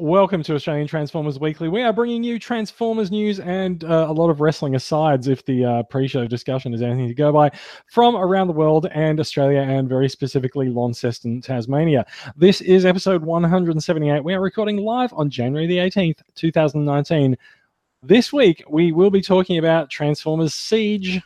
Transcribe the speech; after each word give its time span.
Welcome 0.00 0.42
to 0.44 0.54
Australian 0.54 0.86
Transformers 0.86 1.38
Weekly. 1.38 1.68
We 1.68 1.82
are 1.82 1.92
bringing 1.92 2.24
you 2.24 2.38
Transformers 2.38 3.10
news 3.10 3.38
and 3.38 3.84
uh, 3.84 4.06
a 4.08 4.12
lot 4.14 4.30
of 4.30 4.40
wrestling 4.40 4.74
asides, 4.74 5.28
if 5.28 5.44
the 5.44 5.62
uh, 5.62 5.82
pre 5.82 6.08
show 6.08 6.26
discussion 6.26 6.72
is 6.72 6.80
anything 6.80 7.08
to 7.08 7.12
go 7.12 7.30
by, 7.30 7.50
from 7.84 8.16
around 8.16 8.46
the 8.46 8.54
world 8.54 8.86
and 8.92 9.20
Australia, 9.20 9.60
and 9.60 9.90
very 9.90 10.08
specifically 10.08 10.70
Launceston, 10.70 11.42
Tasmania. 11.42 12.06
This 12.34 12.62
is 12.62 12.86
episode 12.86 13.22
178. 13.22 14.24
We 14.24 14.32
are 14.32 14.40
recording 14.40 14.78
live 14.78 15.12
on 15.12 15.28
January 15.28 15.66
the 15.66 15.76
18th, 15.76 16.22
2019. 16.34 17.36
This 18.02 18.32
week, 18.32 18.64
we 18.70 18.92
will 18.92 19.10
be 19.10 19.20
talking 19.20 19.58
about 19.58 19.90
Transformers 19.90 20.54
Siege 20.54 21.20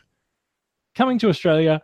coming 0.97 1.17
to 1.21 1.29
Australia 1.29 1.81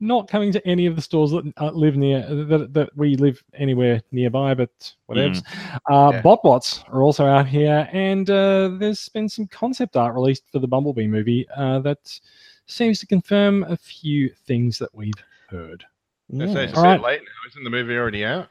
not 0.00 0.28
coming 0.28 0.52
to 0.52 0.66
any 0.66 0.86
of 0.86 0.96
the 0.96 1.02
stores 1.02 1.30
that 1.30 1.52
uh, 1.58 1.70
live 1.70 1.96
near 1.96 2.22
that, 2.44 2.72
that 2.74 2.90
we 2.96 3.16
live 3.16 3.42
anywhere 3.54 4.02
nearby, 4.12 4.54
but 4.54 4.70
whatever. 5.06 5.34
Mm. 5.34 5.44
Uh, 5.90 6.10
yeah. 6.12 6.22
BotBots 6.22 6.84
are 6.92 7.02
also 7.02 7.26
out 7.26 7.46
here, 7.46 7.88
and 7.92 8.28
uh, 8.28 8.68
there's 8.78 9.08
been 9.08 9.28
some 9.28 9.46
concept 9.46 9.96
art 9.96 10.14
released 10.14 10.44
for 10.50 10.58
the 10.58 10.68
Bumblebee 10.68 11.06
movie 11.06 11.46
uh, 11.56 11.78
that 11.80 12.20
seems 12.66 12.98
to 13.00 13.06
confirm 13.06 13.64
a 13.64 13.76
few 13.76 14.28
things 14.46 14.78
that 14.78 14.94
we've 14.94 15.12
heard. 15.48 15.84
Yeah. 16.28 16.52
So 16.52 16.58
it's 16.58 16.76
right. 16.76 17.00
late 17.00 17.20
now. 17.20 17.50
Isn't 17.50 17.64
the 17.64 17.70
movie 17.70 17.96
already 17.96 18.24
out? 18.24 18.48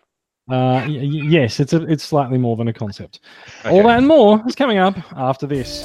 Uh, 0.50 0.84
y- 0.86 0.88
yes, 0.88 1.60
it's 1.60 1.74
a, 1.74 1.84
it's 1.90 2.04
slightly 2.04 2.38
more 2.38 2.56
than 2.56 2.68
a 2.68 2.74
concept. 2.74 3.22
Okay. 3.62 3.70
All 3.70 3.84
that 3.84 3.98
and 3.98 4.08
more 4.08 4.44
is 4.48 4.56
coming 4.56 4.78
up 4.78 4.96
after 5.16 5.48
this. 5.48 5.84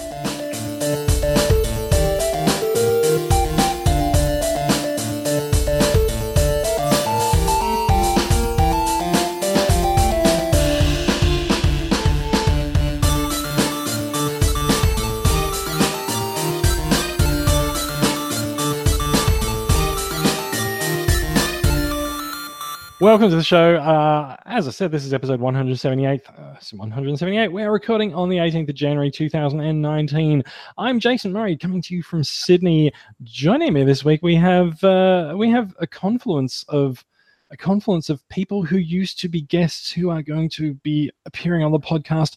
Welcome 23.01 23.31
to 23.31 23.37
the 23.37 23.45
show. 23.45 23.77
Uh, 23.77 24.35
as 24.47 24.67
I 24.67 24.73
said, 24.73 24.91
this 24.91 25.05
is 25.05 25.15
episode 25.15 25.39
178. 25.39 26.21
Uh, 26.27 26.57
178. 26.73 27.47
We're 27.47 27.71
recording 27.71 28.13
on 28.13 28.29
the 28.29 28.39
18th 28.39 28.71
of 28.71 28.75
January 28.75 29.09
2019. 29.09 30.43
I'm 30.77 30.99
Jason 30.99 31.33
Murray, 31.33 31.57
coming 31.57 31.81
to 31.83 31.95
you 31.95 32.03
from 32.03 32.25
Sydney. 32.25 32.93
Joining 33.23 33.73
me 33.73 33.85
this 33.85 34.05
week, 34.05 34.21
we 34.25 34.35
have 34.35 34.83
uh, 34.83 35.33
we 35.37 35.49
have 35.49 35.77
a 35.79 35.87
confluence 35.87 36.65
of 36.71 37.05
a 37.53 37.57
confluence 37.57 38.11
of 38.11 38.29
people 38.31 38.65
who 38.65 38.79
used 38.79 39.21
to 39.21 39.29
be 39.29 39.43
guests 39.43 39.93
who 39.93 40.11
are 40.11 40.21
going 40.21 40.49
to 40.51 40.75
be 40.75 41.09
appearing 41.25 41.63
on 41.63 41.71
the 41.71 41.79
podcast 41.79 42.37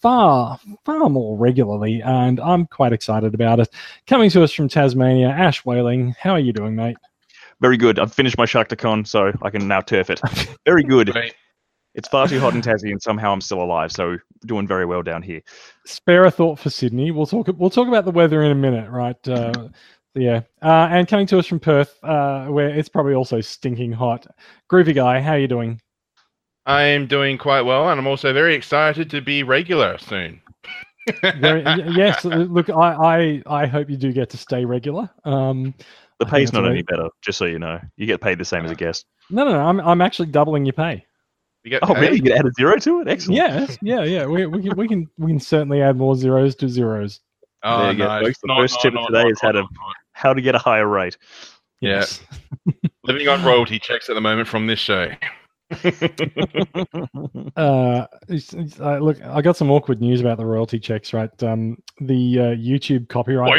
far, 0.00 0.60
far 0.84 1.10
more 1.10 1.36
regularly, 1.36 2.02
and 2.02 2.38
I'm 2.38 2.66
quite 2.66 2.92
excited 2.92 3.34
about 3.34 3.58
it. 3.58 3.68
Coming 4.06 4.30
to 4.30 4.44
us 4.44 4.52
from 4.52 4.68
Tasmania, 4.68 5.30
Ash 5.30 5.64
Whaling. 5.64 6.14
How 6.20 6.30
are 6.30 6.38
you 6.38 6.52
doing, 6.52 6.76
mate? 6.76 6.96
Very 7.60 7.76
good. 7.76 7.98
I've 7.98 8.12
finished 8.12 8.38
my 8.38 8.46
Sharktacon, 8.46 9.06
so 9.06 9.32
I 9.42 9.50
can 9.50 9.66
now 9.66 9.80
turf 9.80 10.10
it. 10.10 10.20
Very 10.64 10.84
good. 10.84 11.12
It's 11.94 12.06
far 12.06 12.28
too 12.28 12.38
hot 12.38 12.54
in 12.54 12.62
Tassie, 12.62 12.92
and 12.92 13.02
somehow 13.02 13.32
I'm 13.32 13.40
still 13.40 13.60
alive. 13.60 13.90
So 13.90 14.18
doing 14.46 14.68
very 14.68 14.86
well 14.86 15.02
down 15.02 15.20
here. 15.20 15.40
Spare 15.84 16.26
a 16.26 16.30
thought 16.30 16.58
for 16.58 16.70
Sydney. 16.70 17.10
We'll 17.10 17.26
talk. 17.26 17.48
We'll 17.56 17.70
talk 17.70 17.88
about 17.88 18.04
the 18.04 18.12
weather 18.12 18.42
in 18.44 18.52
a 18.52 18.54
minute, 18.54 18.88
right? 18.88 19.16
Uh, 19.26 19.70
yeah. 20.14 20.42
Uh, 20.62 20.88
and 20.90 21.08
coming 21.08 21.26
to 21.28 21.38
us 21.38 21.46
from 21.46 21.58
Perth, 21.58 21.98
uh, 22.04 22.46
where 22.46 22.68
it's 22.68 22.88
probably 22.88 23.14
also 23.14 23.40
stinking 23.40 23.92
hot. 23.92 24.26
Groovy 24.70 24.94
guy, 24.94 25.20
how 25.20 25.32
are 25.32 25.38
you 25.38 25.48
doing? 25.48 25.80
I'm 26.66 27.06
doing 27.06 27.38
quite 27.38 27.62
well, 27.62 27.88
and 27.88 27.98
I'm 27.98 28.06
also 28.06 28.32
very 28.32 28.54
excited 28.54 29.10
to 29.10 29.20
be 29.20 29.42
regular 29.42 29.98
soon. 29.98 30.40
very, 31.22 31.62
yes. 31.88 32.24
Look, 32.24 32.70
I, 32.70 33.42
I 33.46 33.62
I 33.62 33.66
hope 33.66 33.90
you 33.90 33.96
do 33.96 34.12
get 34.12 34.30
to 34.30 34.36
stay 34.36 34.64
regular. 34.64 35.10
Um, 35.24 35.74
the 36.18 36.26
pay's 36.26 36.52
not 36.52 36.68
any 36.68 36.82
better, 36.82 37.08
just 37.22 37.38
so 37.38 37.44
you 37.44 37.58
know. 37.58 37.80
You 37.96 38.06
get 38.06 38.20
paid 38.20 38.38
the 38.38 38.44
same 38.44 38.64
as 38.64 38.70
a 38.70 38.74
guest. 38.74 39.06
No, 39.30 39.44
no, 39.44 39.52
no. 39.52 39.60
I'm, 39.60 39.80
I'm 39.80 40.00
actually 40.00 40.28
doubling 40.28 40.64
your 40.64 40.72
pay. 40.72 41.04
You 41.64 41.70
get 41.70 41.82
oh, 41.82 41.94
paid? 41.94 42.00
really? 42.00 42.16
You 42.16 42.22
get 42.22 42.38
add 42.38 42.46
a 42.46 42.52
zero 42.52 42.78
to 42.78 43.00
it? 43.00 43.08
Excellent. 43.08 43.36
Yeah, 43.36 43.66
yeah, 43.82 44.04
yeah. 44.04 44.26
We, 44.26 44.46
we, 44.46 44.62
can, 44.62 44.76
we, 44.76 44.88
can, 44.88 45.10
we 45.18 45.30
can 45.32 45.40
certainly 45.40 45.82
add 45.82 45.96
more 45.96 46.16
zeros 46.16 46.54
to 46.56 46.68
zeros. 46.68 47.20
Oh, 47.62 47.82
there 47.82 47.92
you 47.92 47.98
nice. 47.98 48.22
go. 48.22 48.54
The 48.54 48.54
first 48.56 48.80
tip 48.80 48.94
of 48.94 49.06
today 49.06 49.28
is 49.28 49.40
how 49.40 49.52
to, 49.52 49.64
how 50.12 50.32
to 50.32 50.40
get 50.40 50.54
a 50.54 50.58
higher 50.58 50.86
rate. 50.86 51.18
Yes. 51.80 52.20
Living 53.04 53.28
on 53.28 53.44
royalty 53.44 53.78
checks 53.78 54.08
at 54.08 54.14
the 54.14 54.20
moment 54.20 54.48
from 54.48 54.66
this 54.66 54.78
show. 54.78 55.10
uh, 57.56 58.06
uh, 58.80 58.98
look, 58.98 59.22
I 59.22 59.42
got 59.42 59.56
some 59.56 59.70
awkward 59.70 60.00
news 60.00 60.20
about 60.20 60.38
the 60.38 60.46
royalty 60.46 60.78
checks, 60.78 61.12
right? 61.12 61.30
Um, 61.42 61.76
the 62.00 62.38
uh, 62.38 62.42
YouTube 62.54 63.08
copyright. 63.08 63.50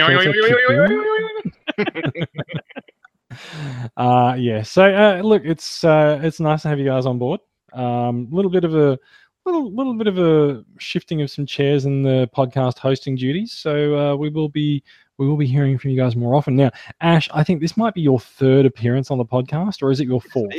uh, 3.97 4.35
yeah. 4.38 4.63
So 4.63 4.84
uh, 4.84 5.22
look, 5.23 5.44
it's 5.45 5.84
uh, 5.84 6.19
it's 6.22 6.40
nice 6.40 6.63
to 6.63 6.69
have 6.69 6.79
you 6.79 6.85
guys 6.85 7.06
on 7.06 7.19
board. 7.19 7.40
A 7.73 7.81
um, 7.81 8.28
little 8.31 8.51
bit 8.51 8.63
of 8.63 8.75
a 8.75 8.97
little 9.45 9.73
little 9.73 9.94
bit 9.94 10.07
of 10.07 10.17
a 10.17 10.63
shifting 10.79 11.22
of 11.22 11.29
some 11.29 11.45
chairs 11.45 11.85
in 11.85 12.03
the 12.03 12.29
podcast 12.35 12.79
hosting 12.79 13.16
duties. 13.16 13.53
So 13.53 13.97
uh, 13.97 14.16
we 14.16 14.29
will 14.29 14.50
be 14.50 14.84
we 15.17 15.28
will 15.28 15.38
be 15.38 15.47
hearing 15.47 15.78
from 15.78 15.91
you 15.91 15.97
guys 15.97 16.16
more 16.16 16.35
often. 16.35 16.56
Now, 16.56 16.72
Ash, 17.01 17.29
I 17.34 17.44
think 17.44 17.62
this 17.62 17.78
might 17.78 17.94
be 17.94 18.01
your 18.01 18.19
third 18.19 18.66
appearance 18.66 19.11
on 19.11 19.17
the 19.17 19.25
podcast, 19.25 19.84
or 19.84 19.91
is 19.91 20.00
it 20.00 20.07
your 20.07 20.22
fourth? 20.22 20.56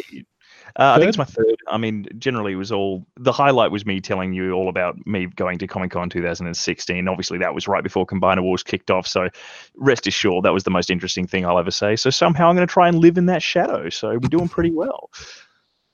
Uh, 0.79 0.93
I 0.95 0.99
think 0.99 1.09
it's 1.09 1.19
my 1.19 1.25
third. 1.25 1.57
I 1.69 1.79
mean, 1.79 2.07
generally, 2.19 2.53
it 2.53 2.57
was 2.57 2.73
all 2.73 3.07
the 3.17 3.33
highlight 3.33 3.71
was 3.71 3.85
me 3.85 4.01
telling 4.01 4.33
you 4.33 4.53
all 4.53 4.69
about 4.69 4.97
me 5.07 5.27
going 5.27 5.59
to 5.59 5.67
Comic 5.67 5.91
Con 5.91 6.09
2016. 6.09 7.09
Obviously, 7.09 7.39
that 7.39 7.55
was 7.55 7.69
right 7.69 7.83
before 7.83 8.07
Combiner 8.07 8.43
Wars 8.43 8.63
kicked 8.63 8.91
off. 8.91 9.07
So, 9.07 9.29
rest 9.77 10.07
assured, 10.07 10.45
that 10.45 10.53
was 10.53 10.65
the 10.65 10.71
most 10.71 10.91
interesting 10.91 11.27
thing 11.27 11.45
I'll 11.45 11.59
ever 11.59 11.71
say. 11.71 11.97
So, 11.97 12.11
somehow, 12.11 12.49
I'm 12.49 12.57
going 12.57 12.67
to 12.67 12.73
try 12.73 12.89
and 12.89 12.99
live 12.99 13.19
in 13.19 13.27
that 13.27 13.43
shadow. 13.43 13.89
So, 13.89 14.11
we're 14.11 14.29
doing 14.29 14.49
pretty 14.49 14.71
well. 14.71 15.11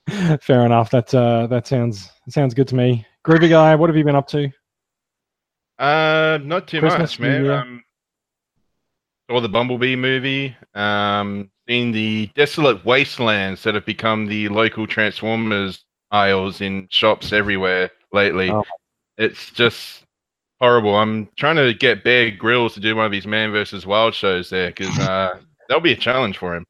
Fair 0.41 0.65
enough. 0.65 0.89
That 0.91 1.13
uh, 1.13 1.47
that 1.47 1.67
sounds 1.67 2.09
sounds 2.29 2.53
good 2.53 2.67
to 2.69 2.75
me. 2.75 3.05
Groovy 3.25 3.49
guy, 3.49 3.75
what 3.75 3.89
have 3.89 3.97
you 3.97 4.03
been 4.03 4.15
up 4.15 4.27
to? 4.29 4.49
Uh, 5.77 6.39
not 6.41 6.67
too 6.67 6.79
Christmas, 6.79 7.19
much, 7.19 7.19
man. 7.19 7.49
Um, 7.49 7.83
saw 9.29 9.41
the 9.41 9.49
Bumblebee 9.49 9.95
movie. 9.95 10.55
Um, 10.73 11.51
seen 11.67 11.91
the 11.91 12.29
desolate 12.35 12.83
wastelands 12.85 13.63
that 13.63 13.75
have 13.75 13.85
become 13.85 14.27
the 14.27 14.49
local 14.49 14.87
Transformers 14.87 15.83
aisles 16.11 16.61
in 16.61 16.87
shops 16.89 17.33
everywhere 17.33 17.91
lately. 18.13 18.49
Oh. 18.49 18.63
It's 19.17 19.51
just 19.51 20.03
horrible. 20.59 20.95
I'm 20.95 21.27
trying 21.37 21.55
to 21.57 21.73
get 21.73 22.03
Bear 22.03 22.31
Grylls 22.31 22.73
to 22.75 22.79
do 22.79 22.95
one 22.95 23.05
of 23.05 23.11
these 23.11 23.27
Man 23.27 23.51
versus 23.51 23.85
Wild 23.85 24.13
shows 24.13 24.49
there 24.49 24.69
because 24.69 24.97
uh, 24.99 25.37
that'll 25.67 25.81
be 25.81 25.93
a 25.93 25.97
challenge 25.97 26.37
for 26.37 26.55
him. 26.55 26.65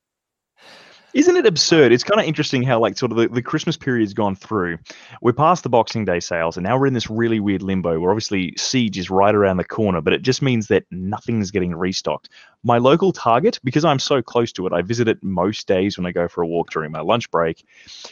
Isn't 1.17 1.35
it 1.35 1.47
absurd? 1.47 1.91
It's 1.91 2.03
kind 2.03 2.21
of 2.21 2.27
interesting 2.27 2.61
how, 2.61 2.79
like, 2.79 2.95
sort 2.95 3.11
of 3.11 3.17
the, 3.17 3.27
the 3.27 3.41
Christmas 3.41 3.75
period's 3.75 4.13
gone 4.13 4.35
through. 4.35 4.77
We're 5.19 5.33
past 5.33 5.63
the 5.63 5.69
Boxing 5.69 6.05
Day 6.05 6.19
sales, 6.19 6.57
and 6.57 6.63
now 6.63 6.77
we're 6.77 6.85
in 6.85 6.93
this 6.93 7.09
really 7.09 7.39
weird 7.39 7.63
limbo 7.63 7.99
where 7.99 8.11
obviously 8.11 8.53
Siege 8.55 8.99
is 8.99 9.09
right 9.09 9.33
around 9.33 9.57
the 9.57 9.63
corner, 9.63 9.99
but 9.99 10.13
it 10.13 10.21
just 10.21 10.43
means 10.43 10.67
that 10.67 10.83
nothing's 10.91 11.49
getting 11.49 11.73
restocked. 11.73 12.29
My 12.63 12.77
local 12.77 13.11
Target, 13.11 13.59
because 13.63 13.83
I'm 13.83 13.97
so 13.97 14.21
close 14.21 14.51
to 14.51 14.67
it, 14.67 14.73
I 14.73 14.83
visit 14.83 15.07
it 15.07 15.17
most 15.23 15.67
days 15.67 15.97
when 15.97 16.05
I 16.05 16.11
go 16.11 16.27
for 16.27 16.43
a 16.43 16.47
walk 16.47 16.69
during 16.69 16.91
my 16.91 17.01
lunch 17.01 17.31
break. 17.31 17.65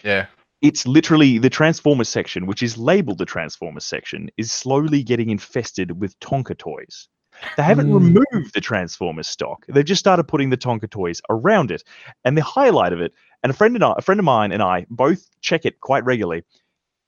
Yeah 0.03 0.25
it's 0.61 0.87
literally 0.87 1.37
the 1.37 1.49
Transformers 1.49 2.09
section, 2.09 2.47
which 2.47 2.63
is 2.63 2.75
labeled 2.75 3.19
the 3.19 3.25
Transformers 3.25 3.85
section, 3.85 4.31
is 4.35 4.51
slowly 4.51 5.03
getting 5.03 5.29
infested 5.29 5.99
with 6.01 6.19
Tonka 6.21 6.57
toys. 6.57 7.07
They 7.57 7.63
haven't 7.63 7.89
mm. 7.89 7.95
removed 7.95 8.53
the 8.53 8.61
Transformers 8.61 9.27
stock. 9.27 9.65
They've 9.67 9.85
just 9.85 9.99
started 9.99 10.25
putting 10.25 10.49
the 10.49 10.57
Tonka 10.57 10.89
toys 10.89 11.21
around 11.29 11.71
it. 11.71 11.83
And 12.23 12.37
the 12.37 12.43
highlight 12.43 12.93
of 12.93 13.01
it, 13.01 13.13
and 13.43 13.51
a 13.51 13.53
friend 13.53 13.75
and 13.75 13.83
I, 13.83 13.93
a 13.97 14.01
friend 14.01 14.19
of 14.19 14.25
mine 14.25 14.51
and 14.51 14.63
I 14.63 14.85
both 14.89 15.29
check 15.41 15.65
it 15.65 15.79
quite 15.79 16.03
regularly, 16.05 16.43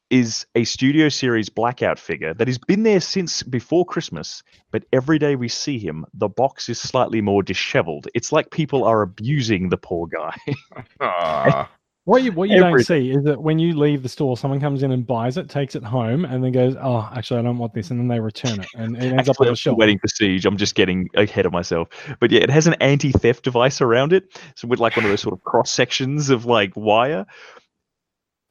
is 0.09 0.45
a 0.55 0.63
Studio 0.63 1.09
Series 1.09 1.49
Blackout 1.49 1.99
figure 1.99 2.33
that 2.33 2.47
has 2.47 2.57
been 2.57 2.83
there 2.83 3.01
since 3.01 3.43
before 3.43 3.85
Christmas, 3.85 4.41
but 4.71 4.85
every 4.93 5.19
day 5.19 5.35
we 5.35 5.49
see 5.49 5.77
him, 5.77 6.05
the 6.13 6.29
box 6.29 6.69
is 6.69 6.79
slightly 6.79 7.21
more 7.21 7.43
disheveled. 7.43 8.07
It's 8.13 8.31
like 8.31 8.51
people 8.51 8.85
are 8.85 9.01
abusing 9.01 9.69
the 9.69 9.77
poor 9.77 10.07
guy. 10.07 11.67
What 12.07 12.23
you 12.23 12.31
what 12.31 12.47
you 12.47 12.59
don't 12.59 12.79
see 12.85 13.11
is 13.11 13.25
that 13.25 13.43
when 13.43 13.59
you 13.59 13.77
leave 13.77 14.01
the 14.01 14.07
store, 14.07 14.37
someone 14.37 14.61
comes 14.61 14.81
in 14.81 14.93
and 14.93 15.05
buys 15.05 15.35
it, 15.35 15.49
takes 15.49 15.75
it 15.75 15.83
home, 15.83 16.23
and 16.23 16.41
then 16.41 16.53
goes, 16.53 16.73
"Oh, 16.81 17.09
actually, 17.13 17.41
I 17.41 17.43
don't 17.43 17.57
want 17.57 17.73
this," 17.73 17.91
and 17.91 17.99
then 17.99 18.07
they 18.07 18.21
return 18.21 18.61
it, 18.61 18.67
and 18.75 18.95
it 18.95 19.03
ends 19.03 19.27
actually, 19.27 19.31
up 19.31 19.41
on 19.41 19.47
the 19.47 19.55
shelf. 19.57 19.77
Waiting 19.77 19.99
for 19.99 20.07
siege. 20.07 20.45
I'm 20.45 20.55
just 20.55 20.75
getting 20.75 21.09
ahead 21.15 21.45
of 21.45 21.51
myself, 21.51 21.89
but 22.21 22.31
yeah, 22.31 22.39
it 22.39 22.49
has 22.49 22.65
an 22.65 22.75
anti-theft 22.75 23.43
device 23.43 23.81
around 23.81 24.13
it, 24.13 24.39
so 24.55 24.69
with 24.69 24.79
like 24.79 24.95
one 24.95 25.03
of 25.03 25.11
those 25.11 25.19
sort 25.19 25.33
of 25.33 25.43
cross 25.43 25.69
sections 25.69 26.29
of 26.29 26.45
like 26.45 26.71
wire. 26.77 27.25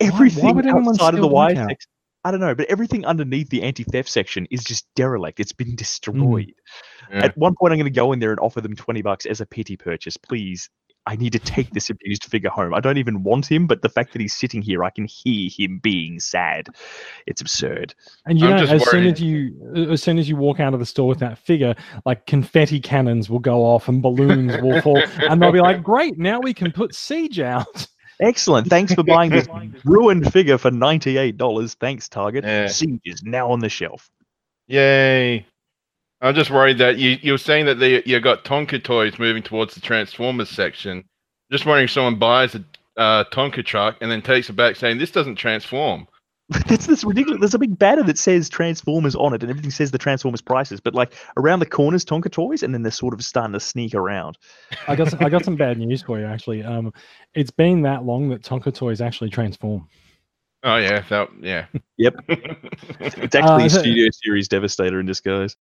Everything 0.01 0.45
why, 0.45 0.53
why 0.53 0.89
outside 0.91 1.15
of 1.15 1.21
the 1.21 1.27
wire 1.27 1.55
section, 1.55 1.91
I 2.25 2.33
don't 2.33 2.41
know, 2.41 2.55
but 2.55 2.67
everything 2.67 3.07
underneath 3.07 3.49
the 3.49 3.63
anti-theft 3.63 4.11
section 4.11 4.47
is 4.51 4.65
just 4.65 4.87
derelict. 4.97 5.41
It's 5.41 5.55
been 5.55 5.77
destroyed. 5.77 6.53
Mm. 7.11 7.15
Yeah. 7.15 7.25
At 7.25 7.39
one 7.39 7.55
point, 7.59 7.73
I'm 7.73 7.79
going 7.79 7.91
to 7.91 8.01
go 8.01 8.13
in 8.13 8.19
there 8.19 8.33
and 8.33 8.41
offer 8.41 8.61
them 8.61 8.77
twenty 8.77 9.01
bucks 9.01 9.25
as 9.25 9.41
a 9.41 9.47
pity 9.47 9.79
purchase. 9.79 10.19
Please 10.19 10.69
I 11.07 11.17
need 11.17 11.33
to 11.33 11.39
take 11.39 11.71
this 11.71 11.89
abused 11.89 12.25
figure 12.25 12.51
home. 12.51 12.75
I 12.75 12.81
don't 12.81 12.99
even 12.99 13.23
want 13.23 13.51
him, 13.51 13.67
but 13.67 13.83
the 13.83 13.89
fact 13.89 14.13
that 14.13 14.21
he's 14.21 14.35
sitting 14.35 14.61
here, 14.61 14.83
I 14.83 14.91
can 14.91 15.07
hear 15.07 15.49
him 15.57 15.79
being 15.83 16.19
sad. 16.19 16.69
It's 17.27 17.41
absurd. 17.41 17.95
And 18.27 18.39
you 18.41 18.47
I'm 18.47 18.57
know, 18.57 18.63
as 18.65 18.71
worried. 18.71 18.83
soon 18.91 19.07
as 19.07 19.21
you 19.21 19.87
as 19.93 20.03
soon 20.03 20.19
as 20.19 20.29
you 20.29 20.37
walk 20.37 20.59
out 20.61 20.75
of 20.75 20.81
the 20.81 20.87
store 20.87 21.09
with 21.09 21.21
that 21.21 21.39
figure, 21.39 21.75
like 22.05 22.27
confetti 22.27 22.81
cannons 22.81 23.31
will 23.31 23.39
go 23.39 23.65
off 23.65 23.89
and 23.89 24.03
balloons 24.03 24.61
will 24.61 24.81
fall, 24.83 25.01
and 25.29 25.41
they'll 25.41 25.53
be 25.53 25.61
like, 25.61 25.83
"Great, 25.83 26.19
now 26.19 26.41
we 26.41 26.53
can 26.53 26.73
put 26.73 26.95
siege 26.95 27.41
out." 27.41 27.87
Excellent. 28.21 28.67
Thanks 28.69 28.95
for 28.95 29.03
buying 29.03 29.31
this 29.31 29.47
ruined 29.85 30.33
figure 30.33 30.57
for 30.57 30.71
$98. 30.71 31.75
Thanks, 31.75 32.09
Target. 32.09 32.45
Yeah. 32.45 32.67
Siege 32.67 33.03
is 33.05 33.23
now 33.23 33.51
on 33.51 33.61
the 33.61 33.69
shelf. 33.69 34.11
Yay. 34.69 35.47
I'm 36.27 36.35
just 36.35 36.51
worried 36.51 36.79
that 36.79 36.99
you, 36.99 37.19
you 37.23 37.33
were 37.33 37.39
saying 37.39 37.67
that 37.67 37.79
they, 37.79 38.03
you 38.05 38.19
got 38.21 38.45
Tonka 38.45 38.83
toys 38.83 39.19
moving 39.19 39.43
towards 39.43 39.75
the 39.75 39.81
Transformers 39.81 40.51
section. 40.51 41.05
Just 41.53 41.65
wondering 41.65 41.85
if 41.85 41.91
someone 41.93 42.19
buys 42.19 42.55
a 42.55 42.65
uh, 42.97 43.25
Tonka 43.33 43.65
truck 43.65 43.97
and 44.01 44.11
then 44.11 44.23
takes 44.23 44.51
it 44.51 44.55
back 44.55 44.77
saying, 44.77 44.99
this 44.99 45.13
doesn't 45.13 45.37
transform. 45.37 46.09
that's 46.49 46.87
this 46.87 47.05
ridiculous. 47.05 47.41
There's 47.41 47.55
a 47.55 47.59
big 47.59 47.79
banner 47.79 48.03
that 48.03 48.19
says 48.19 48.49
Transformers 48.49 49.15
on 49.15 49.35
it, 49.35 49.43
and 49.43 49.51
everything 49.51 49.71
says 49.71 49.93
the 49.93 49.99
Transformers 49.99 50.41
prices. 50.41 50.81
But 50.81 50.95
like 50.95 51.15
around 51.37 51.61
the 51.61 51.67
corners, 51.67 52.05
Tonka 52.05 52.31
toys, 52.31 52.63
and 52.63 52.75
then 52.75 52.83
they're 52.83 52.91
sort 52.91 53.15
of 53.15 53.25
starting 53.25 53.53
to 53.53 53.61
sneak 53.61 53.95
around. 53.95 54.37
I 54.89 54.97
got 54.97 55.11
some, 55.11 55.25
I 55.25 55.29
got 55.29 55.45
some 55.45 55.57
bad 55.57 55.79
news 55.79 56.03
for 56.03 56.19
you 56.19 56.27
actually. 56.27 56.65
Um, 56.65 56.93
it's 57.35 57.51
been 57.51 57.83
that 57.83 58.05
long 58.05 58.31
that 58.31 58.43
Tonka 58.43 58.75
toys 58.75 59.01
actually 59.01 59.31
transform. 59.31 59.89
Oh 60.63 60.77
yeah, 60.77 61.05
that 61.09 61.29
yeah. 61.41 61.67
Yep. 61.99 62.15
it's 62.29 63.35
actually 63.35 63.65
uh, 63.65 63.69
Studio 63.69 64.09
Series 64.25 64.49
Devastator 64.49 64.99
in 64.99 65.07
disguise. 65.07 65.57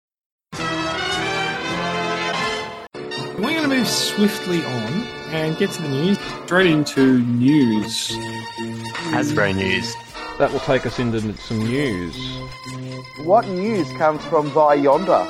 We're 3.36 3.50
going 3.50 3.68
to 3.68 3.76
move 3.76 3.88
swiftly 3.88 4.64
on 4.64 4.92
and 5.32 5.58
get 5.58 5.72
to 5.72 5.82
the 5.82 5.88
news. 5.88 6.18
Straight 6.44 6.68
into 6.68 7.18
news. 7.18 8.12
Hasbro 9.10 9.56
news 9.56 9.92
that 10.38 10.52
will 10.52 10.60
take 10.60 10.86
us 10.86 11.00
into 11.00 11.20
some 11.38 11.58
news. 11.58 12.14
What 13.24 13.48
news 13.48 13.90
comes 13.94 14.24
from 14.26 14.54
by 14.54 14.74
yonder? 14.74 15.26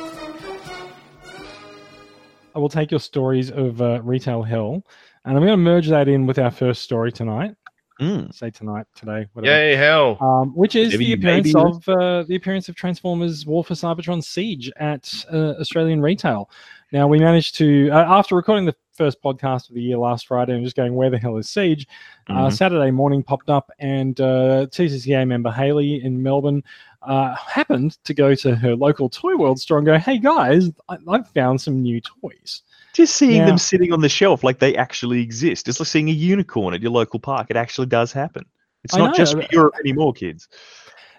I 2.54 2.58
will 2.58 2.68
take 2.68 2.90
your 2.90 3.00
stories 3.00 3.50
of 3.50 3.80
uh, 3.80 4.02
retail 4.02 4.42
hell, 4.42 4.84
and 5.24 5.34
I'm 5.38 5.42
going 5.42 5.48
to 5.48 5.56
merge 5.56 5.88
that 5.88 6.06
in 6.06 6.26
with 6.26 6.38
our 6.38 6.50
first 6.50 6.82
story 6.82 7.10
tonight. 7.10 7.56
Mm. 8.00 8.34
Say 8.34 8.50
tonight, 8.50 8.86
today, 8.96 9.28
whatever. 9.32 9.56
Yay, 9.56 9.76
hell! 9.76 10.18
Um, 10.20 10.52
which 10.56 10.74
is 10.74 10.90
maybe, 10.90 11.04
the 11.04 11.12
appearance 11.12 11.54
of 11.54 11.88
uh, 11.88 12.24
the 12.24 12.34
appearance 12.34 12.68
of 12.68 12.74
Transformers: 12.74 13.46
War 13.46 13.62
for 13.62 13.74
Cybertron 13.74 14.22
Siege 14.22 14.70
at 14.76 15.24
uh, 15.32 15.54
Australian 15.60 16.02
retail. 16.02 16.50
Now 16.92 17.08
we 17.08 17.18
managed 17.18 17.56
to, 17.56 17.90
uh, 17.90 18.18
after 18.18 18.36
recording 18.36 18.66
the 18.66 18.76
first 18.92 19.20
podcast 19.22 19.68
of 19.68 19.74
the 19.74 19.82
year 19.82 19.98
last 19.98 20.28
Friday 20.28 20.54
and 20.54 20.64
just 20.64 20.76
going, 20.76 20.94
where 20.94 21.10
the 21.10 21.18
hell 21.18 21.36
is 21.36 21.48
Siege? 21.48 21.86
Uh, 22.28 22.32
mm-hmm. 22.32 22.42
Uh, 22.44 22.50
Saturday 22.50 22.90
morning 22.90 23.22
popped 23.22 23.50
up, 23.50 23.70
and 23.78 24.20
uh, 24.20 24.66
TCCA 24.70 25.26
member 25.26 25.50
Haley 25.50 26.02
in 26.04 26.22
Melbourne 26.22 26.62
uh, 27.02 27.34
happened 27.34 27.98
to 28.04 28.14
go 28.14 28.34
to 28.34 28.54
her 28.54 28.76
local 28.76 29.08
Toy 29.08 29.36
World 29.36 29.58
store 29.60 29.78
and 29.78 29.86
go, 29.86 29.98
hey 29.98 30.18
guys, 30.18 30.70
I- 30.88 30.98
have 31.10 31.28
found 31.28 31.60
some 31.60 31.82
new 31.82 32.00
toys. 32.00 32.62
Just 32.92 33.16
seeing 33.16 33.38
now, 33.38 33.46
them 33.46 33.58
sitting 33.58 33.92
on 33.92 34.00
the 34.00 34.08
shelf 34.08 34.44
like 34.44 34.60
they 34.60 34.76
actually 34.76 35.20
exist. 35.20 35.66
It's 35.68 35.80
like 35.80 35.88
seeing 35.88 36.08
a 36.08 36.12
unicorn 36.12 36.74
at 36.74 36.80
your 36.80 36.92
local 36.92 37.18
park. 37.18 37.48
It 37.50 37.56
actually 37.56 37.88
does 37.88 38.12
happen. 38.12 38.44
It's 38.84 38.94
not 38.94 39.10
know, 39.10 39.16
just 39.16 39.32
for 39.32 39.44
Europe 39.50 39.74
anymore, 39.80 40.12
kids. 40.12 40.48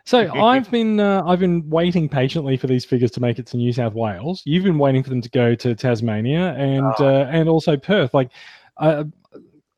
So 0.05 0.31
I've 0.43 0.69
been 0.71 0.99
uh, 0.99 1.23
I've 1.25 1.39
been 1.39 1.69
waiting 1.69 2.07
patiently 2.07 2.57
for 2.57 2.67
these 2.67 2.85
figures 2.85 3.11
to 3.11 3.19
make 3.19 3.39
it 3.39 3.45
to 3.47 3.57
New 3.57 3.73
South 3.73 3.93
Wales. 3.93 4.41
You've 4.45 4.63
been 4.63 4.77
waiting 4.77 5.03
for 5.03 5.09
them 5.09 5.21
to 5.21 5.29
go 5.29 5.55
to 5.55 5.75
Tasmania 5.75 6.53
and 6.53 6.93
oh. 6.99 7.05
uh, 7.05 7.29
and 7.31 7.49
also 7.49 7.75
Perth. 7.77 8.13
Like, 8.13 8.31
I, 8.77 9.05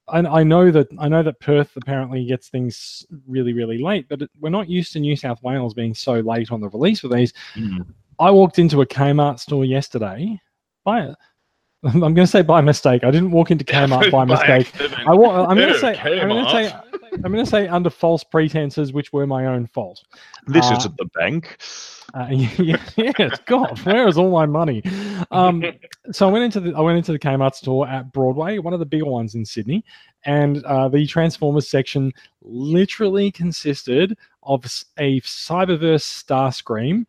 I 0.09 0.43
know 0.43 0.71
that 0.71 0.87
I 0.99 1.09
know 1.09 1.23
that 1.23 1.39
Perth 1.39 1.75
apparently 1.75 2.25
gets 2.25 2.49
things 2.49 3.05
really 3.27 3.53
really 3.53 3.77
late, 3.77 4.07
but 4.09 4.21
we're 4.39 4.49
not 4.49 4.69
used 4.69 4.93
to 4.93 4.99
New 4.99 5.15
South 5.15 5.41
Wales 5.43 5.73
being 5.73 5.93
so 5.93 6.19
late 6.19 6.51
on 6.51 6.61
the 6.61 6.69
release 6.69 7.03
of 7.03 7.11
these. 7.11 7.33
Mm. 7.55 7.85
I 8.19 8.31
walked 8.31 8.57
into 8.57 8.81
a 8.81 8.85
Kmart 8.85 9.39
store 9.39 9.65
yesterday. 9.65 10.39
By 10.83 11.13
I'm 11.83 11.99
going 11.99 12.15
to 12.15 12.27
say 12.27 12.41
by 12.41 12.61
mistake. 12.61 13.03
I 13.03 13.11
didn't 13.11 13.31
walk 13.31 13.51
into 13.51 13.63
Kmart 13.63 14.11
by, 14.11 14.25
by 14.25 14.25
mistake. 14.25 14.71
I 15.07 15.13
wa- 15.13 15.45
I'm 15.45 15.57
going 15.57 15.73
to 15.73 15.79
say 15.79 15.97
I'm 15.97 16.27
going 16.27 16.45
to 16.45 16.51
say 16.51 16.73
I'm 17.13 17.31
going 17.31 17.43
to 17.43 17.49
say 17.49 17.67
under 17.67 17.89
false 17.89 18.23
pretenses, 18.23 18.93
which 18.93 19.13
were 19.13 19.25
my 19.27 19.45
own 19.45 19.67
fault. 19.67 20.03
This 20.47 20.71
uh, 20.71 20.75
isn't 20.75 20.97
the 20.97 21.05
bank. 21.15 21.57
Uh, 22.13 22.27
yeah, 22.31 22.81
yes, 22.95 23.39
God, 23.45 23.77
where 23.79 24.07
is 24.07 24.17
all 24.17 24.31
my 24.31 24.45
money? 24.45 24.81
Um, 25.31 25.63
so 26.11 26.27
I 26.27 26.31
went 26.31 26.45
into 26.45 26.59
the 26.59 26.73
I 26.75 26.81
went 26.81 26.97
into 26.97 27.11
the 27.11 27.19
Kmart 27.19 27.55
store 27.55 27.87
at 27.87 28.11
Broadway, 28.11 28.57
one 28.59 28.73
of 28.73 28.79
the 28.79 28.85
bigger 28.85 29.05
ones 29.05 29.35
in 29.35 29.45
Sydney, 29.45 29.83
and 30.25 30.63
uh, 30.65 30.87
the 30.89 31.05
Transformers 31.05 31.69
section 31.69 32.13
literally 32.41 33.31
consisted 33.31 34.17
of 34.43 34.63
a 34.97 35.19
Cyberverse 35.21 36.03
Starscream, 36.03 37.05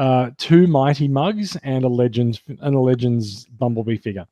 uh, 0.00 0.30
two 0.38 0.66
Mighty 0.66 1.08
Mugs, 1.08 1.56
and 1.62 1.84
a 1.84 1.88
Legends 1.88 2.40
and 2.48 2.74
a 2.74 2.80
Legends 2.80 3.44
Bumblebee 3.44 3.98
figure. 3.98 4.26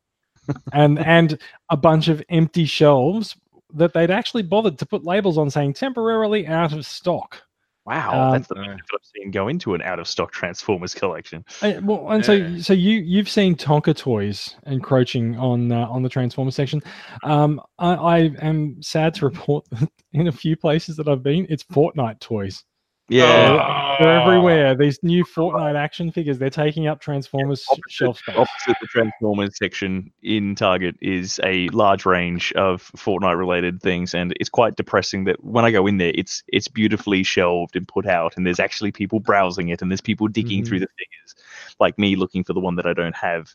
and 0.73 0.99
and 1.07 1.39
a 1.69 1.77
bunch 1.77 2.09
of 2.09 2.23
empty 2.31 2.65
shelves 2.65 3.37
that 3.75 3.93
they'd 3.93 4.11
actually 4.11 4.43
bothered 4.43 4.79
to 4.79 4.87
put 4.87 5.05
labels 5.05 5.37
on 5.37 5.51
saying 5.51 5.75
temporarily 5.75 6.47
out 6.47 6.73
of 6.73 6.87
stock. 6.87 7.43
Wow, 7.85 8.29
um, 8.29 8.33
that's 8.33 8.49
the 8.49 8.55
most 8.55 8.83
I've 8.95 9.01
seen 9.15 9.31
go 9.31 9.49
into 9.49 9.75
an 9.75 9.83
out 9.83 9.99
of 9.99 10.09
stock 10.09 10.33
Transformers 10.33 10.95
collection. 10.95 11.45
And, 11.61 11.87
well, 11.87 12.11
and 12.11 12.27
yeah. 12.27 12.57
so 12.57 12.61
so 12.61 12.73
you 12.73 13.01
you've 13.01 13.29
seen 13.29 13.55
Tonka 13.55 13.95
toys 13.95 14.57
encroaching 14.67 15.37
on 15.37 15.71
uh, 15.71 15.87
on 15.89 16.03
the 16.03 16.09
Transformers 16.09 16.55
section. 16.55 16.83
Um, 17.25 17.61
I, 17.79 17.95
I 17.95 18.19
am 18.41 18.83
sad 18.83 19.13
to 19.17 19.27
report 19.27 19.67
that 19.73 19.91
in 20.15 20.29
a 20.29 20.33
few 20.33 20.57
places 20.57 20.97
that 20.97 21.09
I've 21.09 21.23
been, 21.23 21.47
it's 21.51 21.65
Fortnite 21.65 22.21
toys. 22.21 22.65
Yeah, 23.11 23.97
they're 23.99 24.21
everywhere. 24.21 24.75
These 24.75 25.03
new 25.03 25.25
Fortnite 25.25 25.77
action 25.77 26.13
figures, 26.13 26.39
they're 26.39 26.51
taking 26.51 26.87
up 26.87 27.01
Transformers 27.01 27.65
opposite, 27.71 27.91
shelf 27.91 28.19
space. 28.19 28.37
Opposite 28.37 28.77
the 28.83 28.87
Transformers 28.87 29.57
section 29.57 30.13
in 30.23 30.55
Target 30.55 30.95
is 31.01 31.41
a 31.43 31.69
large 31.71 32.05
range 32.05 32.53
of 32.53 32.91
Fortnite 32.97 33.39
related 33.39 33.81
things, 33.81 34.15
and 34.15 34.35
it's 34.39 34.51
quite 34.51 34.77
depressing 34.77 35.25
that 35.25 35.43
when 35.43 35.65
I 35.65 35.71
go 35.71 35.87
in 35.87 35.97
there, 35.97 36.13
it's 36.15 36.43
it's 36.49 36.69
beautifully 36.69 37.23
shelved 37.23 37.77
and 37.77 37.89
put 37.89 38.07
out, 38.07 38.37
and 38.37 38.47
there's 38.47 38.61
actually 38.61 38.93
people 38.93 39.21
browsing 39.21 39.71
it, 39.71 39.81
and 39.81 39.91
there's 39.91 40.03
people 40.03 40.29
digging 40.29 40.61
mm-hmm. 40.61 40.69
through 40.69 40.81
the 40.81 40.89
figures, 40.99 41.35
like 41.81 41.99
me 41.99 42.15
looking 42.15 42.45
for 42.45 42.53
the 42.53 42.61
one 42.61 42.77
that 42.77 42.87
I 42.87 42.93
don't 42.93 43.17
have. 43.17 43.55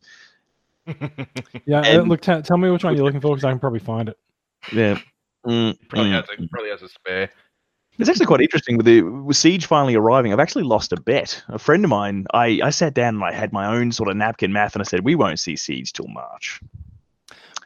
yeah, 1.66 1.80
uh, 1.80 1.84
and, 1.84 2.10
look, 2.10 2.22
t- 2.22 2.42
tell 2.42 2.58
me 2.58 2.72
which 2.72 2.84
one 2.84 2.96
you're 2.96 3.06
looking 3.06 3.22
for 3.22 3.36
because 3.36 3.46
I 3.46 3.52
can 3.52 3.60
probably 3.60 3.80
find 3.80 4.10
it. 4.10 4.18
Yeah. 4.72 5.00
Mm, 5.46 5.78
probably, 5.90 6.10
mm, 6.10 6.14
has 6.14 6.24
a, 6.24 6.48
probably 6.48 6.70
has 6.70 6.82
a 6.84 6.88
spare. 6.88 7.30
It's 8.00 8.10
actually 8.10 8.26
quite 8.26 8.42
interesting 8.42 8.76
with 8.76 8.88
the 8.88 9.02
with 9.04 9.38
Siege 9.38 9.68
finally 9.68 9.96
arriving. 9.96 10.34
I've 10.34 10.40
actually 10.40 10.64
lost 10.64 10.92
a 10.92 11.00
bet. 11.00 11.44
A 11.50 11.60
friend 11.60 11.84
of 11.84 11.90
mine, 11.90 12.26
I, 12.34 12.60
I 12.64 12.70
sat 12.72 12.96
down 12.96 13.16
and 13.16 13.24
I 13.24 13.32
had 13.32 13.54
my 13.54 13.68
own 13.68 13.92
sort 13.92 14.10
of 14.10 14.18
napkin 14.18 14.52
math, 14.52 14.74
and 14.74 14.82
I 14.82 14.84
said 14.84 15.02
we 15.02 15.16
won't 15.16 15.40
see 15.40 15.56
Siege 15.56 15.94
till 15.94 16.08
March. 16.08 16.60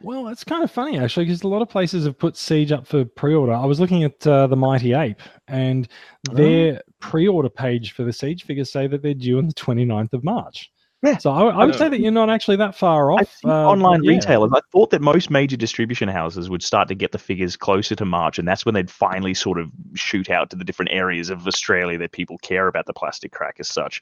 Well, 0.01 0.27
it's 0.27 0.43
kind 0.43 0.63
of 0.63 0.69
funny 0.69 0.99
actually, 0.99 1.25
because 1.25 1.43
a 1.43 1.47
lot 1.47 1.61
of 1.61 1.69
places 1.69 2.05
have 2.05 2.19
put 2.19 2.35
Siege 2.35 2.71
up 2.71 2.85
for 2.85 3.05
pre-order. 3.05 3.53
I 3.53 3.65
was 3.65 3.79
looking 3.79 4.03
at 4.03 4.27
uh, 4.27 4.47
the 4.47 4.55
Mighty 4.55 4.93
Ape, 4.93 5.21
and 5.47 5.87
their 6.33 6.75
oh. 6.75 6.91
pre-order 6.99 7.49
page 7.49 7.93
for 7.93 8.03
the 8.03 8.13
Siege 8.13 8.43
figures 8.43 8.71
say 8.71 8.85
that 8.87 9.01
they're 9.01 9.13
due 9.13 9.37
on 9.37 9.47
the 9.47 9.53
29th 9.53 10.13
of 10.13 10.23
March. 10.23 10.69
Yeah. 11.03 11.17
So 11.17 11.31
I, 11.31 11.49
I 11.49 11.65
would 11.65 11.75
say 11.75 11.89
that 11.89 11.99
you're 11.99 12.11
not 12.11 12.29
actually 12.29 12.57
that 12.57 12.75
far 12.75 13.11
off. 13.11 13.37
Uh, 13.45 13.69
online 13.69 14.03
yeah. 14.03 14.11
retailers, 14.11 14.51
I 14.53 14.61
thought 14.71 14.89
that 14.89 15.01
most 15.01 15.29
major 15.29 15.55
distribution 15.55 16.09
houses 16.09 16.49
would 16.49 16.63
start 16.63 16.87
to 16.87 16.95
get 16.95 17.11
the 17.11 17.19
figures 17.19 17.55
closer 17.55 17.95
to 17.95 18.05
March, 18.05 18.39
and 18.39 18.47
that's 18.47 18.65
when 18.65 18.73
they'd 18.73 18.89
finally 18.89 19.33
sort 19.35 19.59
of 19.59 19.69
shoot 19.93 20.29
out 20.29 20.49
to 20.49 20.55
the 20.55 20.63
different 20.63 20.91
areas 20.91 21.29
of 21.29 21.45
Australia 21.45 21.99
that 21.99 22.13
people 22.13 22.37
care 22.39 22.67
about 22.67 22.87
the 22.87 22.93
plastic 22.93 23.31
crack 23.31 23.57
as 23.59 23.67
such. 23.67 24.01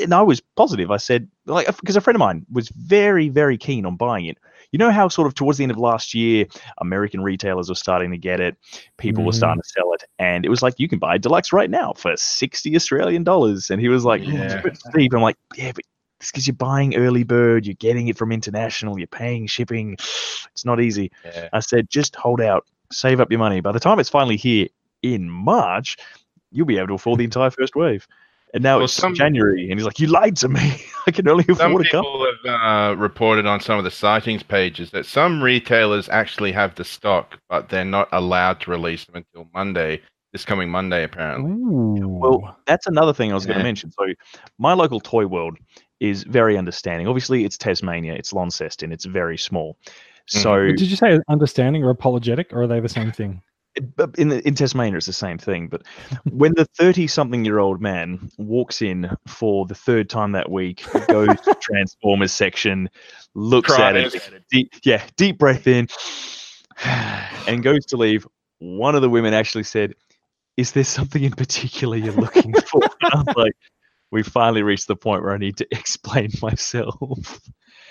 And 0.00 0.14
I 0.14 0.22
was 0.22 0.40
positive. 0.40 0.90
I 0.90 0.96
said, 0.98 1.28
like, 1.46 1.66
because 1.66 1.96
a 1.96 2.00
friend 2.00 2.14
of 2.14 2.20
mine 2.20 2.46
was 2.50 2.68
very, 2.70 3.28
very 3.28 3.58
keen 3.58 3.84
on 3.84 3.96
buying 3.96 4.26
it. 4.26 4.38
You 4.70 4.78
know 4.78 4.90
how 4.90 5.08
sort 5.08 5.26
of 5.26 5.34
towards 5.34 5.58
the 5.58 5.64
end 5.64 5.72
of 5.72 5.78
last 5.78 6.14
year, 6.14 6.46
American 6.78 7.22
retailers 7.22 7.68
were 7.68 7.74
starting 7.74 8.10
to 8.12 8.18
get 8.18 8.40
it, 8.40 8.56
people 8.98 9.22
mm. 9.22 9.26
were 9.26 9.32
starting 9.32 9.62
to 9.62 9.68
sell 9.68 9.92
it, 9.92 10.04
and 10.18 10.44
it 10.44 10.48
was 10.48 10.62
like 10.62 10.74
you 10.78 10.88
can 10.88 10.98
buy 10.98 11.18
deluxe 11.18 11.52
right 11.52 11.70
now 11.70 11.92
for 11.92 12.16
sixty 12.16 12.74
Australian 12.74 13.24
dollars. 13.24 13.70
And 13.70 13.80
he 13.80 13.88
was 13.88 14.04
like, 14.04 14.24
yeah. 14.24 14.62
Steve, 14.90 15.12
I'm 15.14 15.22
like, 15.22 15.36
yeah, 15.54 15.70
but 15.72 15.80
it's 15.80 15.93
because 16.20 16.46
you're 16.46 16.54
buying 16.54 16.96
early 16.96 17.24
bird, 17.24 17.66
you're 17.66 17.74
getting 17.74 18.08
it 18.08 18.16
from 18.16 18.32
international, 18.32 18.98
you're 18.98 19.06
paying 19.06 19.46
shipping. 19.46 19.96
It's 20.52 20.64
not 20.64 20.80
easy. 20.80 21.10
Yeah. 21.24 21.48
I 21.52 21.58
said, 21.58 21.90
just 21.90 22.14
hold 22.14 22.40
out, 22.40 22.64
save 22.92 23.18
up 23.18 23.28
your 23.28 23.40
money. 23.40 23.60
By 23.60 23.72
the 23.72 23.80
time 23.80 23.98
it's 23.98 24.08
finally 24.08 24.36
here 24.36 24.68
in 25.02 25.28
March, 25.28 25.96
you'll 26.52 26.64
be 26.64 26.76
able 26.78 26.86
to 26.88 26.94
afford 26.94 27.18
the 27.18 27.24
entire 27.24 27.50
first 27.58 27.74
wave. 27.74 28.06
And 28.54 28.62
now 28.62 28.76
well, 28.76 28.84
it's 28.84 28.92
some, 28.92 29.16
January, 29.16 29.68
and 29.68 29.80
he's 29.80 29.84
like, 29.84 29.98
"You 29.98 30.06
lied 30.06 30.36
to 30.36 30.48
me. 30.48 30.80
I 31.08 31.10
can 31.10 31.26
only 31.28 31.44
afford 31.48 31.84
a 31.84 31.90
couple." 31.90 31.90
Some 31.90 32.02
people 32.04 32.26
have 32.44 32.92
uh, 32.92 32.96
reported 32.96 33.46
on 33.46 33.58
some 33.58 33.78
of 33.78 33.84
the 33.84 33.90
sightings 33.90 34.44
pages 34.44 34.92
that 34.92 35.06
some 35.06 35.42
retailers 35.42 36.08
actually 36.08 36.52
have 36.52 36.76
the 36.76 36.84
stock, 36.84 37.40
but 37.48 37.68
they're 37.68 37.84
not 37.84 38.08
allowed 38.12 38.60
to 38.60 38.70
release 38.70 39.06
them 39.06 39.16
until 39.16 39.48
Monday, 39.52 40.00
this 40.32 40.44
coming 40.44 40.70
Monday, 40.70 41.02
apparently. 41.02 41.50
Ooh. 41.50 42.06
Well, 42.06 42.56
that's 42.64 42.86
another 42.86 43.12
thing 43.12 43.32
I 43.32 43.34
was 43.34 43.44
yeah. 43.44 43.54
going 43.54 43.58
to 43.58 43.64
mention. 43.64 43.90
So, 43.90 44.06
my 44.58 44.72
local 44.72 45.00
toy 45.00 45.26
world 45.26 45.58
is 46.00 46.24
very 46.24 46.56
understanding. 46.56 47.06
Obviously, 47.06 47.44
it's 47.44 47.56
Tasmania, 47.56 48.14
it's 48.14 48.32
Launceston, 48.32 48.92
it's 48.92 49.04
very 49.04 49.38
small. 49.38 49.76
So 50.26 50.50
mm-hmm. 50.50 50.76
Did 50.76 50.90
you 50.90 50.96
say 50.96 51.18
understanding 51.28 51.84
or 51.84 51.90
apologetic, 51.90 52.52
or 52.52 52.62
are 52.62 52.66
they 52.66 52.80
the 52.80 52.88
same 52.88 53.12
thing? 53.12 53.42
but 53.96 54.14
in 54.16 54.28
the, 54.28 54.46
in 54.46 54.54
Tasmania, 54.54 54.96
it's 54.96 55.06
the 55.06 55.12
same 55.12 55.38
thing. 55.38 55.68
But 55.68 55.82
when 56.30 56.54
the 56.54 56.64
thirty-something-year-old 56.64 57.80
man 57.80 58.30
walks 58.38 58.82
in 58.82 59.10
for 59.26 59.66
the 59.66 59.74
third 59.74 60.08
time 60.08 60.32
that 60.32 60.50
week, 60.50 60.84
goes 61.08 61.40
to 61.40 61.54
Transformers 61.60 62.32
section, 62.32 62.88
looks 63.34 63.72
at 63.72 63.96
it, 63.96 64.12
Cries. 64.12 64.30
deep, 64.50 64.72
yeah, 64.84 65.02
deep 65.16 65.38
breath 65.38 65.66
in, 65.66 65.88
and 66.84 67.62
goes 67.62 67.84
to 67.86 67.96
leave. 67.96 68.26
One 68.58 68.94
of 68.94 69.02
the 69.02 69.10
women 69.10 69.34
actually 69.34 69.64
said, 69.64 69.94
"Is 70.56 70.72
there 70.72 70.84
something 70.84 71.22
in 71.22 71.32
particular 71.32 71.96
you're 71.96 72.12
looking 72.12 72.54
for?" 72.54 72.80
And 72.82 73.12
I 73.12 73.22
was 73.26 73.36
like, 73.36 73.56
"We 74.14 74.22
finally 74.22 74.62
reached 74.62 74.86
the 74.86 74.96
point 74.96 75.22
where 75.22 75.34
I 75.34 75.38
need 75.38 75.56
to 75.58 75.66
explain 75.70 76.30
myself." 76.40 77.40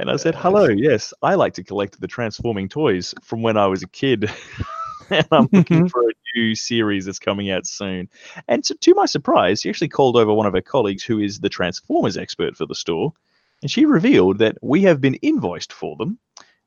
And 0.00 0.12
I 0.12 0.16
said, 0.16 0.36
"Hello, 0.36 0.68
yes, 0.68 1.12
I 1.22 1.34
like 1.34 1.54
to 1.54 1.64
collect 1.64 2.00
the 2.00 2.06
transforming 2.06 2.68
toys 2.68 3.14
from 3.20 3.42
when 3.42 3.56
I 3.56 3.66
was 3.66 3.82
a 3.82 3.88
kid, 3.88 4.30
and 5.10 5.26
I'm 5.32 5.48
looking 5.52 5.78
mm-hmm. 5.78 5.86
for 5.88 6.08
a 6.08 6.12
new 6.36 6.54
series 6.54 7.04
that's 7.04 7.18
coming 7.18 7.50
out 7.50 7.66
soon." 7.66 8.08
And 8.46 8.62
to, 8.62 8.76
to 8.76 8.94
my 8.94 9.06
surprise, 9.06 9.60
she 9.60 9.68
actually 9.68 9.88
called 9.88 10.16
over 10.16 10.32
one 10.32 10.46
of 10.46 10.52
her 10.52 10.60
colleagues, 10.60 11.02
who 11.02 11.18
is 11.18 11.40
the 11.40 11.48
Transformers 11.48 12.16
expert 12.16 12.56
for 12.56 12.64
the 12.64 12.76
store, 12.76 13.12
and 13.60 13.70
she 13.70 13.86
revealed 13.86 14.38
that 14.38 14.56
we 14.62 14.82
have 14.82 15.00
been 15.00 15.14
invoiced 15.16 15.72
for 15.72 15.96
them, 15.96 16.20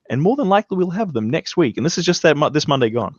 and 0.09 0.21
more 0.21 0.35
than 0.35 0.49
likely 0.49 0.75
we'll 0.75 0.89
have 0.89 1.13
them 1.13 1.29
next 1.29 1.55
week. 1.55 1.77
And 1.77 1.85
this 1.85 1.97
is 1.97 2.03
just 2.03 2.23
that 2.23 2.35
mo- 2.35 2.49
this 2.49 2.67
Monday 2.67 2.89
gone. 2.89 3.15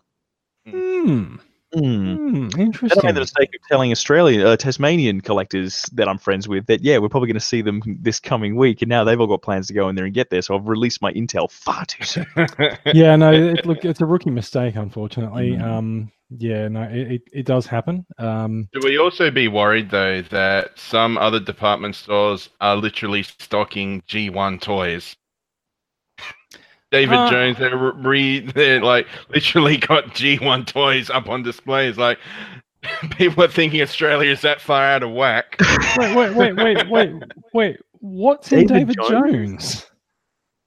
Hmm. 0.68 1.36
Hmm. 1.74 2.14
Hmm. 2.16 2.48
Then 2.48 2.72
I 2.80 3.06
made 3.06 3.14
the 3.14 3.20
mistake 3.20 3.50
of 3.54 3.68
telling 3.68 3.92
Australian, 3.92 4.46
uh, 4.46 4.56
Tasmanian 4.56 5.20
collectors 5.20 5.82
that 5.94 6.08
I'm 6.08 6.18
friends 6.18 6.46
with 6.46 6.66
that, 6.66 6.82
yeah, 6.82 6.98
we're 6.98 7.08
probably 7.08 7.28
going 7.28 7.34
to 7.34 7.40
see 7.40 7.62
them 7.62 7.82
this 8.00 8.20
coming 8.20 8.56
week. 8.56 8.82
And 8.82 8.88
now 8.88 9.04
they've 9.04 9.20
all 9.20 9.26
got 9.26 9.42
plans 9.42 9.68
to 9.68 9.74
go 9.74 9.88
in 9.88 9.96
there 9.96 10.04
and 10.04 10.12
get 10.12 10.30
there. 10.30 10.42
So 10.42 10.54
I've 10.54 10.66
released 10.66 11.00
my 11.00 11.12
intel 11.12 11.50
far 11.50 11.84
too 11.86 12.04
soon. 12.04 12.26
yeah, 12.94 13.16
no, 13.16 13.32
it, 13.32 13.64
look, 13.64 13.84
it's 13.84 14.00
a 14.00 14.06
rookie 14.06 14.30
mistake, 14.30 14.76
unfortunately. 14.76 15.52
Mm. 15.52 15.62
Um, 15.62 16.12
yeah, 16.38 16.68
no, 16.68 16.82
it, 16.82 17.12
it, 17.12 17.22
it 17.32 17.46
does 17.46 17.66
happen. 17.66 18.06
Um, 18.18 18.68
Should 18.74 18.84
we 18.84 18.98
also 18.98 19.30
be 19.30 19.48
worried 19.48 19.90
though 19.90 20.22
that 20.22 20.78
some 20.78 21.18
other 21.18 21.40
department 21.40 21.94
stores 21.94 22.48
are 22.60 22.76
literally 22.76 23.22
stocking 23.22 24.02
G1 24.02 24.60
toys? 24.60 25.16
David 26.92 27.16
Uh, 27.16 27.30
Jones, 27.30 27.58
they're 27.58 27.76
re, 27.76 28.40
they're 28.40 28.82
like 28.82 29.08
literally 29.30 29.78
got 29.78 30.04
G1 30.08 30.66
toys 30.66 31.10
up 31.10 31.28
on 31.28 31.42
display. 31.42 31.88
It's 31.88 31.98
like 31.98 32.18
people 33.16 33.42
are 33.42 33.48
thinking 33.48 33.82
Australia 33.82 34.30
is 34.30 34.42
that 34.42 34.60
far 34.60 34.84
out 34.84 35.02
of 35.02 35.10
whack. 35.10 35.56
wait, 35.96 36.14
wait, 36.14 36.36
wait, 36.36 36.56
wait, 36.56 36.88
wait, 36.90 37.12
wait. 37.52 37.76
What's 38.00 38.52
in 38.52 38.66
David 38.66 38.96
David 38.96 39.08
Jones? 39.08 39.86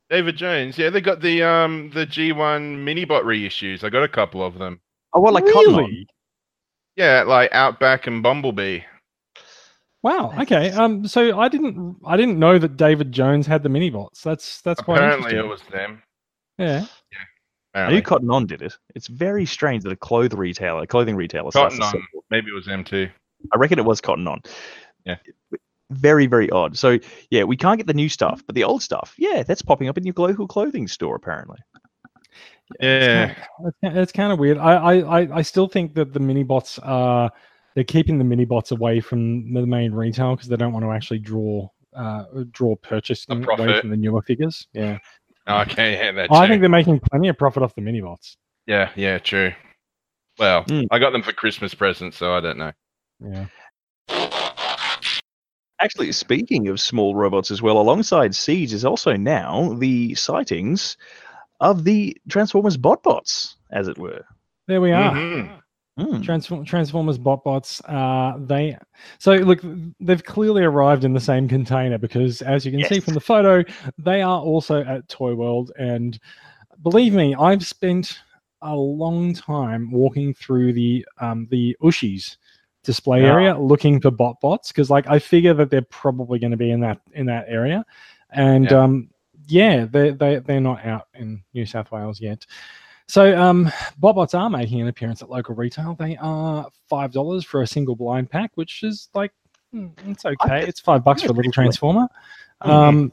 David 0.09 0.35
Jones, 0.35 0.77
yeah, 0.77 0.89
they 0.89 1.01
got 1.01 1.21
the 1.21 1.43
um 1.43 1.91
the 1.93 2.05
G1 2.07 2.35
minibot 2.83 3.23
reissues. 3.23 3.83
I 3.83 3.89
got 3.89 4.03
a 4.03 4.07
couple 4.09 4.43
of 4.43 4.57
them. 4.57 4.79
Oh, 5.13 5.21
what, 5.21 5.33
like 5.33 5.45
Cotton 5.45 5.75
really? 5.75 6.07
Yeah, 6.95 7.23
like 7.23 7.51
Outback 7.53 8.07
and 8.07 8.23
Bumblebee. 8.23 8.81
Wow. 10.01 10.33
Okay. 10.39 10.71
Um. 10.71 11.07
So 11.07 11.39
I 11.39 11.49
didn't. 11.49 11.97
I 12.05 12.15
didn't 12.15 12.37
know 12.39 12.59
that 12.59 12.77
David 12.77 13.11
Jones 13.11 13.47
had 13.47 13.63
the 13.63 13.69
mini 13.69 13.89
bots. 13.89 14.21
That's 14.21 14.61
that's 14.61 14.79
quite 14.81 14.97
Apparently, 14.97 15.31
interesting. 15.37 15.39
it 15.39 15.49
was 15.49 15.61
them. 15.71 16.03
Yeah. 16.57 16.85
I 16.85 17.79
Apparently. 17.79 17.97
knew 17.97 18.01
Cotton 18.03 18.31
On 18.31 18.45
did 18.45 18.61
it. 18.61 18.77
It's 18.95 19.07
very 19.07 19.45
strange 19.45 19.83
that 19.83 19.91
a 19.91 19.97
clothing 19.97 20.39
retailer, 20.39 20.83
a 20.83 20.87
clothing 20.87 21.15
retailer, 21.15 21.51
Cotton 21.51 21.81
On. 21.81 22.03
Maybe 22.29 22.47
it 22.47 22.55
was 22.55 22.65
them 22.65 22.83
too. 22.85 23.09
I 23.53 23.57
reckon 23.57 23.79
it 23.79 23.85
was 23.85 23.99
Cotton 23.99 24.27
On. 24.27 24.41
Yeah. 25.05 25.17
Very, 25.91 26.25
very 26.25 26.49
odd. 26.51 26.77
So 26.77 26.97
yeah, 27.29 27.43
we 27.43 27.57
can't 27.57 27.77
get 27.77 27.87
the 27.87 27.93
new 27.93 28.07
stuff, 28.09 28.41
but 28.45 28.55
the 28.55 28.63
old 28.63 28.81
stuff, 28.81 29.13
yeah, 29.17 29.43
that's 29.43 29.61
popping 29.61 29.89
up 29.89 29.97
in 29.97 30.05
your 30.05 30.15
local 30.17 30.47
clothing 30.47 30.87
store 30.87 31.15
apparently. 31.15 31.57
Yeah. 32.79 33.35
It's, 33.59 33.77
ki- 33.83 33.99
it's 33.99 34.11
kind 34.11 34.31
of 34.31 34.39
weird. 34.39 34.57
I, 34.57 34.73
I, 34.73 35.21
I, 35.21 35.37
I 35.37 35.41
still 35.41 35.67
think 35.67 35.93
that 35.95 36.13
the 36.13 36.19
mini 36.19 36.43
bots 36.43 36.79
are 36.79 37.29
they're 37.75 37.83
keeping 37.83 38.17
the 38.17 38.23
mini 38.23 38.45
bots 38.45 38.71
away 38.71 39.01
from 39.01 39.53
the 39.53 39.65
main 39.65 39.91
retail 39.91 40.35
because 40.35 40.47
they 40.47 40.55
don't 40.55 40.71
want 40.73 40.85
to 40.85 40.91
actually 40.91 41.19
draw 41.19 41.67
uh 41.93 42.23
draw 42.51 42.75
purchasing 42.77 43.43
away 43.43 43.79
from 43.79 43.89
the 43.89 43.97
newer 43.97 44.21
figures. 44.21 44.67
Yeah. 44.73 44.97
Okay, 45.47 45.93
yeah, 45.97 46.11
that 46.13 46.31
I 46.31 46.45
too. 46.45 46.51
think 46.51 46.61
they're 46.61 46.69
making 46.69 46.99
plenty 46.99 47.27
of 47.27 47.37
profit 47.37 47.61
off 47.63 47.75
the 47.75 47.81
mini 47.81 48.01
bots. 48.01 48.37
Yeah, 48.65 48.89
yeah, 48.95 49.19
true. 49.19 49.51
Well, 50.39 50.63
Mm. 50.65 50.87
I 50.91 50.99
got 50.99 51.11
them 51.11 51.21
for 51.23 51.31
Christmas 51.33 51.73
presents, 51.73 52.17
so 52.17 52.33
I 52.33 52.39
don't 52.41 52.57
know. 52.57 52.71
Yeah. 53.19 53.45
Actually, 55.81 56.11
speaking 56.13 56.67
of 56.69 56.79
small 56.79 57.15
robots 57.15 57.51
as 57.51 57.61
well, 57.61 57.77
alongside 57.77 58.33
Siege 58.33 58.73
is 58.73 58.85
also 58.85 59.13
now 59.13 59.73
the 59.77 60.15
sightings 60.15 60.97
of 61.59 61.83
the 61.83 62.15
Transformers 62.29 62.77
bot 62.77 63.03
bots, 63.03 63.57
as 63.71 63.87
it 63.87 63.97
were. 63.97 64.23
There 64.67 64.81
we 64.81 64.91
are. 64.93 65.13
Mhm. 65.13 65.61
Hmm. 65.97 66.21
Transform- 66.21 66.65
Transformers 66.65 67.17
bot 67.17 67.43
bots. 67.45 67.81
Uh, 67.85 68.33
they 68.39 68.77
so 69.17 69.33
look. 69.35 69.61
They've 70.01 70.23
clearly 70.23 70.63
arrived 70.63 71.05
in 71.05 71.13
the 71.13 71.21
same 71.21 71.47
container 71.47 71.97
because, 71.97 72.41
as 72.41 72.65
you 72.65 72.71
can 72.71 72.83
see 72.83 72.99
from 72.99 73.13
the 73.13 73.21
photo, 73.21 73.63
they 73.97 74.21
are 74.21 74.41
also 74.41 74.83
at 74.83 75.07
Toy 75.07 75.33
World. 75.35 75.71
And 75.79 76.19
believe 76.83 77.13
me, 77.13 77.33
I've 77.35 77.65
spent 77.65 78.19
a 78.61 78.75
long 78.75 79.33
time 79.33 79.89
walking 79.89 80.33
through 80.33 80.73
the 80.73 81.05
um, 81.21 81.47
the 81.49 81.77
Ooshies 81.81 82.37
display 82.83 83.21
Yeah. 83.21 83.33
area 83.33 83.57
looking 83.57 84.01
for 84.01 84.11
bot 84.11 84.39
bots 84.41 84.73
because, 84.73 84.89
like, 84.89 85.07
I 85.07 85.17
figure 85.17 85.53
that 85.53 85.69
they're 85.69 85.81
probably 85.83 86.39
going 86.39 86.51
to 86.51 86.57
be 86.57 86.71
in 86.71 86.81
that 86.81 86.99
in 87.13 87.25
that 87.27 87.45
area. 87.47 87.85
And 88.31 88.65
Yeah. 88.65 88.83
um, 88.83 89.09
yeah, 89.47 89.85
they 89.85 90.11
they 90.11 90.39
they're 90.39 90.59
not 90.59 90.85
out 90.85 91.07
in 91.13 91.41
New 91.53 91.65
South 91.65 91.89
Wales 91.91 92.19
yet. 92.19 92.45
So 93.07 93.39
um, 93.39 93.71
Botbots 94.01 94.37
are 94.37 94.49
making 94.49 94.81
an 94.81 94.87
appearance 94.87 95.21
at 95.21 95.29
local 95.29 95.55
retail. 95.55 95.95
They 95.95 96.17
are 96.17 96.67
five 96.89 97.11
dollars 97.11 97.45
for 97.45 97.61
a 97.61 97.67
single 97.67 97.95
blind 97.95 98.29
pack, 98.29 98.51
which 98.55 98.83
is 98.83 99.09
like 99.13 99.31
hmm, 99.71 99.87
it's 100.07 100.25
okay. 100.25 100.65
It's 100.67 100.79
five 100.79 101.03
bucks 101.03 101.21
for 101.21 101.29
a 101.29 101.33
little 101.33 101.51
transformer. 101.51 102.07
Mhm. 102.63 102.69
Um, 102.69 103.11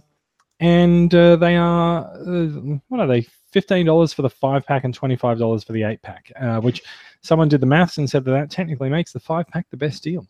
and 0.61 1.15
uh, 1.15 1.37
they 1.37 1.57
are 1.57 2.07
uh, 2.15 2.79
what 2.89 3.01
are 3.01 3.07
they? 3.07 3.27
Fifteen 3.51 3.85
dollars 3.85 4.15
for 4.15 4.23
the 4.23 4.31
five 4.31 4.65
pack 4.65 4.85
and 4.85 4.95
twenty 4.95 5.17
five 5.17 5.39
dollars 5.39 5.65
for 5.65 5.73
the 5.73 5.83
eight 5.83 6.01
pack. 6.03 6.33
Uh, 6.41 6.61
which 6.61 6.83
someone 7.21 7.49
did 7.49 7.61
the 7.61 7.67
maths 7.67 7.99
and 7.99 8.09
said 8.09 8.25
that 8.25 8.31
that 8.31 8.51
technically 8.51 8.89
makes 8.89 9.13
the 9.13 9.21
five 9.21 9.47
pack 9.49 9.67
the 9.71 9.77
best 9.77 10.03
deal. 10.03 10.27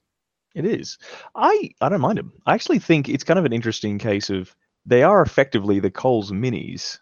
It 0.54 0.64
is. 0.64 0.98
I 1.36 1.70
I 1.80 1.88
don't 1.88 2.00
mind 2.00 2.18
them. 2.18 2.32
I 2.46 2.54
actually 2.54 2.80
think 2.80 3.08
it's 3.08 3.24
kind 3.24 3.38
of 3.38 3.44
an 3.44 3.52
interesting 3.52 3.98
case 3.98 4.28
of 4.28 4.54
they 4.86 5.02
are 5.02 5.22
effectively 5.22 5.78
the 5.78 5.90
Coles 5.90 6.32
minis, 6.32 6.98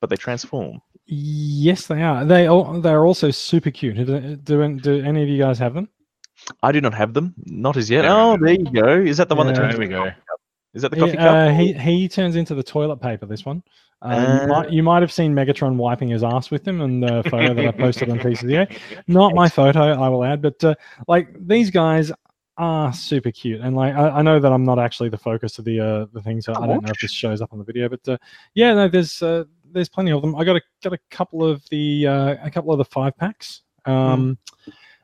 but 0.00 0.08
they 0.08 0.16
transform. 0.16 0.80
Yes, 1.10 1.86
they 1.86 2.02
are. 2.02 2.24
They 2.24 2.46
all, 2.46 2.80
they 2.80 2.90
are 2.90 3.06
also 3.06 3.30
super 3.30 3.70
cute. 3.70 3.96
Do, 3.96 4.36
do, 4.36 4.78
do 4.78 5.02
any 5.02 5.22
of 5.22 5.28
you 5.28 5.38
guys 5.38 5.58
have 5.58 5.72
them? 5.72 5.88
I 6.62 6.70
do 6.70 6.80
not 6.80 6.92
have 6.94 7.14
them, 7.14 7.34
not 7.46 7.76
as 7.78 7.90
yet. 7.90 8.04
Yeah. 8.04 8.14
Oh, 8.14 8.36
there 8.36 8.54
you 8.54 8.70
go. 8.70 9.00
Is 9.00 9.16
that 9.16 9.28
the 9.28 9.34
one 9.34 9.46
that 9.46 9.56
turns? 9.56 9.72
There 9.72 9.80
we 9.80 9.88
go. 9.88 10.10
Is 10.74 10.82
that 10.82 10.90
the 10.90 10.98
Yeah, 10.98 11.04
coffee 11.04 11.18
uh, 11.18 11.46
cup? 11.48 11.56
he 11.56 11.72
he 11.72 12.08
turns 12.08 12.36
into 12.36 12.54
the 12.54 12.62
toilet 12.62 12.98
paper. 12.98 13.26
This 13.26 13.44
one. 13.46 13.62
Uh, 14.00 14.38
you, 14.42 14.46
might, 14.46 14.70
you 14.70 14.82
might 14.82 15.02
have 15.02 15.10
seen 15.10 15.34
Megatron 15.34 15.74
wiping 15.74 16.08
his 16.08 16.22
ass 16.22 16.52
with 16.52 16.66
him 16.68 16.80
in 16.82 17.00
the 17.00 17.24
photo 17.28 17.52
that 17.52 17.66
I 17.66 17.72
posted 17.72 18.08
on 18.10 18.20
TCDA. 18.20 18.78
Not 19.08 19.34
my 19.34 19.48
photo, 19.48 20.00
I 20.00 20.08
will 20.08 20.22
add, 20.22 20.40
but 20.40 20.62
uh, 20.62 20.76
like 21.08 21.34
these 21.44 21.70
guys 21.70 22.12
are 22.58 22.92
super 22.92 23.32
cute, 23.32 23.60
and 23.60 23.74
like 23.74 23.94
I, 23.94 24.10
I 24.10 24.22
know 24.22 24.38
that 24.38 24.52
I'm 24.52 24.64
not 24.64 24.78
actually 24.78 25.08
the 25.08 25.18
focus 25.18 25.58
of 25.58 25.64
the 25.64 25.80
uh, 25.80 26.06
the 26.12 26.22
thing, 26.22 26.40
so 26.40 26.54
I 26.54 26.66
don't 26.66 26.84
know 26.84 26.90
if 26.90 27.00
this 27.00 27.12
shows 27.12 27.40
up 27.40 27.52
on 27.52 27.58
the 27.58 27.64
video, 27.64 27.88
but 27.88 28.08
uh, 28.08 28.18
yeah, 28.54 28.72
no, 28.74 28.88
there's 28.88 29.20
uh, 29.20 29.44
there's 29.72 29.88
plenty 29.88 30.12
of 30.12 30.22
them. 30.22 30.34
I 30.36 30.44
got 30.44 30.56
a 30.56 30.60
got 30.82 30.92
a 30.92 30.98
couple 31.10 31.44
of 31.44 31.62
the 31.70 32.06
uh, 32.06 32.36
a 32.42 32.50
couple 32.50 32.72
of 32.72 32.78
the 32.78 32.84
five 32.84 33.16
packs. 33.16 33.62
Um, 33.86 34.38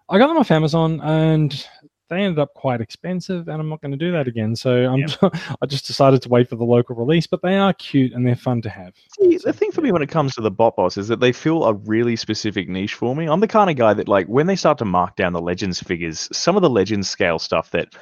I 0.09 0.19
got 0.19 0.29
them 0.29 0.37
off 0.37 0.51
Amazon, 0.51 1.01
and 1.01 1.67
they 2.11 2.23
ended 2.23 2.39
up 2.39 2.53
quite 2.55 2.81
expensive, 2.81 3.49
and 3.49 3.61
I'm 3.61 3.69
not 3.69 3.81
going 3.81 3.93
to 3.93 3.97
do 3.97 4.13
that 4.13 4.29
again. 4.29 4.55
So 4.55 4.93
I'm 4.93 5.05
I 5.63 5.67
just 5.67 5.87
decided 5.87 6.23
to 6.23 6.29
wait 6.29 6.49
for 6.49 6.57
the 6.57 6.65
local 6.65 6.95
release, 6.95 7.27
but 7.27 7.43
they 7.43 7.57
are 7.57 7.73
cute 7.73 8.13
and 8.13 8.27
they're 8.27 8.37
fun 8.37 8.61
to 8.63 8.71
have. 8.71 8.95
See, 9.19 9.39
the 9.39 9.53
thing 9.53 9.73
for 9.73 9.81
me 9.81 9.93
when 9.93 10.03
it 10.03 10.11
comes 10.11 10.35
to 10.35 10.41
the 10.41 10.51
bot 10.51 10.77
bots 10.77 10.99
is 10.99 11.09
that 11.09 11.21
they 11.21 11.33
fill 11.33 11.65
a 11.65 11.75
really 11.75 12.17
specific 12.17 12.69
niche 12.69 12.95
for 12.95 13.17
me. 13.17 13.27
I'm 13.27 13.41
the 13.41 13.49
kind 13.49 13.71
of 13.71 13.77
guy 13.77 13.95
that, 13.95 14.09
like, 14.09 14.27
when 14.27 14.47
they 14.47 14.57
start 14.57 14.79
to 14.79 14.85
mark 14.85 15.17
down 15.17 15.33
the 15.33 15.41
Legends 15.41 15.83
figures, 15.83 16.29
some 16.33 16.57
of 16.57 16.63
the 16.63 16.71
Legends 16.71 17.09
scale 17.09 17.39
stuff 17.39 17.71
that 17.71 17.95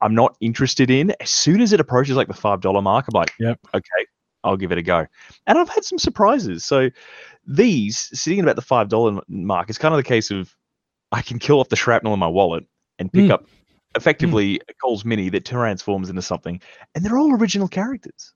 I'm 0.00 0.14
not 0.14 0.36
interested 0.40 0.90
in, 0.90 1.12
as 1.20 1.30
soon 1.30 1.60
as 1.60 1.72
it 1.72 1.80
approaches 1.80 2.16
like 2.16 2.28
the 2.28 2.34
five 2.34 2.60
dollar 2.60 2.82
mark, 2.82 3.06
I'm 3.08 3.18
like, 3.18 3.32
Yep. 3.40 3.58
okay, 3.74 4.06
I'll 4.48 4.56
give 4.56 4.72
it 4.72 4.78
a 4.78 4.82
go. 4.82 5.06
And 5.46 5.58
I've 5.58 5.68
had 5.68 5.84
some 5.84 5.98
surprises. 5.98 6.64
So 6.64 6.90
these 7.46 8.10
sitting 8.18 8.38
at 8.40 8.44
about 8.44 8.56
the 8.56 8.62
five 8.62 8.88
dollar 8.88 9.20
mark 9.28 9.70
is 9.70 9.78
kind 9.78 9.94
of 9.94 9.98
the 9.98 10.04
case 10.04 10.30
of 10.30 10.54
I 11.12 11.22
can 11.22 11.38
kill 11.38 11.60
off 11.60 11.68
the 11.68 11.76
shrapnel 11.76 12.12
in 12.14 12.18
my 12.20 12.26
wallet 12.28 12.64
and 12.98 13.12
pick 13.12 13.26
Mm. 13.26 13.32
up 13.32 13.46
effectively 13.94 14.60
a 14.68 14.74
Coles 14.74 15.04
Mini 15.04 15.28
that 15.30 15.44
transforms 15.44 16.10
into 16.10 16.22
something, 16.22 16.60
and 16.94 17.04
they're 17.04 17.16
all 17.18 17.34
original 17.34 17.68
characters. 17.68 18.34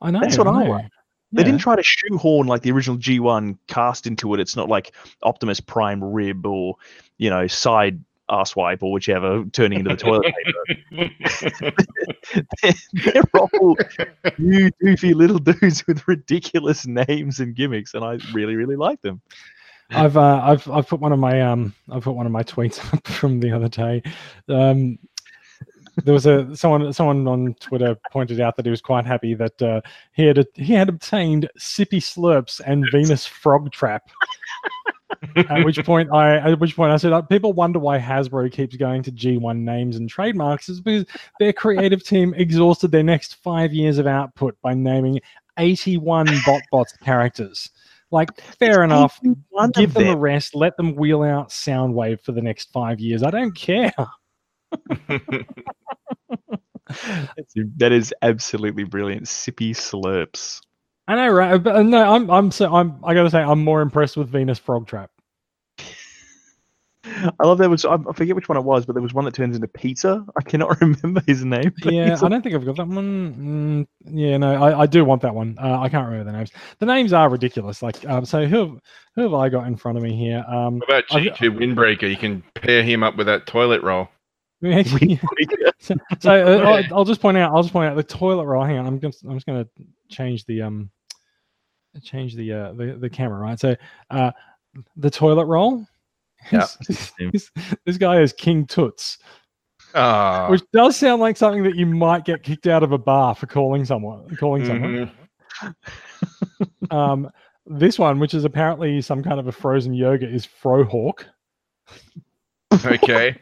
I 0.00 0.10
know. 0.10 0.20
That's 0.20 0.38
what 0.38 0.46
I 0.46 0.66
like. 0.66 0.86
They 1.32 1.42
Yeah. 1.42 1.46
didn't 1.46 1.60
try 1.60 1.76
to 1.76 1.82
shoehorn 1.82 2.46
like 2.46 2.62
the 2.62 2.70
original 2.72 2.96
G1 2.98 3.58
cast 3.66 4.06
into 4.06 4.32
it. 4.34 4.40
It's 4.40 4.54
not 4.56 4.68
like 4.68 4.92
Optimus 5.22 5.60
Prime 5.60 6.02
rib 6.04 6.46
or, 6.46 6.76
you 7.18 7.30
know, 7.30 7.46
side 7.46 8.00
asswipe 8.30 8.82
or 8.82 8.92
whichever 8.92 9.44
turning 9.52 9.80
into 9.80 9.90
the 9.90 9.96
toilet 9.96 10.34
paper. 10.90 11.74
they're, 12.62 12.72
they're 13.12 13.22
all 13.34 13.76
new 14.38 14.70
goofy 14.82 15.14
little 15.14 15.38
dudes 15.38 15.86
with 15.86 16.06
ridiculous 16.08 16.86
names 16.86 17.40
and 17.40 17.54
gimmicks, 17.54 17.94
and 17.94 18.04
I 18.04 18.18
really, 18.32 18.56
really 18.56 18.76
like 18.76 19.00
them. 19.02 19.20
I've 19.90 20.16
uh, 20.16 20.40
I've 20.42 20.68
I've 20.68 20.88
put 20.88 21.00
one 21.00 21.12
of 21.12 21.18
my 21.18 21.40
um 21.42 21.74
I've 21.90 22.02
put 22.02 22.14
one 22.14 22.26
of 22.26 22.32
my 22.32 22.42
tweets 22.42 22.80
up 22.94 23.06
from 23.06 23.40
the 23.40 23.52
other 23.52 23.68
day. 23.68 24.02
Um, 24.48 24.98
there 26.04 26.14
was 26.14 26.26
a 26.26 26.54
someone 26.54 26.92
someone 26.92 27.26
on 27.26 27.54
Twitter 27.60 27.96
pointed 28.10 28.40
out 28.40 28.56
that 28.56 28.66
he 28.66 28.70
was 28.70 28.80
quite 28.80 29.06
happy 29.06 29.34
that 29.34 29.60
uh, 29.62 29.80
he 30.12 30.24
had 30.24 30.38
a, 30.38 30.46
he 30.54 30.72
had 30.72 30.88
obtained 30.88 31.48
Sippy 31.58 32.00
Slurps 32.00 32.60
and 32.64 32.86
Venus 32.92 33.26
Frog 33.26 33.72
Trap. 33.72 34.10
at 35.36 35.64
which 35.64 35.82
point 35.84 36.12
I 36.12 36.36
at 36.36 36.60
which 36.60 36.76
point 36.76 36.92
I 36.92 36.96
said 36.96 37.12
uh, 37.12 37.22
people 37.22 37.52
wonder 37.52 37.78
why 37.78 37.98
Hasbro 37.98 38.52
keeps 38.52 38.76
going 38.76 39.02
to 39.04 39.12
G1 39.12 39.58
names 39.58 39.96
and 39.96 40.08
trademarks 40.08 40.68
is 40.68 40.80
because 40.80 41.06
their 41.40 41.52
creative 41.52 42.04
team 42.04 42.34
exhausted 42.34 42.90
their 42.90 43.02
next 43.02 43.36
five 43.36 43.72
years 43.72 43.98
of 43.98 44.06
output 44.06 44.56
by 44.62 44.74
naming 44.74 45.20
81 45.58 46.26
BotBots 46.26 46.98
characters. 47.02 47.70
Like, 48.10 48.40
fair 48.40 48.84
enough. 48.84 49.20
Give 49.74 49.92
them, 49.94 50.04
them 50.04 50.14
a 50.14 50.16
rest. 50.16 50.54
Let 50.54 50.76
them 50.76 50.94
wheel 50.94 51.22
out 51.22 51.48
Soundwave 51.48 52.20
for 52.20 52.32
the 52.32 52.42
next 52.42 52.70
five 52.72 53.00
years. 53.00 53.22
I 53.22 53.30
don't 53.30 53.54
care. 53.54 53.92
that 57.76 57.92
is 57.92 58.14
absolutely 58.22 58.84
brilliant. 58.84 59.24
Sippy 59.24 59.70
slurps. 59.70 60.60
I 61.08 61.16
know, 61.16 61.28
right? 61.28 61.62
But 61.62 61.76
uh, 61.76 61.82
no, 61.82 62.14
I'm, 62.14 62.30
I'm, 62.30 62.50
so 62.50 62.74
I'm. 62.74 62.98
I 63.04 63.14
gotta 63.14 63.30
say, 63.30 63.40
I'm 63.40 63.62
more 63.62 63.80
impressed 63.80 64.16
with 64.16 64.28
Venus 64.28 64.58
Frog 64.58 64.88
Trap. 64.88 65.10
I 67.38 67.46
love 67.46 67.58
that 67.58 67.70
was 67.70 67.84
I 67.84 67.96
forget 68.14 68.34
which 68.34 68.48
one 68.48 68.58
it 68.58 68.64
was, 68.64 68.84
but 68.84 68.94
there 68.94 69.02
was 69.02 69.14
one 69.14 69.24
that 69.26 69.34
turns 69.34 69.54
into 69.54 69.68
pizza. 69.68 70.24
I 70.36 70.42
cannot 70.42 70.80
remember 70.80 71.22
his 71.26 71.44
name. 71.44 71.72
Yeah, 71.84 72.16
I 72.20 72.28
don't 72.28 72.42
think 72.42 72.56
I've 72.56 72.64
got 72.64 72.76
that 72.76 72.88
one. 72.88 73.86
Mm, 74.04 74.12
yeah, 74.12 74.36
no, 74.36 74.54
I, 74.54 74.80
I 74.80 74.86
do 74.86 75.04
want 75.04 75.22
that 75.22 75.34
one. 75.34 75.56
Uh, 75.62 75.78
I 75.80 75.88
can't 75.88 76.06
remember 76.06 76.30
the 76.30 76.36
names. 76.36 76.50
The 76.80 76.86
names 76.86 77.12
are 77.12 77.28
ridiculous. 77.28 77.82
Like, 77.82 78.04
um, 78.08 78.24
so 78.24 78.44
who 78.46 78.58
have, 78.58 78.80
who 79.14 79.22
have 79.22 79.34
I 79.34 79.48
got 79.48 79.68
in 79.68 79.76
front 79.76 79.98
of 79.98 80.04
me 80.04 80.16
here? 80.16 80.44
Um, 80.48 80.80
what 80.80 80.88
about 80.88 81.06
G2 81.08 81.56
Windbreaker? 81.56 82.10
You 82.10 82.16
can 82.16 82.42
pair 82.54 82.82
him 82.82 83.04
up 83.04 83.16
with 83.16 83.28
that 83.28 83.46
toilet 83.46 83.82
roll. 83.82 84.08
so, 85.78 85.94
so 86.20 86.30
uh, 86.30 86.82
I'll, 86.90 86.98
I'll, 86.98 87.04
just 87.04 87.20
point 87.20 87.36
out. 87.36 87.54
I'll 87.54 87.62
just 87.62 87.72
point 87.72 87.90
out 87.90 87.96
the 87.96 88.02
toilet 88.02 88.46
roll. 88.46 88.64
Hang 88.64 88.78
on, 88.78 88.86
I'm 88.86 89.00
just 89.00 89.24
I'm 89.24 89.34
just 89.34 89.46
going 89.46 89.64
to 89.64 89.70
change 90.08 90.44
the 90.46 90.62
um 90.62 90.90
change 92.02 92.34
the 92.34 92.52
uh 92.52 92.72
the, 92.72 92.98
the 93.00 93.10
camera 93.10 93.38
right. 93.38 93.58
So 93.58 93.74
uh 94.10 94.30
the 94.96 95.10
toilet 95.10 95.46
roll 95.46 95.86
yeah. 96.52 96.66
this, 96.86 97.50
this, 97.84 97.98
guy 97.98 98.20
is 98.20 98.32
King 98.32 98.66
Toots. 98.66 99.18
Uh, 99.94 100.48
which 100.48 100.62
does 100.72 100.96
sound 100.96 101.20
like 101.20 101.36
something 101.36 101.62
that 101.62 101.74
you 101.74 101.86
might 101.86 102.24
get 102.24 102.42
kicked 102.42 102.66
out 102.66 102.82
of 102.82 102.92
a 102.92 102.98
bar 102.98 103.34
for 103.34 103.46
calling 103.46 103.84
someone 103.84 104.34
calling 104.36 104.64
someone. 104.64 105.10
Mm-hmm. 105.62 106.92
um, 106.94 107.30
this 107.66 107.98
one, 107.98 108.18
which 108.18 108.34
is 108.34 108.44
apparently 108.44 109.00
some 109.00 109.22
kind 109.22 109.40
of 109.40 109.46
a 109.46 109.52
frozen 109.52 109.94
yogurt, 109.94 110.32
is 110.32 110.46
Frohawk. 110.46 111.24
Okay. 112.84 113.36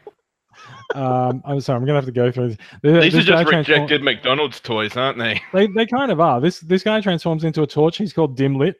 Um, 0.93 1.41
I'm 1.45 1.59
sorry, 1.61 1.77
I'm 1.77 1.85
gonna 1.85 1.97
have 1.97 2.05
to 2.05 2.11
go 2.11 2.31
through. 2.31 2.49
This. 2.49 2.57
These 3.03 3.13
this 3.13 3.23
are 3.23 3.43
just 3.43 3.51
rejected 3.51 4.03
McDonald's 4.03 4.59
toys, 4.59 4.95
aren't 4.95 5.17
they? 5.17 5.41
They 5.53 5.67
they 5.67 5.85
kind 5.85 6.11
of 6.11 6.19
are. 6.19 6.39
This 6.39 6.59
this 6.59 6.83
guy 6.83 7.01
transforms 7.01 7.43
into 7.43 7.63
a 7.63 7.67
torch. 7.67 7.97
He's 7.97 8.13
called 8.13 8.37
Dimlit. 8.37 8.75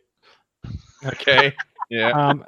Okay. 1.06 1.54
Yeah. 1.90 2.34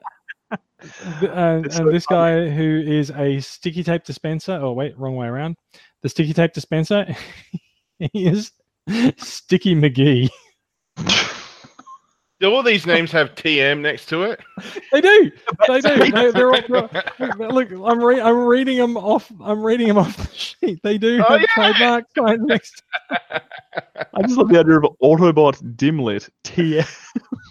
Um, 0.49 0.87
and, 1.21 1.65
and 1.73 1.87
this 1.91 2.05
guy 2.05 2.49
who 2.49 2.83
is 2.85 3.09
a 3.11 3.39
sticky 3.39 3.83
tape 3.83 4.03
dispenser. 4.03 4.59
Oh 4.61 4.73
wait, 4.73 4.97
wrong 4.97 5.15
way 5.15 5.25
around. 5.25 5.55
The 6.03 6.09
sticky 6.09 6.33
tape 6.33 6.53
dispenser. 6.53 7.15
he 7.99 8.27
is 8.27 8.51
Sticky 9.17 9.75
McGee. 9.75 10.29
Do 12.39 12.53
all 12.53 12.61
these 12.61 12.85
names 12.85 13.11
have 13.13 13.33
TM 13.33 13.81
next 13.81 14.05
to 14.09 14.23
it? 14.23 14.39
They 14.91 15.01
do. 15.01 15.31
They 15.67 15.81
do. 15.81 16.11
They, 16.11 16.39
are 16.39 16.53
all, 16.53 17.53
look, 17.53 17.71
I'm 17.71 18.03
re- 18.03 18.21
I'm 18.21 18.45
reading 18.45 18.77
them 18.77 18.95
off. 18.95 19.31
I'm 19.43 19.61
reading 19.61 19.87
them 19.87 19.97
off 19.97 20.15
the 20.15 20.27
sheet. 20.33 20.79
They 20.81 20.97
do 20.97 21.21
oh, 21.27 21.37
have 21.37 21.41
yeah. 21.41 21.47
trademark 21.53 22.05
signs 22.15 22.41
next. 22.41 22.83
I 23.11 24.21
just 24.21 24.37
love 24.37 24.49
the 24.49 24.59
idea 24.59 24.77
of 24.77 24.85
Autobot 25.03 25.75
Dimlit 25.75 26.29
TM. 26.43 26.87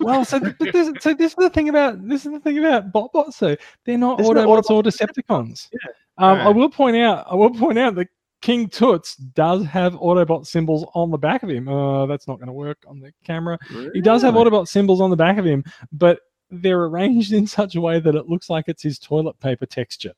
well, 0.01 0.25
so 0.25 0.39
this, 0.39 0.93
so 1.01 1.15
this 1.15 1.33
is 1.33 1.37
the 1.37 1.51
thing 1.51 1.69
about 1.69 2.09
this 2.09 2.25
is 2.25 2.33
the 2.33 2.41
thing 2.41 2.59
about 2.59 2.91
BotBots. 2.91 3.35
So 3.35 3.57
they're 3.85 3.99
not 3.99 4.19
Autobots, 4.19 4.65
Autobots 4.65 4.71
or 4.71 4.83
Decepticons. 4.83 5.69
Yeah. 5.73 5.91
Um, 6.19 6.39
I 6.39 6.49
will 6.49 6.71
point 6.71 6.97
out. 6.97 7.27
I 7.31 7.35
will 7.35 7.51
point 7.51 7.79
out 7.79 7.97
that 7.97 8.09
King 8.47 8.69
Toots 8.69 9.17
does 9.17 9.65
have 9.65 9.95
Autobot 9.95 10.47
symbols 10.47 10.89
on 10.95 11.11
the 11.11 11.19
back 11.19 11.43
of 11.43 11.51
him. 11.51 11.69
Uh, 11.69 12.07
that's 12.07 12.29
not 12.29 12.37
going 12.37 12.47
to 12.47 12.53
work 12.53 12.79
on 12.87 13.01
the 13.01 13.13
camera. 13.25 13.59
Really? 13.73 13.91
He 13.95 14.01
does 14.01 14.23
have 14.23 14.35
Autobot 14.35 14.69
symbols 14.69 15.01
on 15.01 15.11
the 15.11 15.17
back 15.17 15.37
of 15.37 15.45
him, 15.45 15.65
but 15.91 16.21
they're 16.51 16.85
arranged 16.85 17.33
in 17.39 17.49
such 17.49 17.75
a 17.75 17.81
way 17.81 17.99
that 17.99 18.15
it 18.15 18.29
looks 18.29 18.49
like 18.49 18.67
it's 18.69 18.85
his 18.85 19.01
toilet 19.01 19.37
paper 19.41 19.67
texture. 19.67 20.13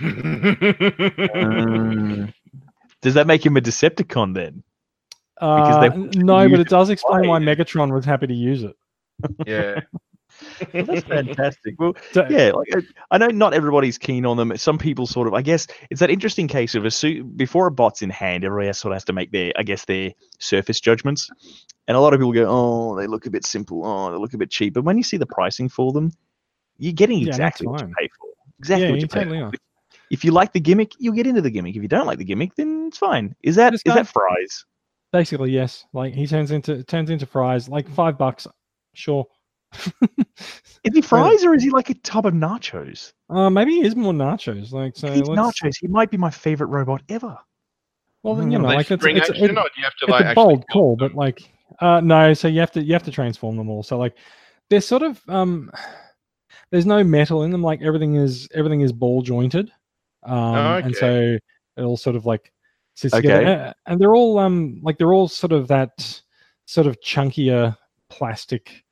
um, 0.00 0.48
does 3.02 3.12
that 3.12 3.26
make 3.26 3.44
him 3.44 3.58
a 3.58 3.60
Decepticon 3.60 4.32
then? 4.32 4.62
Uh, 5.38 5.90
no, 6.14 6.48
but 6.48 6.60
it 6.60 6.68
does 6.68 6.88
explain 6.88 7.28
why 7.28 7.38
Megatron 7.38 7.92
was 7.92 8.06
happy 8.06 8.28
to 8.28 8.34
use 8.34 8.62
it. 8.62 8.76
Yeah. 9.46 9.80
Well, 10.72 10.84
that's 10.84 11.06
fantastic. 11.06 11.74
Well, 11.78 11.94
so, 12.12 12.26
yeah, 12.28 12.52
like 12.52 12.74
uh, 12.74 12.80
I 13.10 13.18
know 13.18 13.28
not 13.28 13.54
everybody's 13.54 13.98
keen 13.98 14.26
on 14.26 14.36
them. 14.36 14.56
Some 14.56 14.78
people 14.78 15.06
sort 15.06 15.28
of, 15.28 15.34
I 15.34 15.42
guess, 15.42 15.66
it's 15.90 16.00
that 16.00 16.10
interesting 16.10 16.48
case 16.48 16.74
of 16.74 16.84
a 16.84 16.90
suit 16.90 17.36
before 17.36 17.66
a 17.66 17.70
bot's 17.70 18.02
in 18.02 18.10
hand. 18.10 18.44
Everybody 18.44 18.72
sort 18.72 18.92
of 18.92 18.96
has 18.96 19.04
to 19.04 19.12
make 19.12 19.30
their, 19.32 19.52
I 19.56 19.62
guess, 19.62 19.84
their 19.84 20.12
surface 20.38 20.80
judgments. 20.80 21.30
And 21.86 21.96
a 21.96 22.00
lot 22.00 22.14
of 22.14 22.20
people 22.20 22.32
go, 22.32 22.46
"Oh, 22.48 22.96
they 22.96 23.06
look 23.06 23.26
a 23.26 23.30
bit 23.30 23.44
simple. 23.44 23.84
Oh, 23.84 24.10
they 24.10 24.16
look 24.16 24.34
a 24.34 24.38
bit 24.38 24.50
cheap." 24.50 24.74
But 24.74 24.84
when 24.84 24.96
you 24.96 25.02
see 25.02 25.16
the 25.16 25.26
pricing 25.26 25.68
for 25.68 25.92
them, 25.92 26.12
you're 26.78 26.92
getting 26.92 27.26
exactly 27.26 27.66
yeah, 27.66 27.70
what 27.70 27.80
you 27.80 27.94
pay 27.98 28.08
for. 28.08 28.28
Exactly 28.58 28.84
yeah, 28.84 28.90
what 28.90 29.00
you, 29.00 29.08
pay 29.08 29.24
totally 29.24 29.40
for. 29.40 29.52
If 30.10 30.24
you 30.24 30.30
like 30.30 30.52
the 30.52 30.60
gimmick, 30.60 30.92
you'll 30.98 31.14
get 31.14 31.26
into 31.26 31.42
the 31.42 31.50
gimmick. 31.50 31.76
If 31.76 31.82
you 31.82 31.88
don't 31.88 32.06
like 32.06 32.18
the 32.18 32.24
gimmick, 32.24 32.54
then 32.56 32.86
it's 32.88 32.98
fine. 32.98 33.34
Is 33.42 33.56
that 33.56 33.74
is 33.74 33.82
that 33.84 34.06
fries? 34.06 34.64
Basically, 35.12 35.50
yes. 35.50 35.84
Like 35.92 36.14
he 36.14 36.26
turns 36.26 36.50
into 36.50 36.82
turns 36.84 37.10
into 37.10 37.26
fries. 37.26 37.68
Like 37.68 37.88
five 37.88 38.18
bucks, 38.18 38.46
sure. 38.94 39.26
is 40.84 40.94
he 40.94 41.00
fries 41.00 41.44
or 41.44 41.54
is 41.54 41.62
he 41.62 41.70
like 41.70 41.90
a 41.90 41.94
tub 41.94 42.26
of 42.26 42.34
nachos? 42.34 43.12
Uh, 43.30 43.50
maybe 43.50 43.72
he 43.72 43.84
is 43.84 43.96
more 43.96 44.12
nachos. 44.12 44.72
Like 44.72 44.96
so, 44.96 45.10
he's 45.10 45.22
nachos. 45.22 45.74
He 45.80 45.88
might 45.88 46.10
be 46.10 46.16
my 46.16 46.30
favorite 46.30 46.68
robot 46.68 47.02
ever. 47.08 47.36
Well, 48.22 48.34
then 48.34 48.50
you 48.50 48.58
know, 48.58 48.68
like, 48.68 48.90
it's, 48.90 49.04
it's, 49.04 49.30
action, 49.30 49.44
it, 49.44 49.70
you 49.76 49.84
have 49.84 49.94
to, 49.96 50.06
like, 50.06 50.22
it's 50.22 50.32
a 50.32 50.34
bold 50.34 50.64
call, 50.72 50.96
but 50.96 51.14
like, 51.14 51.42
uh, 51.80 52.00
no. 52.00 52.32
So 52.32 52.48
you 52.48 52.60
have 52.60 52.72
to 52.72 52.82
you 52.82 52.94
have 52.94 53.02
to 53.02 53.10
transform 53.10 53.56
them 53.56 53.68
all. 53.68 53.82
So 53.82 53.98
like, 53.98 54.16
they're 54.70 54.80
sort 54.80 55.02
of 55.02 55.20
um, 55.28 55.70
there's 56.70 56.86
no 56.86 57.04
metal 57.04 57.42
in 57.42 57.50
them. 57.50 57.62
Like 57.62 57.82
everything 57.82 58.16
is 58.16 58.48
everything 58.54 58.80
is 58.80 58.92
ball 58.92 59.22
jointed, 59.22 59.70
um, 60.22 60.38
oh, 60.38 60.74
okay. 60.76 60.86
and 60.86 60.96
so 60.96 61.38
it 61.76 61.82
all 61.82 61.96
sort 61.96 62.16
of 62.16 62.24
like 62.24 62.50
sits 62.94 63.14
okay. 63.14 63.22
together. 63.22 63.74
And 63.86 64.00
they're 64.00 64.14
all 64.14 64.38
um, 64.38 64.80
like 64.82 64.96
they're 64.96 65.12
all 65.12 65.28
sort 65.28 65.52
of 65.52 65.68
that 65.68 66.22
sort 66.66 66.86
of 66.86 66.98
chunkier 67.00 67.76
plastic 68.08 68.83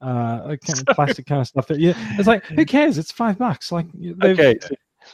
uh, 0.00 0.56
kind 0.56 0.80
of 0.80 0.86
plastic 0.94 1.26
kind 1.26 1.40
of 1.40 1.46
stuff. 1.48 1.66
That 1.68 1.78
yeah, 1.78 1.94
it's 2.18 2.28
like 2.28 2.44
who 2.44 2.64
cares? 2.66 2.98
It's 2.98 3.12
five 3.12 3.38
bucks. 3.38 3.72
Like 3.72 3.86
okay, 4.22 4.58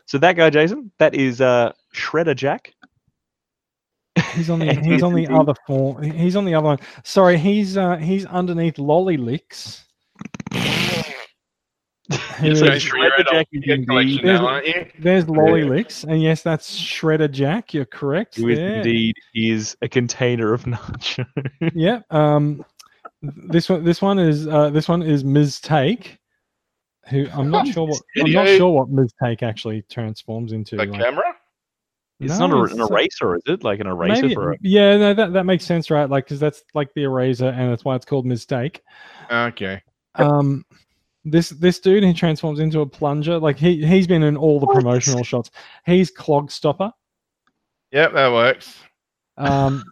so 0.07 0.19
that 0.19 0.37
guy 0.37 0.51
Jason, 0.51 0.91
that 0.99 1.15
is 1.15 1.41
uh, 1.41 1.73
Shredder 1.95 2.37
Jack. 2.37 2.75
He's 4.35 4.51
on 4.51 4.61
the 4.61 4.75
he's 4.83 5.03
on 5.03 5.15
the 5.15 5.27
other 5.29 5.55
form. 5.67 6.03
He's 6.03 6.37
on 6.37 6.45
the 6.45 6.55
other 6.55 6.67
one. 6.67 6.79
Sorry, 7.03 7.39
he's 7.39 7.77
uh 7.77 7.97
he's 7.97 8.27
underneath 8.27 8.79
Lolly 8.79 9.17
Licks. 9.17 9.85
there's, 12.41 12.61
there's 14.99 15.29
Lolly 15.29 15.65
Licks, 15.65 16.05
and 16.05 16.23
yes, 16.23 16.43
that's 16.43 16.79
Shredder 16.79 17.31
Jack. 17.31 17.73
You're 17.73 17.87
correct. 17.87 18.37
Who 18.37 18.49
is 18.49 18.59
indeed 18.59 19.17
is 19.35 19.77
a 19.81 19.89
container 19.89 20.53
of 20.53 20.65
nacho. 20.65 21.27
yeah. 21.75 22.01
Um, 22.11 22.65
this 23.49 23.69
one, 23.69 23.85
this 23.85 24.03
one 24.03 24.19
is 24.19 24.47
uh, 24.49 24.71
this 24.71 24.89
one 24.89 25.03
is 25.03 25.25
Ms. 25.25 25.61
Take, 25.61 26.19
who 27.09 27.27
I'm 27.33 27.51
not 27.51 27.67
sure 27.69 27.87
what 27.87 28.01
I'm 28.19 28.33
not 28.33 28.49
sure 28.49 28.71
what 28.71 28.89
Ms. 28.89 29.13
Take 29.23 29.43
actually 29.43 29.83
transforms 29.91 30.53
into. 30.53 30.77
The 30.77 30.87
like, 30.87 31.01
camera? 31.01 31.35
It's 32.21 32.39
no, 32.39 32.47
not 32.47 32.65
it's, 32.65 32.75
an 32.75 32.81
eraser, 32.81 33.37
is 33.37 33.43
it? 33.47 33.65
Like 33.65 33.81
an 33.81 33.89
eraser 33.89 34.23
maybe, 34.23 34.35
for 34.35 34.53
a... 34.53 34.57
Yeah, 34.63 34.97
no, 34.97 35.15
that, 35.15 35.33
that 35.33 35.45
makes 35.45 35.65
sense, 35.65 35.91
right? 35.91 36.09
Like, 36.09 36.25
because 36.25 36.39
that's 36.39 36.63
like 36.73 36.95
the 36.95 37.03
eraser, 37.03 37.49
and 37.49 37.71
that's 37.71 37.85
why 37.85 37.97
it's 37.97 38.05
called 38.05 38.25
mistake. 38.25 38.83
Okay. 39.31 39.83
Um, 40.15 40.65
this 41.25 41.49
this 41.51 41.81
dude 41.81 42.05
he 42.05 42.15
transforms 42.15 42.61
into 42.61 42.81
a 42.81 42.87
plunger. 42.87 43.39
Like 43.39 43.57
he 43.57 43.85
he's 43.85 44.07
been 44.07 44.23
in 44.23 44.37
all 44.37 44.61
the 44.61 44.67
promotional 44.67 45.25
shots. 45.25 45.51
He's 45.87 46.11
clog 46.11 46.51
stopper. 46.51 46.93
Yep, 47.91 48.13
that 48.13 48.33
works. 48.33 48.79
Um, 49.37 49.83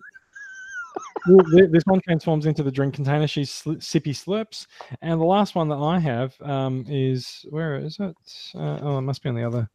this 1.27 1.85
one 1.87 2.01
transforms 2.01 2.47
into 2.47 2.63
the 2.63 2.71
drink 2.71 2.95
container. 2.95 3.27
She's 3.27 3.51
sl- 3.51 3.73
sippy 3.73 4.13
slurps, 4.13 4.67
and 5.01 5.21
the 5.21 5.25
last 5.25 5.55
one 5.55 5.69
that 5.69 5.77
I 5.77 5.99
have 5.99 6.35
um, 6.43 6.85
is 6.89 7.45
where 7.51 7.77
is 7.77 7.99
it? 8.01 8.17
Uh, 8.55 8.79
oh, 8.83 8.99
it 8.99 9.03
must 9.03 9.23
be 9.23 9.29
on 9.29 9.35
the 9.35 9.45
other. 9.45 9.69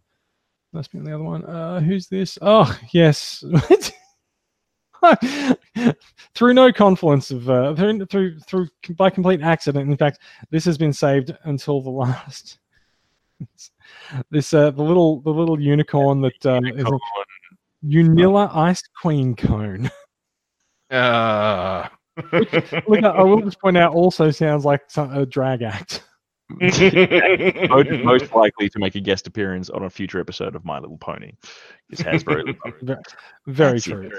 must 0.74 0.92
be 0.92 1.00
on 1.00 1.06
the 1.06 1.16
other 1.16 1.24
one. 1.24 1.46
Uh, 1.46 1.80
who's 1.80 2.08
this? 2.08 2.38
Oh, 2.42 2.78
yes. 2.92 3.44
through 6.36 6.54
no 6.54 6.72
confluence 6.72 7.32
of 7.32 7.50
uh, 7.50 7.76
through, 7.76 8.06
through 8.06 8.40
through 8.40 8.68
by 8.96 9.10
complete 9.10 9.42
accident. 9.42 9.90
In 9.90 9.98
fact, 9.98 10.20
this 10.50 10.66
has 10.66 10.78
been 10.78 10.94
saved 10.94 11.36
until 11.44 11.82
the 11.82 11.90
last. 11.90 12.60
this 14.32 14.54
uh, 14.54 14.72
the 14.72 14.84
little 14.84 15.22
the 15.22 15.30
little 15.30 15.60
unicorn 15.60 16.22
that 16.22 16.46
uh, 16.46 16.60
unicorn. 16.64 16.80
is 16.80 16.86
a 16.86 17.00
Unilla 17.84 18.50
Iced 18.54 18.90
Queen 19.00 19.36
Cone. 19.36 19.90
Uh. 20.90 21.88
Look, 22.34 23.04
I 23.04 23.22
will 23.24 23.42
just 23.42 23.60
point 23.60 23.78
out, 23.78 23.94
also 23.94 24.32
sounds 24.32 24.66
like 24.66 24.82
a 24.98 25.26
drag 25.26 25.62
act. 25.62 26.04
most, 26.50 27.92
most, 28.06 28.34
likely 28.34 28.70
to 28.70 28.80
make 28.80 28.96
a 28.96 29.02
guest 29.02 29.28
appearance 29.28 29.70
on 29.70 29.84
a 29.84 29.90
future 29.90 30.20
episode 30.20 30.56
of 30.56 30.64
My 30.64 30.80
Little 30.80 30.98
Pony 30.98 31.34
is 31.90 32.00
Hasbro. 32.00 32.56
very, 32.82 32.98
very 33.48 33.72
That's 33.74 33.84
true. 33.84 34.10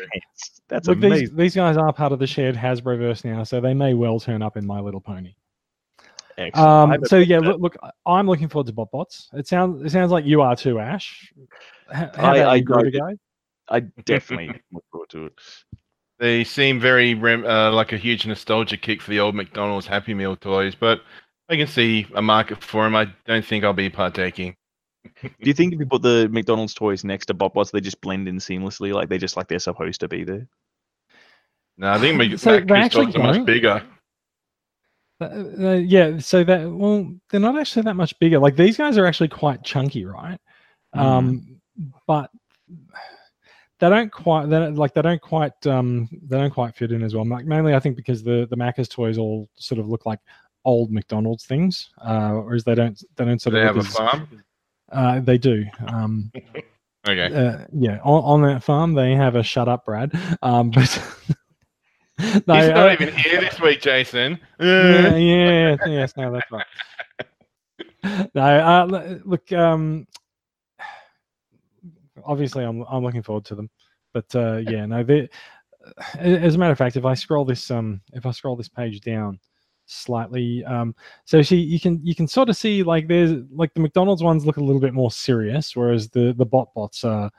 That's 0.69 0.89
Look, 0.89 0.99
amazing. 0.99 1.19
These, 1.21 1.35
these 1.35 1.55
guys 1.55 1.79
are 1.79 1.91
part 1.91 2.13
of 2.13 2.19
the 2.19 2.27
shared 2.27 2.55
Hasbro 2.55 2.99
verse 2.99 3.25
now, 3.25 3.45
so 3.45 3.63
they 3.63 3.73
may 3.73 3.95
well 3.95 4.21
turn 4.21 4.43
up 4.43 4.59
in 4.59 4.67
My 4.67 4.79
Little 4.79 5.01
Pony. 5.01 5.35
Um, 6.55 6.99
so 7.05 7.17
yeah, 7.17 7.39
look, 7.39 7.61
look, 7.61 7.77
I'm 8.07 8.27
looking 8.27 8.49
forward 8.49 8.67
to 8.67 8.73
Bot 8.73 8.91
Bots. 8.93 9.29
It 9.33 9.49
sounds 9.49 9.85
it 9.85 9.91
sounds 9.91 10.13
like 10.13 10.25
you 10.25 10.41
are 10.41 10.55
too, 10.55 10.79
Ash. 10.79 11.33
How, 11.91 12.11
how 12.15 12.33
I, 12.33 12.39
I, 12.39 12.55
I, 12.57 13.15
I 13.71 13.81
definitely 14.05 14.61
look 14.73 14.85
forward 14.93 15.11
to 15.11 15.27
it. 15.27 15.33
They 16.19 16.43
seem 16.43 16.81
very 16.81 17.13
uh, 17.15 17.73
like 17.73 17.93
a 17.93 17.97
huge 17.97 18.27
nostalgia 18.27 18.77
kick 18.77 19.01
for 19.01 19.11
the 19.11 19.21
old 19.21 19.35
McDonald's 19.35 19.87
Happy 19.87 20.15
Meal 20.15 20.37
toys, 20.37 20.75
but 20.75 21.03
I 21.49 21.57
can 21.57 21.69
see 21.69 22.07
a 22.15 22.23
market 22.23 22.63
for 22.63 22.85
them. 22.85 22.97
I 22.97 23.09
don't 23.27 23.45
think 23.45 23.65
I'll 23.65 23.73
be 23.73 23.89
partaking. 23.89 24.57
Do 25.23 25.31
you 25.41 25.55
think 25.55 25.73
if 25.73 25.79
you 25.79 25.87
put 25.87 26.03
the 26.03 26.29
McDonald's 26.31 26.75
toys 26.75 27.05
next 27.05 27.27
to 27.27 27.35
Botbots, 27.35 27.71
they 27.71 27.81
just 27.81 28.01
blend 28.01 28.29
in 28.29 28.39
seamlessly, 28.39 28.93
like 28.93 29.09
they're 29.09 29.19
just 29.19 29.37
like 29.37 29.49
they're 29.49 29.61
supposed 29.61 30.01
to 30.01 30.09
be 30.09 30.25
there? 30.25 30.47
No, 31.77 31.93
I 31.93 31.99
think 31.99 32.17
my 32.17 32.37
so 32.37 32.61
they 32.61 32.75
actually 32.75 33.15
are 33.15 33.23
much 33.23 33.45
bigger. 33.45 33.83
Uh, 35.21 35.45
uh, 35.61 35.73
yeah, 35.75 36.19
so 36.19 36.45
that 36.45 36.69
well, 36.71 37.13
they're 37.31 37.41
not 37.41 37.59
actually 37.59 37.83
that 37.83 37.95
much 37.95 38.19
bigger. 38.19 38.39
Like 38.39 38.57
these 38.57 38.77
guys 38.77 38.99
are 38.99 39.07
actually 39.07 39.29
quite 39.29 39.63
chunky, 39.63 40.05
right? 40.05 40.39
Mm. 40.95 41.01
Um, 41.01 41.61
but 42.07 42.31
they 43.79 43.89
don't 43.89 44.11
quite 44.11 44.49
they 44.49 44.59
don't, 44.59 44.75
like 44.75 44.95
they 44.95 45.03
don't 45.03 45.21
quite 45.21 45.67
um 45.67 46.09
they 46.23 46.37
don't 46.37 46.53
quite 46.53 46.75
fit 46.75 46.93
in 46.93 47.03
as 47.03 47.15
well. 47.15 47.27
Like 47.27 47.47
mainly, 47.47 47.75
I 47.75 47.81
think 47.81 47.97
because 47.97 48.23
the 48.23 48.47
the 48.51 48.57
Macca's 48.57 48.89
toys 48.89 49.19
all 49.19 49.49
sort 49.55 49.79
of 49.79 49.89
look 49.89 50.07
like 50.07 50.21
old 50.65 50.91
McDonald's 50.91 51.47
things, 51.47 51.91
uh, 52.03 52.33
whereas 52.33 52.65
they 52.65 52.75
don't 52.75 53.01
they 53.17 53.25
don't 53.25 53.41
sort 53.41 53.55
they 53.55 53.61
of 53.61 53.77
have 53.77 53.77
a 53.77 53.89
farm. 53.89 54.45
Uh, 54.91 55.21
they 55.21 55.39
do. 55.39 55.65
Um, 55.87 56.33
okay. 57.09 57.33
Uh, 57.35 57.65
yeah, 57.73 57.99
on, 58.03 58.43
on, 58.43 58.43
that 58.43 58.63
farm 58.63 58.95
they 58.95 59.15
have 59.15 59.37
a 59.37 59.43
shut 59.43 59.69
up, 59.69 59.85
Brad. 59.85 60.13
Um, 60.43 60.71
but 60.75 61.03
no, 62.19 62.25
he's 62.27 62.47
not 62.47 62.77
uh, 62.77 62.93
even 62.93 63.15
here 63.15 63.41
this 63.41 63.61
week, 63.61 63.81
Jason. 63.81 64.41
yeah, 64.59 65.17
yeah, 65.17 65.77
yes, 65.87 66.17
no, 66.17 66.33
that's 66.33 66.51
right. 66.51 66.67
no, 68.35 68.43
uh, 68.43 69.19
look, 69.25 69.53
um, 69.53 70.07
obviously, 72.25 72.65
I'm 72.65 72.83
I'm 72.83 73.03
looking 73.03 73.23
forward 73.23 73.45
to 73.47 73.55
them, 73.55 73.71
but 74.13 74.35
uh, 74.35 74.57
yeah, 74.57 74.87
no, 74.87 75.03
they. 75.03 75.29
As 76.19 76.55
a 76.55 76.59
matter 76.59 76.73
of 76.73 76.79
fact, 76.79 76.97
if 76.97 77.05
I 77.05 77.15
scroll 77.15 77.45
this 77.45 77.71
um, 77.71 78.01
if 78.13 78.27
I 78.27 78.31
scroll 78.33 78.57
this 78.57 78.69
page 78.69 79.01
down, 79.01 79.39
slightly. 79.89 80.65
Um, 80.65 80.95
so 81.25 81.43
she, 81.43 81.57
you 81.57 81.81
can 81.81 82.01
you 82.05 82.15
can 82.15 82.29
sort 82.29 82.49
of 82.49 82.57
see 82.57 82.83
like 82.83 83.09
there's 83.09 83.43
like 83.51 83.75
the 83.75 83.81
McDonald's 83.81 84.23
ones 84.23 84.47
look 84.47 84.59
a 84.59 84.63
little 84.63 84.81
bit 84.81 84.95
more 84.95 85.11
serious, 85.11 85.75
whereas 85.75 86.09
the 86.11 86.35
the 86.37 86.47
bot 86.47 86.73
bots 86.75 87.05
are 87.05 87.31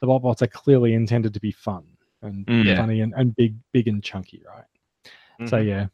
the 0.00 0.06
bot 0.06 0.22
bots 0.22 0.42
are 0.42 0.48
clearly 0.48 0.94
intended 0.94 1.34
to 1.34 1.40
be 1.40 1.52
fun 1.52 1.84
and 2.22 2.46
mm, 2.46 2.76
funny 2.76 3.00
and, 3.00 3.14
and 3.16 3.36
big 3.36 3.54
big 3.72 3.88
and 3.88 4.02
chunky, 4.02 4.42
right? 4.46 4.64
Mm-hmm. 5.40 5.46
So 5.46 5.58
yeah. 5.58 5.86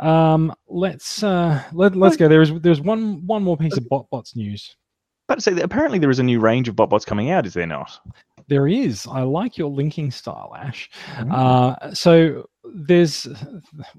Um, 0.00 0.54
let's 0.68 1.22
uh, 1.22 1.62
let 1.72 1.96
let's 1.96 2.16
go. 2.16 2.28
There's 2.28 2.52
there's 2.60 2.80
one 2.80 3.26
one 3.26 3.42
more 3.42 3.56
piece 3.56 3.76
of 3.76 3.88
bot 3.88 4.08
bots 4.10 4.36
news. 4.36 4.76
But 5.28 5.42
say 5.42 5.52
that 5.52 5.64
apparently 5.64 5.98
there 5.98 6.10
is 6.10 6.18
a 6.18 6.24
new 6.24 6.40
range 6.40 6.68
of 6.68 6.74
bot 6.74 6.90
bots 6.90 7.04
coming 7.04 7.30
out. 7.30 7.46
Is 7.46 7.54
there 7.54 7.66
not? 7.66 8.00
There 8.48 8.66
is. 8.66 9.06
I 9.06 9.20
like 9.22 9.58
your 9.58 9.68
linking 9.68 10.10
style, 10.10 10.54
Ash. 10.58 10.90
Mm-hmm. 11.16 11.32
Uh, 11.32 11.94
so 11.94 12.48
there's 12.64 13.28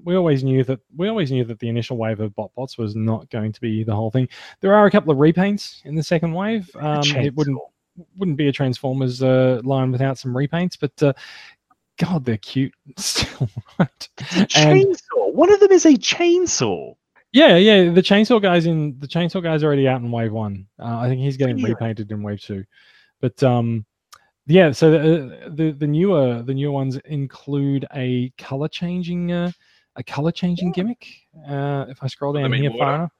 we 0.04 0.16
always 0.16 0.42
knew 0.42 0.64
that 0.64 0.80
we 0.96 1.08
always 1.08 1.30
knew 1.30 1.44
that 1.44 1.60
the 1.60 1.68
initial 1.68 1.96
wave 1.96 2.18
of 2.18 2.34
bot 2.34 2.52
bots 2.56 2.76
was 2.76 2.96
not 2.96 3.30
going 3.30 3.52
to 3.52 3.60
be 3.60 3.84
the 3.84 3.94
whole 3.94 4.10
thing. 4.10 4.28
There 4.60 4.74
are 4.74 4.86
a 4.86 4.90
couple 4.90 5.12
of 5.12 5.18
repaints 5.18 5.84
in 5.84 5.94
the 5.94 6.02
second 6.02 6.32
wave. 6.32 6.68
Um, 6.74 7.02
it 7.04 7.34
wouldn't 7.36 7.58
wouldn't 8.16 8.36
be 8.36 8.48
a 8.48 8.52
Transformers 8.52 9.22
uh, 9.22 9.60
line 9.62 9.92
without 9.92 10.18
some 10.18 10.34
repaints, 10.34 10.76
but 10.80 11.00
uh, 11.02 11.12
God, 11.98 12.24
they're 12.24 12.38
cute 12.38 12.74
still. 12.96 13.48
Right? 13.78 14.08
chainsaw. 14.18 15.32
One 15.32 15.52
of 15.52 15.60
them 15.60 15.70
is 15.70 15.86
a 15.86 15.94
chainsaw. 15.94 16.96
Yeah, 17.32 17.56
yeah. 17.56 17.90
The 17.90 18.02
chainsaw 18.02 18.42
guys 18.42 18.66
in 18.66 18.98
the 18.98 19.06
chainsaw 19.06 19.42
guys 19.42 19.62
already 19.62 19.86
out 19.86 20.00
in 20.00 20.10
wave 20.10 20.32
one. 20.32 20.66
Uh, 20.78 20.98
I 20.98 21.08
think 21.08 21.20
he's 21.20 21.36
getting 21.36 21.58
yeah. 21.58 21.68
repainted 21.68 22.10
in 22.10 22.22
wave 22.22 22.40
two, 22.40 22.64
but 23.20 23.40
um, 23.42 23.86
yeah, 24.46 24.72
so 24.72 24.90
the, 24.90 24.98
uh, 24.98 25.48
the, 25.50 25.70
the 25.70 25.86
newer 25.86 26.42
the 26.42 26.54
newer 26.54 26.72
ones 26.72 26.96
include 27.04 27.86
a 27.94 28.30
color 28.36 28.66
changing 28.68 29.30
uh, 29.30 29.52
a 29.96 30.02
color 30.02 30.32
changing 30.32 30.72
gimmick. 30.72 31.06
Uh, 31.48 31.86
if 31.88 32.02
I 32.02 32.08
scroll 32.08 32.32
down 32.32 32.52
here 32.52 32.72
far 32.76 32.94
enough. 32.96 33.12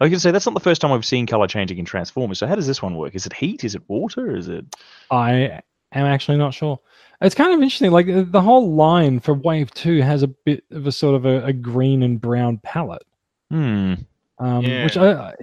I 0.00 0.08
can 0.08 0.18
say 0.18 0.32
that's 0.32 0.46
not 0.46 0.54
the 0.54 0.60
first 0.60 0.80
time 0.80 0.90
I've 0.90 1.04
seen 1.04 1.26
color 1.26 1.46
changing 1.46 1.78
in 1.78 1.84
Transformers. 1.84 2.40
So 2.40 2.48
how 2.48 2.56
does 2.56 2.66
this 2.66 2.82
one 2.82 2.96
work? 2.96 3.14
Is 3.14 3.24
it 3.24 3.32
heat? 3.32 3.62
Is 3.62 3.76
it 3.76 3.82
water? 3.86 4.34
Is 4.34 4.48
it? 4.48 4.64
I 5.12 5.60
am 5.92 6.06
actually 6.06 6.38
not 6.38 6.52
sure. 6.54 6.80
It's 7.20 7.36
kind 7.36 7.52
of 7.52 7.62
interesting. 7.62 7.92
Like 7.92 8.06
the 8.08 8.40
whole 8.40 8.74
line 8.74 9.20
for 9.20 9.34
Wave 9.34 9.70
Two 9.72 10.00
has 10.02 10.24
a 10.24 10.28
bit 10.28 10.64
of 10.72 10.88
a 10.88 10.92
sort 10.92 11.14
of 11.14 11.26
a, 11.26 11.44
a 11.44 11.52
green 11.52 12.02
and 12.02 12.20
brown 12.20 12.58
palette. 12.64 13.04
Hmm. 13.52 13.94
Um, 14.38 14.64
yeah. 14.64 14.84
Which 14.84 14.96
I 14.96 15.34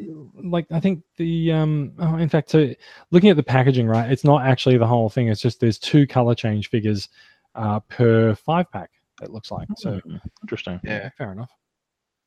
like. 0.43 0.65
I 0.71 0.79
think 0.79 1.03
the 1.17 1.51
um, 1.51 1.93
oh, 1.99 2.15
in 2.15 2.27
fact, 2.27 2.49
so 2.49 2.73
looking 3.11 3.29
at 3.29 3.37
the 3.37 3.43
packaging, 3.43 3.87
right, 3.87 4.11
it's 4.11 4.23
not 4.23 4.45
actually 4.45 4.77
the 4.77 4.87
whole 4.87 5.09
thing. 5.09 5.27
It's 5.27 5.39
just 5.39 5.59
there's 5.59 5.77
two 5.77 6.07
color 6.07 6.33
change 6.33 6.69
figures 6.69 7.07
uh, 7.53 7.79
per 7.81 8.33
five 8.33 8.69
pack. 8.71 8.89
It 9.21 9.29
looks 9.29 9.51
like 9.51 9.67
so. 9.77 9.99
Hmm, 9.99 10.15
interesting. 10.41 10.79
Yeah, 10.83 11.09
fair 11.17 11.31
enough. 11.31 11.51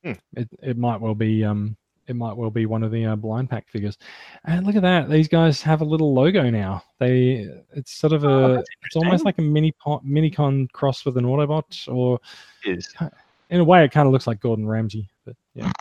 Hmm. 0.04 0.12
It 0.36 0.48
it 0.62 0.78
might 0.78 1.00
well 1.00 1.16
be 1.16 1.44
um 1.44 1.76
it 2.06 2.14
might 2.14 2.36
well 2.36 2.50
be 2.50 2.66
one 2.66 2.82
of 2.82 2.92
the 2.92 3.06
uh, 3.06 3.16
blind 3.16 3.50
pack 3.50 3.68
figures. 3.68 3.98
And 4.44 4.64
look 4.64 4.76
at 4.76 4.82
that, 4.82 5.10
these 5.10 5.28
guys 5.28 5.62
have 5.62 5.80
a 5.80 5.84
little 5.84 6.14
logo 6.14 6.48
now. 6.48 6.84
They 7.00 7.48
it's 7.74 7.92
sort 7.92 8.12
of 8.12 8.22
a 8.22 8.28
oh, 8.28 8.64
it's 8.84 8.96
almost 8.96 9.24
like 9.24 9.38
a 9.38 9.42
mini 9.42 9.74
mini 10.04 10.30
con 10.30 10.68
cross 10.72 11.04
with 11.04 11.16
an 11.16 11.24
Autobot, 11.24 11.92
or 11.92 12.20
is 12.64 12.94
in 13.50 13.60
a 13.60 13.64
way 13.64 13.84
it 13.84 13.92
kind 13.92 14.06
of 14.06 14.12
looks 14.12 14.26
like 14.26 14.40
Gordon 14.40 14.66
Ramsay, 14.66 15.08
but 15.10 15.11
yeah 15.54 15.72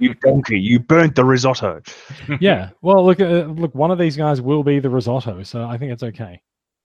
you 0.00 0.14
donkey! 0.22 0.58
You 0.58 0.80
burnt 0.80 1.14
the 1.14 1.24
risotto. 1.24 1.82
yeah. 2.40 2.70
Well, 2.80 3.04
look, 3.04 3.20
uh, 3.20 3.44
look. 3.44 3.74
One 3.74 3.90
of 3.90 3.98
these 3.98 4.16
guys 4.16 4.40
will 4.40 4.62
be 4.62 4.80
the 4.80 4.90
risotto, 4.90 5.42
so 5.42 5.64
I 5.64 5.78
think 5.78 5.92
it's 5.92 6.02
okay. 6.02 6.40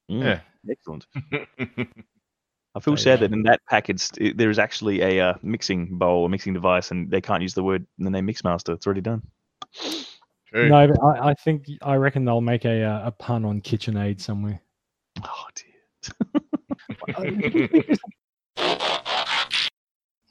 Mm, 0.10 0.24
yeah. 0.24 0.40
Excellent. 0.70 1.08
I 2.76 2.80
feel 2.80 2.96
sad 2.96 3.22
that 3.22 3.34
in 3.34 3.42
that 3.44 3.62
package 3.68 4.10
it, 4.20 4.38
there 4.38 4.52
is 4.52 4.60
actually 4.60 5.02
a 5.02 5.30
uh, 5.30 5.34
mixing 5.42 5.98
bowl, 5.98 6.26
a 6.26 6.30
mixing 6.30 6.54
device, 6.54 6.92
and 6.92 7.10
they 7.10 7.22
can't 7.22 7.42
use 7.42 7.56
the 7.56 7.64
word 7.64 7.88
the 7.98 8.10
name 8.10 8.28
Mixmaster. 8.28 8.76
It's 8.76 8.86
already 8.86 9.02
done. 9.02 9.24
True. 9.74 10.70
No, 10.70 10.88
but 10.88 11.04
I, 11.04 11.30
I, 11.30 11.34
think 11.34 11.66
I 11.82 11.96
reckon 11.96 12.24
they'll 12.24 12.40
make 12.40 12.66
a 12.66 12.84
uh, 12.84 13.08
a 13.08 13.12
pun 13.12 13.46
on 13.46 13.62
KitchenAid 13.62 14.22
somewhere. 14.22 14.62
Oh 15.24 15.48
dear. 15.56 15.74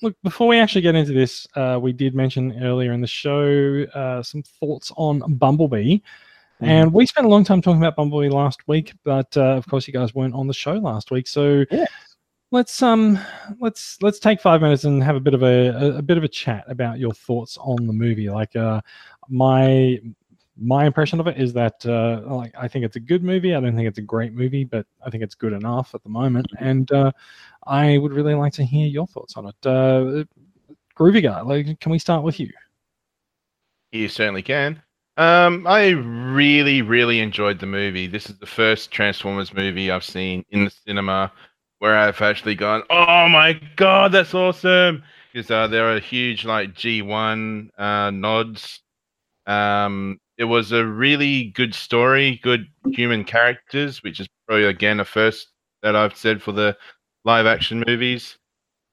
Look, 0.02 0.14
before 0.22 0.48
we 0.48 0.59
actually 0.59 0.82
get 0.82 0.94
into 0.94 1.12
this, 1.12 1.46
uh, 1.56 1.78
we 1.80 1.92
did 1.92 2.14
mention 2.14 2.62
earlier 2.62 2.92
in 2.92 3.00
the 3.00 3.06
show 3.06 3.85
uh, 3.94 4.22
some 4.22 4.42
thoughts 4.42 4.92
on 4.96 5.20
Bumblebee. 5.37 5.98
Mm. 6.62 6.66
And 6.66 6.92
we 6.92 7.06
spent 7.06 7.26
a 7.26 7.30
long 7.30 7.44
time 7.44 7.61
talking 7.61 7.80
about 7.80 7.96
Bumblebee 7.96 8.28
last 8.28 8.66
week, 8.66 8.92
but 9.04 9.37
uh, 9.37 9.56
of 9.56 9.66
course 9.66 9.87
you 9.87 9.92
guys 9.92 10.14
weren't 10.14 10.35
on 10.35 10.46
the 10.46 10.54
show 10.54 10.74
last 10.74 11.11
week. 11.11 11.26
So 11.28 11.64
yeah. 11.70 11.87
let's 12.50 12.82
um 12.82 13.18
let's 13.61 13.98
let's 14.02 14.18
take 14.18 14.40
five 14.40 14.62
minutes 14.62 14.85
and 14.85 15.02
have 15.02 15.16
a 15.16 15.20
bit 15.20 15.35
of 15.35 15.42
a, 15.42 15.68
a, 15.68 15.98
a 15.98 16.02
bit 16.02 16.16
of 16.16 16.24
a 16.24 16.28
chat 16.28 16.64
about 16.66 16.98
your 16.98 17.12
thoughts 17.12 17.59
on 17.61 17.87
the 17.87 17.92
movie. 17.92 18.30
Like 18.30 18.56
uh 18.56 18.80
my 19.28 20.00
my 20.58 20.86
impression 20.86 21.20
of 21.20 21.26
it 21.26 21.36
is 21.36 21.52
that 21.52 21.84
uh, 21.86 22.22
like 22.26 22.54
I 22.58 22.68
think 22.68 22.84
it's 22.84 22.96
a 22.96 23.00
good 23.00 23.22
movie. 23.22 23.54
I 23.54 23.60
don't 23.60 23.76
think 23.76 23.88
it's 23.88 23.98
a 23.98 24.02
great 24.02 24.32
movie, 24.32 24.64
but 24.64 24.86
I 25.04 25.10
think 25.10 25.22
it's 25.22 25.34
good 25.34 25.52
enough 25.52 25.94
at 25.94 26.02
the 26.02 26.08
moment. 26.08 26.46
And 26.58 26.90
uh, 26.92 27.12
I 27.66 27.98
would 27.98 28.12
really 28.12 28.34
like 28.34 28.52
to 28.54 28.64
hear 28.64 28.86
your 28.86 29.06
thoughts 29.06 29.36
on 29.36 29.46
it. 29.46 29.54
Uh, 29.64 30.24
Groovy 30.96 31.22
guy, 31.22 31.42
like, 31.42 31.78
can 31.80 31.92
we 31.92 31.98
start 31.98 32.22
with 32.22 32.40
you? 32.40 32.50
You 33.92 34.08
certainly 34.08 34.42
can. 34.42 34.82
Um, 35.18 35.66
I 35.66 35.88
really, 35.90 36.82
really 36.82 37.20
enjoyed 37.20 37.58
the 37.58 37.66
movie. 37.66 38.06
This 38.06 38.28
is 38.28 38.38
the 38.38 38.46
first 38.46 38.90
Transformers 38.90 39.52
movie 39.54 39.90
I've 39.90 40.04
seen 40.04 40.44
in 40.50 40.64
the 40.64 40.70
cinema 40.70 41.32
where 41.78 41.96
I've 41.96 42.20
actually 42.22 42.54
gone, 42.54 42.82
"Oh 42.88 43.28
my 43.28 43.60
god, 43.76 44.12
that's 44.12 44.34
awesome!" 44.34 45.02
Because 45.32 45.50
uh, 45.50 45.66
there 45.68 45.94
are 45.94 46.00
huge 46.00 46.44
like 46.46 46.74
G1 46.74 47.70
uh, 47.78 48.10
nods 48.10 48.80
um, 49.46 50.18
it 50.38 50.44
was 50.44 50.72
a 50.72 50.87
really 50.87 51.44
good 51.55 51.75
story, 51.75 52.40
good 52.42 52.66
human 52.92 53.25
characters, 53.25 54.03
which 54.03 54.20
is 54.20 54.29
probably 54.46 54.64
again 54.64 55.01
a 55.01 55.05
first 55.05 55.49
that 55.83 55.96
I've 55.96 56.16
said 56.16 56.42
for 56.42 56.53
the 56.53 56.77
live 57.25 57.46
action 57.46 57.83
movies. 57.87 58.38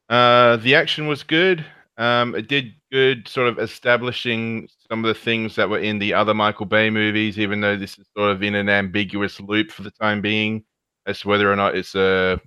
Uh, 0.10 0.58
the 0.58 0.76
action 0.76 1.08
was 1.08 1.24
good. 1.24 1.66
Um, 1.98 2.36
it 2.36 2.48
did 2.48 2.74
good, 2.92 3.28
sort 3.28 3.48
of 3.48 3.60
establishing 3.60 4.68
some 4.90 5.06
of 5.06 5.14
the 5.14 5.20
things 5.20 5.56
that 5.56 5.70
were 5.70 5.80
in 5.80 6.00
the 6.00 6.14
other 6.14 6.34
Michael 6.34 6.66
Bay 6.66 6.90
movies, 6.90 7.38
even 7.38 7.62
though 7.62 7.78
this 7.78 7.98
is 7.98 8.08
sort 8.18 8.32
of 8.32 8.42
in 8.42 8.56
an 8.56 8.70
ambiguous 8.70 9.40
loop 9.40 9.72
for 9.72 9.84
the 9.84 9.92
time 9.92 10.22
being 10.22 10.64
as 11.06 11.20
to 11.22 11.28
whether 11.28 11.52
or 11.52 11.56
not 11.56 11.76
it's 11.76 11.96
a 11.96 12.40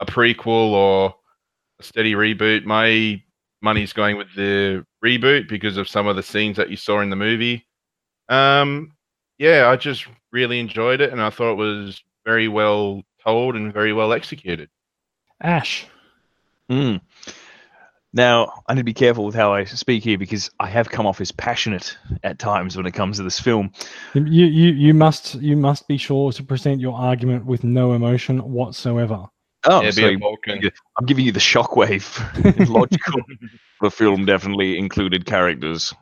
a 0.00 0.06
prequel 0.06 0.72
or 0.72 1.14
a 1.80 1.82
steady 1.82 2.14
reboot. 2.14 2.64
My 2.64 3.22
money's 3.62 3.92
going 3.92 4.16
with 4.16 4.34
the 4.36 4.84
reboot 5.04 5.48
because 5.48 5.76
of 5.76 5.88
some 5.88 6.06
of 6.06 6.16
the 6.16 6.22
scenes 6.22 6.56
that 6.56 6.70
you 6.70 6.76
saw 6.76 7.00
in 7.00 7.10
the 7.10 7.16
movie. 7.16 7.66
Um, 8.28 8.92
yeah, 9.38 9.68
I 9.68 9.76
just 9.76 10.06
really 10.32 10.60
enjoyed 10.60 11.00
it, 11.00 11.12
and 11.12 11.20
I 11.20 11.30
thought 11.30 11.52
it 11.52 11.56
was 11.56 12.02
very 12.24 12.48
well 12.48 13.02
told 13.24 13.56
and 13.56 13.72
very 13.72 13.92
well 13.92 14.12
executed. 14.12 14.68
Ash. 15.40 15.86
Mm. 16.70 17.00
Now, 18.12 18.62
I 18.66 18.74
need 18.74 18.80
to 18.80 18.84
be 18.84 18.94
careful 18.94 19.26
with 19.26 19.34
how 19.34 19.52
I 19.52 19.64
speak 19.64 20.02
here 20.02 20.18
because 20.18 20.50
I 20.58 20.66
have 20.68 20.88
come 20.88 21.06
off 21.06 21.20
as 21.20 21.30
passionate 21.30 21.96
at 22.24 22.38
times 22.38 22.76
when 22.76 22.86
it 22.86 22.92
comes 22.92 23.18
to 23.18 23.22
this 23.22 23.38
film. 23.38 23.70
You 24.14 24.22
you 24.22 24.72
you 24.72 24.94
must 24.94 25.34
you 25.36 25.56
must 25.56 25.86
be 25.88 25.98
sure 25.98 26.32
to 26.32 26.42
present 26.42 26.80
your 26.80 26.94
argument 26.94 27.44
with 27.44 27.64
no 27.64 27.92
emotion 27.92 28.38
whatsoever. 28.38 29.26
Oh, 29.64 29.82
yeah, 29.82 29.90
so 29.90 30.06
I'm 30.06 31.06
giving 31.06 31.26
you 31.26 31.32
the 31.32 31.40
shockwave. 31.40 32.68
Logical. 32.68 33.20
the 33.82 33.90
film 33.90 34.24
definitely 34.24 34.78
included 34.78 35.26
characters. 35.26 35.92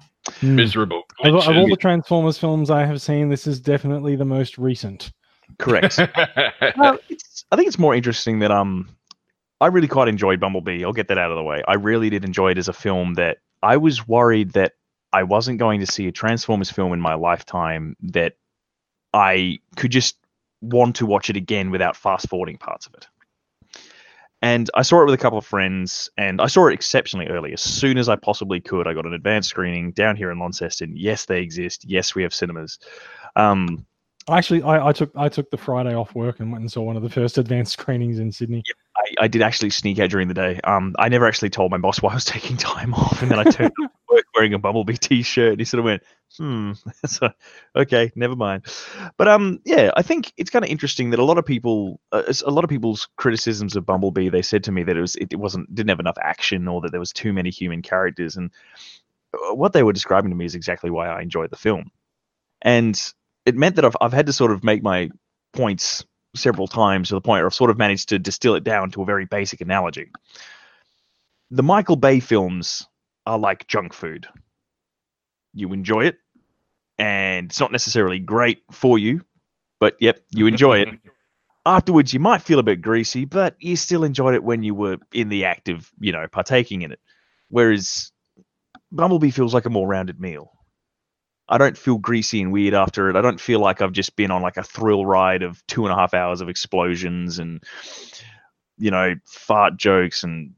Mm. 0.41 0.55
Miserable. 0.55 1.03
Of, 1.23 1.35
of, 1.35 1.57
all 1.57 1.69
the 1.69 1.77
Transformers 1.77 2.39
films 2.39 2.71
I 2.71 2.85
have 2.85 3.01
seen, 3.01 3.29
this 3.29 3.47
is 3.47 3.61
definitely 3.61 4.17
the 4.17 4.25
most 4.25 4.59
recent. 4.59 5.13
Correct. 5.59 5.99
I 6.01 6.99
think 7.55 7.69
it's 7.69 7.79
more 7.79 7.95
interesting 7.95 8.41
that 8.41 8.51
um, 8.51 8.89
I 9.61 9.69
really 9.69 9.89
quite 9.89 10.09
enjoyed 10.09 10.41
Bumblebee. 10.41 10.85
I'll 10.85 10.93
get 10.93 11.09
that 11.09 11.19
out 11.19 11.31
of 11.31 11.37
the 11.37 11.43
way. 11.43 11.63
I 11.67 11.75
really 11.75 12.11
did 12.11 12.25
enjoy 12.25 12.51
it 12.51 12.59
as 12.59 12.69
a 12.69 12.73
film 12.73 13.15
that 13.15 13.39
I 13.63 13.77
was 13.77 14.07
worried 14.07 14.53
that 14.53 14.73
I 15.13 15.23
wasn't 15.23 15.59
going 15.59 15.81
to 15.81 15.87
see 15.87 16.09
a 16.09 16.13
Transformers 16.13 16.71
film 16.71 16.93
in 16.93 17.01
my 17.01 17.15
lifetime 17.15 17.97
that 18.01 18.37
I 19.15 19.59
could 19.77 19.93
just 19.93 20.17
want 20.61 20.97
to 20.97 21.07
watch 21.07 21.31
it 21.31 21.37
again 21.37 21.71
without 21.71 21.97
fast 21.97 22.29
forwarding 22.29 22.59
parts 22.59 22.87
of 22.87 22.95
it. 22.95 23.07
And 24.47 24.71
I 24.75 24.83
saw 24.83 25.03
it 25.03 25.07
with 25.07 25.15
a 25.15 25.19
couple 25.19 25.39
of 25.39 25.45
friends, 25.45 26.09
and 26.17 26.41
I 26.41 26.47
saw 26.47 26.69
it 26.69 26.73
exceptionally 26.73 27.27
early. 27.27 27.53
As 27.53 27.61
soon 27.61 27.99
as 27.99 28.09
I 28.09 28.15
possibly 28.15 28.61
could, 28.61 28.87
I 28.87 28.95
got 28.95 29.05
an 29.05 29.13
advanced 29.13 29.49
screening 29.49 29.91
down 29.91 30.15
here 30.15 30.31
in 30.31 30.39
Launceston. 30.39 30.93
Yes, 30.97 31.25
they 31.25 31.43
exist. 31.43 31.85
Yes, 31.85 32.15
we 32.15 32.23
have 32.23 32.33
cinemas. 32.33 32.79
Um, 33.35 33.85
Actually, 34.31 34.63
I, 34.63 34.89
I, 34.89 34.93
took 34.93 35.11
I 35.17 35.29
took 35.29 35.51
the 35.51 35.57
Friday 35.57 35.97
off 35.97 36.15
work 36.15 36.39
and 36.39 36.53
went 36.53 36.63
and 36.63 36.71
saw 36.71 36.83
one 36.83 36.97
of 36.97 37.03
the 37.03 37.11
first 37.11 37.39
advanced 37.45 37.73
screenings 37.73 38.21
in 38.21 38.31
Sydney. 38.31 38.63
Yep, 38.69 38.77
I, 38.97 39.25
I, 39.25 39.29
did 39.29 39.43
actually 39.43 39.71
sneak 39.71 39.99
out 39.99 40.11
during 40.11 40.29
the 40.29 40.35
day. 40.35 40.61
Um, 40.63 40.95
I 40.97 41.09
never 41.09 41.27
actually 41.27 41.51
told 41.51 41.73
my 41.73 41.79
boss 41.79 42.01
why 42.03 42.13
I 42.13 42.15
was 42.15 42.25
taking 42.25 42.57
time 42.57 42.95
off, 42.95 43.23
and 43.23 43.31
then 43.33 43.41
I 43.41 43.45
turned 43.51 43.73
up 43.83 43.91
wearing 44.37 44.55
a 44.55 44.59
Bumblebee 44.59 44.97
T-shirt. 45.01 45.53
And 45.53 45.61
he 45.61 45.65
sort 45.65 45.79
of 45.81 45.85
went, 45.87 46.03
"Hmm, 46.37 46.73
so, 47.07 47.31
okay, 47.75 48.13
never 48.15 48.37
mind." 48.37 48.67
But 49.17 49.29
um, 49.29 49.61
yeah, 49.65 49.91
I 49.97 50.03
think 50.03 50.33
it's 50.37 50.51
kind 50.51 50.65
of 50.65 50.71
interesting 50.71 51.11
that 51.11 51.19
a 51.19 51.25
lot 51.25 51.39
of 51.39 51.47
people, 51.47 52.01
uh, 52.13 52.23
a 52.45 52.51
lot 52.51 52.65
of 52.65 52.71
people's 52.71 53.09
criticisms 53.17 53.77
of 53.77 53.87
Bumblebee, 53.87 54.29
they 54.29 54.43
said 54.43 54.65
to 54.65 54.73
me 54.73 54.83
that 54.85 54.97
it 54.97 55.01
was 55.01 55.17
it 55.17 55.35
wasn't 55.37 55.75
didn't 55.75 55.91
have 55.91 56.01
enough 56.01 56.19
action 56.21 56.69
or 56.69 56.81
that 56.83 56.91
there 56.91 57.01
was 57.01 57.13
too 57.13 57.33
many 57.33 57.51
human 57.51 57.83
characters, 57.83 58.37
and 58.37 58.51
uh, 59.35 59.55
what 59.55 59.73
they 59.73 59.83
were 59.83 59.93
describing 59.93 60.31
to 60.31 60.37
me 60.37 60.45
is 60.45 60.55
exactly 60.55 60.91
why 60.91 61.09
I 61.09 61.23
enjoyed 61.23 61.51
the 61.51 61.57
film. 61.57 61.91
And 62.63 63.01
it 63.45 63.55
meant 63.55 63.77
that 63.77 63.85
I've, 63.85 63.97
I've 64.01 64.13
had 64.13 64.27
to 64.27 64.33
sort 64.33 64.53
of 64.53 64.65
make 64.65 64.83
my 64.83 65.11
points 65.53 66.05
several 66.35 66.67
times 66.67 67.09
to 67.09 67.15
the 67.15 67.21
point 67.21 67.41
where 67.41 67.47
I've 67.47 67.55
sort 67.55 67.71
of 67.71 67.79
managed 67.79 68.11
to 68.11 68.19
distill 68.19 68.55
it 68.55 68.65
down 68.65 68.91
to 68.91 69.03
a 69.03 69.07
very 69.07 69.25
basic 69.25 69.61
analogy. 69.61 70.11
The 71.51 71.63
Michael 71.63 71.97
Bay 71.97 72.21
films 72.21 72.87
are 73.27 73.39
like 73.39 73.67
junk 73.67 73.93
food. 73.93 74.29
You 75.53 75.73
enjoy 75.73 76.07
it, 76.07 76.19
and 76.99 77.47
it's 77.47 77.61
not 77.61 77.73
necessarily 77.73 78.19
great 78.19 78.63
for 78.71 78.99
you, 78.99 79.23
but 79.81 79.97
yep, 80.01 80.21
you 80.31 80.47
enjoy 80.47 80.81
it. 80.81 80.89
Afterwards, 81.67 82.15
you 82.15 82.21
might 82.21 82.43
feel 82.43 82.61
a 82.61 82.63
bit 82.63 82.81
greasy, 82.81 83.25
but 83.25 83.57
you 83.59 83.75
still 83.75 84.05
enjoyed 84.05 84.35
it 84.35 84.45
when 84.45 84.63
you 84.63 84.73
were 84.75 84.99
in 85.13 85.29
the 85.29 85.47
act 85.47 85.69
of, 85.69 85.91
you 85.99 86.13
know, 86.13 86.27
partaking 86.31 86.83
in 86.83 86.93
it. 86.93 87.01
Whereas 87.49 88.13
Bumblebee 88.93 89.31
feels 89.31 89.53
like 89.53 89.67
a 89.67 89.71
more 89.71 89.89
rounded 89.89 90.21
meal. 90.21 90.53
I 91.49 91.59
don't 91.59 91.77
feel 91.77 91.99
greasy 91.99 92.43
and 92.43 92.53
weird 92.53 92.75
after 92.75 93.09
it. 93.09 93.17
I 93.17 93.21
don't 93.21 93.41
feel 93.41 93.61
like 93.61 93.81
I've 93.81 93.93
just 93.93 94.17
been 94.17 94.31
on 94.31 94.43
like 94.43 94.57
a 94.57 94.63
thrill 94.63 95.05
ride 95.05 95.43
of 95.43 95.65
two 95.67 95.85
and 95.85 95.93
a 95.93 95.97
half 95.97 96.15
hours 96.15 96.41
of 96.41 96.49
explosions 96.49 97.39
and 97.39 97.63
you 98.79 98.91
know 98.91 99.15
fart 99.25 99.77
jokes 99.77 100.25
and 100.25 100.53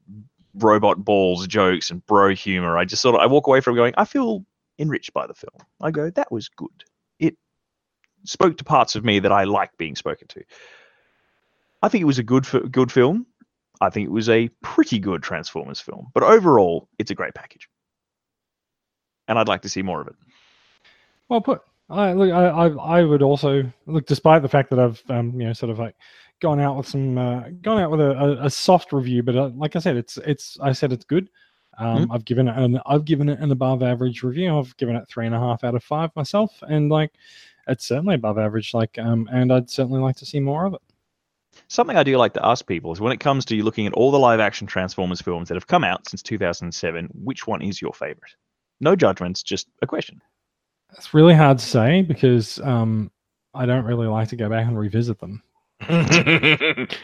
robot 0.63 1.05
balls 1.05 1.47
jokes 1.47 1.91
and 1.91 2.05
bro 2.07 2.35
humor. 2.35 2.77
I 2.77 2.85
just 2.85 3.03
sort 3.03 3.15
of 3.15 3.21
I 3.21 3.27
walk 3.27 3.47
away 3.47 3.61
from 3.61 3.75
going 3.75 3.95
I 3.97 4.05
feel 4.05 4.45
enriched 4.79 5.13
by 5.13 5.27
the 5.27 5.35
film. 5.35 5.67
I 5.81 5.91
go 5.91 6.11
that 6.11 6.31
was 6.31 6.49
good. 6.49 6.85
It 7.19 7.37
spoke 8.25 8.57
to 8.59 8.65
parts 8.65 8.95
of 8.95 9.05
me 9.05 9.19
that 9.21 9.33
I 9.33 9.45
like 9.45 9.77
being 9.77 9.97
spoken 9.97 10.29
to. 10.29 10.43
I 11.83 11.89
think 11.89 12.03
it 12.03 12.07
was 12.07 12.19
a 12.19 12.25
good 12.25 12.47
good 12.71 12.93
film. 12.93 13.27
I 13.81 13.91
think 13.91 14.07
it 14.07 14.13
was 14.13 14.29
a 14.29 14.49
pretty 14.63 14.99
good 14.99 15.23
Transformers 15.23 15.81
film, 15.81 16.09
but 16.13 16.25
overall, 16.25 16.89
it's 16.99 17.13
a 17.13 17.15
great 17.15 17.35
package, 17.35 17.69
and 19.29 19.39
I'd 19.39 19.47
like 19.47 19.63
to 19.63 19.69
see 19.69 19.83
more 19.83 20.01
of 20.01 20.09
it. 20.09 20.17
Well 21.29 21.41
put. 21.41 21.63
I 21.91 22.13
look. 22.13 22.33
I, 22.33 22.47
I, 22.49 22.99
I 22.99 23.05
would 23.05 23.23
also 23.23 23.71
look, 23.87 24.07
despite 24.07 24.43
the 24.43 24.49
fact 24.49 24.71
that 24.71 24.79
I've 24.79 25.03
um, 25.09 25.41
you 25.41 25.47
know 25.47 25.53
sort 25.53 25.71
of 25.71 25.79
like 25.79 25.95
gone 26.41 26.61
out 26.61 26.77
with 26.77 26.87
some 26.87 27.19
uh, 27.19 27.45
gone 27.63 27.81
out 27.81 27.91
with 27.91 28.01
a, 28.01 28.13
a, 28.13 28.47
a 28.47 28.51
soft 28.51 28.93
review, 28.93 29.23
but 29.23 29.37
uh, 29.37 29.51
like 29.55 29.77
I 29.77 29.79
said, 29.79 29.97
it's 29.97 30.17
it's 30.19 30.59
I 30.61 30.73
said 30.73 30.93
it's 30.93 31.05
good. 31.05 31.31
Um, 31.79 32.05
mm-hmm. 32.05 32.13
I've 32.13 32.25
given 32.25 32.49
it 32.49 32.57
an 32.57 32.81
I've 32.87 33.05
given 33.05 33.29
it 33.29 33.41
an 33.41 33.51
above 33.51 33.83
average 33.83 34.23
review. 34.23 34.59
I've 34.59 34.77
given 34.77 34.97
it 34.97 35.09
three 35.09 35.27
and 35.27 35.35
a 35.35 35.39
half 35.39 35.65
out 35.65 35.75
of 35.75 35.85
five 35.85 36.15
myself, 36.17 36.53
and 36.69 36.91
like 36.91 37.13
it's 37.67 37.87
certainly 37.87 38.17
above 38.17 38.39
average. 38.39 38.75
Like 38.75 38.99
um, 38.99 39.29
and 39.33 39.53
I'd 39.53 39.71
certainly 39.71 40.01
like 40.01 40.17
to 40.17 40.27
see 40.27 40.41
more 40.41 40.65
of 40.67 40.75
it. 40.75 40.81
Something 41.67 41.97
I 41.97 42.03
do 42.03 42.17
like 42.17 42.35
to 42.35 42.47
ask 42.47 42.67
people 42.67 42.93
is 42.93 43.01
when 43.01 43.13
it 43.13 43.21
comes 43.21 43.45
to 43.47 43.57
you 43.57 43.65
looking 43.65 43.87
at 43.87 43.93
all 43.95 44.11
the 44.11 44.19
live 44.19 44.41
action 44.41 44.67
Transformers 44.67 45.21
films 45.21 45.49
that 45.49 45.55
have 45.55 45.67
come 45.67 45.83
out 45.83 46.09
since 46.09 46.23
2007, 46.23 47.09
which 47.15 47.47
one 47.47 47.63
is 47.63 47.83
your 47.83 47.93
favorite? 47.93 48.35
No 48.81 48.95
judgments, 48.95 49.43
just 49.43 49.67
a 49.83 49.87
question. 49.87 50.21
It's 50.97 51.13
really 51.13 51.35
hard 51.35 51.59
to 51.59 51.65
say 51.65 52.03
because 52.03 52.61
um, 52.61 53.11
I 53.55 53.67
don't 53.67 53.85
really 53.85 54.07
like 54.07 54.29
to 54.29 54.37
go 54.37 54.49
back 54.49 54.67
and 54.67 54.79
revisit 54.79 55.19
them. 55.19 55.43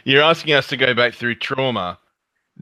You're 0.04 0.22
asking 0.22 0.54
us 0.54 0.66
to 0.68 0.76
go 0.76 0.94
back 0.94 1.14
through 1.14 1.36
trauma. 1.36 1.98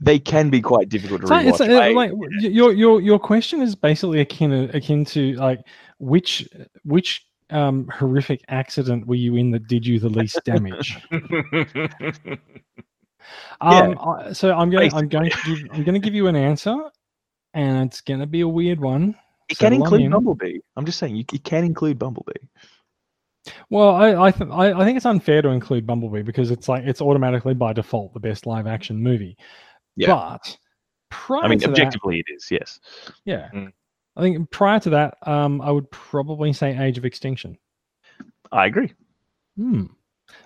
They 0.00 0.18
can 0.18 0.50
be 0.50 0.60
quite 0.60 0.88
difficult 0.88 1.22
to 1.22 1.26
so 1.26 1.34
rewatch. 1.34 1.48
It's, 1.48 1.60
uh, 1.60 1.92
like 1.94 2.12
your 2.40 2.72
your 2.72 3.00
your 3.00 3.18
question 3.18 3.60
is 3.60 3.74
basically 3.74 4.20
akin 4.20 4.70
akin 4.74 5.04
to 5.06 5.34
like 5.34 5.60
which 5.98 6.48
which 6.84 7.26
um, 7.50 7.86
horrific 7.88 8.42
accident 8.48 9.06
were 9.06 9.14
you 9.14 9.36
in 9.36 9.50
that 9.50 9.66
did 9.66 9.86
you 9.86 9.98
the 9.98 10.08
least 10.08 10.40
damage? 10.44 10.98
um, 11.10 12.38
yeah. 13.60 14.32
so 14.32 14.54
I'm 14.54 14.70
going 14.70 14.92
I'm 14.94 15.08
going 15.08 15.30
to 15.30 15.38
give, 15.44 15.58
I'm 15.72 15.84
going 15.84 15.94
to 15.94 16.00
give 16.00 16.14
you 16.14 16.26
an 16.26 16.36
answer, 16.36 16.76
and 17.54 17.86
it's 17.88 18.00
going 18.00 18.20
to 18.20 18.26
be 18.26 18.40
a 18.40 18.48
weird 18.48 18.80
one. 18.80 19.14
It 19.48 19.58
can 19.58 19.72
include 19.74 20.10
Bumblebee. 20.10 20.58
I'm 20.76 20.86
just 20.86 20.98
saying, 20.98 21.16
you, 21.16 21.24
you 21.30 21.38
can 21.38 21.64
include 21.64 21.98
Bumblebee. 21.98 22.46
Well, 23.70 23.94
I 23.94 24.26
I, 24.26 24.30
th- 24.30 24.50
I, 24.50 24.72
I 24.72 24.84
think 24.84 24.96
it's 24.96 25.06
unfair 25.06 25.42
to 25.42 25.48
include 25.48 25.86
Bumblebee 25.86 26.22
because 26.22 26.50
it's 26.50 26.68
like 26.68 26.84
it's 26.84 27.00
automatically 27.00 27.54
by 27.54 27.72
default 27.72 28.14
the 28.14 28.20
best 28.20 28.46
live 28.46 28.66
action 28.66 29.02
movie. 29.02 29.36
Yeah. 29.96 30.08
But 30.08 30.56
prior 31.10 31.44
I 31.44 31.48
mean, 31.48 31.64
objectively, 31.64 32.22
that, 32.26 32.32
it 32.32 32.36
is. 32.36 32.50
Yes. 32.50 32.80
Yeah. 33.24 33.48
Mm. 33.52 33.72
I 34.16 34.20
think 34.20 34.50
prior 34.50 34.78
to 34.80 34.90
that, 34.90 35.16
um, 35.26 35.60
I 35.60 35.70
would 35.70 35.90
probably 35.90 36.52
say 36.52 36.76
Age 36.78 36.98
of 36.98 37.04
Extinction. 37.04 37.56
I 38.50 38.66
agree. 38.66 38.92
Hmm. 39.56 39.84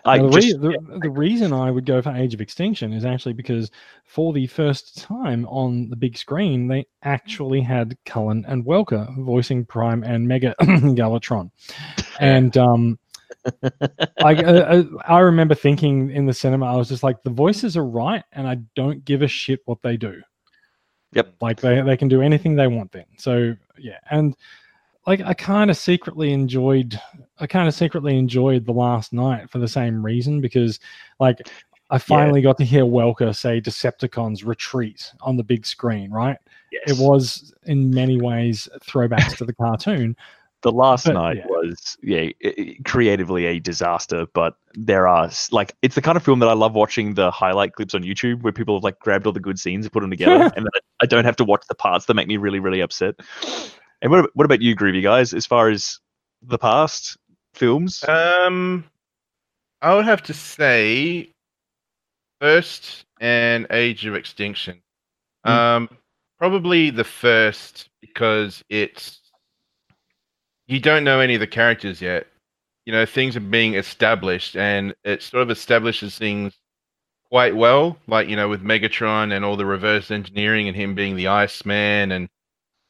I 0.04 0.18
the, 0.18 0.30
just, 0.30 0.46
re- 0.46 0.58
the, 0.58 0.70
yeah. 0.70 0.98
the, 1.00 1.10
reason 1.10 1.52
I 1.52 1.70
would 1.70 1.84
go 1.86 2.00
for 2.02 2.10
Age 2.10 2.34
of 2.34 2.40
Extinction 2.40 2.92
is 2.92 3.04
actually 3.04 3.34
because 3.34 3.70
for 4.04 4.32
the 4.32 4.46
first 4.46 4.98
time 4.98 5.46
on 5.46 5.88
the 5.90 5.96
big 5.96 6.16
screen, 6.16 6.68
they 6.68 6.86
actually 7.02 7.60
had 7.60 7.96
Cullen 8.04 8.44
and 8.48 8.64
Welker 8.64 9.16
voicing 9.18 9.64
Prime 9.64 10.02
and 10.02 10.26
Mega 10.26 10.54
Galvatron. 10.60 11.50
And 12.20 12.56
um, 12.56 12.98
I, 14.24 14.34
uh, 14.34 14.52
uh, 14.52 14.84
I 15.06 15.20
remember 15.20 15.54
thinking 15.54 16.10
in 16.10 16.26
the 16.26 16.34
cinema, 16.34 16.66
I 16.66 16.76
was 16.76 16.88
just 16.88 17.02
like, 17.02 17.22
the 17.22 17.30
voices 17.30 17.76
are 17.76 17.84
right, 17.84 18.24
and 18.32 18.46
I 18.46 18.56
don't 18.74 19.04
give 19.04 19.22
a 19.22 19.28
shit 19.28 19.60
what 19.64 19.82
they 19.82 19.96
do. 19.96 20.20
Yep. 21.12 21.34
Like 21.40 21.60
they, 21.60 21.80
they 21.80 21.96
can 21.96 22.08
do 22.08 22.22
anything 22.22 22.56
they 22.56 22.66
want 22.66 22.92
then. 22.92 23.06
So, 23.16 23.54
yeah. 23.78 23.98
And 24.10 24.36
like 25.06 25.20
I 25.22 25.34
kind 25.34 25.70
of 25.70 25.76
secretly 25.76 26.32
enjoyed 26.32 27.00
I 27.38 27.46
kind 27.46 27.68
of 27.68 27.74
secretly 27.74 28.18
enjoyed 28.18 28.66
the 28.66 28.72
last 28.72 29.12
Knight 29.12 29.48
for 29.50 29.58
the 29.58 29.68
same 29.68 30.04
reason 30.04 30.40
because 30.40 30.80
like 31.20 31.48
I 31.90 31.98
finally 31.98 32.40
yeah. 32.40 32.46
got 32.46 32.58
to 32.58 32.64
hear 32.64 32.84
Welker 32.84 33.34
say 33.34 33.60
Decepticons 33.60 34.44
retreat 34.44 35.12
on 35.20 35.36
the 35.36 35.44
big 35.44 35.64
screen, 35.64 36.10
right? 36.10 36.36
Yes. 36.72 36.82
It 36.88 36.98
was 36.98 37.54
in 37.64 37.90
many 37.90 38.20
ways 38.20 38.68
throwbacks 38.80 39.36
to 39.36 39.44
the 39.44 39.52
cartoon. 39.52 40.16
The 40.66 40.72
last 40.72 41.04
But, 41.06 41.12
Knight 41.14 41.36
yeah. 41.36 41.46
was 41.46 41.96
yeah 42.02 42.22
i- 42.44 42.54
i- 42.58 42.76
creatively 42.84 43.46
a 43.46 43.60
disaster, 43.60 44.26
but 44.34 44.56
there 44.74 45.06
are 45.06 45.30
like 45.52 45.76
it's 45.80 45.94
the 45.94 46.02
kind 46.02 46.16
of 46.16 46.24
film 46.24 46.40
that 46.40 46.48
I 46.48 46.54
love 46.54 46.74
watching 46.74 47.14
the 47.14 47.30
highlight 47.30 47.74
clips 47.74 47.94
on 47.94 48.02
YouTube 48.02 48.42
where 48.42 48.52
people 48.52 48.74
have 48.74 48.82
like 48.82 48.98
grabbed 48.98 49.26
all 49.28 49.32
the 49.32 49.38
good 49.38 49.60
scenes 49.60 49.84
and 49.84 49.92
put 49.92 50.00
them 50.00 50.10
together, 50.10 50.50
and 50.56 50.64
then 50.66 50.70
I, 50.74 50.80
I 51.02 51.06
don't 51.06 51.24
have 51.24 51.36
to 51.36 51.44
watch 51.44 51.62
the 51.68 51.76
parts 51.76 52.06
that 52.06 52.14
make 52.14 52.26
me 52.26 52.36
really 52.36 52.58
really 52.58 52.80
upset. 52.80 53.14
And 54.02 54.10
what 54.10 54.28
what 54.34 54.44
about 54.44 54.60
you, 54.60 54.74
Groovy 54.74 55.04
guys? 55.04 55.32
As 55.32 55.46
far 55.46 55.68
as 55.70 56.00
the 56.42 56.58
past 56.58 57.16
films, 57.54 58.02
Um, 58.08 58.84
I 59.80 59.94
would 59.94 60.04
have 60.04 60.24
to 60.24 60.34
say, 60.34 61.30
first 62.40 63.04
and 63.20 63.68
Age 63.70 64.04
of 64.04 64.16
Extinction. 64.16 64.82
Hmm. 65.44 65.52
Um, 65.52 65.88
probably 66.38 66.90
the 66.90 67.04
first 67.04 67.88
because 68.00 68.64
it's 68.68 69.20
you 70.66 70.80
don't 70.80 71.04
know 71.04 71.20
any 71.20 71.34
of 71.34 71.40
the 71.40 71.46
characters 71.46 72.00
yet. 72.00 72.26
You 72.84 72.92
know, 72.92 73.04
things 73.06 73.36
are 73.36 73.40
being 73.40 73.74
established, 73.74 74.56
and 74.56 74.94
it 75.04 75.22
sort 75.22 75.42
of 75.42 75.50
establishes 75.50 76.16
things 76.18 76.54
quite 77.28 77.56
well. 77.56 77.98
Like 78.06 78.28
you 78.28 78.36
know, 78.36 78.48
with 78.48 78.62
Megatron 78.62 79.32
and 79.34 79.44
all 79.44 79.56
the 79.56 79.66
reverse 79.66 80.10
engineering, 80.10 80.68
and 80.68 80.76
him 80.76 80.94
being 80.94 81.16
the 81.16 81.26
Iceman, 81.28 82.12
and 82.12 82.28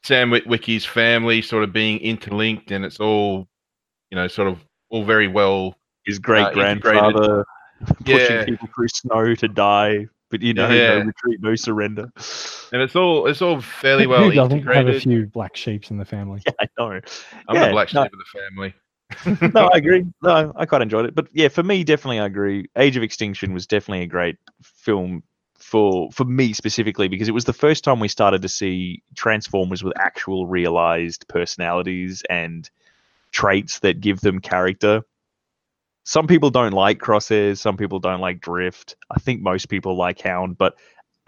Sam 0.03 0.29
Witwicky's 0.29 0.85
family 0.85 1.41
sort 1.41 1.63
of 1.63 1.73
being 1.73 1.99
interlinked, 1.99 2.71
and 2.71 2.85
it's 2.85 2.99
all 2.99 3.47
you 4.11 4.15
know, 4.15 4.27
sort 4.27 4.47
of 4.47 4.63
all 4.89 5.03
very 5.03 5.27
well 5.27 5.75
his 6.05 6.19
great 6.19 6.43
uh, 6.45 6.51
grandfather 6.53 7.45
pushing 8.05 8.37
Yeah. 8.37 8.45
people 8.45 8.69
through 8.73 8.87
snow 8.87 9.35
to 9.35 9.47
die, 9.47 10.07
but 10.29 10.41
you 10.41 10.53
know, 10.53 10.69
Yeah. 10.69 10.99
no 10.99 11.05
retreat, 11.05 11.39
no 11.41 11.55
surrender. 11.55 12.09
and 12.71 12.81
it's 12.81 12.95
all 12.95 13.27
it's 13.27 13.41
all 13.41 13.61
fairly 13.61 14.03
Who 14.03 14.09
well 14.09 14.31
doesn't 14.31 14.63
have 14.63 14.87
a 14.87 14.99
few 14.99 15.27
black 15.27 15.55
sheep 15.55 15.89
in 15.89 15.97
the 15.97 16.05
family? 16.05 16.41
Yeah, 16.45 16.53
I 16.59 16.67
know. 16.77 16.99
I'm 17.47 17.55
yeah, 17.55 17.67
the 17.67 17.71
black 17.71 17.93
no. 17.93 18.03
sheep 18.03 18.13
of 18.13 18.19
the 18.19 18.39
family. 18.39 18.73
no, 19.53 19.69
I 19.73 19.77
agree. 19.77 20.05
No, 20.21 20.51
I 20.55 20.65
quite 20.65 20.81
enjoyed 20.81 21.05
it. 21.05 21.15
But 21.15 21.27
yeah, 21.31 21.47
for 21.47 21.63
me, 21.63 21.83
definitely, 21.83 22.19
I 22.19 22.25
agree. 22.25 22.69
Age 22.75 22.97
of 22.97 23.03
Extinction 23.03 23.53
was 23.53 23.67
definitely 23.67 24.03
a 24.03 24.07
great 24.07 24.37
film 24.61 25.23
for 25.59 26.11
for 26.11 26.23
me 26.23 26.53
specifically 26.53 27.07
because 27.07 27.27
it 27.27 27.33
was 27.33 27.45
the 27.45 27.53
first 27.53 27.83
time 27.83 27.99
we 27.99 28.07
started 28.07 28.41
to 28.41 28.49
see 28.49 29.01
Transformers 29.15 29.83
with 29.83 29.93
actual 29.97 30.47
realized 30.47 31.27
personalities 31.27 32.23
and 32.29 32.69
traits 33.31 33.79
that 33.79 34.01
give 34.01 34.21
them 34.21 34.39
character. 34.39 35.01
Some 36.07 36.25
people 36.25 36.49
don't 36.49 36.71
like 36.71 36.99
Crosshairs. 36.99 37.57
Some 37.57 37.75
people 37.75 37.99
don't 37.99 38.21
like 38.21 38.39
Drift. 38.39 38.95
I 39.11 39.19
think 39.19 39.41
most 39.41 39.67
people 39.67 39.97
like 39.97 40.21
Hound, 40.21 40.57
but 40.57 40.77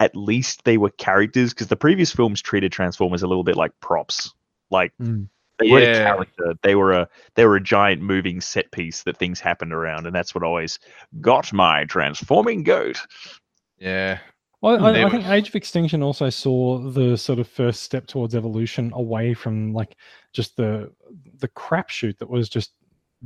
at 0.00 0.16
least 0.16 0.64
they 0.64 0.78
were 0.78 0.88
characters 0.88 1.52
because 1.52 1.66
the 1.66 1.76
previous 1.76 2.10
films 2.10 2.40
treated 2.40 2.72
Transformers 2.72 3.22
a 3.22 3.26
little 3.26 3.44
bit 3.44 3.56
like 3.56 3.78
props. 3.80 4.32
Like 4.70 4.94
Mm. 4.98 5.28
they 5.58 5.70
weren't 5.70 5.96
a 5.96 6.00
character. 6.02 6.54
They 6.62 6.76
were 6.76 6.92
a 6.92 7.08
they 7.34 7.44
were 7.44 7.56
a 7.56 7.62
giant 7.62 8.00
moving 8.00 8.40
set 8.40 8.72
piece 8.72 9.02
that 9.02 9.18
things 9.18 9.38
happened 9.38 9.74
around, 9.74 10.06
and 10.06 10.16
that's 10.16 10.34
what 10.34 10.44
always 10.44 10.78
got 11.20 11.52
my 11.52 11.84
transforming 11.84 12.62
goat. 12.62 13.02
Yeah. 13.78 14.20
Well, 14.62 14.82
I, 14.82 14.92
there 14.92 15.06
I 15.06 15.10
think 15.10 15.26
Age 15.26 15.48
of 15.48 15.56
Extinction 15.56 16.02
also 16.02 16.30
saw 16.30 16.78
the 16.78 17.18
sort 17.18 17.38
of 17.38 17.46
first 17.46 17.82
step 17.82 18.06
towards 18.06 18.34
evolution 18.34 18.92
away 18.94 19.34
from 19.34 19.74
like 19.74 19.94
just 20.32 20.56
the 20.56 20.90
the 21.38 21.48
crapshoot 21.48 22.16
that 22.16 22.30
was 22.30 22.48
just 22.48 22.72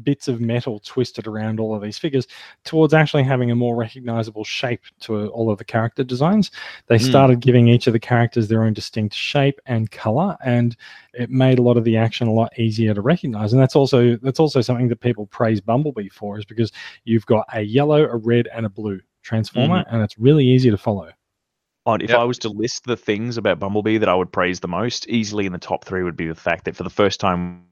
bits 0.02 0.26
of 0.26 0.40
metal 0.40 0.80
twisted 0.80 1.26
around 1.26 1.61
all 1.61 1.74
of 1.74 1.83
these 1.83 1.98
figures 1.98 2.26
towards 2.64 2.92
actually 2.92 3.22
having 3.22 3.50
a 3.50 3.54
more 3.54 3.76
recognizable 3.76 4.42
shape 4.44 4.80
to 5.00 5.28
all 5.28 5.50
of 5.50 5.59
the 5.59 5.64
character 5.64 6.02
designs. 6.02 6.50
They 6.88 6.98
Hmm. 6.98 7.04
started 7.04 7.40
giving 7.40 7.68
each 7.68 7.87
of 7.87 7.92
the 7.92 8.00
characters 8.00 8.48
their 8.48 8.64
own 8.64 8.72
distinct 8.72 9.14
shape 9.14 9.61
and 9.66 9.90
color, 9.90 10.37
and 10.44 10.76
it 11.12 11.30
made 11.30 11.59
a 11.59 11.62
lot 11.62 11.76
of 11.76 11.85
the 11.85 11.96
action 11.96 12.26
a 12.26 12.33
lot 12.33 12.59
easier 12.59 12.92
to 12.94 13.00
recognize. 13.00 13.52
And 13.52 13.62
that's 13.62 13.76
also 13.76 14.16
that's 14.16 14.40
also 14.40 14.61
something 14.61 14.88
that 14.88 15.00
people 15.00 15.26
praise 15.26 15.61
Bumblebee 15.61 16.09
for, 16.09 16.38
is 16.38 16.44
because 16.44 16.72
you've 17.04 17.26
got 17.26 17.46
a 17.52 17.62
yellow, 17.62 18.04
a 18.04 18.16
red, 18.16 18.48
and 18.54 18.66
a 18.66 18.68
blue 18.68 19.00
transformer, 19.22 19.85
and 19.90 20.02
it's 20.02 20.18
really 20.18 20.46
easy 20.46 20.70
to 20.70 20.76
follow. 20.76 21.11
On 21.87 22.00
if 22.00 22.11
Yep. 22.11 22.18
I 22.18 22.24
was 22.24 22.38
to 22.40 22.48
list 22.48 22.85
the 22.85 22.96
things 22.96 23.37
about 23.37 23.59
Bumblebee 23.61 23.98
that 23.98 24.09
I 24.09 24.14
would 24.14 24.33
praise 24.33 24.61
the 24.61 24.68
most, 24.68 25.07
easily 25.09 25.44
in 25.46 25.52
the 25.52 25.59
top 25.59 25.85
three 25.85 26.02
would 26.02 26.16
be 26.16 26.26
the 26.26 26.35
fact 26.35 26.64
that 26.64 26.74
for 26.74 26.83
the 26.83 26.90
first 26.90 27.20
time, 27.20 27.40
really 27.42 27.64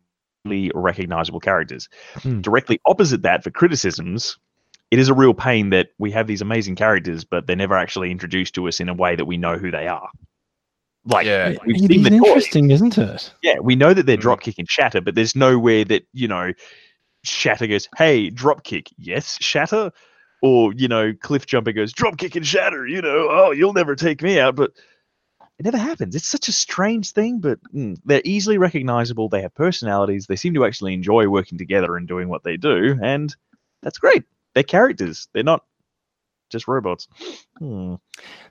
recognizable 0.74 1.40
characters. 1.40 1.88
Hmm. 2.16 2.40
Directly 2.40 2.80
opposite 2.86 3.22
that, 3.22 3.44
for 3.44 3.50
criticisms, 3.50 4.38
it 4.90 4.98
is 4.98 5.08
a 5.08 5.14
real 5.14 5.34
pain 5.34 5.70
that 5.70 5.88
we 5.98 6.10
have 6.10 6.26
these 6.26 6.40
amazing 6.42 6.76
characters, 6.76 7.24
but 7.24 7.46
they're 7.46 7.56
never 7.56 7.76
actually 7.76 8.10
introduced 8.10 8.54
to 8.56 8.68
us 8.68 8.80
in 8.80 8.88
a 8.88 8.94
way 8.94 9.16
that 9.16 9.24
we 9.24 9.36
know 9.36 9.56
who 9.56 9.70
they 9.70 9.86
are. 9.88 10.08
Like 11.04 11.26
Yeah. 11.26 11.54
we've 11.66 11.76
It 11.76 11.88
seen 11.88 11.90
is 11.98 12.04
the 12.04 12.10
toys. 12.10 12.26
interesting, 12.28 12.70
isn't 12.70 12.98
it? 12.98 13.32
Yeah, 13.42 13.58
we 13.60 13.74
know 13.74 13.94
that 13.94 14.06
they're 14.06 14.16
Mm. 14.16 14.20
drop 14.20 14.40
kicking 14.40 14.66
Shatter, 14.68 15.00
but 15.00 15.14
there's 15.14 15.34
nowhere 15.34 15.84
that 15.86 16.06
you 16.12 16.28
know 16.28 16.52
Shatter 17.24 17.66
goes, 17.66 17.88
"Hey, 17.96 18.30
drop 18.30 18.64
kick, 18.64 18.88
yes, 18.98 19.36
Shatter," 19.40 19.90
or 20.42 20.72
you 20.74 20.88
know 20.88 21.12
Cliff 21.22 21.46
Jumper 21.46 21.72
goes, 21.72 21.92
"Drop 21.92 22.18
kick 22.18 22.36
and 22.36 22.46
Shatter," 22.46 22.86
you 22.86 23.00
know, 23.00 23.28
"Oh, 23.30 23.50
you'll 23.52 23.72
never 23.72 23.94
take 23.96 24.22
me 24.22 24.38
out," 24.38 24.54
but 24.56 24.72
it 25.62 25.72
never 25.72 25.78
happens. 25.78 26.16
It's 26.16 26.26
such 26.26 26.48
a 26.48 26.52
strange 26.52 27.12
thing, 27.12 27.38
but 27.38 27.60
mm, 27.72 27.96
they're 28.04 28.22
easily 28.24 28.58
recognizable. 28.58 29.28
They 29.28 29.42
have 29.42 29.54
personalities. 29.54 30.26
They 30.26 30.34
seem 30.34 30.54
to 30.54 30.64
actually 30.64 30.92
enjoy 30.92 31.28
working 31.28 31.56
together 31.56 31.96
and 31.96 32.08
doing 32.08 32.28
what 32.28 32.42
they 32.42 32.56
do, 32.56 32.98
and 33.00 33.34
that's 33.80 33.98
great. 33.98 34.24
They're 34.54 34.64
characters. 34.64 35.28
They're 35.32 35.44
not 35.44 35.64
just 36.50 36.66
robots. 36.66 37.06
Hmm. 37.58 37.94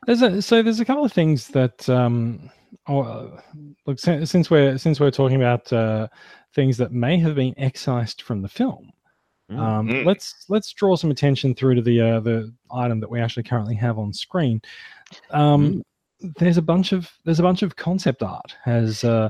There's 0.05 0.21
a 0.21 0.41
so 0.41 0.63
there's 0.63 0.79
a 0.79 0.85
couple 0.85 1.03
of 1.03 1.11
things 1.11 1.49
that 1.49 1.89
um 1.89 2.49
oh, 2.87 3.01
uh, 3.01 3.41
look 3.85 3.99
since, 3.99 4.49
we're 4.49 4.77
since 4.77 4.99
we're 5.01 5.11
talking 5.11 5.35
about 5.35 5.71
uh, 5.73 6.07
things 6.55 6.77
that 6.77 6.93
may 6.93 7.19
have 7.19 7.35
been 7.35 7.53
excised 7.57 8.21
from 8.21 8.41
the 8.41 8.49
film. 8.49 8.89
Mm. 9.51 9.59
Um, 9.59 9.87
Mm. 9.89 10.05
Let's 10.05 10.45
let's 10.47 10.71
draw 10.71 10.95
some 10.95 11.11
attention 11.11 11.55
through 11.55 11.75
to 11.75 11.81
the 11.81 11.99
uh, 11.99 12.19
the 12.21 12.53
item 12.73 13.01
that 13.01 13.09
we 13.09 13.19
actually 13.19 13.43
currently 13.43 13.75
have 13.75 13.99
on 13.99 14.13
screen. 14.13 14.61
Um, 15.31 15.83
There's 16.37 16.57
a 16.57 16.61
bunch 16.61 16.91
of 16.91 17.11
there's 17.25 17.39
a 17.39 17.43
bunch 17.43 17.63
of 17.63 17.75
concept 17.75 18.23
art 18.23 18.55
has 18.63 19.03
uh, 19.03 19.29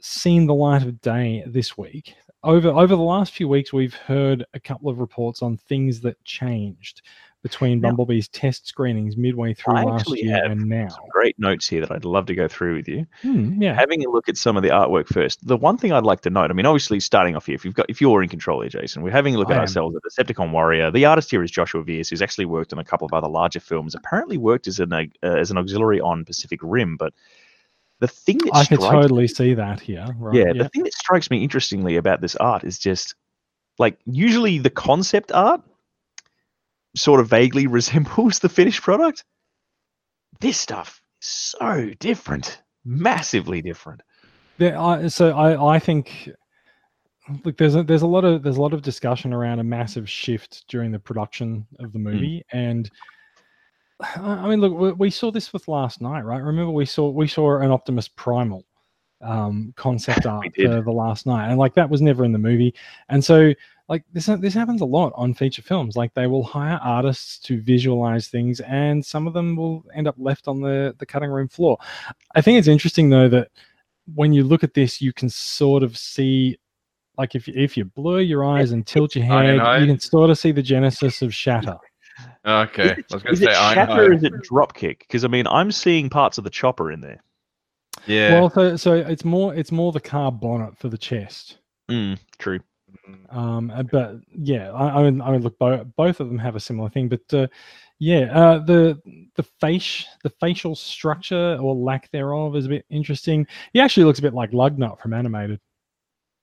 seen 0.00 0.46
the 0.46 0.54
light 0.54 0.82
of 0.82 1.00
day 1.00 1.44
this 1.46 1.76
week. 1.76 2.14
Over 2.42 2.68
over 2.68 2.94
the 2.94 3.02
last 3.02 3.32
few 3.32 3.48
weeks, 3.48 3.72
we've 3.72 3.94
heard 3.94 4.44
a 4.54 4.60
couple 4.60 4.90
of 4.90 4.98
reports 4.98 5.42
on 5.42 5.56
things 5.56 6.00
that 6.00 6.22
changed 6.24 7.02
between 7.44 7.78
Now- 7.78 7.90
Bumblebee's 7.90 8.26
test 8.28 8.66
screenings 8.66 9.18
midway 9.18 9.52
through 9.52 9.76
I 9.76 9.84
last 9.84 10.08
year 10.16 10.42
and 10.42 10.66
now. 10.66 10.88
Some 10.88 11.04
great 11.10 11.38
notes 11.38 11.68
here 11.68 11.82
that 11.82 11.92
I'd 11.92 12.06
love 12.06 12.24
to 12.26 12.34
go 12.34 12.48
through 12.48 12.76
with 12.76 12.88
you. 12.88 13.06
Hmm, 13.20 13.60
yeah, 13.60 13.74
having 13.74 14.02
a 14.02 14.08
look 14.08 14.30
at 14.30 14.38
some 14.38 14.56
of 14.56 14.62
the 14.62 14.70
artwork 14.70 15.08
first. 15.08 15.46
The 15.46 15.58
one 15.58 15.76
thing 15.76 15.92
I'd 15.92 16.04
like 16.04 16.22
to 16.22 16.30
note, 16.30 16.50
I 16.50 16.54
mean, 16.54 16.64
obviously 16.64 17.00
starting 17.00 17.36
off 17.36 17.44
here, 17.44 17.54
if 17.54 17.62
you've 17.62 17.74
got 17.74 17.84
if 17.90 18.00
you're 18.00 18.22
in 18.22 18.30
control 18.30 18.62
here, 18.62 18.70
Jason, 18.70 19.02
we're 19.02 19.10
having 19.10 19.34
a 19.34 19.38
look 19.38 19.50
I 19.50 19.52
at 19.52 19.56
am. 19.56 19.60
ourselves 19.60 19.94
at 19.94 20.02
Decepticon 20.02 20.52
Warrior. 20.52 20.90
The 20.90 21.04
artist 21.04 21.30
here 21.30 21.42
is 21.42 21.50
Joshua 21.50 21.84
Viers, 21.84 22.08
who's 22.08 22.22
actually 22.22 22.46
worked 22.46 22.72
on 22.72 22.78
a 22.78 22.84
couple 22.84 23.04
of 23.04 23.12
other 23.12 23.28
larger 23.28 23.60
films. 23.60 23.94
Apparently 23.94 24.38
worked 24.38 24.66
as 24.66 24.80
an 24.80 24.94
uh, 24.94 25.06
as 25.22 25.50
an 25.50 25.58
auxiliary 25.58 26.00
on 26.00 26.24
Pacific 26.24 26.60
Rim, 26.62 26.96
but 26.96 27.12
the 28.00 28.08
thing 28.08 28.38
that 28.38 28.54
I 28.54 28.64
could 28.64 28.80
totally 28.80 29.28
see 29.28 29.52
that 29.52 29.80
here. 29.80 30.06
Right? 30.18 30.34
yeah, 30.34 30.52
the 30.54 30.70
thing 30.70 30.84
that 30.84 30.94
strikes 30.94 31.30
me 31.30 31.42
interestingly 31.42 31.96
about 31.96 32.22
this 32.22 32.36
art 32.36 32.64
is 32.64 32.78
just 32.78 33.14
like 33.78 33.98
usually 34.06 34.58
the 34.58 34.70
concept 34.70 35.30
art 35.32 35.60
sort 36.96 37.20
of 37.20 37.28
vaguely 37.28 37.66
resembles 37.78 38.38
the 38.38 38.48
finished 38.48 38.82
product. 38.82 39.24
This 40.40 40.58
stuff 40.58 41.00
is 41.22 41.28
so 41.28 41.90
different, 42.00 42.62
massively 42.84 43.62
different. 43.62 44.02
There, 44.58 44.78
I, 44.78 45.08
so 45.08 45.30
I, 45.30 45.76
I 45.76 45.78
think 45.78 46.30
look 47.44 47.56
there's 47.56 47.74
a, 47.74 47.82
there's 47.82 48.02
a 48.02 48.06
lot 48.06 48.24
of 48.24 48.42
there's 48.42 48.56
a 48.56 48.62
lot 48.62 48.74
of 48.74 48.82
discussion 48.82 49.32
around 49.32 49.58
a 49.58 49.64
massive 49.64 50.08
shift 50.08 50.64
during 50.68 50.92
the 50.92 50.98
production 50.98 51.66
of 51.80 51.92
the 51.92 51.98
movie 51.98 52.44
hmm. 52.50 52.56
and 52.56 52.90
I 54.00 54.20
I 54.20 54.48
mean 54.48 54.60
look 54.60 54.74
we, 54.74 54.92
we 54.92 55.10
saw 55.10 55.30
this 55.30 55.52
with 55.52 55.66
Last 55.68 56.00
Knight 56.00 56.24
right 56.24 56.42
remember 56.42 56.72
we 56.72 56.84
saw 56.84 57.08
we 57.08 57.26
saw 57.26 57.60
an 57.60 57.70
Optimus 57.70 58.08
Primal 58.08 58.64
um 59.20 59.72
concept 59.76 60.26
art 60.26 60.54
for 60.54 60.82
the 60.82 60.92
Last 60.92 61.26
Knight 61.26 61.48
and 61.48 61.58
like 61.58 61.74
that 61.74 61.88
was 61.88 62.02
never 62.02 62.24
in 62.24 62.32
the 62.32 62.38
movie. 62.38 62.74
And 63.08 63.24
so 63.24 63.52
like 63.88 64.02
this 64.12 64.26
this 64.26 64.54
happens 64.54 64.80
a 64.80 64.86
lot 64.86 65.12
on 65.16 65.34
feature 65.34 65.62
films. 65.62 65.96
Like 65.96 66.14
they 66.14 66.26
will 66.26 66.42
hire 66.42 66.78
artists 66.82 67.38
to 67.40 67.60
visualize 67.60 68.28
things 68.28 68.60
and 68.60 69.04
some 69.04 69.26
of 69.26 69.34
them 69.34 69.56
will 69.56 69.84
end 69.94 70.08
up 70.08 70.16
left 70.18 70.48
on 70.48 70.60
the 70.60 70.94
the 70.98 71.06
cutting 71.06 71.30
room 71.30 71.48
floor. 71.48 71.78
I 72.34 72.40
think 72.40 72.58
it's 72.58 72.68
interesting 72.68 73.10
though 73.10 73.28
that 73.28 73.48
when 74.14 74.32
you 74.32 74.44
look 74.44 74.64
at 74.64 74.74
this 74.74 75.00
you 75.00 75.12
can 75.12 75.28
sort 75.28 75.82
of 75.82 75.96
see 75.96 76.58
like 77.16 77.34
if 77.34 77.46
you, 77.46 77.54
if 77.56 77.76
you 77.76 77.84
blur 77.84 78.20
your 78.20 78.44
eyes 78.44 78.72
and 78.72 78.86
tilt 78.86 79.14
your 79.14 79.24
head 79.24 79.54
you 79.80 79.86
can 79.86 80.00
sort 80.00 80.30
of 80.30 80.38
see 80.38 80.52
the 80.52 80.62
genesis 80.62 81.22
of 81.22 81.34
shatter. 81.34 81.76
Okay. 82.46 82.82
Is 82.82 82.98
it, 82.98 83.06
I 83.10 83.14
was 83.14 83.22
going 83.22 83.32
is 83.32 83.40
to 83.40 83.44
it 83.46 83.52
say 83.52 83.58
I 83.58 83.74
Shatter 83.74 83.92
or 84.04 84.12
is 84.12 84.22
it 84.22 84.32
Dropkick? 84.34 85.00
Because 85.00 85.24
I 85.24 85.28
mean, 85.28 85.46
I'm 85.46 85.72
seeing 85.72 86.08
parts 86.08 86.38
of 86.38 86.44
the 86.44 86.50
chopper 86.50 86.92
in 86.92 87.00
there. 87.00 87.20
Yeah. 88.06 88.40
well 88.40 88.50
so, 88.50 88.76
so 88.76 88.92
it's 88.94 89.24
more 89.24 89.54
it's 89.54 89.72
more 89.72 89.92
the 89.92 90.00
car 90.00 90.30
bonnet 90.32 90.76
for 90.78 90.88
the 90.88 90.98
chest 90.98 91.58
Mm, 91.90 92.18
true. 92.38 92.60
Um 93.30 93.72
but 93.90 94.16
yeah 94.34 94.70
i, 94.72 95.00
I 95.00 95.02
mean 95.02 95.20
i 95.20 95.30
mean 95.30 95.42
look 95.42 95.58
both, 95.58 95.86
both 95.96 96.20
of 96.20 96.28
them 96.28 96.38
have 96.38 96.56
a 96.56 96.60
similar 96.60 96.88
thing 96.88 97.08
but 97.08 97.20
uh, 97.34 97.46
yeah 97.98 98.30
uh 98.32 98.58
the 98.58 99.00
the 99.36 99.42
face 99.60 100.04
the 100.22 100.30
facial 100.40 100.74
structure 100.74 101.58
or 101.60 101.74
lack 101.74 102.10
thereof 102.10 102.56
is 102.56 102.66
a 102.66 102.70
bit 102.70 102.86
interesting 102.90 103.46
he 103.72 103.80
actually 103.80 104.04
looks 104.04 104.18
a 104.18 104.22
bit 104.22 104.34
like 104.34 104.52
lugnut 104.52 104.98
from 104.98 105.12
animated 105.12 105.60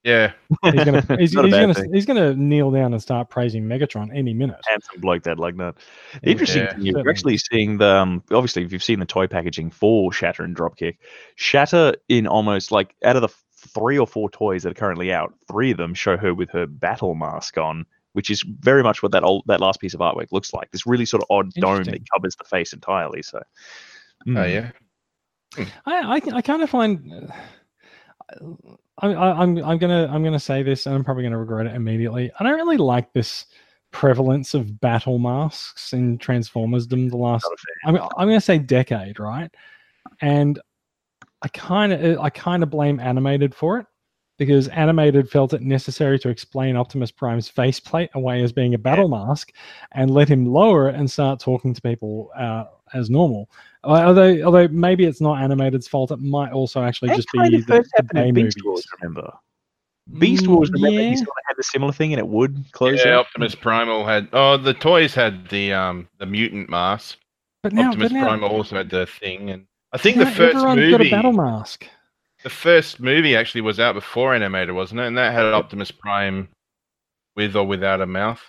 Yeah. 0.03 0.31
He's 0.63 0.83
gonna 0.83 1.01
he's, 1.19 1.31
he's 1.31 1.35
gonna 1.35 1.73
thing. 1.73 1.93
he's 1.93 2.05
gonna 2.07 2.33
kneel 2.33 2.71
down 2.71 2.93
and 2.93 3.01
start 3.01 3.29
praising 3.29 3.65
Megatron 3.65 4.09
any 4.15 4.33
minute. 4.33 4.59
handsome 4.67 4.99
bloke 4.99 5.23
that 5.23 5.37
like 5.37 5.57
that. 5.57 5.75
The 6.23 6.31
interesting 6.31 6.63
Yeah. 6.63 6.73
thing 6.73 6.87
is 6.87 6.93
we're 6.93 6.99
Certainly. 6.99 7.11
actually 7.11 7.37
seeing 7.37 7.77
the 7.77 7.87
um, 7.97 8.23
obviously 8.31 8.63
if 8.63 8.71
you've 8.73 8.83
seen 8.83 8.99
the 8.99 9.05
toy 9.05 9.27
packaging 9.27 9.69
for 9.69 10.11
Shatter 10.11 10.43
and 10.43 10.55
Dropkick, 10.55 10.97
Shatter 11.35 11.95
in 12.09 12.25
almost 12.25 12.71
like 12.71 12.95
out 13.03 13.15
of 13.15 13.21
the 13.21 13.29
three 13.55 13.99
or 13.99 14.07
four 14.07 14.27
toys 14.31 14.63
that 14.63 14.71
are 14.71 14.73
currently 14.73 15.13
out, 15.13 15.33
three 15.47 15.69
of 15.71 15.77
them 15.77 15.93
show 15.93 16.17
her 16.17 16.33
with 16.33 16.49
her 16.49 16.65
battle 16.65 17.13
mask 17.13 17.59
on, 17.59 17.85
which 18.13 18.31
is 18.31 18.41
very 18.41 18.81
much 18.81 19.03
what 19.03 19.11
that 19.11 19.23
old 19.23 19.43
that 19.45 19.61
last 19.61 19.79
piece 19.79 19.93
of 19.93 19.99
artwork 19.99 20.31
looks 20.31 20.51
like. 20.51 20.71
This 20.71 20.87
really 20.87 21.05
sort 21.05 21.21
of 21.21 21.27
odd 21.29 21.51
dome 21.53 21.83
that 21.83 21.99
covers 22.11 22.35
the 22.35 22.43
face 22.45 22.73
entirely. 22.73 23.21
So, 23.21 23.39
Oh 24.25 24.29
mm. 24.31 24.51
yeah. 24.51 25.65
I 25.85 26.17
I, 26.17 26.21
I 26.37 26.41
kind 26.41 26.63
of 26.63 26.69
find. 26.71 27.31
I, 28.99 29.07
I, 29.13 29.41
I'm 29.41 29.57
I'm 29.63 29.77
gonna 29.77 30.07
I'm 30.11 30.23
gonna 30.23 30.39
say 30.39 30.63
this, 30.63 30.85
and 30.85 30.95
I'm 30.95 31.03
probably 31.03 31.23
gonna 31.23 31.37
regret 31.37 31.65
it 31.65 31.75
immediately. 31.75 32.31
I 32.39 32.43
don't 32.43 32.55
really 32.55 32.77
like 32.77 33.13
this 33.13 33.45
prevalence 33.91 34.53
of 34.53 34.79
battle 34.79 35.19
masks 35.19 35.93
in 35.93 36.17
Transformersdom 36.17 37.09
the 37.09 37.17
last. 37.17 37.43
Not 37.43 37.53
a 37.53 37.57
fan. 37.57 38.01
I'm 38.01 38.09
I'm 38.17 38.27
gonna 38.27 38.41
say 38.41 38.57
decade, 38.57 39.19
right? 39.19 39.49
And 40.21 40.59
I 41.41 41.47
kind 41.49 41.93
of 41.93 42.19
I 42.19 42.29
kind 42.29 42.63
of 42.63 42.69
blame 42.69 42.99
animated 42.99 43.55
for 43.55 43.79
it 43.79 43.87
because 44.37 44.67
animated 44.69 45.29
felt 45.29 45.53
it 45.53 45.61
necessary 45.61 46.17
to 46.19 46.29
explain 46.29 46.75
Optimus 46.75 47.11
Prime's 47.11 47.47
faceplate 47.47 48.09
away 48.15 48.41
as 48.41 48.51
being 48.51 48.73
a 48.73 48.77
battle 48.79 49.07
mask, 49.07 49.51
and 49.91 50.09
let 50.09 50.29
him 50.29 50.45
lower 50.45 50.89
it 50.89 50.95
and 50.95 51.09
start 51.09 51.39
talking 51.39 51.73
to 51.73 51.81
people 51.81 52.29
uh, 52.37 52.65
as 52.93 53.09
normal. 53.09 53.49
Uh, 53.83 54.03
Although, 54.05 54.41
although 54.43 54.67
maybe 54.67 55.05
it's 55.05 55.21
not 55.21 55.41
animated's 55.41 55.87
fault, 55.87 56.11
it 56.11 56.19
might 56.19 56.51
also 56.51 56.83
actually 56.83 57.09
That 57.09 57.15
just 57.17 57.27
be 57.33 57.39
the, 57.57 57.61
first 57.63 57.89
the 57.97 58.03
happened 58.03 58.35
Bay 58.35 58.43
Beast 58.43 58.57
movies. 58.57 58.65
Wars, 58.65 58.87
remember? 59.01 59.33
Beast 60.19 60.45
Mm, 60.45 60.55
Wars, 60.55 60.71
remember, 60.71 61.01
yeah. 61.01 61.09
he 61.09 61.15
sort 61.15 61.29
of 61.29 61.33
had 61.47 61.57
a 61.59 61.63
similar 61.63 61.91
thing, 61.93 62.11
and 62.13 62.19
it 62.19 62.27
would 62.27 62.63
close 62.73 62.99
Yeah, 63.03 63.13
out. 63.17 63.25
Optimus 63.27 63.55
Primal 63.55 64.05
had. 64.05 64.27
Oh, 64.33 64.57
the 64.57 64.73
toys 64.73 65.13
had 65.15 65.47
the 65.49 65.73
um 65.73 66.07
the 66.19 66.25
mutant 66.25 66.69
mask. 66.69 67.17
But 67.63 67.73
now, 67.73 67.87
Optimus 67.89 68.11
but 68.11 68.17
now, 68.19 68.27
Primal 68.27 68.49
also 68.49 68.75
had 68.75 68.89
the 68.89 69.05
thing, 69.05 69.51
and 69.51 69.65
I 69.93 69.97
think 69.97 70.17
the 70.17 70.25
first 70.25 70.55
everyone's 70.57 70.91
got 70.91 71.01
a 71.01 71.09
battle 71.11 71.33
mask. 71.33 71.87
the 72.43 72.49
first 72.49 72.99
movie 72.99 73.35
actually 73.35 73.61
was 73.61 73.79
out 73.79 73.93
before 73.93 74.33
animated, 74.33 74.73
wasn't 74.75 74.99
it? 74.99 75.05
And 75.07 75.17
that 75.17 75.33
had 75.33 75.45
Optimus 75.45 75.91
Prime 75.91 76.49
with 77.35 77.55
or 77.55 77.65
without 77.65 78.01
a 78.01 78.05
mouth. 78.07 78.41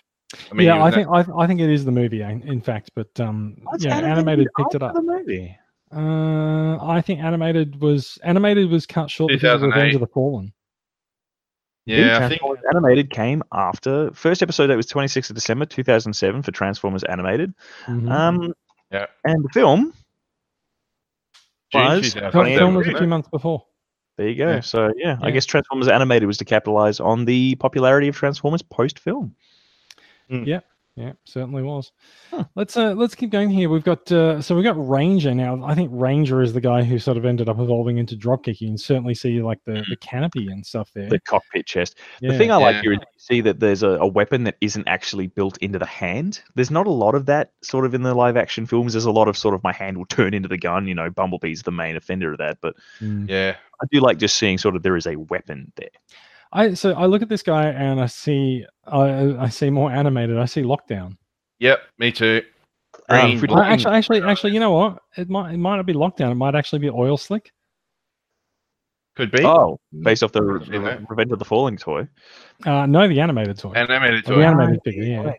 I 0.51 0.55
mean, 0.55 0.66
yeah, 0.66 0.74
I 0.83 0.87
was 0.87 0.95
think 0.95 1.09
I, 1.09 1.24
I 1.37 1.47
think 1.47 1.61
it 1.61 1.70
is 1.70 1.85
the 1.85 1.93
movie, 1.93 2.22
in 2.22 2.43
in 2.43 2.61
fact. 2.61 2.91
But 2.95 3.18
um, 3.20 3.57
What's 3.62 3.85
yeah, 3.85 3.99
animated 3.99 4.49
picked 4.57 4.74
it 4.74 4.83
up. 4.83 4.95
The 4.95 5.03
movie. 5.03 5.57
Uh, 5.95 6.78
I 6.83 7.03
think 7.03 7.20
animated 7.20 7.80
was 7.80 8.18
animated 8.24 8.70
was 8.70 8.87
cut 8.87 9.11
short 9.11 9.30
because 9.30 9.62
of 9.62 9.68
Revenge 9.68 9.95
of 9.95 10.01
the 10.01 10.07
Fallen. 10.07 10.53
Yeah, 11.85 12.20
The 12.20 12.24
I 12.24 12.28
think 12.28 12.41
Animated 12.70 13.11
came 13.11 13.43
after 13.53 14.11
first 14.14 14.41
episode 14.41 14.68
that 14.68 14.76
was 14.76 14.87
26th 14.87 15.30
of 15.30 15.35
December 15.35 15.66
2007 15.66 16.43
for 16.43 16.53
Transformers 16.53 17.03
Animated. 17.05 17.53
Mhm. 17.87 18.09
Um, 18.11 18.55
Yeah. 18.93 19.07
and 19.24 19.45
the 19.45 19.49
film 19.49 19.87
was- 21.74 22.12
2007, 22.12 22.33
Film- 22.33 22.47
film 22.59 22.74
was 22.76 22.87
a 22.87 22.97
few 22.99 23.07
months 23.09 23.28
before. 23.28 23.66
there 24.16 24.28
you 24.28 24.37
go. 24.37 24.49
Yeah. 24.49 24.61
So 24.61 24.93
yeah, 24.97 25.18
I 25.22 25.30
guess 25.33 25.45
Transformers 25.45 25.89
Animated 25.89 26.26
was 26.26 26.39
to 26.39 26.45
capitalize 26.45 27.01
on 27.01 27.24
the 27.24 27.57
popularity 27.57 28.09
of 28.09 28.16
Transformers 28.16 28.62
post 28.62 28.99
film. 29.01 29.35
Yeah, 30.31 30.61
Yeah, 30.97 31.12
certainly 31.25 31.62
was. 31.62 31.91
Huh. 32.31 32.45
Let's 32.55 32.77
uh 32.77 32.93
let's 32.93 33.14
keep 33.14 33.31
going 33.31 33.49
here. 33.49 33.70
We've 33.70 33.85
got 33.85 34.11
uh 34.12 34.43
so 34.43 34.55
we've 34.55 34.64
got 34.64 34.77
Ranger 34.89 35.35
now. 35.35 35.64
I 35.64 35.75
think 35.75 35.91
Ranger 35.93 36.43
is 36.43 36.53
the 36.53 36.61
guy 36.61 36.83
who 36.83 36.99
sort 36.99 37.16
of 37.16 37.25
ended 37.25 37.49
up 37.49 37.59
evolving 37.59 37.97
into 37.99 38.14
dropkick. 38.14 38.61
You 38.61 38.68
can 38.68 38.79
certainly 38.79 39.14
see 39.14 39.41
like 39.43 39.59
the, 39.64 39.83
the 39.89 39.97
canopy 39.97 40.49
and 40.49 40.64
stuff 40.64 40.91
there. 40.95 41.09
The 41.09 41.20
cockpit 41.20 41.66
chest. 41.66 41.99
yeah. 42.20 42.33
The 42.33 42.39
thing 42.39 42.51
I 42.51 42.57
like 42.57 42.83
here 42.83 42.93
is 42.93 42.99
you 42.99 43.07
see 43.18 43.41
that 43.43 43.61
there's 43.61 43.83
a, 43.83 43.91
a 44.01 44.07
weapon 44.07 44.45
that 44.45 44.57
isn't 44.61 44.87
actually 44.87 45.29
built 45.29 45.57
into 45.59 45.79
the 45.79 45.87
hand. 45.87 46.43
There's 46.57 46.70
not 46.70 46.87
a 46.87 46.91
lot 46.91 47.14
of 47.14 47.25
that 47.27 47.53
sort 47.62 47.87
of 47.87 47.95
in 47.95 48.03
the 48.03 48.14
live 48.14 48.37
action 48.37 48.66
films. 48.66 48.93
There's 48.93 49.07
a 49.07 49.11
lot 49.12 49.29
of 49.29 49.37
sort 49.39 49.55
of 49.55 49.62
my 49.62 49.73
hand 49.73 49.97
will 49.97 50.07
turn 50.07 50.35
into 50.35 50.49
the 50.49 50.59
gun. 50.59 50.87
You 50.87 50.95
know, 50.95 51.09
Bumblebee's 51.11 51.62
the 51.62 51.73
main 51.73 51.97
offender 51.97 52.33
of 52.33 52.39
that. 52.39 52.59
But 52.61 52.75
Mm. 53.01 53.29
Yeah. 53.29 53.57
I 53.83 53.87
do 53.91 54.01
like 54.01 54.18
just 54.18 54.37
seeing 54.37 54.59
sort 54.59 54.77
of 54.77 54.83
there 54.83 54.97
is 54.97 55.07
a 55.07 55.16
weapon 55.16 55.73
there. 55.77 55.89
I 56.53 56.75
so 56.75 56.93
I 56.93 57.07
look 57.07 57.23
at 57.23 57.29
this 57.29 57.43
guy 57.43 57.67
and 57.69 58.01
I 58.01 58.07
see 58.07 58.65
I 58.87 59.37
I 59.39 59.49
see 59.49 59.71
more 59.71 59.91
animated. 59.91 60.39
I 60.39 60.45
see 60.45 60.63
lockdown. 60.63 61.17
Yep. 61.61 61.81
Me 61.99 62.13
too. 62.13 62.43
Um, 63.09 63.21
Green, 63.21 63.37
if 63.37 63.43
we 63.43 63.49
look- 63.49 63.59
actually, 63.65 63.95
actually, 63.97 64.23
actually, 64.23 64.53
you 64.53 64.61
know 64.61 64.73
what? 64.73 64.99
It 65.17 65.31
might 65.31 65.55
it 65.55 65.57
might 65.59 65.77
not 65.77 65.87
be 65.87 65.95
lockdown. 65.95 66.31
It 66.33 66.35
might 66.37 66.55
actually 66.55 66.81
be 66.81 66.91
oil 66.91 67.17
slick. 67.17 67.53
Could 69.17 69.31
be 69.31 69.45
Oh, 69.45 69.79
based 70.03 70.23
off 70.23 70.33
the 70.33 70.41
I've 70.41 70.69
Re- 70.69 71.05
Revenge 71.09 71.33
of 71.33 71.39
the 71.39 71.45
Fallen 71.45 71.77
toy. 71.77 72.09
Uh, 72.65 72.87
no, 72.87 73.07
the 73.07 73.21
animated 73.21 73.59
toy. 73.59 73.73
animated 73.73 74.25
Oh, 74.27 74.35
toy. 74.35 74.41
the 74.41 74.47
animated 74.47 74.81
figure. 74.85 75.03
Yeah. 75.05 75.23
Do 75.25 75.33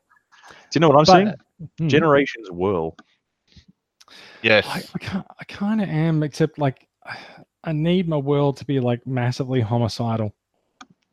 you 0.76 0.80
know 0.82 0.90
what 0.90 0.98
I'm 0.98 1.06
But- 1.06 1.12
saying? 1.12 1.34
Hmm. 1.80 1.88
Generations 1.88 2.52
whirl. 2.52 2.96
Yes. 4.42 4.66
I, 4.68 4.84
I, 5.02 5.24
I 5.40 5.44
kind 5.46 5.82
of 5.82 5.90
am, 5.90 6.22
except 6.24 6.60
like 6.60 6.88
I 7.64 7.72
need 7.72 8.08
my 8.10 8.18
Whirl 8.18 8.52
to 8.54 8.66
be 8.66 8.80
like 8.80 9.06
massively 9.08 9.62
homicidal. 9.62 10.34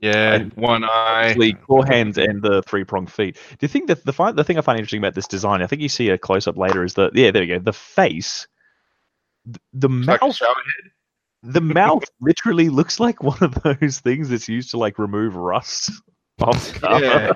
Yeah. 0.01 0.35
and- 0.35 0.53
One 0.55 0.85
eye. 0.85 1.27
Actually, 1.29 1.53
claw 1.55 1.83
hands 1.83 2.19
and 2.19 2.43
the 2.43 2.63
three 2.63 2.85
pronged 2.85 3.13
feet. 3.13 3.37
Do 3.37 3.57
you 3.61 3.69
think 3.69 3.87
that 3.89 4.05
the 4.05 4.13
fi- 4.13 4.33
the 4.33 4.45
thing 4.45 4.59
I 4.59 4.61
find 4.63 4.79
interesting 4.79 4.99
about 5.01 5.15
this 5.15 5.27
design? 5.27 5.63
I 5.63 5.67
think 5.67 5.83
you 5.83 5.89
see 5.89 6.09
a 6.11 6.19
close 6.19 6.47
up 6.47 6.57
later. 6.57 6.85
Is 6.85 6.95
the 6.95 7.11
yeah 7.15 7.31
there 7.31 7.43
we 7.43 7.49
go. 7.49 7.59
The 7.59 7.73
face, 7.73 8.47
th- 9.47 9.57
the 9.73 9.89
It's 9.89 10.07
like 10.09 10.21
mouth, 10.23 10.37
shower 10.37 10.55
the 11.43 11.61
mouth 11.61 12.05
literally 12.21 12.69
looks 12.69 13.01
like 13.01 13.23
one 13.23 13.39
of 13.43 13.55
those 13.63 14.01
things 14.01 14.29
that's 14.29 14.49
used 14.49 14.71
to 14.73 14.79
like 14.79 14.99
remove 14.99 15.37
rust. 15.37 15.91
off 16.43 16.73
cover. 16.81 17.05
Yeah. 17.05 17.33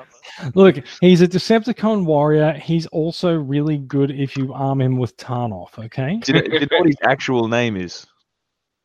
Look, 0.54 0.76
he's 1.02 1.20
a 1.20 1.28
Decepticon 1.28 2.06
warrior. 2.06 2.52
He's 2.54 2.86
also 2.86 3.34
really 3.34 3.76
good 3.76 4.10
if 4.10 4.34
you 4.34 4.54
arm 4.54 4.80
him 4.80 4.96
with 4.96 5.14
Tarnoff. 5.18 5.78
Okay. 5.78 6.20
Do 6.22 6.32
you, 6.32 6.40
know, 6.40 6.48
do 6.48 6.54
you 6.54 6.60
know 6.70 6.78
what 6.78 6.86
his 6.86 6.96
actual 7.02 7.46
name 7.48 7.76
is? 7.76 8.06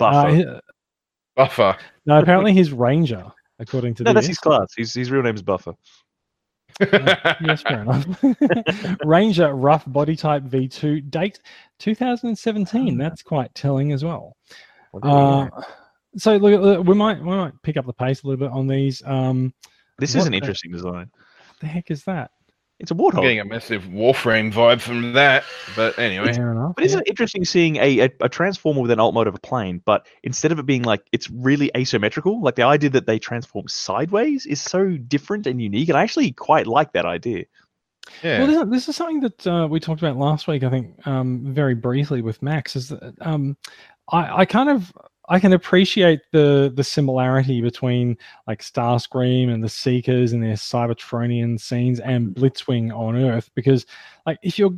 Uh, 0.02 0.12
Buffer. 0.12 0.36
he- 0.36 0.46
Buffer. 1.38 1.78
no, 2.06 2.20
apparently 2.20 2.52
he's 2.52 2.74
Ranger, 2.74 3.24
according 3.60 3.94
to 3.96 4.04
no, 4.04 4.10
the 4.12 4.16
that's 4.16 4.28
his 4.28 4.40
class. 4.40 4.74
His 4.76 4.94
his 4.94 5.12
real 5.12 5.22
name 5.22 5.36
is 5.36 5.42
Buffer. 5.42 5.74
yes, 6.80 7.62
fair 7.68 7.82
enough. 7.82 8.06
Ranger, 9.04 9.54
rough 9.54 9.84
body 9.86 10.16
type 10.16 10.44
V2, 10.44 11.10
date 11.10 11.40
2017. 11.80 12.98
That's 12.98 13.22
quite 13.22 13.54
telling 13.54 13.92
as 13.92 14.04
well. 14.04 14.36
Well, 14.94 15.02
there 15.02 15.12
we 15.12 15.50
go. 15.50 15.58
Uh, 15.58 15.62
so 16.18 16.38
look, 16.38 16.62
look, 16.62 16.88
we 16.88 16.96
might 16.96 17.20
we 17.20 17.36
might 17.36 17.54
pick 17.64 17.78
up 17.78 17.86
the 17.86 17.94
pace 17.94 18.24
a 18.24 18.28
little 18.28 18.48
bit 18.48 18.52
on 18.54 18.68
these. 18.68 19.04
Um, 19.06 19.54
this 19.98 20.16
is 20.16 20.26
an 20.26 20.32
the- 20.32 20.38
interesting 20.38 20.72
design. 20.72 21.10
the 21.60 21.68
heck 21.68 21.92
is 21.92 22.04
that? 22.06 22.32
It's 22.80 22.92
a 22.92 22.94
I'm 22.94 23.00
warthog. 23.00 23.22
getting 23.24 23.40
a 23.42 23.46
massive 23.46 23.84
Warframe 23.84 24.54
vibe 24.54 24.80
from 24.82 25.14
that. 25.14 25.44
But 25.76 26.00
anyway. 26.00 26.34
Fair 26.34 26.52
enough. 26.52 26.76
But 26.76 26.86
isn't 26.86 27.02
it 27.02 27.08
interesting 27.10 27.44
seeing 27.44 27.76
a, 27.76 28.00
a, 28.06 28.10
a 28.22 28.30
transformer 28.30 28.82
with 28.82 28.92
an 28.92 29.00
alt 29.00 29.14
mode 29.14 29.28
of 29.28 29.36
a 29.36 29.40
plane, 29.40 29.82
but 29.84 30.08
instead 30.24 30.52
of 30.52 30.60
it 30.60 30.66
being 30.66 30.84
like 30.84 31.02
it's 31.12 31.30
really 31.30 31.70
asymmetrical, 31.76 32.42
like 32.42 32.56
the 32.56 32.64
idea 32.64 32.90
that 32.92 33.06
they 33.06 33.20
transform 33.20 33.68
sideways 33.68 34.46
is 34.46 34.62
so 34.62 34.92
different 34.98 35.46
and 35.46 35.62
unique, 35.62 35.90
and 35.90 35.98
I 35.98 36.04
actually 36.04 36.32
quite 36.32 36.68
like 36.68 36.94
that 36.94 37.06
idea. 37.06 37.46
Yeah. 38.24 38.40
Well, 38.40 38.48
this, 38.48 38.58
is- 38.58 38.70
this 38.72 38.90
is 38.90 38.96
something 38.96 39.20
that 39.20 39.46
uh, 39.48 39.68
we 39.70 39.80
talked 39.80 40.02
about 40.02 40.18
last 40.18 40.48
week. 40.48 40.64
I 40.64 40.70
think 40.70 41.06
um, 41.06 41.42
very 41.54 41.76
briefly 41.76 42.22
with 42.22 42.42
Max 42.42 42.76
is 42.76 42.90
that 42.90 43.14
um, 43.22 43.56
I, 44.12 44.40
I 44.42 44.46
kind 44.46 44.70
of 44.70 44.92
I 45.30 45.40
can 45.40 45.54
appreciate 45.54 46.22
the 46.32 46.72
the 46.76 46.84
similarity 46.84 47.62
between 47.62 48.18
like 48.48 48.62
Starscream 48.62 49.54
and 49.54 49.64
the 49.64 49.70
Seekers 49.70 50.34
and 50.34 50.44
their 50.44 50.56
Cybertronian 50.56 51.60
scenes 51.60 52.00
and 52.00 52.30
mm. 52.30 52.34
Blitzwing 52.34 52.92
on 52.96 53.16
Earth 53.16 53.50
because 53.54 53.86
like 54.26 54.40
if 54.42 54.58
you're 54.58 54.74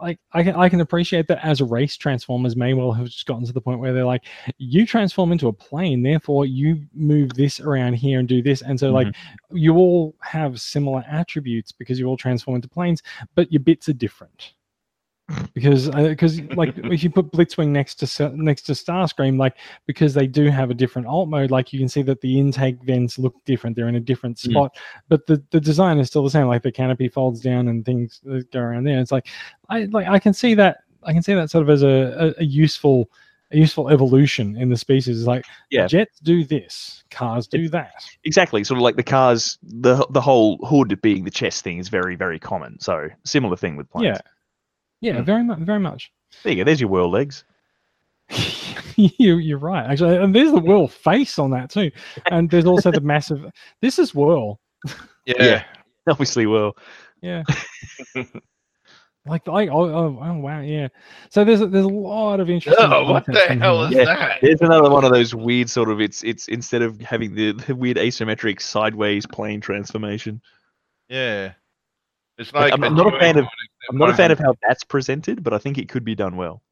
like 0.00 0.18
I 0.32 0.42
can 0.42 0.54
I 0.54 0.68
can 0.68 0.80
appreciate 0.80 1.28
that 1.28 1.44
as 1.44 1.60
a 1.60 1.64
race 1.64 1.96
Transformers 1.96 2.56
may 2.56 2.74
well 2.74 2.92
have 2.92 3.06
just 3.06 3.26
gotten 3.26 3.46
to 3.46 3.52
the 3.52 3.60
point 3.60 3.80
where 3.80 3.92
they're 3.92 4.04
like 4.04 4.24
you 4.58 4.86
transform 4.86 5.32
into 5.32 5.48
a 5.48 5.52
plane 5.52 6.02
therefore 6.02 6.46
you 6.46 6.82
move 6.94 7.34
this 7.34 7.60
around 7.60 7.94
here 7.94 8.18
and 8.18 8.28
do 8.28 8.42
this. 8.42 8.62
And 8.62 8.78
so 8.78 8.90
like 8.90 9.08
mm-hmm. 9.08 9.56
you 9.56 9.76
all 9.76 10.14
have 10.20 10.60
similar 10.60 11.04
attributes 11.10 11.72
because 11.72 11.98
you 11.98 12.06
all 12.06 12.16
transform 12.16 12.56
into 12.56 12.68
planes 12.68 13.02
but 13.34 13.50
your 13.50 13.60
bits 13.60 13.88
are 13.88 13.94
different 13.94 14.52
because 15.54 15.88
because 15.88 16.40
like 16.54 16.72
if 16.90 17.02
you 17.02 17.10
put 17.10 17.30
blitzwing 17.32 17.68
next 17.68 17.96
to 17.96 18.28
next 18.36 18.62
to 18.62 18.72
starscream 18.72 19.36
like 19.38 19.56
because 19.86 20.14
they 20.14 20.26
do 20.26 20.48
have 20.50 20.70
a 20.70 20.74
different 20.74 21.06
alt 21.08 21.28
mode 21.28 21.50
like 21.50 21.72
you 21.72 21.78
can 21.80 21.88
see 21.88 22.02
that 22.02 22.20
the 22.20 22.38
intake 22.38 22.80
vents 22.84 23.18
look 23.18 23.34
different 23.44 23.74
they're 23.74 23.88
in 23.88 23.96
a 23.96 24.00
different 24.00 24.36
Mm. 24.36 24.50
spot 24.50 24.76
but 25.08 25.26
the, 25.26 25.42
the 25.50 25.60
design 25.60 25.98
is 25.98 26.06
still 26.08 26.22
the 26.22 26.30
same 26.30 26.46
like 26.46 26.62
the 26.62 26.70
canopy 26.70 27.08
folds 27.08 27.40
down 27.40 27.68
and 27.68 27.84
things 27.84 28.20
go 28.52 28.60
around 28.60 28.84
there 28.84 29.00
it's 29.00 29.10
like 29.12 29.26
i 29.68 29.84
like 29.86 30.06
i 30.06 30.18
can 30.18 30.32
see 30.32 30.54
that 30.54 30.78
i 31.02 31.12
can 31.12 31.22
see 31.22 31.34
that 31.34 31.50
sort 31.50 31.62
of 31.62 31.70
as 31.70 31.82
a, 31.82 32.34
a, 32.38 32.42
a 32.42 32.44
useful 32.44 33.10
a 33.52 33.56
useful 33.56 33.88
evolution 33.90 34.56
in 34.56 34.68
the 34.68 34.76
species 34.76 35.18
It's 35.18 35.26
like 35.26 35.44
Yeah. 35.70 35.86
jets 35.86 36.18
do 36.20 36.44
this 36.44 37.04
cars 37.10 37.46
do 37.46 37.68
that 37.70 37.92
Exactly, 38.24 38.62
sort 38.64 38.78
of 38.78 38.82
like 38.82 38.96
the 38.96 39.02
cars, 39.04 39.58
the 39.62 40.04
the 40.10 40.20
whole 40.20 40.58
hood 40.66 41.00
being 41.00 41.24
the 41.24 41.30
chest 41.30 41.62
thing 41.64 41.78
is 41.78 41.88
very 41.88 42.16
very 42.16 42.38
common. 42.40 42.78
So 42.80 43.08
similar 43.24 43.56
thing 43.56 43.76
with 43.76 43.88
planes. 43.90 44.06
yeah 44.16 44.20
yeah 45.00 45.18
Hmm. 45.18 45.24
very 45.24 45.44
much 45.44 45.58
very 45.60 45.80
much 45.80 46.10
There 46.42 46.52
you 46.52 46.58
go. 46.58 46.64
There's 46.64 46.80
your 46.80 46.90
Whirl 46.90 47.10
legs. 47.10 47.44
you, 48.96 49.36
you're 49.36 49.58
right, 49.58 49.88
actually. 49.88 50.16
And 50.16 50.34
there's 50.34 50.50
the 50.52 50.58
Whirl 50.60 50.88
face 50.88 51.38
on 51.38 51.50
that 51.52 51.70
too. 51.70 51.90
And 52.30 52.50
there's 52.50 52.66
also 52.66 52.90
the 52.90 53.00
massive. 53.00 53.46
This 53.80 53.98
is 53.98 54.14
Whirl. 54.14 54.58
Yeah. 55.24 55.34
Yeah. 55.44 55.64
Obviously, 56.08 56.46
well, 56.46 56.76
Yeah. 57.22 57.42
like, 59.26 59.46
like, 59.46 59.68
oh, 59.70 59.84
oh, 59.84 60.18
oh, 60.22 60.34
wow, 60.38 60.60
yeah. 60.60 60.88
So 61.30 61.44
there's 61.44 61.60
there's 61.60 61.84
a 61.84 61.88
lot 61.88 62.38
of 62.40 62.48
interesting. 62.50 62.84
Oh, 62.86 63.10
what 63.10 63.24
the 63.26 63.38
hell 63.58 63.86
here. 63.88 64.02
is 64.02 64.06
Yeah. 64.08 64.14
that? 64.14 64.38
there's 64.42 64.60
another 64.60 64.90
one 64.90 65.04
of 65.04 65.12
those 65.12 65.34
weird 65.34 65.68
sort 65.70 65.90
of 65.90 66.00
it's 66.00 66.22
it's 66.22 66.48
instead 66.48 66.82
of 66.82 67.00
having 67.00 67.34
the, 67.34 67.52
the 67.52 67.74
weird 67.74 67.96
asymmetric 67.96 68.60
sideways 68.60 69.26
plane 69.26 69.60
transformation. 69.60 70.40
Yeah. 71.08 71.52
It's 72.38 72.52
Like, 72.52 72.72
like 72.72 72.82
I'm 72.82 72.94
not 72.94 73.14
a 73.14 73.18
fan 73.18 73.38
of- 73.38 73.46
I'm 73.88 73.98
not 73.98 74.10
a 74.10 74.14
fan 74.14 74.30
of 74.30 74.38
how 74.38 74.54
that's 74.66 74.84
presented, 74.84 75.42
but 75.44 75.52
I 75.52 75.58
think 75.58 75.78
it 75.78 75.88
could 75.88 76.04
be 76.04 76.14
done 76.14 76.36
well. 76.36 76.62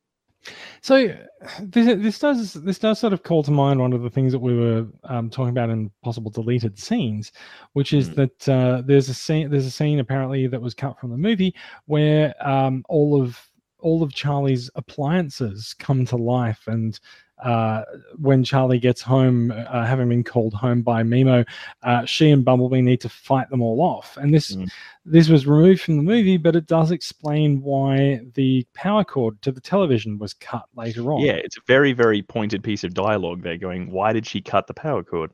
So 0.82 1.16
this 1.62 1.86
this 2.02 2.18
does 2.18 2.52
this 2.52 2.78
does 2.78 2.98
sort 2.98 3.14
of 3.14 3.22
call 3.22 3.42
to 3.44 3.50
mind 3.50 3.80
one 3.80 3.94
of 3.94 4.02
the 4.02 4.10
things 4.10 4.30
that 4.32 4.40
we 4.40 4.54
were 4.54 4.86
um, 5.04 5.30
talking 5.30 5.50
about 5.50 5.70
in 5.70 5.90
possible 6.02 6.30
deleted 6.30 6.78
scenes, 6.78 7.32
which 7.72 7.94
is 7.94 8.10
Mm. 8.10 8.14
that 8.16 8.48
uh, 8.50 8.82
there's 8.84 9.08
a 9.08 9.14
scene 9.14 9.48
there's 9.50 9.64
a 9.64 9.70
scene 9.70 10.00
apparently 10.00 10.46
that 10.48 10.60
was 10.60 10.74
cut 10.74 10.98
from 11.00 11.10
the 11.10 11.16
movie 11.16 11.54
where 11.86 12.34
um, 12.46 12.84
all 12.90 13.22
of 13.22 13.40
all 13.78 14.02
of 14.02 14.12
Charlie's 14.12 14.68
appliances 14.74 15.74
come 15.78 16.04
to 16.06 16.16
life 16.16 16.62
and. 16.66 16.98
Uh, 17.42 17.82
when 18.16 18.44
Charlie 18.44 18.78
gets 18.78 19.02
home, 19.02 19.50
uh, 19.50 19.84
having 19.84 20.08
been 20.08 20.22
called 20.22 20.54
home 20.54 20.82
by 20.82 21.02
Memo, 21.02 21.44
uh, 21.82 22.04
she 22.04 22.30
and 22.30 22.44
Bumblebee 22.44 22.80
need 22.80 23.00
to 23.00 23.08
fight 23.08 23.50
them 23.50 23.60
all 23.60 23.80
off. 23.80 24.16
And 24.16 24.32
this 24.32 24.54
Mm. 24.54 24.70
this 25.04 25.28
was 25.28 25.46
removed 25.46 25.82
from 25.82 25.96
the 25.96 26.02
movie, 26.02 26.36
but 26.36 26.54
it 26.54 26.66
does 26.66 26.90
explain 26.92 27.60
why 27.60 28.20
the 28.34 28.64
power 28.72 29.04
cord 29.04 29.42
to 29.42 29.50
the 29.52 29.60
television 29.60 30.16
was 30.18 30.32
cut 30.32 30.64
later 30.76 31.12
on. 31.12 31.20
Yeah, 31.20 31.32
it's 31.32 31.56
a 31.56 31.62
very 31.66 31.92
very 31.92 32.22
pointed 32.22 32.62
piece 32.62 32.84
of 32.84 32.94
dialogue 32.94 33.42
there. 33.42 33.58
Going, 33.58 33.90
why 33.90 34.12
did 34.12 34.26
she 34.26 34.40
cut 34.40 34.66
the 34.66 34.74
power 34.74 35.02
cord? 35.02 35.32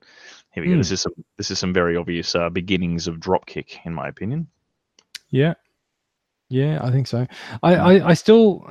Here 0.52 0.62
we 0.64 0.68
go. 0.68 0.74
Hmm. 0.74 0.78
This 0.78 0.90
is 0.92 1.00
some 1.02 1.14
this 1.36 1.50
is 1.50 1.58
some 1.58 1.72
very 1.74 1.96
obvious 1.96 2.34
uh, 2.34 2.48
beginnings 2.48 3.08
of 3.08 3.16
dropkick, 3.16 3.78
in 3.84 3.92
my 3.94 4.08
opinion. 4.08 4.48
Yeah, 5.28 5.54
yeah, 6.48 6.80
I 6.82 6.90
think 6.90 7.06
so. 7.06 7.26
I, 7.62 7.76
I, 7.76 8.08
I 8.08 8.14
still, 8.14 8.68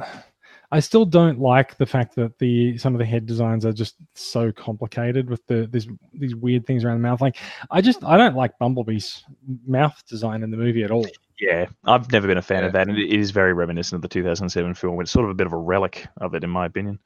I 0.72 0.80
still 0.80 1.04
don't 1.06 1.40
like 1.40 1.78
the 1.78 1.86
fact 1.86 2.16
that 2.16 2.38
the 2.38 2.78
some 2.78 2.94
of 2.94 3.00
the 3.00 3.06
head 3.06 3.26
designs 3.26 3.66
are 3.66 3.74
just 3.74 3.96
so 4.14 4.52
complicated 4.52 5.30
with 5.30 5.46
the 5.48 5.68
these 5.72 5.88
these 6.14 6.36
weird 6.36 6.68
things 6.68 6.84
around 6.84 6.98
the 7.02 7.08
mouth. 7.08 7.22
Like, 7.22 7.38
I 7.72 7.82
just 7.82 8.04
I 8.04 8.18
don't 8.18 8.36
like 8.36 8.58
Bumblebee's 8.60 9.24
mouth 9.66 10.02
design 10.08 10.44
in 10.44 10.52
the 10.52 10.58
movie 10.58 10.84
at 10.84 10.92
all. 10.92 11.08
Yeah, 11.40 11.68
I've 11.86 12.12
never 12.12 12.28
been 12.28 12.38
a 12.38 12.42
fan 12.42 12.62
Yeah. 12.62 12.68
of 12.68 12.74
that, 12.74 12.88
and 12.88 12.98
it 12.98 13.10
is 13.10 13.32
very 13.32 13.54
reminiscent 13.54 13.96
of 13.98 14.02
the 14.02 14.10
2007 14.10 14.74
film. 14.76 15.00
It's 15.02 15.10
sort 15.10 15.26
of 15.26 15.32
a 15.32 15.34
bit 15.34 15.48
of 15.48 15.54
a 15.54 15.58
relic 15.58 16.06
of 16.18 16.36
it, 16.36 16.44
in 16.44 16.50
my 16.50 16.66
opinion. 16.66 17.00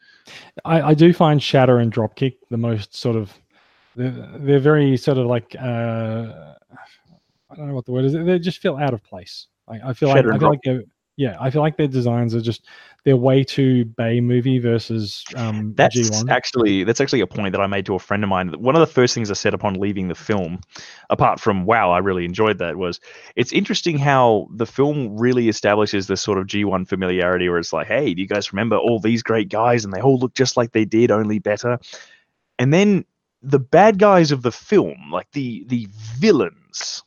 I, 0.65 0.81
I 0.81 0.93
do 0.93 1.13
find 1.13 1.41
Shatter 1.41 1.77
and 1.79 1.93
Dropkick 1.93 2.37
the 2.49 2.57
most 2.57 2.95
sort 2.95 3.15
of 3.15 3.31
they're, 3.95 4.09
they're 4.39 4.59
very 4.59 4.97
sort 4.97 5.19
of 5.19 5.27
like 5.27 5.55
uh, 5.57 6.55
I 7.49 7.55
don't 7.55 7.67
know 7.67 7.75
what 7.75 7.85
the 7.85 7.91
word 7.91 8.05
is. 8.05 8.13
They 8.13 8.39
just 8.39 8.57
feel 8.59 8.75
out 8.75 8.93
of 8.93 9.03
place. 9.03 9.47
Like, 9.69 9.81
I 9.85 9.93
feel 9.93 10.09
Shatter 10.13 10.29
like 10.29 10.35
I 10.35 10.39
feel 10.39 10.49
like 10.49 10.87
yeah, 11.15 11.37
I 11.39 11.51
feel 11.51 11.61
like 11.61 11.77
their 11.77 11.87
designs 11.87 12.33
are 12.33 12.41
just 12.41 12.65
they're 13.05 13.17
way 13.17 13.43
too 13.43 13.85
Bay 13.85 14.19
movie 14.19 14.59
versus 14.59 15.23
um, 15.35 15.73
That's 15.75 15.95
G1. 15.95 16.29
actually 16.29 16.83
that's 16.83 17.01
actually 17.01 17.21
a 17.21 17.27
point 17.27 17.51
that 17.51 17.61
I 17.61 17.67
made 17.67 17.85
to 17.87 17.95
a 17.95 17.99
friend 17.99 18.23
of 18.23 18.29
mine. 18.29 18.49
One 18.59 18.75
of 18.75 18.79
the 18.79 18.87
first 18.87 19.13
things 19.13 19.29
I 19.29 19.35
said 19.35 19.53
upon 19.53 19.75
leaving 19.75 20.07
the 20.07 20.15
film, 20.15 20.61
apart 21.09 21.39
from 21.39 21.65
wow, 21.65 21.91
I 21.91 21.99
really 21.99 22.25
enjoyed 22.25 22.57
that, 22.59 22.77
was 22.77 22.99
it's 23.35 23.53
interesting 23.53 23.97
how 23.99 24.47
the 24.55 24.65
film 24.65 25.17
really 25.17 25.49
establishes 25.49 26.07
this 26.07 26.21
sort 26.21 26.39
of 26.39 26.47
G1 26.47 26.87
familiarity 26.87 27.47
where 27.47 27.59
it's 27.59 27.73
like, 27.73 27.87
hey, 27.87 28.13
do 28.13 28.21
you 28.21 28.27
guys 28.27 28.51
remember 28.51 28.77
all 28.77 28.99
these 28.99 29.21
great 29.21 29.49
guys 29.49 29.85
and 29.85 29.93
they 29.93 30.01
all 30.01 30.17
look 30.17 30.33
just 30.33 30.57
like 30.57 30.71
they 30.71 30.85
did, 30.85 31.11
only 31.11 31.37
better? 31.37 31.77
And 32.57 32.73
then 32.73 33.05
the 33.43 33.59
bad 33.59 33.99
guys 33.99 34.31
of 34.31 34.41
the 34.41 34.51
film, 34.51 35.11
like 35.11 35.29
the 35.33 35.65
the 35.67 35.87
villains, 36.17 37.03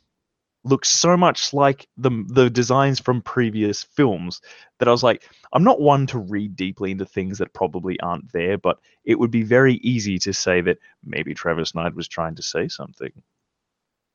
look 0.67 0.85
so 0.85 1.17
much 1.17 1.53
like 1.53 1.87
the 1.97 2.11
the 2.27 2.49
designs 2.49 2.99
from 2.99 3.21
previous 3.21 3.83
films 3.83 4.41
that 4.79 4.87
I 4.87 4.91
was 4.91 5.03
like, 5.03 5.29
I'm 5.53 5.63
not 5.63 5.81
one 5.81 6.05
to 6.07 6.19
read 6.19 6.55
deeply 6.55 6.91
into 6.91 7.05
things 7.05 7.37
that 7.39 7.53
probably 7.53 7.99
aren't 8.01 8.31
there, 8.31 8.57
but 8.57 8.79
it 9.05 9.17
would 9.19 9.31
be 9.31 9.43
very 9.43 9.75
easy 9.75 10.19
to 10.19 10.33
say 10.33 10.61
that 10.61 10.77
maybe 11.03 11.33
Travis 11.33 11.73
Knight 11.73 11.95
was 11.95 12.07
trying 12.07 12.35
to 12.35 12.43
say 12.43 12.67
something. 12.67 13.11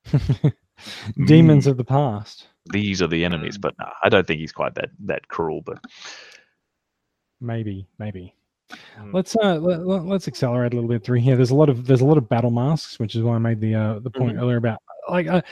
Demons 1.25 1.67
Mm, 1.67 1.71
of 1.71 1.77
the 1.77 1.85
past. 1.85 2.49
these 2.67 3.01
are 3.03 3.07
the 3.07 3.25
enemies, 3.25 3.59
but 3.59 3.75
nah, 3.79 3.91
I 4.03 4.09
don't 4.09 4.27
think 4.27 4.41
he's 4.41 4.53
quite 4.53 4.75
that 4.75 4.91
that 5.01 5.29
cruel. 5.29 5.63
But 5.63 5.79
Maybe, 7.41 7.89
maybe. 7.99 8.35
Mm. 8.99 9.13
Let's 9.13 9.37
uh 9.37 9.57
let, 9.57 9.81
us 10.15 10.29
accelerate 10.29 10.73
a 10.73 10.77
little 10.77 10.89
bit 10.89 11.05
through 11.05 11.21
here. 11.21 11.37
There's 11.37 11.51
a 11.51 11.55
lot 11.55 11.69
of 11.69 11.87
there's 11.87 12.01
a 12.01 12.07
lot 12.07 12.19
of 12.19 12.29
battle 12.29 12.51
masks, 12.51 12.99
which 12.99 13.15
is 13.17 13.23
why 13.23 13.35
I 13.35 13.39
made 13.39 13.61
the 13.61 13.75
uh 13.75 13.99
the 13.99 14.11
point 14.11 14.39
earlier 14.39 14.57
about 14.57 14.81
like 15.09 15.27
uh, 15.27 15.43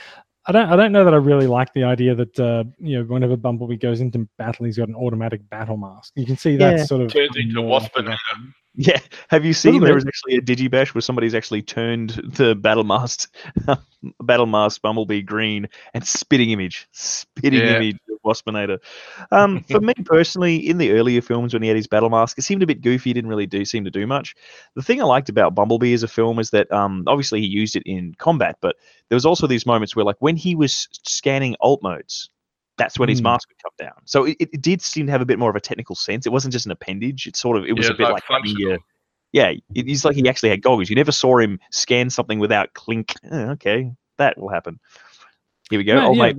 I 0.47 0.51
don't 0.51 0.69
I 0.69 0.75
don't 0.75 0.91
know 0.91 1.03
that 1.05 1.13
I 1.13 1.17
really 1.17 1.47
like 1.47 1.71
the 1.73 1.83
idea 1.83 2.15
that 2.15 2.39
uh 2.39 2.63
you 2.79 2.97
know 2.99 3.05
whenever 3.05 3.37
Bumblebee 3.37 3.77
goes 3.77 4.01
into 4.01 4.27
battle 4.37 4.65
he's 4.65 4.77
got 4.77 4.89
an 4.89 4.95
automatic 4.95 5.47
battle 5.49 5.77
mask. 5.77 6.13
You 6.15 6.25
can 6.25 6.37
see 6.37 6.55
that 6.57 6.77
Yeah. 6.77 6.83
sort 6.85 7.01
of 7.01 7.13
Turns 7.13 7.35
into 7.37 7.61
more 7.61 7.79
Waspinator. 7.79 8.17
yeah, 8.73 8.99
have 9.29 9.45
you 9.45 9.53
seen 9.53 9.73
Little 9.73 9.85
there 9.85 9.95
was 9.95 10.05
actually 10.05 10.35
a 10.37 10.41
digibash 10.41 10.95
where 10.95 11.01
somebody's 11.01 11.35
actually 11.35 11.61
turned 11.61 12.11
the 12.35 12.55
battle 12.55 12.83
mask, 12.83 13.31
battle 14.21 14.45
mask 14.47 14.81
Bumblebee 14.81 15.21
green 15.21 15.67
and 15.93 16.05
spitting 16.07 16.49
image, 16.51 16.87
spitting 16.91 17.59
Yeah. 17.59 17.75
image 17.75 17.97
of 18.09 18.10
Waspinator. 18.25 18.79
Um, 19.31 19.61
for 19.63 19.79
me 19.81 19.93
personally, 20.05 20.55
in 20.57 20.77
the 20.77 20.91
earlier 20.91 21.21
films 21.21 21.53
when 21.53 21.61
he 21.61 21.67
had 21.67 21.77
his 21.77 21.87
battle 21.87 22.09
mask, 22.09 22.37
it 22.37 22.43
seemed 22.43 22.63
a 22.63 22.67
bit 22.67 22.81
goofy. 22.81 23.09
He 23.09 23.13
didn't 23.13 23.29
really 23.29 23.47
do 23.47 23.65
seem 23.65 23.83
to 23.85 23.91
do 23.91 24.05
much. 24.07 24.35
The 24.75 24.81
thing 24.81 25.01
I 25.01 25.05
liked 25.05 25.29
about 25.29 25.55
Bumblebee 25.55 25.93
as 25.93 26.03
a 26.03 26.07
film 26.07 26.39
is 26.39 26.49
that 26.51 26.71
um, 26.71 27.03
obviously 27.07 27.41
he 27.41 27.47
used 27.47 27.75
it 27.75 27.83
in 27.85 28.13
combat, 28.17 28.57
but 28.61 28.75
there 29.09 29.15
was 29.15 29.25
also 29.25 29.47
these 29.47 29.65
moments 29.65 29.95
where, 29.95 30.05
like, 30.05 30.17
when 30.19 30.35
he 30.35 30.55
was 30.55 30.87
scanning 31.03 31.55
alt 31.59 31.81
modes, 31.83 32.29
that's 32.77 32.97
when 32.97 33.09
his 33.09 33.19
Hmm. 33.19 33.25
mask 33.25 33.49
would 33.49 33.61
come 33.61 33.87
down. 33.87 34.01
So 34.05 34.25
it, 34.25 34.37
it 34.39 34.61
did 34.61 34.81
seem 34.81 35.05
to 35.05 35.11
have 35.11 35.21
a 35.21 35.25
bit 35.25 35.37
more 35.39 35.49
of 35.49 35.55
a 35.55 35.61
technical 35.61 35.95
sense. 35.95 36.25
It 36.25 36.31
wasn't 36.31 36.53
just 36.53 36.65
an 36.65 36.71
appendage. 36.71 37.27
It 37.27 37.35
sort 37.35 37.57
of 37.57 37.65
it 37.65 37.73
was 37.73 37.85
Yeah, 37.85 37.93
a 37.93 37.97
bit 37.97 38.09
like 38.09 38.23
uh, 38.31 38.77
yeah, 39.33 39.49
it, 39.49 39.61
it's 39.75 40.03
like 40.03 40.15
he 40.15 40.27
actually 40.27 40.49
had 40.49 40.61
goggles. 40.61 40.89
You 40.89 40.95
never 40.95 41.11
saw 41.11 41.37
him 41.37 41.59
scan 41.69 42.09
something 42.09 42.39
without 42.39 42.73
clink. 42.73 43.13
Eh, 43.31 43.45
okay, 43.51 43.91
that 44.17 44.37
will 44.37 44.49
happen. 44.49 44.79
Here 45.69 45.79
we 45.79 45.83
go. 45.85 46.01
Old 46.01 46.17
yeah, 46.17 46.33
mate 46.33 46.37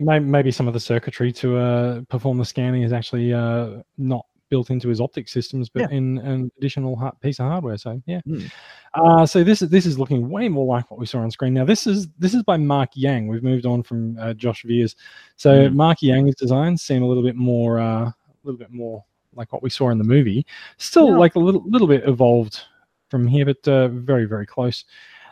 m- 0.00 0.06
Blitzwing. 0.06 0.16
m- 0.16 0.22
may- 0.24 0.30
maybe 0.30 0.50
some 0.50 0.68
of 0.68 0.74
the 0.74 0.80
circuitry 0.80 1.32
to 1.32 1.56
uh, 1.56 2.00
perform 2.08 2.38
the 2.38 2.44
scanning 2.44 2.82
is 2.82 2.92
actually 2.92 3.32
uh, 3.32 3.82
not 3.96 4.24
built 4.50 4.70
into 4.70 4.88
his 4.88 4.98
optic 4.98 5.28
systems, 5.28 5.68
but 5.68 5.92
in 5.92 6.16
an 6.18 6.50
additional 6.56 7.12
piece 7.20 7.38
of 7.38 7.44
hardware. 7.46 7.76
So 7.76 8.00
yeah. 8.06 8.20
Hmm. 8.26 8.46
Uh, 8.94 9.26
so 9.26 9.44
this 9.44 9.60
is 9.60 9.68
this 9.68 9.84
is 9.84 9.98
looking 9.98 10.30
way 10.30 10.48
more 10.48 10.64
like 10.64 10.90
what 10.90 10.98
we 10.98 11.04
saw 11.04 11.18
on 11.18 11.30
screen. 11.30 11.52
Now 11.52 11.66
this 11.66 11.86
is 11.86 12.08
this 12.18 12.32
is 12.32 12.42
by 12.44 12.56
Mark 12.56 12.90
Yang. 12.94 13.28
We've 13.28 13.42
moved 13.42 13.66
on 13.66 13.82
from 13.82 14.16
uh, 14.18 14.32
Josh 14.32 14.62
Veers. 14.64 14.96
So 15.36 15.68
Hmm. 15.68 15.76
Mark 15.76 16.00
Yang's 16.00 16.34
designs 16.36 16.80
seem 16.82 17.02
a 17.02 17.06
little 17.06 17.22
bit 17.22 17.36
more 17.36 17.78
uh, 17.78 18.04
a 18.06 18.14
little 18.44 18.58
bit 18.58 18.70
more 18.72 19.04
like 19.34 19.52
what 19.52 19.62
we 19.62 19.68
saw 19.68 19.90
in 19.90 19.98
the 19.98 20.04
movie. 20.04 20.46
Still 20.78 21.08
Yeah. 21.10 21.16
like 21.18 21.34
a 21.34 21.38
little 21.38 21.62
little 21.66 21.86
bit 21.86 22.08
evolved 22.08 22.62
from 23.10 23.26
here, 23.26 23.44
but 23.44 23.68
uh, 23.68 23.88
very 23.88 24.24
very 24.24 24.46
close. 24.46 24.84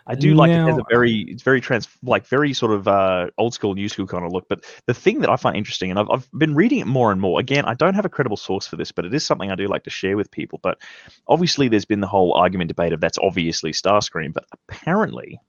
I 0.07 0.15
do 0.15 0.35
like 0.35 0.51
it 0.51 0.59
has 0.59 0.79
a 0.79 0.85
very, 0.89 1.23
it's 1.23 1.43
very 1.43 1.61
trans, 1.61 1.89
like 2.03 2.27
very 2.27 2.53
sort 2.53 2.73
of 2.73 2.87
uh, 2.87 3.31
old 3.39 3.55
school, 3.55 3.75
new 3.75 3.89
school 3.89 4.07
kind 4.07 4.25
of 4.25 4.33
look. 4.33 4.47
But 4.49 4.65
the 4.87 4.95
thing 4.95 5.21
that 5.21 5.31
I 5.31 5.37
find 5.37 5.57
interesting, 5.57 5.91
and 5.91 5.99
I've, 5.99 6.09
I've 6.11 6.31
been 6.33 6.55
reading 6.55 6.79
it 6.79 6.87
more 6.87 7.11
and 7.11 7.21
more. 7.21 7.41
Again, 7.41 7.65
I 7.65 7.75
don't 7.75 7.95
have 7.95 8.05
a 8.05 8.09
credible 8.09 8.37
source 8.37 8.67
for 8.67 8.77
this, 8.77 8.93
but 8.93 9.05
it 9.05 9.13
is 9.13 9.27
something 9.27 9.51
I 9.51 9.57
do 9.57 9.67
like 9.67 9.83
to 9.85 9.91
share 9.91 10.17
with 10.17 10.31
people. 10.31 10.61
But 10.63 10.79
obviously, 11.27 11.69
there's 11.69 11.85
been 11.85 12.01
the 12.01 12.07
whole 12.07 12.35
argument 12.35 12.69
debate 12.69 12.93
of 12.93 13.01
that's 13.01 13.19
obviously 13.19 13.73
Starscream, 13.73 14.33
but 14.33 14.45
apparently, 14.53 15.41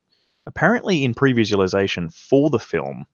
apparently 0.47 1.03
in 1.03 1.13
pre-visualization 1.13 2.09
for 2.09 2.49
the 2.49 2.59
film, 2.59 3.05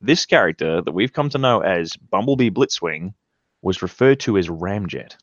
this 0.00 0.24
character 0.24 0.80
that 0.80 0.92
we've 0.92 1.12
come 1.12 1.28
to 1.30 1.38
know 1.38 1.60
as 1.60 1.96
Bumblebee 1.96 2.50
Blitzwing 2.50 3.12
was 3.62 3.82
referred 3.82 4.20
to 4.20 4.38
as 4.38 4.48
Ramjet. 4.48 5.16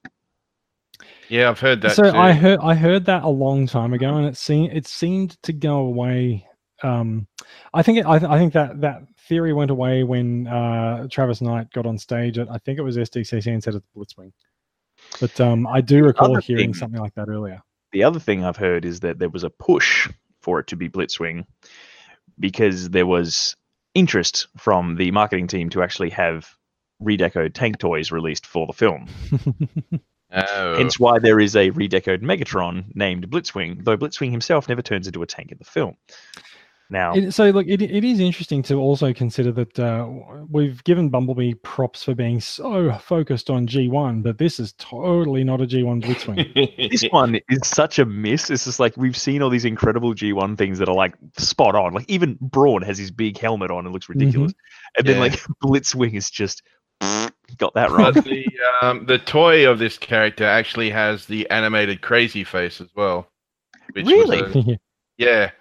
Yeah, 1.33 1.49
I've 1.49 1.59
heard 1.59 1.81
that. 1.81 1.95
so 1.95 2.03
too. 2.11 2.15
I 2.15 2.31
heard 2.31 2.59
I 2.61 2.75
heard 2.75 3.05
that 3.05 3.23
a 3.23 3.27
long 3.27 3.65
time 3.65 3.91
ago, 3.91 4.17
and 4.17 4.27
it 4.27 4.37
seemed 4.37 4.71
it 4.71 4.85
seemed 4.85 5.41
to 5.41 5.51
go 5.51 5.77
away. 5.77 6.45
Um, 6.83 7.27
I 7.73 7.81
think 7.81 7.97
it, 7.97 8.05
I, 8.05 8.19
th- 8.19 8.29
I 8.29 8.37
think 8.37 8.53
that 8.53 8.81
that 8.81 9.01
theory 9.27 9.51
went 9.51 9.71
away 9.71 10.03
when 10.03 10.45
uh, 10.45 11.07
Travis 11.09 11.41
Knight 11.41 11.71
got 11.71 11.87
on 11.87 11.97
stage 11.97 12.37
at 12.37 12.51
I 12.51 12.59
think 12.59 12.77
it 12.77 12.83
was 12.83 12.97
SDCC 12.97 13.47
and 13.51 13.63
said 13.63 13.73
it's 13.73 13.87
Blitzwing. 13.97 14.31
But 15.19 15.41
um, 15.41 15.65
I 15.65 15.81
do 15.81 16.03
recall 16.03 16.35
hearing 16.35 16.65
thing- 16.65 16.73
something 16.75 17.01
like 17.01 17.15
that 17.15 17.29
earlier. 17.29 17.63
The 17.93 18.03
other 18.03 18.19
thing 18.19 18.43
I've 18.43 18.57
heard 18.57 18.85
is 18.85 18.99
that 18.99 19.17
there 19.17 19.29
was 19.29 19.43
a 19.43 19.49
push 19.49 20.07
for 20.41 20.59
it 20.59 20.67
to 20.67 20.75
be 20.75 20.87
Blitzwing 20.87 21.45
because 22.39 22.91
there 22.91 23.07
was 23.07 23.55
interest 23.95 24.49
from 24.57 24.97
the 24.97 25.09
marketing 25.09 25.47
team 25.47 25.71
to 25.71 25.81
actually 25.81 26.11
have 26.11 26.55
redecoed 27.01 27.55
tank 27.55 27.79
toys 27.79 28.11
released 28.11 28.45
for 28.45 28.67
the 28.67 28.73
film. 28.73 29.07
Oh. 30.33 30.75
Hence 30.77 30.99
why 30.99 31.19
there 31.19 31.39
is 31.39 31.55
a 31.55 31.69
redecoed 31.71 32.21
Megatron 32.21 32.85
named 32.95 33.29
Blitzwing, 33.29 33.85
though 33.85 33.97
Blitzwing 33.97 34.31
himself 34.31 34.67
never 34.67 34.81
turns 34.81 35.05
into 35.05 35.21
a 35.21 35.27
tank 35.27 35.51
in 35.51 35.59
the 35.59 35.65
film. 35.65 35.95
now. 36.89 37.13
It, 37.13 37.33
so 37.33 37.51
look, 37.51 37.67
it, 37.67 37.83
it 37.83 38.03
is 38.03 38.19
interesting 38.19 38.63
to 38.63 38.75
also 38.75 39.13
consider 39.13 39.51
that 39.51 39.77
uh, 39.79 40.07
we've 40.49 40.83
given 40.85 41.09
Bumblebee 41.09 41.53
props 41.55 42.03
for 42.03 42.15
being 42.15 42.39
so 42.39 42.91
focused 42.93 43.51
on 43.51 43.67
G1, 43.67 44.23
but 44.23 44.39
this 44.39 44.59
is 44.59 44.73
totally 44.79 45.43
not 45.43 45.61
a 45.61 45.65
G1 45.65 46.03
Blitzwing. 46.03 46.89
this 46.91 47.03
one 47.11 47.39
is 47.49 47.67
such 47.67 47.99
a 47.99 48.05
miss. 48.05 48.49
It's 48.49 48.65
just 48.65 48.79
like 48.79 48.97
we've 48.97 49.17
seen 49.17 49.43
all 49.43 49.51
these 49.51 49.65
incredible 49.65 50.15
G1 50.15 50.57
things 50.57 50.79
that 50.79 50.89
are 50.89 50.95
like 50.95 51.13
spot 51.37 51.75
on. 51.75 51.93
Like 51.93 52.09
even 52.09 52.39
Brawn 52.41 52.81
has 52.81 52.97
his 52.97 53.11
big 53.11 53.37
helmet 53.37 53.69
on 53.69 53.85
and 53.85 53.93
looks 53.93 54.09
ridiculous, 54.09 54.53
mm-hmm. 54.53 54.99
and 54.99 55.07
then 55.07 55.19
like 55.19 55.33
Blitzwing 55.63 56.15
is 56.15 56.31
just 56.31 56.63
got 57.57 57.73
that 57.75 57.91
right. 57.91 58.13
But 58.13 58.23
the 58.23 58.45
um, 58.81 59.05
the 59.05 59.17
toy 59.19 59.69
of 59.69 59.79
this 59.79 59.97
character 59.97 60.43
actually 60.45 60.89
has 60.89 61.25
the 61.25 61.49
animated 61.49 62.01
crazy 62.01 62.43
face 62.43 62.81
as 62.81 62.89
well. 62.95 63.27
Which 63.93 64.05
Really? 64.05 64.39
a- 64.73 64.79
yeah, 65.17 65.51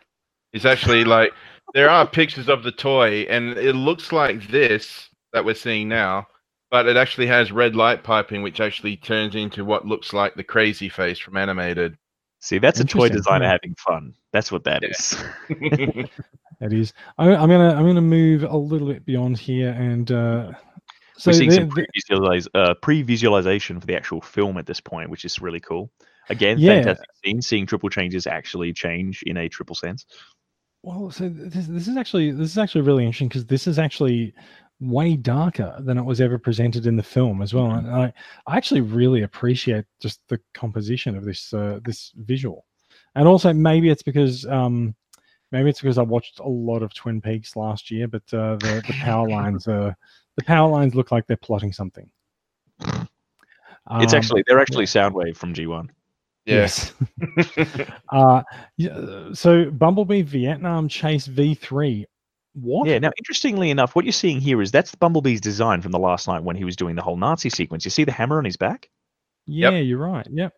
it's 0.52 0.64
actually 0.64 1.04
like 1.04 1.32
there 1.74 1.90
are 1.90 2.06
pictures 2.06 2.48
of 2.48 2.62
the 2.62 2.72
toy, 2.72 3.22
and 3.28 3.50
it 3.58 3.74
looks 3.74 4.12
like 4.12 4.48
this 4.48 5.08
that 5.32 5.44
we're 5.44 5.54
seeing 5.54 5.88
now, 5.88 6.26
but 6.70 6.86
it 6.86 6.96
actually 6.96 7.26
has 7.26 7.52
red 7.52 7.74
light 7.76 8.02
piping, 8.04 8.42
which 8.42 8.60
actually 8.60 8.96
turns 8.96 9.34
into 9.34 9.64
what 9.64 9.86
looks 9.86 10.12
like 10.12 10.34
the 10.34 10.44
crazy 10.44 10.88
face 10.88 11.18
from 11.18 11.36
animated. 11.36 11.96
See, 12.40 12.58
that's 12.58 12.80
a 12.80 12.84
toy 12.84 13.08
designer 13.08 13.46
having 13.48 13.74
fun. 13.76 14.14
That's 14.32 14.50
what 14.50 14.64
that 14.64 14.82
Yeah. 14.82 14.88
is. 14.90 16.08
It 16.60 16.72
is. 16.72 16.92
I, 17.18 17.28
I'm 17.34 17.48
gonna 17.48 17.74
I'm 17.74 17.84
gonna 17.86 18.00
move 18.00 18.44
a 18.44 18.56
little 18.56 18.86
bit 18.86 19.04
beyond 19.04 19.36
here, 19.36 19.70
and 19.70 20.12
uh, 20.12 20.52
so 21.22 21.28
We're 21.30 21.34
seeing 21.34 21.50
the- 21.50 21.56
some 21.56 21.68
pre-visualize, 21.68 22.48
uh, 22.54 22.74
pre-visualization 22.82 23.78
for 23.78 23.86
the 23.86 23.94
actual 23.94 24.20
film 24.20 24.56
at 24.58 24.66
this 24.66 24.80
point, 24.80 25.08
which 25.08 25.24
is 25.24 25.40
really 25.40 25.60
cool. 25.60 25.92
Again, 26.30 26.58
Yeah. 26.58 26.74
fantastic 26.74 27.08
scene. 27.24 27.40
Seeing 27.40 27.64
triple 27.64 27.88
changes 27.90 28.26
actually 28.26 28.72
change 28.72 29.22
in 29.24 29.36
a 29.36 29.48
triple 29.48 29.76
sense. 29.76 30.04
Well, 30.82 31.12
so 31.12 31.28
this, 31.28 31.68
this 31.68 31.86
is 31.86 31.96
actually 31.96 32.32
this 32.32 32.50
is 32.50 32.58
actually 32.58 32.80
really 32.80 33.04
interesting 33.04 33.28
because 33.28 33.46
this 33.46 33.68
is 33.68 33.78
actually 33.78 34.34
way 34.80 35.14
darker 35.14 35.76
than 35.78 35.96
it 35.96 36.02
was 36.04 36.20
ever 36.20 36.38
presented 36.38 36.86
in 36.88 36.96
the 36.96 37.04
film 37.04 37.40
as 37.40 37.54
well. 37.54 37.70
And 37.70 37.88
I, 37.88 38.12
I 38.48 38.56
actually 38.56 38.80
really 38.80 39.22
appreciate 39.22 39.84
just 40.00 40.20
the 40.26 40.40
composition 40.54 41.16
of 41.16 41.24
this 41.24 41.54
uh, 41.54 41.78
this 41.84 42.10
visual, 42.16 42.66
and 43.14 43.28
also 43.28 43.52
maybe 43.52 43.90
it's 43.90 44.02
because 44.02 44.44
um, 44.46 44.96
maybe 45.52 45.70
it's 45.70 45.80
because 45.80 45.98
I 45.98 46.02
watched 46.02 46.40
a 46.40 46.48
lot 46.48 46.82
of 46.82 46.92
Twin 46.94 47.20
Peaks 47.20 47.54
last 47.54 47.92
year, 47.92 48.08
but 48.08 48.24
uh, 48.34 48.56
the 48.56 48.82
the 48.84 48.94
power 48.94 49.28
lines 49.38 49.68
uh, 49.68 49.92
the 50.36 50.44
power 50.44 50.68
lines 50.70 50.94
look 50.94 51.10
like 51.12 51.26
they're 51.26 51.36
plotting 51.36 51.72
something. 51.72 52.08
It's 52.80 54.12
Um, 54.12 54.18
actually 54.18 54.44
they're 54.46 54.60
actually 54.60 54.84
Soundwave 54.86 55.36
from 55.36 55.54
G1. 55.54 55.88
yes. 56.46 56.92
Yes. 57.36 57.90
uh, 58.12 58.42
yeah, 58.76 59.28
so 59.32 59.70
Bumblebee 59.70 60.22
Vietnam 60.22 60.88
Chase 60.88 61.26
V3. 61.28 62.04
What? 62.54 62.86
Yeah. 62.88 62.98
Now, 62.98 63.10
interestingly 63.18 63.70
enough, 63.70 63.96
what 63.96 64.04
you're 64.04 64.12
seeing 64.12 64.40
here 64.40 64.60
is 64.60 64.70
that's 64.70 64.94
Bumblebee's 64.94 65.40
design 65.40 65.80
from 65.80 65.90
the 65.92 65.98
Last 65.98 66.28
Knight 66.28 66.42
when 66.44 66.54
he 66.56 66.64
was 66.64 66.76
doing 66.76 66.96
the 66.96 67.02
whole 67.02 67.16
Nazi 67.16 67.48
sequence. 67.48 67.84
You 67.84 67.90
see 67.90 68.04
the 68.04 68.12
hammer 68.12 68.38
on 68.38 68.44
his 68.44 68.56
back, 68.58 68.90
Yeah, 69.46 69.70
you're 69.70 69.98
right. 69.98 70.26
Yep. 70.30 70.52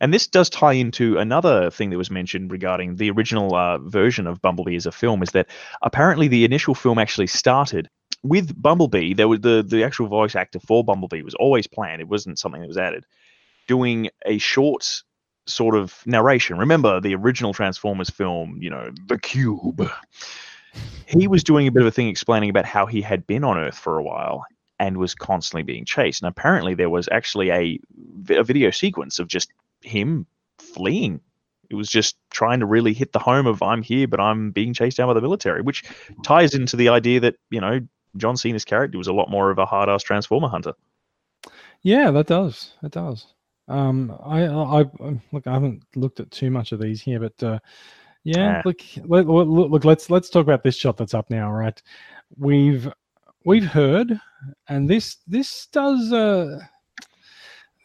and 0.00 0.12
this 0.12 0.26
does 0.26 0.50
tie 0.50 0.74
into 0.74 1.18
another 1.18 1.70
thing 1.70 1.88
that 1.90 1.96
was 1.98 2.10
mentioned 2.10 2.52
regarding 2.52 2.96
the 2.96 3.10
original 3.10 3.54
uh, 3.54 3.78
version 3.78 4.26
of 4.26 4.42
Bumblebee 4.42 4.76
as 4.76 4.86
a 4.86 4.92
film. 4.92 5.22
Is 5.22 5.30
that 5.30 5.48
apparently 5.82 6.28
the 6.28 6.44
initial 6.44 6.74
film 6.74 6.98
actually 6.98 7.28
started 7.28 7.88
with 8.22 8.60
Bumblebee. 8.60 9.14
There 9.14 9.28
was 9.28 9.40
the 9.40 9.64
the 9.66 9.84
actual 9.84 10.06
voice 10.06 10.36
actor 10.36 10.60
for 10.60 10.84
Bumblebee 10.84 11.22
was 11.22 11.34
always 11.34 11.66
planned. 11.66 12.00
It 12.00 12.08
wasn't 12.08 12.38
something 12.38 12.60
that 12.60 12.68
was 12.68 12.78
added. 12.78 13.04
Doing 13.68 14.10
a 14.26 14.38
short 14.38 15.02
sort 15.46 15.74
of 15.74 16.02
narration. 16.06 16.58
Remember 16.58 17.00
the 17.00 17.14
original 17.14 17.52
Transformers 17.52 18.10
film, 18.10 18.58
you 18.60 18.70
know, 18.70 18.90
The 19.06 19.18
Cube. 19.18 19.90
He 21.06 21.26
was 21.26 21.44
doing 21.44 21.66
a 21.66 21.72
bit 21.72 21.82
of 21.82 21.88
a 21.88 21.90
thing 21.90 22.08
explaining 22.08 22.50
about 22.50 22.64
how 22.64 22.86
he 22.86 23.02
had 23.02 23.26
been 23.26 23.44
on 23.44 23.58
Earth 23.58 23.76
for 23.76 23.98
a 23.98 24.02
while 24.02 24.44
and 24.78 24.96
was 24.96 25.14
constantly 25.14 25.62
being 25.62 25.84
chased. 25.84 26.22
And 26.22 26.28
apparently 26.28 26.74
there 26.74 26.90
was 26.90 27.08
actually 27.12 27.50
a, 27.50 27.78
a 28.30 28.42
video 28.42 28.70
sequence 28.70 29.18
of 29.18 29.28
just 29.28 29.50
him 29.82 30.26
fleeing. 30.58 31.20
It 31.70 31.74
was 31.74 31.88
just 31.88 32.16
trying 32.30 32.60
to 32.60 32.66
really 32.66 32.92
hit 32.92 33.12
the 33.12 33.18
home 33.18 33.46
of 33.46 33.62
I'm 33.62 33.82
here, 33.82 34.06
but 34.06 34.20
I'm 34.20 34.50
being 34.50 34.74
chased 34.74 34.96
down 34.96 35.08
by 35.08 35.14
the 35.14 35.20
military, 35.20 35.62
which 35.62 35.84
ties 36.22 36.54
into 36.54 36.76
the 36.76 36.88
idea 36.88 37.20
that, 37.20 37.36
you 37.50 37.60
know, 37.60 37.80
John 38.16 38.36
Cena's 38.36 38.64
character 38.64 38.98
was 38.98 39.06
a 39.08 39.12
lot 39.12 39.30
more 39.30 39.50
of 39.50 39.58
a 39.58 39.66
hard 39.66 39.88
ass 39.88 40.02
transformer 40.02 40.48
hunter. 40.48 40.74
Yeah, 41.82 42.10
that 42.10 42.26
does. 42.26 42.74
It 42.82 42.92
does. 42.92 43.26
Um, 43.68 44.16
I, 44.24 44.44
I, 44.44 44.80
I 44.80 45.20
look. 45.32 45.46
I 45.46 45.52
haven't 45.52 45.82
looked 45.96 46.20
at 46.20 46.30
too 46.30 46.50
much 46.50 46.72
of 46.72 46.80
these 46.80 47.00
here, 47.00 47.20
but 47.20 47.42
uh, 47.42 47.58
yeah, 48.24 48.58
Ah. 48.58 48.62
look, 48.64 48.80
let, 49.04 49.26
look, 49.26 49.70
look. 49.70 49.84
Let's 49.84 50.10
let's 50.10 50.30
talk 50.30 50.42
about 50.44 50.62
this 50.62 50.76
shot 50.76 50.96
that's 50.96 51.14
up 51.14 51.30
now, 51.30 51.50
right? 51.50 51.80
We've 52.36 52.92
we've 53.44 53.64
heard, 53.66 54.20
and 54.68 54.88
this 54.88 55.18
this 55.26 55.66
does. 55.66 56.12
Uh, 56.12 56.60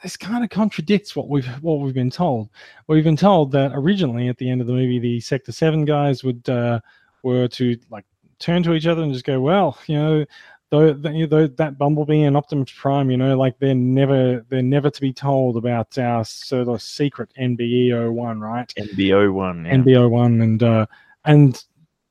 this 0.03 0.15
kind 0.17 0.43
of 0.43 0.51
contradicts 0.51 1.15
what 1.15 1.27
we've 1.27 1.47
what 1.63 1.79
we've 1.79 1.93
been 1.93 2.11
told. 2.11 2.49
We've 2.87 3.03
been 3.03 3.17
told 3.17 3.51
that 3.53 3.71
originally 3.73 4.27
at 4.27 4.37
the 4.37 4.49
end 4.49 4.61
of 4.61 4.67
the 4.67 4.73
movie, 4.73 4.99
the 4.99 5.19
Sector 5.19 5.51
Seven 5.51 5.85
guys 5.85 6.23
would 6.23 6.47
uh, 6.49 6.79
were 7.23 7.47
to 7.47 7.77
like 7.89 8.05
turn 8.39 8.63
to 8.63 8.73
each 8.73 8.87
other 8.87 9.03
and 9.03 9.13
just 9.13 9.25
go, 9.25 9.39
well, 9.39 9.77
you 9.87 9.95
know, 9.95 10.25
though, 10.69 10.93
that, 10.93 11.13
you 11.13 11.27
know, 11.27 11.47
that 11.47 11.77
Bumblebee 11.77 12.23
and 12.23 12.37
Optimus 12.37 12.71
Prime, 12.71 13.09
you 13.09 13.17
know, 13.17 13.37
like 13.37 13.57
they're 13.59 13.75
never 13.75 14.45
they're 14.49 14.61
never 14.61 14.89
to 14.89 15.01
be 15.01 15.13
told 15.13 15.57
about 15.57 15.97
our 15.97 16.23
sort 16.25 16.67
of 16.67 16.81
secret 16.81 17.31
NBE 17.39 18.13
01, 18.13 18.39
right? 18.39 18.73
NBE 18.77 19.33
one. 19.33 19.65
Yeah. 19.65 19.75
NBE 19.75 20.09
one 20.09 20.41
and 20.41 20.63
uh 20.63 20.85
and 21.25 21.63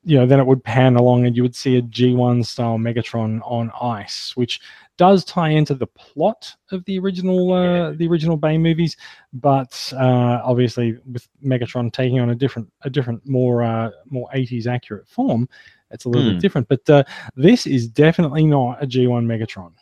you 0.05 0.17
know 0.17 0.25
then 0.25 0.39
it 0.39 0.47
would 0.47 0.63
pan 0.63 0.95
along 0.95 1.27
and 1.27 1.37
you 1.37 1.43
would 1.43 1.57
see 1.57 1.77
a 1.77 1.83
G1 1.83 2.47
style 2.47 2.79
Megatron 2.79 3.41
on 3.45 3.73
ice, 3.81 4.37
which 4.37 4.61
does 4.97 5.25
tie 5.25 5.51
into 5.51 5.75
the 5.75 5.89
plot 5.89 6.55
of 6.71 6.85
the 6.85 6.99
original 6.99 7.53
uh, 7.53 7.93
the 7.93 8.07
original 8.07 8.37
Bay 8.37 8.57
movies, 8.57 8.97
but 9.33 9.93
uh, 9.97 10.41
obviously 10.45 10.97
with 11.13 11.29
Megatron 11.45 11.93
taking 11.93 12.21
on 12.21 12.31
a 12.31 12.35
different 12.35 12.73
a 12.83 12.91
different 12.91 13.27
more 13.27 13.63
uh, 13.65 13.91
more 14.07 14.29
80s 14.35 14.67
accurate 14.67 15.09
form, 15.09 15.49
it's 15.91 16.05
a 16.05 16.09
little 16.09 16.29
Hmm. 16.29 16.35
bit 16.37 16.43
different. 16.43 16.69
But 16.69 16.89
uh, 16.91 17.05
this 17.37 17.67
is 17.67 17.89
definitely 17.89 18.45
not 18.47 18.83
a 18.83 18.87
G1 18.87 19.25
Megatron. 19.27 19.73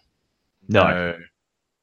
no. 0.69 1.17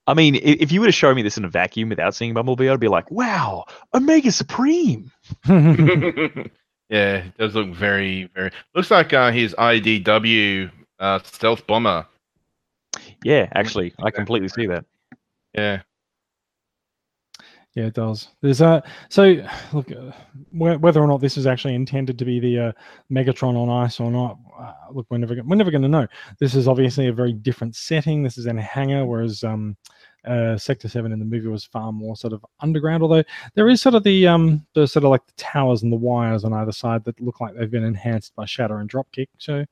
I 0.07 0.15
mean, 0.15 0.35
if 0.41 0.71
you 0.71 0.79
were 0.81 0.87
to 0.87 0.91
show 0.91 1.13
me 1.13 1.21
this 1.21 1.37
in 1.37 1.45
a 1.45 1.47
vacuum 1.49 1.87
without 1.89 2.15
seeing 2.15 2.33
Bumblebee, 2.33 2.67
I'd 2.67 2.79
be 2.79 2.87
like, 2.87 3.09
wow, 3.11 3.65
Omega 3.93 4.31
Supreme. 4.31 5.11
yeah, 5.47 6.47
it 6.89 7.37
does 7.37 7.53
look 7.55 7.69
very, 7.69 8.25
very. 8.33 8.51
Looks 8.73 8.89
like 8.91 9.13
uh, 9.13 9.31
his 9.31 9.53
IDW 9.55 10.71
uh, 10.99 11.19
stealth 11.23 11.65
bomber. 11.67 12.05
Yeah, 13.23 13.47
actually, 13.53 13.93
I 14.03 14.09
completely 14.11 14.49
see 14.49 14.65
that. 14.65 14.85
Yeah. 15.53 15.81
Yeah, 17.75 17.85
it 17.85 17.93
does. 17.93 18.27
There's 18.41 18.59
a 18.59 18.83
so 19.09 19.41
look 19.71 19.89
uh, 19.91 20.11
whether 20.51 20.99
or 20.99 21.07
not 21.07 21.21
this 21.21 21.37
is 21.37 21.47
actually 21.47 21.75
intended 21.75 22.19
to 22.19 22.25
be 22.25 22.39
the 22.39 22.59
uh, 22.59 22.71
Megatron 23.09 23.55
on 23.55 23.69
ice 23.69 23.99
or 24.01 24.11
not. 24.11 24.37
Uh, 24.59 24.73
look, 24.91 25.05
we're 25.09 25.17
never 25.19 25.35
we're 25.45 25.55
never 25.55 25.71
going 25.71 25.81
to 25.83 25.87
know. 25.87 26.05
This 26.39 26.53
is 26.53 26.67
obviously 26.67 27.07
a 27.07 27.13
very 27.13 27.31
different 27.31 27.75
setting. 27.77 28.23
This 28.23 28.37
is 28.37 28.45
in 28.45 28.57
a 28.59 28.61
hangar, 28.61 29.05
whereas 29.05 29.45
um, 29.45 29.77
uh, 30.25 30.57
Sector 30.57 30.89
Seven 30.89 31.13
in 31.13 31.19
the 31.19 31.23
movie 31.25 31.47
was 31.47 31.63
far 31.63 31.93
more 31.93 32.17
sort 32.17 32.33
of 32.33 32.45
underground. 32.59 33.03
Although 33.03 33.23
there 33.55 33.69
is 33.69 33.81
sort 33.81 33.95
of 33.95 34.03
the 34.03 34.27
um 34.27 34.65
the 34.73 34.85
sort 34.85 35.05
of 35.05 35.09
like 35.11 35.25
the 35.25 35.33
towers 35.37 35.81
and 35.83 35.93
the 35.93 35.97
wires 35.97 36.43
on 36.43 36.51
either 36.51 36.73
side 36.73 37.05
that 37.05 37.21
look 37.21 37.39
like 37.39 37.55
they've 37.55 37.71
been 37.71 37.85
enhanced 37.85 38.35
by 38.35 38.43
Shatter 38.43 38.79
and 38.79 38.89
Dropkick. 38.91 39.27
So 39.37 39.65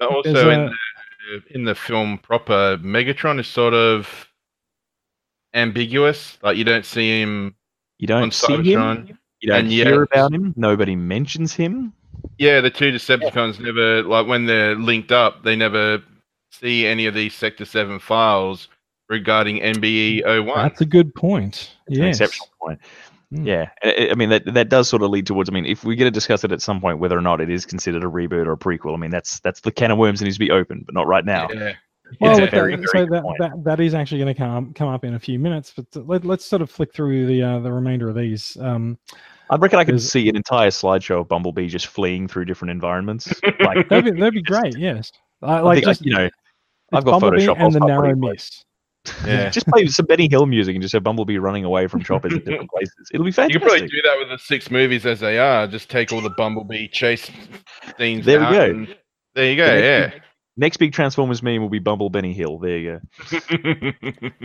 But 0.00 0.08
Also, 0.10 0.50
in 0.50 0.60
a- 0.62 0.70
the, 1.28 1.54
in 1.54 1.64
the 1.64 1.74
film 1.76 2.18
proper, 2.18 2.76
Megatron 2.82 3.38
is 3.38 3.46
sort 3.46 3.72
of 3.74 4.28
ambiguous. 5.56 6.38
Like 6.42 6.56
you 6.56 6.64
don't 6.64 6.84
see 6.84 7.20
him. 7.20 7.54
You 7.98 8.06
don't 8.06 8.22
On 8.24 8.30
see 8.30 8.54
him. 8.72 9.18
You 9.40 9.48
don't 9.50 9.60
and 9.60 9.68
hear 9.70 10.00
yet- 10.04 10.08
about 10.12 10.32
him. 10.32 10.54
Nobody 10.56 10.94
mentions 10.96 11.52
him. 11.54 11.92
Yeah, 12.38 12.60
the 12.60 12.70
two 12.70 12.92
Decepticons 12.92 13.60
never 13.60 14.02
like 14.02 14.26
when 14.26 14.46
they're 14.46 14.74
linked 14.74 15.12
up. 15.12 15.42
They 15.44 15.56
never 15.56 16.02
see 16.52 16.86
any 16.86 17.06
of 17.06 17.14
these 17.14 17.34
Sector 17.34 17.64
Seven 17.66 17.98
files 17.98 18.68
regarding 19.08 19.58
NBE 19.60 20.22
01. 20.44 20.56
that's 20.68 20.80
a 20.80 20.86
good 20.86 21.14
point. 21.14 21.74
It's 21.86 21.98
an 21.98 22.04
Yes. 22.04 22.20
exceptional 22.20 22.48
point. 22.60 22.80
Mm. 23.32 23.46
Yeah, 23.46 23.68
I, 23.82 24.08
I 24.12 24.14
mean 24.14 24.28
that 24.30 24.44
that 24.54 24.68
does 24.68 24.88
sort 24.88 25.02
of 25.02 25.10
lead 25.10 25.26
towards. 25.26 25.48
I 25.50 25.52
mean, 25.52 25.66
if 25.66 25.84
we're 25.84 25.96
going 25.96 26.06
to 26.06 26.10
discuss 26.10 26.44
it 26.44 26.52
at 26.52 26.62
some 26.62 26.80
point, 26.80 26.98
whether 27.00 27.16
or 27.18 27.20
not 27.20 27.40
it 27.40 27.50
is 27.50 27.66
considered 27.66 28.02
a 28.04 28.06
reboot 28.06 28.46
or 28.46 28.52
a 28.52 28.56
prequel, 28.56 28.94
I 28.94 28.96
mean 28.98 29.10
that's 29.10 29.40
that's 29.40 29.60
the 29.60 29.72
can 29.72 29.90
of 29.90 29.98
worms 29.98 30.20
that 30.20 30.24
needs 30.24 30.36
to 30.36 30.40
be 30.40 30.50
opened, 30.50 30.86
but 30.86 30.94
not 30.94 31.06
right 31.06 31.24
now. 31.24 31.48
Yeah. 31.52 31.72
Well, 32.20 32.32
It's 32.32 32.40
look, 32.40 32.50
very, 32.50 32.76
that, 32.76 32.88
very 32.92 33.06
so 33.06 33.10
that, 33.12 33.22
that 33.40 33.64
that 33.64 33.80
is 33.80 33.94
actually 33.94 34.20
going 34.20 34.34
to 34.34 34.38
come 34.38 34.72
come 34.74 34.88
up 34.88 35.04
in 35.04 35.14
a 35.14 35.18
few 35.18 35.38
minutes, 35.38 35.72
but 35.76 35.86
uh, 35.96 36.00
let, 36.06 36.24
let's 36.24 36.44
sort 36.44 36.62
of 36.62 36.70
flick 36.70 36.92
through 36.94 37.26
the 37.26 37.42
uh, 37.42 37.58
the 37.58 37.72
remainder 37.72 38.08
of 38.08 38.14
these. 38.14 38.56
Um, 38.60 38.98
I 39.50 39.56
reckon 39.56 39.78
I 39.78 39.84
could 39.84 40.00
see 40.00 40.28
an 40.28 40.36
entire 40.36 40.70
slideshow 40.70 41.20
of 41.20 41.28
Bumblebee 41.28 41.68
just 41.68 41.86
fleeing 41.88 42.26
through 42.28 42.44
different 42.46 42.70
environments. 42.70 43.32
Like, 43.60 43.88
that'd 43.88 44.04
be 44.04 44.18
that'd 44.20 44.34
be 44.34 44.42
great. 44.42 44.76
Yes, 44.78 45.10
I, 45.42 45.56
I 45.56 45.60
like 45.60 45.76
think 45.76 45.86
I- 45.86 45.90
just 45.90 46.04
you 46.04 46.14
know, 46.14 46.30
I've 46.92 47.04
got 47.04 47.20
Bumblebee 47.20 47.44
Photoshop. 47.46 47.58
And 47.60 47.72
the 47.74 47.78
start 47.78 47.88
narrow 47.88 48.02
putting, 48.14 48.20
mist. 48.20 48.62
Yeah. 49.24 49.50
just 49.50 49.68
play 49.68 49.86
some 49.86 50.06
Benny 50.06 50.28
Hill 50.28 50.46
music 50.46 50.74
and 50.74 50.82
just 50.82 50.92
have 50.92 51.04
Bumblebee 51.04 51.38
running 51.38 51.62
away 51.64 51.86
from 51.86 52.02
choppers 52.02 52.32
in 52.32 52.40
different 52.40 52.68
places. 52.70 52.92
It'll 53.14 53.22
be 53.22 53.28
You 53.28 53.32
fantastic. 53.34 53.62
could 53.62 53.68
probably 53.68 53.86
do 53.88 54.02
that 54.02 54.16
with 54.18 54.28
the 54.30 54.38
six 54.38 54.68
movies 54.68 55.06
as 55.06 55.20
they 55.20 55.38
are. 55.38 55.68
Just 55.68 55.88
take 55.88 56.12
all 56.12 56.20
the 56.20 56.30
Bumblebee 56.36 56.88
chase 56.88 57.30
scenes. 57.98 58.26
There 58.26 58.40
we 58.40 58.46
out 58.46 58.52
go. 58.52 58.86
there 59.36 59.50
you 59.50 59.56
go. 59.56 59.74
The 59.76 59.80
Yeah. 59.80 60.10
Next 60.56 60.76
Next 60.76 60.76
big 60.78 60.92
Transformers 60.92 61.42
meme 61.42 61.62
will 61.62 61.68
be 61.68 61.78
Bumble 61.78 62.10
Benny 62.10 62.32
Hill. 62.32 62.58
There 62.58 62.78
you 62.78 63.00
go. 63.30 64.30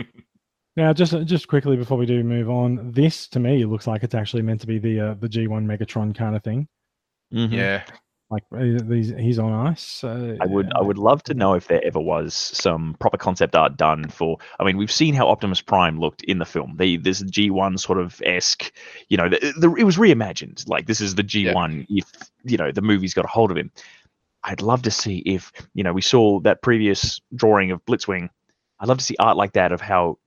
Now, 0.76 0.92
just 0.94 1.12
just 1.26 1.48
quickly 1.48 1.76
before 1.76 1.98
we 1.98 2.06
do 2.06 2.24
move 2.24 2.48
on, 2.48 2.92
this 2.92 3.28
to 3.28 3.38
me 3.38 3.64
looks 3.66 3.86
like 3.86 4.02
it's 4.02 4.14
actually 4.14 4.42
meant 4.42 4.60
to 4.62 4.66
be 4.66 4.78
the 4.78 5.00
uh, 5.00 5.14
the 5.14 5.28
G1 5.28 5.66
Megatron 5.66 6.14
kind 6.14 6.34
of 6.34 6.42
thing. 6.42 6.66
Mhm. 7.32 7.52
yeah. 7.52 7.84
Like 8.30 8.44
uh, 8.54 8.82
these, 8.88 9.10
he's 9.10 9.38
on 9.38 9.52
ice. 9.52 10.02
Uh, 10.02 10.38
I 10.40 10.46
would 10.46 10.72
I 10.74 10.80
would 10.80 10.96
love 10.96 11.22
to 11.24 11.34
know 11.34 11.52
if 11.52 11.68
there 11.68 11.84
ever 11.84 12.00
was 12.00 12.32
some 12.32 12.96
proper 12.98 13.18
concept 13.18 13.54
art 13.54 13.76
done 13.76 14.08
for. 14.08 14.38
I 14.58 14.64
mean, 14.64 14.78
we've 14.78 14.90
seen 14.90 15.14
how 15.14 15.28
Optimus 15.28 15.60
Prime 15.60 16.00
looked 16.00 16.22
in 16.22 16.38
the 16.38 16.46
film. 16.46 16.76
The 16.78 16.96
this 16.96 17.22
G1 17.22 17.78
sort 17.78 18.00
of 18.00 18.22
esque, 18.24 18.72
you 19.10 19.18
know, 19.18 19.28
the, 19.28 19.52
the, 19.58 19.74
it 19.74 19.84
was 19.84 19.98
reimagined. 19.98 20.66
Like 20.66 20.86
this 20.86 21.02
is 21.02 21.14
the 21.14 21.22
G1 21.22 21.84
if 21.90 22.10
you 22.44 22.56
know 22.56 22.72
the 22.72 22.80
movie's 22.80 23.12
got 23.12 23.26
a 23.26 23.28
hold 23.28 23.50
of 23.50 23.58
him. 23.58 23.70
I'd 24.44 24.60
love 24.62 24.82
to 24.82 24.90
see 24.90 25.18
if 25.18 25.52
you 25.74 25.84
know 25.84 25.92
we 25.92 26.02
saw 26.02 26.40
that 26.40 26.62
previous 26.62 27.20
drawing 27.34 27.70
of 27.70 27.84
Blitzwing. 27.86 28.28
I'd 28.80 28.88
love 28.88 28.98
to 28.98 29.04
see 29.04 29.16
art 29.20 29.36
like 29.36 29.52
that 29.52 29.70
of 29.72 29.80
how 29.80 30.18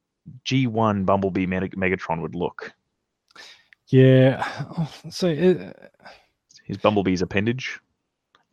G1 0.45 1.05
Bumblebee 1.05 1.45
Meg- 1.45 1.75
Megatron 1.75 2.21
would 2.21 2.35
look. 2.35 2.73
Yeah. 3.87 4.45
Oh, 4.77 4.91
so 5.09 5.27
it, 5.27 5.91
His 6.65 6.77
Bumblebee's 6.77 7.21
appendage, 7.21 7.79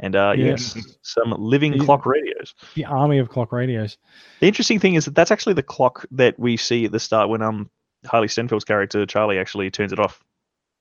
and 0.01 0.17
uh, 0.17 0.35
Yeah. 0.37 0.47
yes, 0.47 0.77
some 1.03 1.31
living 1.39 1.75
He- 1.75 1.79
clock 1.81 2.05
radios. 2.07 2.55
the 2.75 2.85
army 2.85 3.19
of 3.19 3.29
clock 3.29 3.53
radios. 3.53 3.99
The 4.41 4.49
interesting 4.49 4.79
thing 4.81 4.95
is 4.95 5.05
that 5.07 5.15
that's 5.15 5.31
actually 5.31 5.55
the 5.55 5.63
clock 5.63 6.05
that 6.11 6.39
we 6.39 6.57
see 6.57 6.85
at 6.87 6.93
the 6.93 7.01
start 7.01 7.29
when 7.29 7.43
um 7.43 7.71
Harley 8.05 8.27
Steinfeld's 8.29 8.65
character 8.65 9.07
Charlie 9.07 9.39
actually 9.39 9.71
turns 9.71 9.93
it 9.93 9.99
off. 10.01 10.23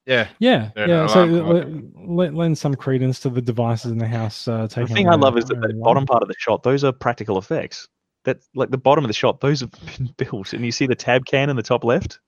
Yeah. 0.05 0.27
Yeah, 0.39 0.71
Yeah, 0.75 0.81
yeah. 0.81 0.85
no, 0.87 1.07
so 1.07 1.21
I'm- 1.21 1.47
let, 1.47 2.09
let, 2.09 2.33
lend 2.33 2.57
some 2.57 2.75
credence 2.75 3.19
to 3.21 3.29
the 3.29 3.41
devices 3.41 3.91
in 3.91 3.97
the 3.97 4.07
house. 4.07 4.47
Uh, 4.47 4.67
The 4.67 4.87
thing 4.87 5.07
I 5.09 5.15
love 5.15 5.37
is 5.37 5.45
that 5.45 5.61
the 5.61 5.67
their 5.67 5.77
bottom 5.77 6.05
part 6.05 6.23
of 6.23 6.27
the 6.27 6.35
shot; 6.39 6.63
those 6.63 6.83
are 6.83 6.91
practical 6.91 7.37
effects. 7.37 7.87
That 8.23 8.37
like 8.55 8.71
the 8.71 8.77
bottom 8.77 9.03
of 9.03 9.09
the 9.09 9.13
shot; 9.13 9.39
those 9.41 9.61
have 9.61 9.71
been 9.97 10.13
built, 10.17 10.53
and 10.53 10.65
you 10.65 10.71
see 10.71 10.87
the 10.87 10.95
tab 10.95 11.25
can 11.25 11.49
in 11.49 11.55
the 11.55 11.63
top 11.63 11.83
left. 11.83 12.19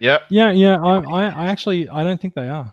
Yep. 0.00 0.22
Yeah, 0.30 0.50
yeah. 0.52 0.76
I, 0.80 0.98
I, 1.00 1.24
I 1.26 1.46
actually, 1.46 1.88
I 1.88 2.04
don't 2.04 2.20
think 2.20 2.34
they 2.34 2.48
are. 2.48 2.72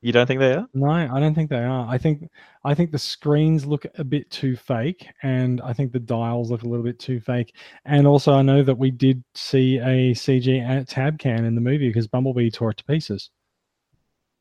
You 0.00 0.12
don't 0.12 0.26
think 0.26 0.38
they 0.38 0.52
are? 0.52 0.66
No, 0.74 0.88
I 0.88 1.18
don't 1.18 1.34
think 1.34 1.50
they 1.50 1.64
are. 1.64 1.86
I 1.88 1.98
think, 1.98 2.30
I 2.64 2.72
think 2.72 2.92
the 2.92 2.98
screens 2.98 3.66
look 3.66 3.84
a 3.96 4.04
bit 4.04 4.30
too 4.30 4.56
fake, 4.56 5.08
and 5.24 5.60
I 5.60 5.72
think 5.72 5.92
the 5.92 5.98
dials 5.98 6.52
look 6.52 6.62
a 6.62 6.68
little 6.68 6.84
bit 6.84 7.00
too 7.00 7.18
fake. 7.18 7.56
And 7.84 8.06
also, 8.06 8.32
I 8.32 8.42
know 8.42 8.62
that 8.62 8.78
we 8.78 8.92
did 8.92 9.24
see 9.34 9.78
a 9.78 10.14
CG 10.14 10.86
tab 10.86 11.18
can 11.18 11.44
in 11.44 11.56
the 11.56 11.60
movie 11.60 11.88
because 11.88 12.06
Bumblebee 12.06 12.50
tore 12.50 12.70
it 12.70 12.76
to 12.76 12.84
pieces. 12.84 13.30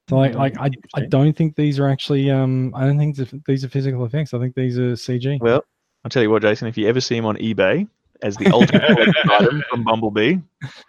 So, 0.10 0.18
like, 0.18 0.36
like 0.36 0.58
I, 0.60 0.70
I 0.94 1.06
don't 1.08 1.36
think 1.36 1.56
these 1.56 1.80
are 1.80 1.90
actually. 1.90 2.30
Um, 2.30 2.74
I 2.76 2.86
don't 2.86 2.98
think 2.98 3.18
these 3.46 3.66
are 3.66 3.70
physical 3.70 4.06
effects. 4.06 4.34
I 4.34 4.40
think 4.40 4.54
these 4.56 4.78
are 4.78 4.94
CG. 4.94 5.40
Well, 5.42 5.66
I'll 6.06 6.10
tell 6.10 6.24
you 6.24 6.30
what, 6.30 6.44
Jason. 6.44 6.68
If 6.68 6.78
you 6.78 6.88
ever 6.88 7.02
see 7.02 7.18
him 7.18 7.26
on 7.26 7.36
eBay 7.38 7.88
as 8.22 8.36
the 8.38 8.52
ultimate 8.52 8.84
item 9.32 9.64
from 9.70 9.84
Bumblebee, 9.84 10.38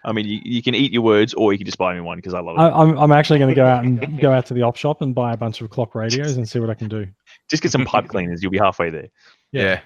I 0.04 0.12
mean, 0.12 0.26
you, 0.26 0.40
you 0.44 0.62
can 0.62 0.74
eat 0.74 0.92
your 0.92 1.02
words, 1.02 1.34
or 1.34 1.52
you 1.52 1.58
can 1.58 1.66
just 1.66 1.78
buy 1.78 1.94
me 1.94 2.00
one 2.00 2.18
because 2.18 2.34
I 2.34 2.40
love 2.40 2.56
it. 2.56 2.60
I, 2.60 2.70
I'm, 2.70 2.96
I'm 2.98 3.12
actually 3.12 3.38
going 3.38 3.50
to 3.50 3.54
go 3.54 3.66
out 3.66 3.84
and 3.84 4.20
go 4.20 4.32
out 4.32 4.46
to 4.46 4.54
the 4.54 4.62
op 4.62 4.76
shop 4.76 5.02
and 5.02 5.14
buy 5.14 5.32
a 5.32 5.36
bunch 5.36 5.60
of 5.60 5.70
clock 5.70 5.94
radios 5.94 6.36
and 6.36 6.48
see 6.48 6.60
what 6.60 6.70
I 6.70 6.74
can 6.74 6.88
do. 6.88 7.06
just 7.48 7.62
get 7.62 7.72
some 7.72 7.84
pipe 7.84 8.08
cleaners; 8.08 8.42
you'll 8.42 8.52
be 8.52 8.58
halfway 8.58 8.90
there. 8.90 9.08
Yeah. 9.52 9.80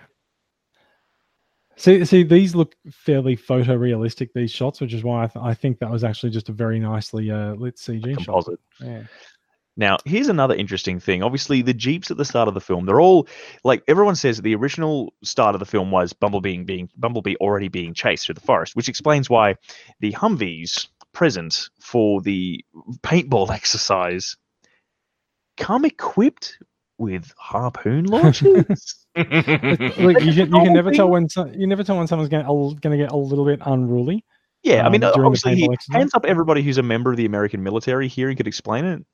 See, 1.76 2.04
see, 2.04 2.22
these 2.22 2.54
look 2.54 2.76
fairly 2.90 3.36
photorealistic. 3.36 4.28
These 4.34 4.52
shots, 4.52 4.80
which 4.80 4.92
is 4.92 5.02
why 5.02 5.24
I, 5.24 5.26
th- 5.26 5.42
I 5.42 5.54
think 5.54 5.78
that 5.78 5.90
was 5.90 6.04
actually 6.04 6.30
just 6.30 6.48
a 6.48 6.52
very 6.52 6.78
nicely 6.78 7.30
uh, 7.30 7.54
lit 7.54 7.76
CG 7.76 8.06
shot. 8.18 8.24
Composite. 8.24 8.60
Yeah. 8.80 9.02
Now, 9.76 9.96
here's 10.04 10.28
another 10.28 10.54
interesting 10.54 11.00
thing. 11.00 11.22
Obviously, 11.22 11.62
the 11.62 11.72
Jeeps 11.72 12.10
at 12.10 12.18
the 12.18 12.24
start 12.24 12.46
of 12.48 12.54
the 12.54 12.60
film, 12.60 12.84
they're 12.84 13.00
all 13.00 13.26
like 13.64 13.82
everyone 13.88 14.16
says 14.16 14.40
the 14.40 14.54
original 14.54 15.14
start 15.24 15.54
of 15.54 15.60
the 15.60 15.66
film 15.66 15.90
was 15.90 16.12
Bumblebee 16.12 16.58
being 16.58 16.90
Bumblebee 16.96 17.36
already 17.36 17.68
being 17.68 17.94
chased 17.94 18.26
through 18.26 18.34
the 18.34 18.42
forest, 18.42 18.76
which 18.76 18.88
explains 18.88 19.30
why 19.30 19.56
the 20.00 20.12
Humvees 20.12 20.88
present 21.12 21.70
for 21.80 22.20
the 22.20 22.62
paintball 23.02 23.50
exercise 23.54 24.36
come 25.56 25.84
equipped 25.84 26.58
with 26.98 27.32
harpoon 27.38 28.04
launchers. 28.06 29.06
Look, 29.16 29.26
you 29.26 30.32
can, 30.32 30.54
you 30.54 30.62
can 30.62 30.72
never 30.72 30.90
tell 30.90 31.08
when 31.10 31.28
so, 31.28 31.46
you 31.46 31.66
never 31.66 31.82
tell 31.82 31.96
when 31.96 32.06
someone's 32.06 32.28
going 32.28 32.44
to 32.44 32.96
get 32.96 33.10
a 33.10 33.16
little 33.16 33.44
bit 33.44 33.60
unruly. 33.64 34.24
yeah, 34.62 34.86
I 34.86 34.90
mean, 34.90 35.02
Um, 35.02 35.12
obviously, 35.24 35.56
he- 35.56 35.68
hands 35.90 36.14
up 36.14 36.24
everybody 36.26 36.62
who's 36.62 36.78
a 36.78 36.82
member 36.82 37.10
of 37.10 37.16
the 37.16 37.26
American 37.26 37.62
military 37.62 38.08
here 38.08 38.28
and 38.28 38.36
could 38.36 38.46
explain 38.46 38.84
it. 38.84 39.04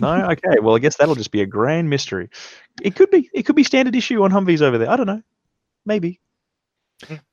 No, 0.00 0.30
okay. 0.30 0.58
Well, 0.60 0.74
I 0.74 0.78
guess 0.78 0.96
that'll 0.96 1.14
just 1.14 1.30
be 1.30 1.40
a 1.42 1.46
grand 1.46 1.88
mystery. 1.90 2.28
It 2.82 2.96
could 2.96 3.10
be. 3.10 3.30
It 3.32 3.44
could 3.44 3.56
be 3.56 3.64
standard 3.64 3.94
issue 3.94 4.22
on 4.22 4.30
Humvees 4.30 4.62
over 4.62 4.78
there. 4.78 4.90
I 4.90 4.96
don't 4.96 5.06
know. 5.06 5.22
Maybe. 5.86 6.20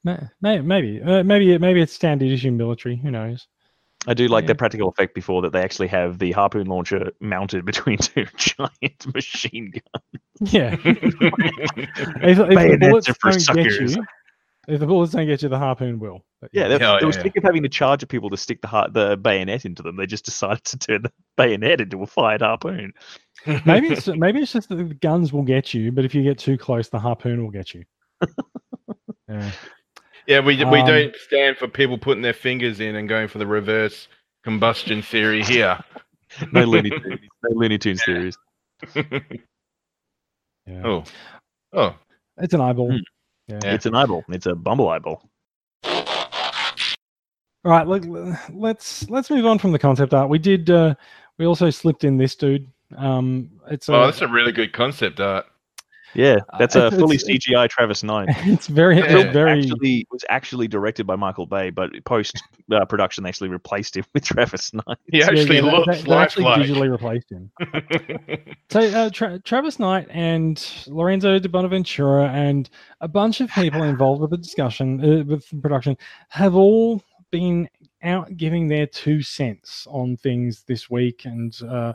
Maybe, 0.03 0.61
maybe, 0.61 1.01
uh, 1.01 1.23
maybe, 1.23 1.57
maybe 1.57 1.81
it's 1.81 1.93
standard 1.93 2.29
issue 2.29 2.51
military. 2.51 2.97
Who 2.97 3.11
knows? 3.11 3.47
I 4.07 4.13
do 4.15 4.27
like 4.27 4.43
Yeah. 4.43 4.47
the 4.47 4.55
practical 4.55 4.89
effect 4.89 5.13
before 5.13 5.43
that 5.43 5.53
they 5.53 5.61
actually 5.61 5.87
have 5.89 6.17
the 6.17 6.31
harpoon 6.31 6.65
launcher 6.67 7.11
mounted 7.19 7.65
between 7.65 7.97
two 7.99 8.25
giant 8.35 9.13
machine 9.13 9.71
guns. 9.71 10.51
Yeah. 10.53 10.75
if, 10.83 10.97
if 11.75 12.37
the 12.37 12.45
Bayonets 12.55 12.79
bullets 12.87 13.09
are 13.09 13.13
for 13.13 13.29
don't 13.29 13.37
get 13.55 13.71
suckers. 13.71 13.95
you, 13.95 14.03
if 14.67 14.79
the 14.79 14.85
bullets 14.85 15.13
don't 15.13 15.25
get 15.25 15.41
you, 15.41 15.49
the 15.49 15.57
harpoon 15.57 15.99
will. 15.99 16.23
But 16.39 16.51
Yeah, 16.53 16.67
they, 16.67 16.79
Yeah, 16.79 16.97
they 16.99 17.05
were 17.05 17.13
yeah. 17.13 17.21
sick 17.23 17.35
of 17.37 17.43
having 17.43 17.63
to 17.63 17.69
charge 17.69 18.03
at 18.03 18.09
people 18.09 18.29
to 18.29 18.37
stick 18.37 18.61
the 18.61 18.67
har- 18.67 18.89
the 18.89 19.17
bayonet 19.17 19.65
into 19.65 19.81
them. 19.83 19.95
They 19.95 20.05
just 20.05 20.25
decided 20.25 20.63
to 20.65 20.77
turn 20.77 21.01
the 21.03 21.11
bayonet 21.37 21.81
into 21.81 22.01
a 22.03 22.07
fired 22.07 22.41
harpoon. 22.41 22.93
maybe 23.65 23.87
it's 23.89 24.07
maybe 24.07 24.39
it's 24.39 24.53
just 24.53 24.69
that 24.69 24.75
the 24.75 24.83
guns 24.83 25.33
will 25.33 25.43
get 25.43 25.73
you, 25.73 25.91
but 25.91 26.05
if 26.05 26.13
you 26.13 26.23
get 26.23 26.37
too 26.37 26.57
close, 26.57 26.89
the 26.89 26.99
harpoon 26.99 27.43
will 27.43 27.51
get 27.51 27.73
you. 27.73 27.83
yeah. 29.27 29.51
Yeah, 30.27 30.39
we 30.41 30.55
we 30.57 30.63
Um, 30.79 30.85
don't 30.87 31.15
stand 31.15 31.57
for 31.57 31.67
people 31.67 31.97
putting 31.97 32.21
their 32.21 32.33
fingers 32.33 32.79
in 32.79 32.95
and 32.95 33.09
going 33.09 33.27
for 33.27 33.39
the 33.39 33.47
reverse 33.47 34.07
combustion 34.43 35.01
theory 35.01 35.43
here. 35.43 35.79
No 36.51 36.63
Looney 36.63 36.91
Tunes, 36.91 37.19
no 37.43 37.57
Looney 37.59 37.77
Tunes 37.79 38.03
series. 38.05 38.37
yeah. 38.95 40.81
oh, 40.85 41.03
oh, 41.73 41.95
It's 42.37 42.53
an 42.53 42.61
eyeball. 42.61 42.91
Hmm. 42.91 42.97
Yeah. 43.51 43.59
Yeah. 43.63 43.73
It's 43.73 43.85
an 43.85 43.95
eyeball. 43.95 44.23
It's 44.29 44.45
a 44.45 44.55
bumble 44.55 44.89
eyeball. 44.89 45.29
All 47.63 47.71
right, 47.71 47.85
look, 47.85 48.03
let's 48.51 49.07
let's 49.09 49.29
move 49.29 49.45
on 49.45 49.59
from 49.59 49.71
the 49.71 49.77
concept 49.77 50.13
art. 50.13 50.29
We 50.29 50.39
did. 50.39 50.69
Uh, 50.69 50.95
we 51.37 51.45
also 51.45 51.69
slipped 51.69 52.03
in 52.03 52.17
this 52.17 52.35
dude. 52.35 52.67
Um, 52.97 53.51
it's 53.69 53.87
a, 53.87 53.95
oh, 53.95 54.05
that's 54.05 54.21
a 54.21 54.27
really 54.27 54.51
good 54.51 54.73
concept 54.73 55.19
art. 55.19 55.45
Yeah, 56.13 56.39
that's 56.59 56.75
Uh, 56.75 56.87
a 56.87 56.91
fully 56.91 57.15
it's- 57.15 57.29
it's- 57.29 57.47
CGI 57.47 57.69
Travis 57.69 58.03
Knight. 58.03 58.29
it's 58.45 58.67
very, 58.67 58.97
Yeah. 58.97 59.19
it's 59.19 59.33
very. 59.33 59.59
Actually, 59.61 60.07
was 60.11 60.25
actually 60.29 60.67
directed 60.67 61.05
by 61.07 61.15
Michael 61.15 61.45
Bay, 61.45 61.69
but 61.69 61.91
post 62.05 62.41
uh, 62.71 62.83
production 62.85 63.23
they 63.23 63.29
actually 63.29 63.49
replaced 63.49 63.95
him 63.97 64.03
with 64.13 64.23
Travis 64.25 64.73
Knight. 64.73 64.97
He 65.07 65.21
actually 65.23 65.55
yeah, 65.55 65.61
they- 65.61 65.71
looks 65.71 65.97
they, 65.97 66.03
they 66.03 66.13
actually 66.15 66.43
lifelike. 66.45 66.67
digitally 66.69 66.91
replaced 66.91 67.31
him. 67.31 67.51
So 68.69 68.79
uh, 68.79 69.09
Tra- 69.09 69.39
Travis 69.39 69.79
Knight 69.79 70.07
and 70.09 70.65
Lorenzo 70.87 71.39
di 71.39 71.47
Bonaventura 71.47 72.29
and 72.29 72.69
a 73.01 73.07
bunch 73.07 73.41
of 73.41 73.49
people 73.51 73.83
involved 73.83 74.21
with 74.21 74.31
the 74.31 74.37
discussion, 74.37 74.99
uh, 75.03 75.23
with 75.25 75.47
the 75.49 75.57
production, 75.61 75.97
have 76.29 76.55
all 76.55 77.01
been 77.31 77.69
out 78.03 78.35
giving 78.35 78.67
their 78.67 78.87
two 78.87 79.21
cents 79.21 79.85
on 79.89 80.17
things 80.17 80.63
this 80.63 80.89
week 80.89 81.25
and 81.25 81.61
uh, 81.69 81.93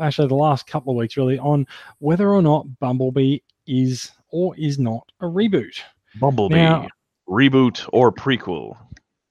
actually 0.00 0.28
the 0.28 0.34
last 0.34 0.66
couple 0.66 0.92
of 0.92 0.96
weeks, 0.96 1.16
really, 1.16 1.38
on 1.38 1.66
whether 1.98 2.30
or 2.30 2.42
not 2.42 2.66
Bumblebee 2.80 3.38
is 3.66 4.10
or 4.30 4.54
is 4.58 4.78
not 4.78 5.06
a 5.20 5.24
reboot. 5.26 5.76
Bumblebee 6.20 6.54
Now- 6.56 6.88
reboot 7.28 7.88
or 7.92 8.12
prequel? 8.12 8.76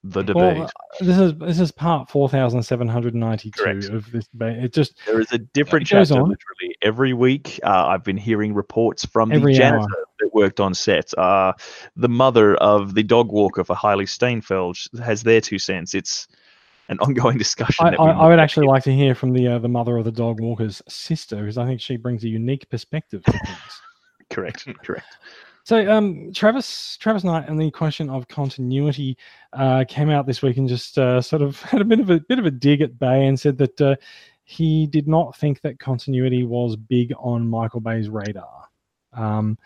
The 0.06 0.22
debate. 0.22 0.58
Well, 0.58 0.64
uh, 0.64 1.04
this 1.04 1.18
is 1.18 1.34
this 1.38 1.58
is 1.60 1.72
part 1.72 2.10
four 2.10 2.28
thousand 2.28 2.62
seven 2.62 2.86
hundred 2.86 3.14
ninety 3.14 3.50
two 3.50 3.62
Correct. 3.62 3.84
of 3.86 4.12
this 4.12 4.26
debate. 4.28 4.62
It 4.62 4.74
just 4.74 4.94
There 5.06 5.18
is 5.18 5.32
a 5.32 5.38
different 5.38 5.86
chapter 5.86 6.12
on. 6.12 6.28
literally 6.28 6.76
every 6.82 7.14
week. 7.14 7.58
Uh, 7.62 7.86
I've 7.86 8.04
been 8.04 8.18
hearing 8.18 8.52
reports 8.52 9.06
from 9.06 9.30
the 9.30 9.40
janitor 9.54 9.78
hour. 9.78 10.06
that 10.18 10.34
worked 10.34 10.60
on 10.60 10.74
set. 10.74 11.16
Uh, 11.16 11.54
the 11.96 12.10
mother 12.10 12.54
of 12.56 12.92
the 12.94 13.02
dog 13.02 13.32
walker 13.32 13.64
for 13.64 13.74
Hailee 13.74 14.06
Steinfeld 14.06 14.76
has 15.02 15.22
their 15.22 15.40
two 15.40 15.58
cents. 15.58 15.94
It's 15.94 16.28
an 16.88 16.98
ongoing 17.00 17.38
discussion. 17.38 17.86
I, 17.86 17.94
I, 17.94 18.10
I 18.10 18.28
would 18.28 18.38
actually 18.38 18.66
like 18.66 18.82
to 18.84 18.94
hear 18.94 19.14
from 19.14 19.32
the 19.32 19.48
uh, 19.48 19.58
the 19.58 19.68
mother 19.68 19.96
of 19.96 20.04
the 20.04 20.12
dog 20.12 20.40
walker's 20.40 20.82
sister, 20.88 21.36
because 21.36 21.58
I 21.58 21.66
think 21.66 21.80
she 21.80 21.96
brings 21.96 22.24
a 22.24 22.28
unique 22.28 22.68
perspective 22.68 23.22
to 23.24 23.32
things. 23.32 23.80
correct, 24.30 24.68
correct. 24.84 25.16
So, 25.64 25.90
um, 25.90 26.30
Travis 26.34 26.98
Travis 26.98 27.24
Knight 27.24 27.48
and 27.48 27.58
the 27.58 27.70
question 27.70 28.10
of 28.10 28.28
continuity 28.28 29.16
uh, 29.54 29.84
came 29.88 30.10
out 30.10 30.26
this 30.26 30.42
week 30.42 30.58
and 30.58 30.68
just 30.68 30.98
uh, 30.98 31.22
sort 31.22 31.40
of 31.40 31.60
had 31.62 31.80
a 31.80 31.84
bit 31.84 32.00
of 32.00 32.10
a 32.10 32.20
bit 32.20 32.38
of 32.38 32.46
a 32.46 32.50
dig 32.50 32.82
at 32.82 32.98
Bay 32.98 33.26
and 33.26 33.38
said 33.38 33.56
that 33.58 33.80
uh, 33.80 33.96
he 34.44 34.86
did 34.86 35.08
not 35.08 35.34
think 35.36 35.62
that 35.62 35.78
continuity 35.78 36.44
was 36.44 36.76
big 36.76 37.14
on 37.18 37.48
Michael 37.48 37.80
Bay's 37.80 38.10
radar. 38.10 38.68
Um, 39.14 39.56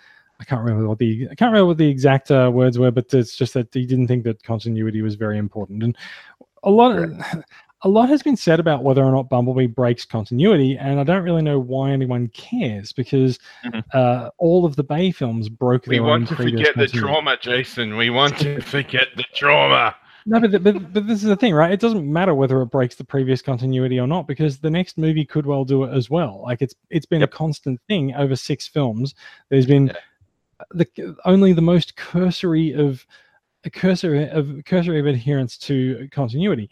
I 0.41 0.45
can't 0.45 0.62
remember 0.62 0.89
what 0.89 0.99
the 0.99 1.25
I 1.25 1.35
can't 1.35 1.51
remember 1.51 1.66
what 1.66 1.79
the 1.79 1.89
exact 1.89 2.31
uh, 2.31 2.49
words 2.53 2.79
were, 2.79 2.93
but 2.93 3.12
it's 3.12 3.37
just 3.37 3.55
that 3.55 3.75
he 3.75 3.85
didn't 3.85 4.07
think 4.07 4.23
that 4.23 4.43
continuity 4.45 5.03
was 5.03 5.16
very 5.16 5.37
important. 5.37 5.83
And 5.83 5.97
a 6.63 6.71
lot 6.71 6.97
of 6.97 7.13
a 7.83 7.89
lot 7.89 8.09
has 8.09 8.23
been 8.23 8.37
said 8.37 8.59
about 8.59 8.83
whether 8.83 9.05
or 9.05 9.13
not 9.13 9.29
Bumblebee 9.29 9.67
breaks 9.67 10.05
continuity, 10.05 10.77
and 10.77 10.99
I 10.99 11.05
don't 11.05 11.23
really 11.23 11.43
know 11.43 11.59
why 11.59 11.91
anyone 11.91 12.29
cares 12.29 12.93
because 12.93 13.39
mm-hmm. 13.65 13.81
uh, 13.93 14.31
all 14.39 14.65
of 14.65 14.77
the 14.77 14.83
Bay 14.83 15.13
films 15.13 15.49
broke. 15.49 15.87
We 15.87 16.01
want 16.01 16.29
to 16.29 16.37
forget 16.37 16.77
the 16.77 16.89
trauma, 16.89 17.37
Jason. 17.41 17.97
We 17.97 18.11
want 18.11 18.39
to 18.39 18.61
forget 18.63 19.09
the 19.17 19.25
trauma. 19.35 19.95
No, 20.27 20.41
but, 20.41 20.63
but 20.63 20.93
but 20.93 21.07
this 21.07 21.23
is 21.23 21.29
the 21.29 21.37
thing, 21.37 21.55
right? 21.55 21.73
It 21.73 21.81
doesn't 21.81 22.11
matter 22.11 22.35
whether 22.35 22.61
it 22.61 22.67
breaks 22.67 22.97
the 22.97 23.05
previous 23.05 23.41
continuity 23.41 23.99
or 23.99 24.07
not 24.07 24.27
because 24.27 24.59
the 24.59 24.71
next 24.71 24.99
movie 24.99 25.25
could 25.25 25.47
well 25.47 25.65
do 25.65 25.85
it 25.85 25.95
as 25.95 26.11
well. 26.11 26.43
Like 26.43 26.61
it's 26.61 26.75
it's 26.91 27.07
been 27.07 27.21
yep. 27.21 27.33
a 27.33 27.37
constant 27.37 27.81
thing 27.89 28.15
over 28.15 28.37
six 28.37 28.67
films. 28.67 29.15
There's 29.49 29.67
been 29.67 29.87
yeah. 29.87 29.95
the 30.75 31.17
only 31.25 31.53
the 31.53 31.63
most 31.63 31.97
cursory 31.97 32.73
of 32.73 33.07
a 33.65 33.71
cursory 33.71 34.29
of 34.29 34.65
cursory 34.65 35.01
of 35.01 35.07
adherence 35.07 35.57
to 35.59 36.09
continuity, 36.13 36.71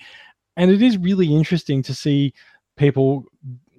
and 0.57 0.71
it 0.71 0.83
is 0.83 0.99
really 0.99 1.35
interesting 1.35 1.83
to 1.83 1.95
see 1.95 2.33
people 2.77 3.25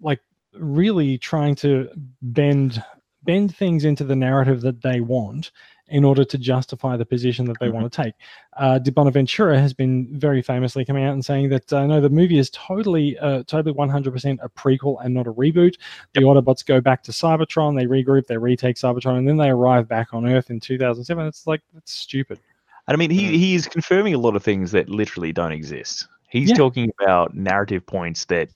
like 0.01 0.19
really 0.53 1.17
trying 1.17 1.55
to 1.55 1.89
bend 2.21 2.83
bend 3.23 3.55
things 3.55 3.85
into 3.85 4.03
the 4.03 4.15
narrative 4.15 4.61
that 4.61 4.81
they 4.81 5.01
want 5.01 5.51
in 5.89 6.03
order 6.03 6.25
to 6.25 6.37
justify 6.37 6.97
the 6.97 7.05
position 7.05 7.45
that 7.45 7.57
they 7.59 7.67
mm-hmm. 7.67 7.81
want 7.81 7.91
to 7.91 8.03
take. 8.03 8.13
Uh, 8.57 8.77
Di 8.77 8.91
Bonaventura 8.91 9.59
has 9.59 9.73
been 9.73 10.07
very 10.19 10.41
famously 10.41 10.83
coming 10.83 11.05
out 11.05 11.13
and 11.13 11.23
saying 11.23 11.49
that 11.49 11.71
uh, 11.71 11.85
no, 11.85 12.01
the 12.01 12.09
movie 12.09 12.37
is 12.37 12.49
totally, 12.49 13.17
uh, 13.19 13.43
totally 13.43 13.73
100% 13.73 14.37
a 14.41 14.49
prequel 14.49 15.03
and 15.03 15.13
not 15.13 15.27
a 15.27 15.33
reboot. 15.33 15.77
The 16.13 16.21
yep. 16.21 16.23
Autobots 16.23 16.65
go 16.65 16.81
back 16.81 17.03
to 17.03 17.11
Cybertron, 17.11 17.77
they 17.77 17.85
regroup, 17.85 18.27
they 18.27 18.37
retake 18.37 18.75
Cybertron, 18.75 19.17
and 19.17 19.27
then 19.27 19.37
they 19.37 19.49
arrive 19.49 19.87
back 19.87 20.13
on 20.13 20.27
Earth 20.27 20.49
in 20.49 20.59
2007. 20.59 21.25
It's 21.25 21.47
like 21.47 21.61
that's 21.73 21.93
stupid. 21.93 22.39
I 22.87 22.95
mean, 22.95 23.11
he 23.11 23.23
mm. 23.23 23.35
he 23.35 23.55
is 23.55 23.67
confirming 23.67 24.13
a 24.13 24.17
lot 24.17 24.35
of 24.35 24.43
things 24.43 24.71
that 24.71 24.89
literally 24.89 25.33
don't 25.33 25.51
exist. 25.51 26.07
He's 26.29 26.49
yeah. 26.49 26.55
talking 26.55 26.91
about 27.01 27.35
narrative 27.35 27.85
points 27.85 28.25
that 28.25 28.49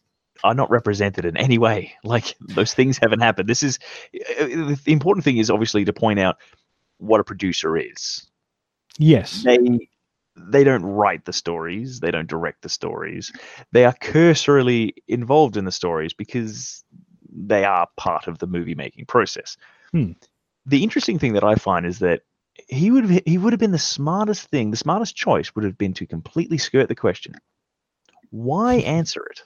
are 0.43 0.53
not 0.53 0.69
represented 0.69 1.25
in 1.25 1.37
any 1.37 1.57
way. 1.57 1.93
Like 2.03 2.35
those 2.39 2.73
things 2.73 2.97
haven't 2.97 3.21
happened. 3.21 3.47
This 3.47 3.63
is 3.63 3.79
uh, 4.39 4.45
the 4.45 4.81
important 4.87 5.23
thing 5.23 5.37
is 5.37 5.49
obviously 5.49 5.85
to 5.85 5.93
point 5.93 6.19
out 6.19 6.37
what 6.97 7.19
a 7.19 7.23
producer 7.23 7.77
is. 7.77 8.27
Yes. 8.97 9.43
They 9.43 9.57
they 10.35 10.63
don't 10.63 10.83
write 10.83 11.25
the 11.25 11.33
stories, 11.33 11.99
they 11.99 12.11
don't 12.11 12.27
direct 12.27 12.61
the 12.61 12.69
stories. 12.69 13.31
They 13.71 13.85
are 13.85 13.93
cursorily 13.93 14.95
involved 15.07 15.57
in 15.57 15.65
the 15.65 15.71
stories 15.71 16.13
because 16.13 16.83
they 17.29 17.63
are 17.63 17.87
part 17.97 18.27
of 18.27 18.39
the 18.39 18.47
movie 18.47 18.75
making 18.75 19.05
process. 19.05 19.57
Hmm. 19.91 20.13
The 20.65 20.83
interesting 20.83 21.19
thing 21.19 21.33
that 21.33 21.43
I 21.43 21.55
find 21.55 21.85
is 21.85 21.99
that 21.99 22.21
he 22.67 22.91
would 22.91 23.09
have, 23.09 23.23
he 23.25 23.37
would 23.37 23.53
have 23.53 23.59
been 23.59 23.71
the 23.71 23.79
smartest 23.79 24.47
thing, 24.47 24.71
the 24.71 24.77
smartest 24.77 25.15
choice 25.15 25.53
would 25.55 25.63
have 25.63 25.77
been 25.77 25.93
to 25.93 26.05
completely 26.05 26.57
skirt 26.57 26.87
the 26.87 26.95
question. 26.95 27.35
Why 28.29 28.75
answer 28.85 29.25
it? 29.29 29.41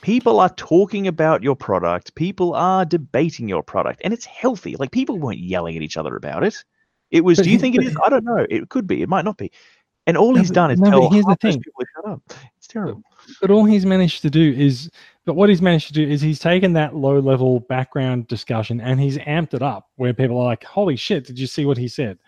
People 0.00 0.38
are 0.38 0.50
talking 0.50 1.08
about 1.08 1.42
your 1.42 1.56
product. 1.56 2.14
People 2.14 2.54
are 2.54 2.84
debating 2.84 3.48
your 3.48 3.62
product, 3.62 4.00
and 4.04 4.12
it's 4.12 4.24
healthy. 4.24 4.76
Like 4.76 4.92
people 4.92 5.18
weren't 5.18 5.38
yelling 5.38 5.76
at 5.76 5.82
each 5.82 5.96
other 5.96 6.14
about 6.14 6.44
it. 6.44 6.62
It 7.10 7.24
was. 7.24 7.38
But 7.38 7.44
do 7.44 7.50
you 7.50 7.58
think 7.58 7.74
it 7.74 7.84
is? 7.84 7.96
I 8.04 8.08
don't 8.08 8.24
know. 8.24 8.46
It 8.48 8.68
could 8.68 8.86
be. 8.86 9.02
It 9.02 9.08
might 9.08 9.24
not 9.24 9.36
be. 9.36 9.50
And 10.06 10.16
all 10.16 10.32
no, 10.32 10.38
he's 10.38 10.50
done 10.50 10.70
is 10.70 10.78
no, 10.78 10.90
tell 10.90 11.10
here's 11.10 11.24
the 11.24 11.36
thing. 11.40 11.60
people 11.60 11.80
to 11.80 11.86
shut 11.96 12.12
up. 12.12 12.22
It's 12.56 12.68
terrible. 12.68 13.02
But 13.40 13.50
all 13.50 13.64
he's 13.64 13.84
managed 13.84 14.22
to 14.22 14.30
do 14.30 14.52
is, 14.52 14.88
but 15.26 15.34
what 15.34 15.48
he's 15.48 15.60
managed 15.60 15.88
to 15.88 15.92
do 15.92 16.08
is 16.08 16.22
he's 16.22 16.38
taken 16.38 16.72
that 16.74 16.94
low 16.94 17.18
level 17.18 17.60
background 17.60 18.28
discussion 18.28 18.80
and 18.80 19.00
he's 19.00 19.18
amped 19.18 19.54
it 19.54 19.62
up 19.62 19.90
where 19.96 20.14
people 20.14 20.38
are 20.38 20.44
like, 20.44 20.64
"Holy 20.64 20.96
shit! 20.96 21.26
Did 21.26 21.38
you 21.38 21.46
see 21.46 21.66
what 21.66 21.76
he 21.76 21.88
said?" 21.88 22.18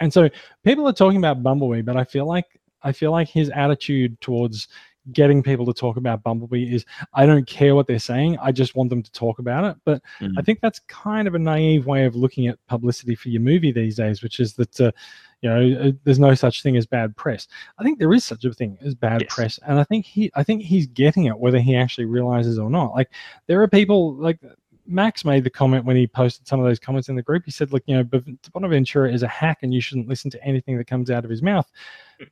And 0.00 0.12
so 0.12 0.28
people 0.64 0.86
are 0.88 0.92
talking 0.92 1.18
about 1.18 1.42
Bumblebee, 1.42 1.82
but 1.82 1.96
I 1.96 2.04
feel 2.04 2.26
like 2.26 2.44
I 2.82 2.92
feel 2.92 3.12
like 3.12 3.28
his 3.28 3.48
attitude 3.50 4.20
towards 4.20 4.68
getting 5.10 5.42
people 5.42 5.66
to 5.66 5.72
talk 5.72 5.96
about 5.96 6.22
Bumblebee 6.22 6.72
is 6.74 6.84
I 7.12 7.26
don't 7.26 7.46
care 7.46 7.74
what 7.74 7.86
they're 7.86 7.98
saying. 7.98 8.38
I 8.40 8.52
just 8.52 8.76
want 8.76 8.90
them 8.90 9.02
to 9.02 9.10
talk 9.12 9.38
about 9.38 9.64
it. 9.64 9.76
But 9.84 10.02
mm. 10.20 10.32
I 10.38 10.42
think 10.42 10.60
that's 10.60 10.78
kind 10.80 11.26
of 11.26 11.34
a 11.34 11.38
naive 11.38 11.86
way 11.86 12.04
of 12.04 12.14
looking 12.14 12.46
at 12.46 12.64
publicity 12.68 13.14
for 13.14 13.28
your 13.28 13.40
movie 13.40 13.72
these 13.72 13.96
days, 13.96 14.22
which 14.22 14.38
is 14.38 14.54
that, 14.54 14.80
uh, 14.80 14.92
you 15.40 15.50
know, 15.50 15.80
uh, 15.80 15.92
there's 16.04 16.20
no 16.20 16.34
such 16.34 16.62
thing 16.62 16.76
as 16.76 16.86
bad 16.86 17.16
press. 17.16 17.48
I 17.78 17.82
think 17.82 17.98
there 17.98 18.12
is 18.12 18.24
such 18.24 18.44
a 18.44 18.52
thing 18.52 18.78
as 18.80 18.94
bad 18.94 19.22
yes. 19.22 19.34
press. 19.34 19.58
And 19.66 19.80
I 19.80 19.84
think 19.84 20.06
he, 20.06 20.30
I 20.36 20.44
think 20.44 20.62
he's 20.62 20.86
getting 20.86 21.24
it, 21.24 21.38
whether 21.38 21.58
he 21.58 21.74
actually 21.74 22.04
realizes 22.04 22.58
or 22.58 22.70
not. 22.70 22.94
Like 22.94 23.10
there 23.48 23.60
are 23.60 23.68
people 23.68 24.14
like 24.14 24.38
Max 24.86 25.24
made 25.24 25.44
the 25.44 25.50
comment 25.50 25.84
when 25.84 25.96
he 25.96 26.06
posted 26.06 26.46
some 26.46 26.60
of 26.60 26.66
those 26.66 26.78
comments 26.78 27.08
in 27.08 27.16
the 27.16 27.22
group. 27.22 27.44
He 27.44 27.50
said, 27.50 27.72
"Look, 27.72 27.82
you 27.86 27.96
know, 27.96 28.22
Bonaventura 28.52 29.12
is 29.12 29.22
a 29.22 29.28
hack, 29.28 29.58
and 29.62 29.72
you 29.72 29.80
shouldn't 29.80 30.08
listen 30.08 30.30
to 30.32 30.44
anything 30.44 30.76
that 30.76 30.86
comes 30.86 31.10
out 31.10 31.24
of 31.24 31.30
his 31.30 31.42
mouth." 31.42 31.70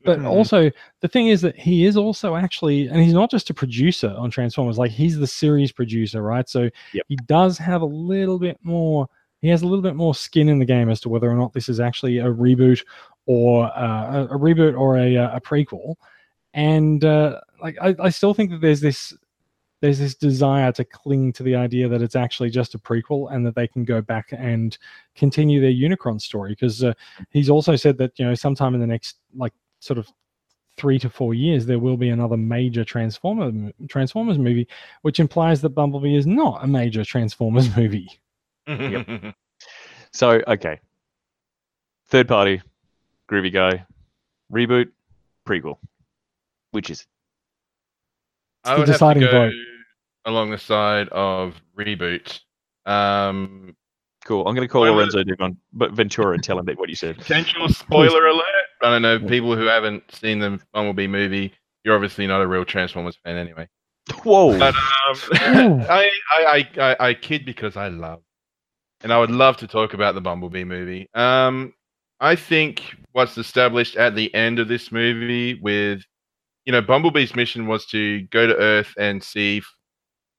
But 0.05 0.19
mm-hmm. 0.19 0.27
also, 0.27 0.71
the 1.01 1.09
thing 1.09 1.29
is 1.29 1.43
that 1.43 1.57
he 1.57 1.85
is 1.85 1.97
also 1.97 2.37
actually, 2.37 2.89
and 2.89 3.01
he's 3.01 3.13
not 3.13 3.31
just 3.31 3.51
a 3.51 3.55
producer 3.55 4.15
on 4.17 4.31
Transformers. 4.31 4.79
Like 4.79 4.91
he's 4.91 5.19
the 5.19 5.27
series 5.27 5.73
producer, 5.73 6.23
right? 6.23 6.49
So 6.49 6.71
yep. 6.93 7.05
he 7.09 7.17
does 7.27 7.59
have 7.59 7.83
a 7.83 7.87
little 7.87 8.39
bit 8.39 8.59
more. 8.63 9.09
He 9.41 9.49
has 9.49 9.63
a 9.63 9.67
little 9.67 9.83
bit 9.83 9.97
more 9.97 10.15
skin 10.15 10.49
in 10.49 10.59
the 10.59 10.65
game 10.65 10.91
as 10.91 11.01
to 11.01 11.09
whether 11.09 11.31
or 11.31 11.37
not 11.37 11.53
this 11.53 11.69
is 11.69 11.81
actually 11.81 12.19
a 12.19 12.25
reboot 12.25 12.85
or 13.27 13.67
uh, 13.77 14.27
a, 14.29 14.35
a, 14.35 14.39
reboot 14.39 14.79
or 14.79 14.99
a, 14.99 15.17
uh, 15.17 15.37
a 15.37 15.41
prequel. 15.41 15.95
And 16.53 17.05
uh, 17.05 17.41
like, 17.63 17.77
I, 17.81 17.95
I 17.99 18.11
still 18.11 18.35
think 18.35 18.51
that 18.51 18.61
there's 18.61 18.81
this 18.81 19.15
there's 19.81 19.99
this 19.99 20.15
desire 20.15 20.73
to 20.73 20.85
cling 20.85 21.33
to 21.33 21.43
the 21.43 21.57
idea 21.57 21.89
that 21.89 22.03
it's 22.03 22.17
actually 22.17 22.51
just 22.51 22.75
a 22.75 22.79
prequel 22.79 23.33
and 23.33 23.47
that 23.47 23.55
they 23.55 23.67
can 23.67 23.83
go 23.85 24.03
back 24.03 24.29
and 24.31 24.77
continue 25.15 25.61
their 25.61 25.71
Unicron 25.71 26.21
story. 26.21 26.51
Because 26.51 26.85
uh, 26.85 26.93
he's 27.31 27.49
also 27.49 27.77
said 27.77 27.97
that 27.99 28.19
you 28.19 28.27
know 28.27 28.35
sometime 28.35 28.75
in 28.75 28.81
the 28.81 28.87
next 28.87 29.17
like 29.35 29.55
sort 29.81 29.99
of 29.99 30.09
three 30.77 30.99
to 30.99 31.11
four 31.11 31.35
years 31.35 31.67
there 31.67 31.79
will 31.79 31.97
be 31.97 32.09
another 32.09 32.37
major 32.37 32.85
Transformer 32.85 33.73
Transformers 33.89 34.39
movie, 34.39 34.67
which 35.03 35.21
implies 35.21 35.61
that 35.63 35.71
Bumblebee 35.71 36.17
is 36.17 36.27
not 36.27 36.65
a 36.65 36.67
major 36.67 37.05
Transformers 37.05 37.75
movie. 37.77 38.09
yep. 38.67 39.35
So 40.13 40.43
okay, 40.49 40.81
third 42.09 42.27
party, 42.27 42.61
groovy 43.31 43.53
guy, 43.53 43.87
reboot, 44.53 44.89
prequel, 45.47 45.77
which 46.73 46.91
is 46.91 47.07
I 48.65 48.77
would 48.77 48.89
have 48.89 48.99
to 48.99 49.21
go 49.21 49.31
vote. 49.31 49.53
along 50.25 50.51
the 50.51 50.59
side 50.59 51.09
of 51.11 51.55
reboot. 51.79 52.41
Um, 52.87 53.77
cool. 54.25 54.49
I'm 54.49 54.55
going 54.57 54.67
to 54.67 54.73
call 54.73 54.83
Lorenzo 54.83 55.23
Devon, 55.23 55.57
but 55.73 55.93
Ventura 55.93 56.35
and 56.35 56.43
tell 56.43 56.59
him 56.59 56.67
what 56.77 56.89
you 56.89 56.97
said. 56.97 57.19
Potential 57.19 57.69
spoiler 57.69 58.27
alert. 58.27 58.45
I 58.83 58.91
don't 58.91 59.03
know. 59.03 59.19
People 59.19 59.57
who 59.57 59.67
haven't 59.67 60.03
seen 60.13 60.39
the 60.39 60.61
Bumblebee 60.73 61.07
movie, 61.07 61.53
you're 61.85 61.95
obviously 61.95 62.27
not 62.27 62.41
a 62.41 62.47
real 62.47 62.65
Transformers 62.65 63.19
fan 63.25 63.37
anyway. 63.37 63.69
Whoa. 64.25 64.59
But 64.59 64.75
um, 64.75 65.15
I, 65.89 66.11
I, 66.31 66.69
I, 66.79 66.97
I 67.09 67.15
kid 67.15 67.45
because 67.45 67.77
I 67.77 67.89
love, 67.89 68.23
and 69.03 69.13
I 69.13 69.19
would 69.19 69.31
love 69.31 69.57
to 69.59 69.67
talk 69.67 69.95
about 69.95 70.15
the 70.15 70.21
Bumblebee 70.21 70.65
movie. 70.65 71.09
Um, 71.15 71.75
I 72.21 72.37
think 72.37 72.83
what's 73.13 73.39
established 73.39 73.97
at 73.97 74.15
the 74.15 74.33
end 74.35 74.59
of 74.59 74.69
this 74.69 74.91
movie 74.93 75.55
with 75.61 76.05
you 76.65 76.73
know, 76.73 76.83
Bumblebee's 76.83 77.35
mission 77.35 77.67
was 77.67 77.87
to 77.87 78.23
go 78.29 78.47
to 78.47 78.57
Earth 78.57 78.95
and 78.99 79.23
see 79.23 79.59
if, 79.59 79.75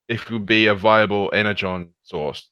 if 0.07 0.23
it 0.23 0.31
would 0.31 0.45
be 0.45 0.67
a 0.67 0.75
viable 0.75 1.29
energon 1.33 1.89
source. 2.03 2.49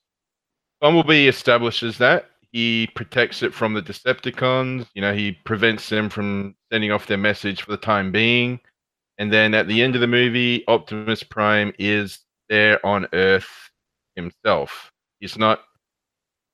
Bumblebee 0.81 1.27
establishes 1.27 1.97
that. 1.99 2.28
He 2.51 2.89
protects 2.95 3.43
it 3.43 3.53
from 3.53 3.73
the 3.73 3.81
Decepticons. 3.81 4.87
You 4.95 5.01
know, 5.01 5.13
he 5.13 5.33
prevents 5.45 5.89
them 5.89 6.09
from 6.09 6.55
sending 6.71 6.91
off 6.91 7.07
their 7.07 7.17
message 7.17 7.61
for 7.61 7.71
the 7.71 7.77
time 7.77 8.11
being. 8.11 8.59
And 9.17 9.31
then 9.31 9.53
at 9.53 9.67
the 9.67 9.81
end 9.81 9.95
of 9.95 10.01
the 10.01 10.07
movie, 10.07 10.63
Optimus 10.67 11.23
Prime 11.23 11.73
is 11.77 12.19
there 12.47 12.83
on 12.85 13.07
Earth 13.13 13.49
himself. 14.15 14.91
He's 15.19 15.37
not 15.37 15.61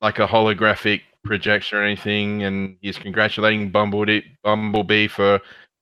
like 0.02 0.20
a 0.20 0.28
holographic 0.28 1.02
projection 1.24 1.78
or 1.78 1.84
anything, 1.84 2.44
and 2.44 2.78
he's 2.82 2.98
congratulating 2.98 3.72
Bumblebee, 3.72 4.22
Bumblebee 4.44 5.08
for 5.08 5.40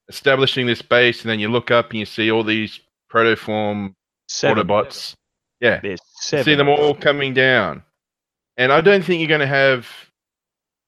establishing 0.09 0.65
this 0.67 0.81
base, 0.81 1.21
and 1.21 1.29
then 1.29 1.39
you 1.39 1.49
look 1.49 1.71
up 1.71 1.89
and 1.89 1.99
you 1.99 2.05
see 2.05 2.29
all 2.31 2.43
these 2.43 2.79
protoform 3.11 3.93
seven. 4.27 4.67
Autobots. 4.67 5.13
Yeah, 5.59 5.79
There's 5.81 5.99
seven. 6.21 6.43
see 6.45 6.55
them 6.55 6.69
all 6.69 6.93
coming 6.93 7.33
down, 7.33 7.83
and 8.57 8.71
I 8.71 8.81
don't 8.81 9.03
think 9.03 9.19
you're 9.19 9.27
going 9.27 9.39
to 9.41 9.47
have. 9.47 9.87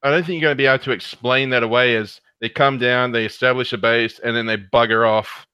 I 0.04 0.12
don't 0.12 0.24
think 0.24 0.40
you're 0.40 0.48
going 0.48 0.58
to 0.58 0.62
be 0.62 0.68
able 0.68 0.84
to 0.84 0.92
explain 0.92 1.50
that 1.50 1.64
away 1.64 1.96
as 1.96 2.22
they 2.42 2.50
come 2.50 2.78
down, 2.78 3.12
they 3.12 3.26
establish 3.26 3.74
a 3.74 3.78
base, 3.78 4.20
and 4.20 4.36
then 4.36 4.46
they 4.46 4.58
bugger 4.58 5.08
off, 5.08 5.48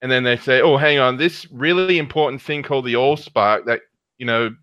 and 0.00 0.10
then 0.10 0.22
they 0.24 0.36
say, 0.36 0.60
"Oh, 0.60 0.76
hang 0.76 0.98
on, 0.98 1.16
this 1.16 1.50
really 1.50 1.98
important 1.98 2.40
thing 2.40 2.62
called 2.62 2.86
the 2.86 2.94
Allspark 2.94 3.66
that 3.66 3.80
you 4.18 4.26
know 4.26 4.54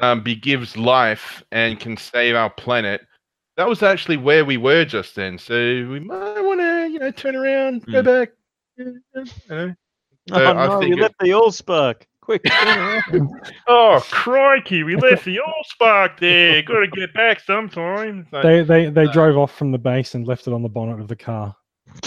um, 0.00 0.22
be, 0.22 0.34
gives 0.34 0.76
life 0.76 1.42
and 1.50 1.80
can 1.80 1.96
save 1.96 2.36
our 2.36 2.50
planet." 2.50 3.00
That 3.56 3.68
was 3.68 3.82
actually 3.82 4.16
where 4.16 4.44
we 4.44 4.56
were 4.56 4.84
just 4.84 5.16
then, 5.16 5.38
so 5.38 5.54
we 5.54 6.00
might 6.00 6.40
want 6.40 6.60
to 6.60 6.88
you 6.88 6.98
know, 6.98 7.10
turn 7.10 7.36
around, 7.36 7.84
go 7.86 8.00
hmm. 8.00 8.06
back. 8.06 8.30
You 8.76 9.00
know. 9.48 9.74
So 10.28 10.36
oh 10.36 10.52
no, 10.52 10.80
you 10.82 10.96
left 10.96 11.18
the 11.18 11.30
Allspark. 11.30 12.02
Quick. 12.38 12.42
oh 13.68 14.00
crikey, 14.10 14.82
we 14.82 14.96
left 14.96 15.24
the 15.24 15.40
oil 15.40 15.52
spark 15.64 16.20
there. 16.20 16.62
Got 16.62 16.80
to 16.80 16.86
get 16.88 17.12
back 17.14 17.40
sometime. 17.40 18.26
So, 18.30 18.42
They 18.42 18.62
they 18.62 18.90
they 18.90 19.06
Uh, 19.06 19.12
drove 19.12 19.36
off 19.36 19.54
from 19.56 19.72
the 19.72 19.78
base 19.78 20.14
and 20.14 20.26
left 20.26 20.46
it 20.46 20.52
on 20.52 20.62
the 20.62 20.68
bonnet 20.68 21.00
of 21.00 21.08
the 21.08 21.16
car. 21.16 21.56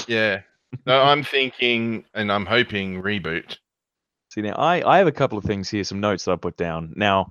yeah. 0.07 0.41
No, 0.87 1.01
I'm 1.01 1.23
thinking 1.23 2.03
and 2.15 2.31
I'm 2.31 2.45
hoping 2.45 3.01
reboot. 3.03 3.57
See 4.31 4.41
now, 4.41 4.53
I, 4.55 4.95
I 4.95 4.97
have 4.97 5.05
a 5.05 5.11
couple 5.11 5.37
of 5.37 5.43
things 5.43 5.69
here, 5.69 5.83
some 5.83 5.99
notes 5.99 6.25
that 6.25 6.31
I 6.31 6.35
put 6.37 6.57
down. 6.57 6.93
Now, 6.95 7.27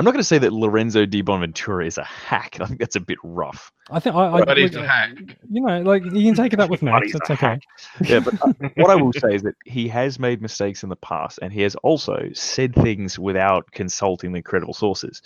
I'm 0.00 0.04
not 0.06 0.12
going 0.12 0.20
to 0.20 0.24
say 0.24 0.38
that 0.38 0.54
Lorenzo 0.54 1.04
Di 1.04 1.20
Bonaventura 1.20 1.84
is 1.84 1.98
a 1.98 2.04
hack. 2.04 2.56
I 2.58 2.64
think 2.64 2.80
that's 2.80 2.96
a 2.96 3.00
bit 3.00 3.18
rough. 3.22 3.70
I 3.90 4.00
think 4.00 4.16
I, 4.16 4.32
I 4.32 4.44
But 4.46 4.56
he's 4.56 4.74
a 4.74 4.86
hack. 4.88 5.10
You 5.50 5.60
know, 5.60 5.82
like 5.82 6.02
you 6.06 6.24
can 6.24 6.34
take 6.34 6.54
it 6.54 6.58
up 6.58 6.70
with 6.70 6.80
But 6.90 7.02
Max. 7.02 7.06
he's 7.08 7.16
a 7.16 7.18
That's 7.18 7.32
okay. 7.32 7.46
hack. 7.46 7.60
Yeah, 8.08 8.20
but 8.20 8.32
uh, 8.40 8.70
what 8.76 8.90
I 8.90 8.94
will 8.94 9.12
say 9.12 9.34
is 9.34 9.42
that 9.42 9.56
he 9.66 9.88
has 9.88 10.18
made 10.18 10.40
mistakes 10.40 10.84
in 10.84 10.88
the 10.88 10.96
past, 10.96 11.38
and 11.42 11.52
he 11.52 11.60
has 11.60 11.74
also 11.76 12.30
said 12.32 12.74
things 12.74 13.18
without 13.18 13.70
consulting 13.72 14.32
the 14.32 14.40
credible 14.40 14.72
sources. 14.72 15.20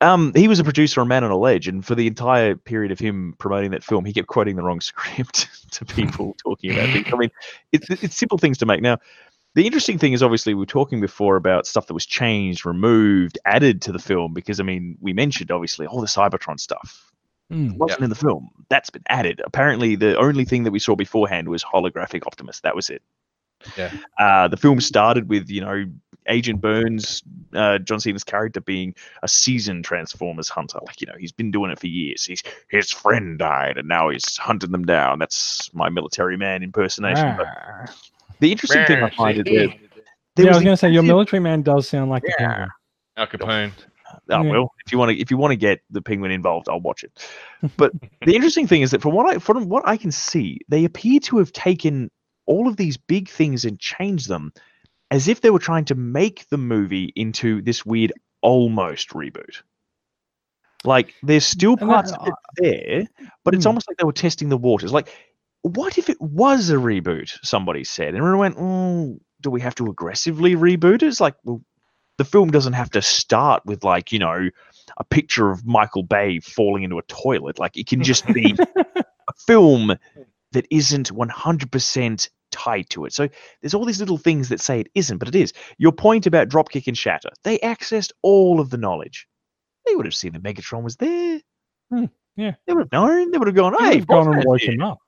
Um, 0.00 0.32
he 0.34 0.48
was 0.48 0.58
a 0.58 0.64
producer 0.64 1.02
on 1.02 1.08
Man 1.08 1.22
on 1.22 1.30
a 1.30 1.36
Ledge, 1.36 1.68
and 1.68 1.84
for 1.84 1.94
the 1.94 2.06
entire 2.06 2.56
period 2.56 2.92
of 2.92 2.98
him 2.98 3.34
promoting 3.38 3.72
that 3.72 3.84
film, 3.84 4.06
he 4.06 4.14
kept 4.14 4.26
quoting 4.26 4.56
the 4.56 4.62
wrong 4.62 4.80
script 4.80 5.48
to 5.72 5.84
people 5.84 6.34
talking 6.42 6.72
about 6.72 6.88
things. 6.94 7.08
I 7.12 7.16
mean, 7.16 7.30
it's 7.72 7.90
it's 7.90 8.16
simple 8.16 8.38
things 8.38 8.56
to 8.58 8.66
make. 8.66 8.80
Now, 8.80 8.96
the 9.54 9.66
interesting 9.66 9.98
thing 9.98 10.12
is 10.12 10.22
obviously 10.22 10.54
we 10.54 10.60
were 10.60 10.66
talking 10.66 11.00
before 11.00 11.36
about 11.36 11.66
stuff 11.66 11.86
that 11.86 11.94
was 11.94 12.06
changed, 12.06 12.64
removed, 12.64 13.38
added 13.44 13.82
to 13.82 13.92
the 13.92 13.98
film 13.98 14.32
because 14.32 14.60
I 14.60 14.62
mean 14.62 14.96
we 15.00 15.12
mentioned 15.12 15.50
obviously 15.50 15.86
all 15.86 16.00
the 16.00 16.06
Cybertron 16.06 16.58
stuff 16.60 17.08
Mm. 17.50 17.76
wasn't 17.76 18.02
in 18.04 18.08
the 18.08 18.16
film. 18.16 18.48
That's 18.70 18.88
been 18.88 19.02
added. 19.10 19.42
Apparently, 19.44 19.94
the 19.94 20.16
only 20.16 20.46
thing 20.46 20.62
that 20.62 20.70
we 20.70 20.78
saw 20.78 20.96
beforehand 20.96 21.48
was 21.50 21.62
holographic 21.62 22.26
Optimus. 22.26 22.60
That 22.60 22.74
was 22.74 22.88
it. 22.88 23.02
Yeah. 23.76 23.92
Uh, 24.18 24.48
the 24.48 24.56
film 24.56 24.80
started 24.80 25.28
with 25.28 25.50
you 25.50 25.60
know 25.60 25.84
Agent 26.28 26.62
Burns, 26.62 27.22
uh, 27.52 27.76
John 27.78 28.00
Cena's 28.00 28.24
character 28.24 28.62
being 28.62 28.94
a 29.22 29.28
seasoned 29.28 29.84
Transformers 29.84 30.48
hunter. 30.48 30.78
Like 30.86 31.02
you 31.02 31.06
know 31.08 31.14
he's 31.18 31.32
been 31.32 31.50
doing 31.50 31.70
it 31.70 31.78
for 31.78 31.88
years. 31.88 32.24
He's 32.24 32.42
his 32.70 32.90
friend 32.90 33.38
died 33.38 33.76
and 33.76 33.86
now 33.86 34.08
he's 34.08 34.36
hunting 34.38 34.72
them 34.72 34.86
down. 34.86 35.18
That's 35.18 35.68
my 35.74 35.90
military 35.90 36.38
man 36.38 36.62
impersonation. 36.62 37.34
But 37.36 37.48
Ah. 37.48 37.84
The 38.42 38.50
interesting 38.52 38.84
thing 38.86 39.02
I 39.02 39.10
find 39.10 39.38
is 39.38 39.44
that 39.44 39.52
Yeah, 39.52 39.66
there 40.36 40.46
I 40.52 40.54
was 40.56 40.64
going 40.64 40.72
to 40.74 40.76
say 40.76 40.90
your 40.90 41.02
military 41.02 41.40
man 41.40 41.62
does 41.62 41.88
sound 41.88 42.10
like 42.10 42.22
the 42.22 42.34
Yeah. 42.38 42.48
penguin. 42.48 42.68
Al 43.16 43.26
Capone. 43.26 43.72
Oh 44.30 44.42
Yeah. 44.42 44.50
well, 44.50 44.72
if 44.84 44.92
you 44.92 44.98
want 44.98 45.10
to, 45.12 45.16
if 45.18 45.30
you 45.30 45.36
want 45.38 45.52
to 45.52 45.56
get 45.56 45.80
the 45.90 46.02
penguin 46.02 46.30
involved, 46.30 46.68
I'll 46.68 46.80
watch 46.80 47.02
it. 47.04 47.12
But 47.76 47.92
the 48.26 48.34
interesting 48.34 48.66
thing 48.66 48.82
is 48.82 48.90
that 48.90 49.00
from 49.02 49.12
what 49.14 49.26
I 49.26 49.38
from 49.38 49.68
what 49.68 49.86
I 49.86 49.96
can 49.96 50.10
see, 50.12 50.58
they 50.68 50.84
appear 50.84 51.18
to 51.20 51.38
have 51.38 51.52
taken 51.52 52.10
all 52.46 52.68
of 52.68 52.76
these 52.76 52.96
big 52.96 53.28
things 53.28 53.64
and 53.64 53.78
changed 53.78 54.28
them, 54.28 54.52
as 55.10 55.28
if 55.28 55.40
they 55.40 55.50
were 55.50 55.58
trying 55.58 55.84
to 55.86 55.94
make 55.94 56.46
the 56.50 56.58
movie 56.58 57.12
into 57.16 57.62
this 57.62 57.86
weird 57.86 58.12
almost 58.42 59.10
reboot. 59.10 59.62
Like 60.84 61.14
there's 61.22 61.46
still 61.46 61.72
And 61.80 61.88
that- 61.88 61.94
parts 61.94 62.12
of 62.12 62.26
it 62.28 62.34
there, 62.56 63.06
but 63.44 63.54
it's 63.54 63.64
Hmm. 63.64 63.68
almost 63.68 63.88
like 63.88 63.96
they 63.98 64.04
were 64.04 64.12
testing 64.12 64.48
the 64.48 64.56
waters. 64.58 64.92
Like, 64.92 65.08
what 65.62 65.98
if 65.98 66.10
it 66.10 66.20
was 66.20 66.70
a 66.70 66.74
reboot? 66.74 67.38
Somebody 67.42 67.84
said, 67.84 68.14
and 68.14 68.24
we 68.24 68.34
went, 68.34 68.56
"Oh, 68.58 69.18
do 69.40 69.50
we 69.50 69.60
have 69.60 69.74
to 69.76 69.86
aggressively 69.86 70.54
reboot 70.54 70.96
it?" 70.96 71.04
It's 71.04 71.20
like, 71.20 71.36
well, 71.44 71.62
the 72.18 72.24
film 72.24 72.50
doesn't 72.50 72.74
have 72.74 72.90
to 72.90 73.02
start 73.02 73.64
with 73.64 73.84
like 73.84 74.12
you 74.12 74.18
know 74.18 74.48
a 74.96 75.04
picture 75.04 75.50
of 75.50 75.64
Michael 75.64 76.02
Bay 76.02 76.40
falling 76.40 76.82
into 76.82 76.98
a 76.98 77.02
toilet. 77.02 77.58
Like 77.58 77.76
it 77.76 77.86
can 77.86 78.02
just 78.04 78.26
be 78.26 78.56
a 78.58 79.32
film 79.46 79.96
that 80.52 80.66
isn't 80.70 81.10
100% 81.10 82.28
tied 82.50 82.90
to 82.90 83.06
it. 83.06 83.12
So 83.12 83.28
there's 83.60 83.74
all 83.74 83.86
these 83.86 84.00
little 84.00 84.18
things 84.18 84.50
that 84.50 84.60
say 84.60 84.80
it 84.80 84.88
isn't, 84.94 85.18
but 85.18 85.28
it 85.28 85.34
is. 85.34 85.52
Your 85.78 85.92
point 85.92 86.26
about 86.26 86.48
Dropkick 86.48 86.86
and 86.86 86.98
Shatter, 86.98 87.30
they 87.42 87.58
accessed 87.58 88.12
all 88.22 88.60
of 88.60 88.70
the 88.70 88.76
knowledge. 88.76 89.26
They 89.86 89.96
would 89.96 90.06
have 90.06 90.14
seen 90.14 90.32
that 90.32 90.42
Megatron 90.42 90.82
was 90.82 90.96
there. 90.96 91.40
Hmm, 91.90 92.04
yeah. 92.36 92.52
They 92.66 92.74
would 92.74 92.82
have 92.82 92.92
known. 92.92 93.30
They 93.30 93.38
would 93.38 93.48
have 93.48 93.56
gone, 93.56 93.74
He 93.78 93.84
hey, 93.84 93.94
have 93.96 94.06
gone 94.06 94.32
and 94.32 94.44
woken 94.44 94.82
up. 94.82 94.98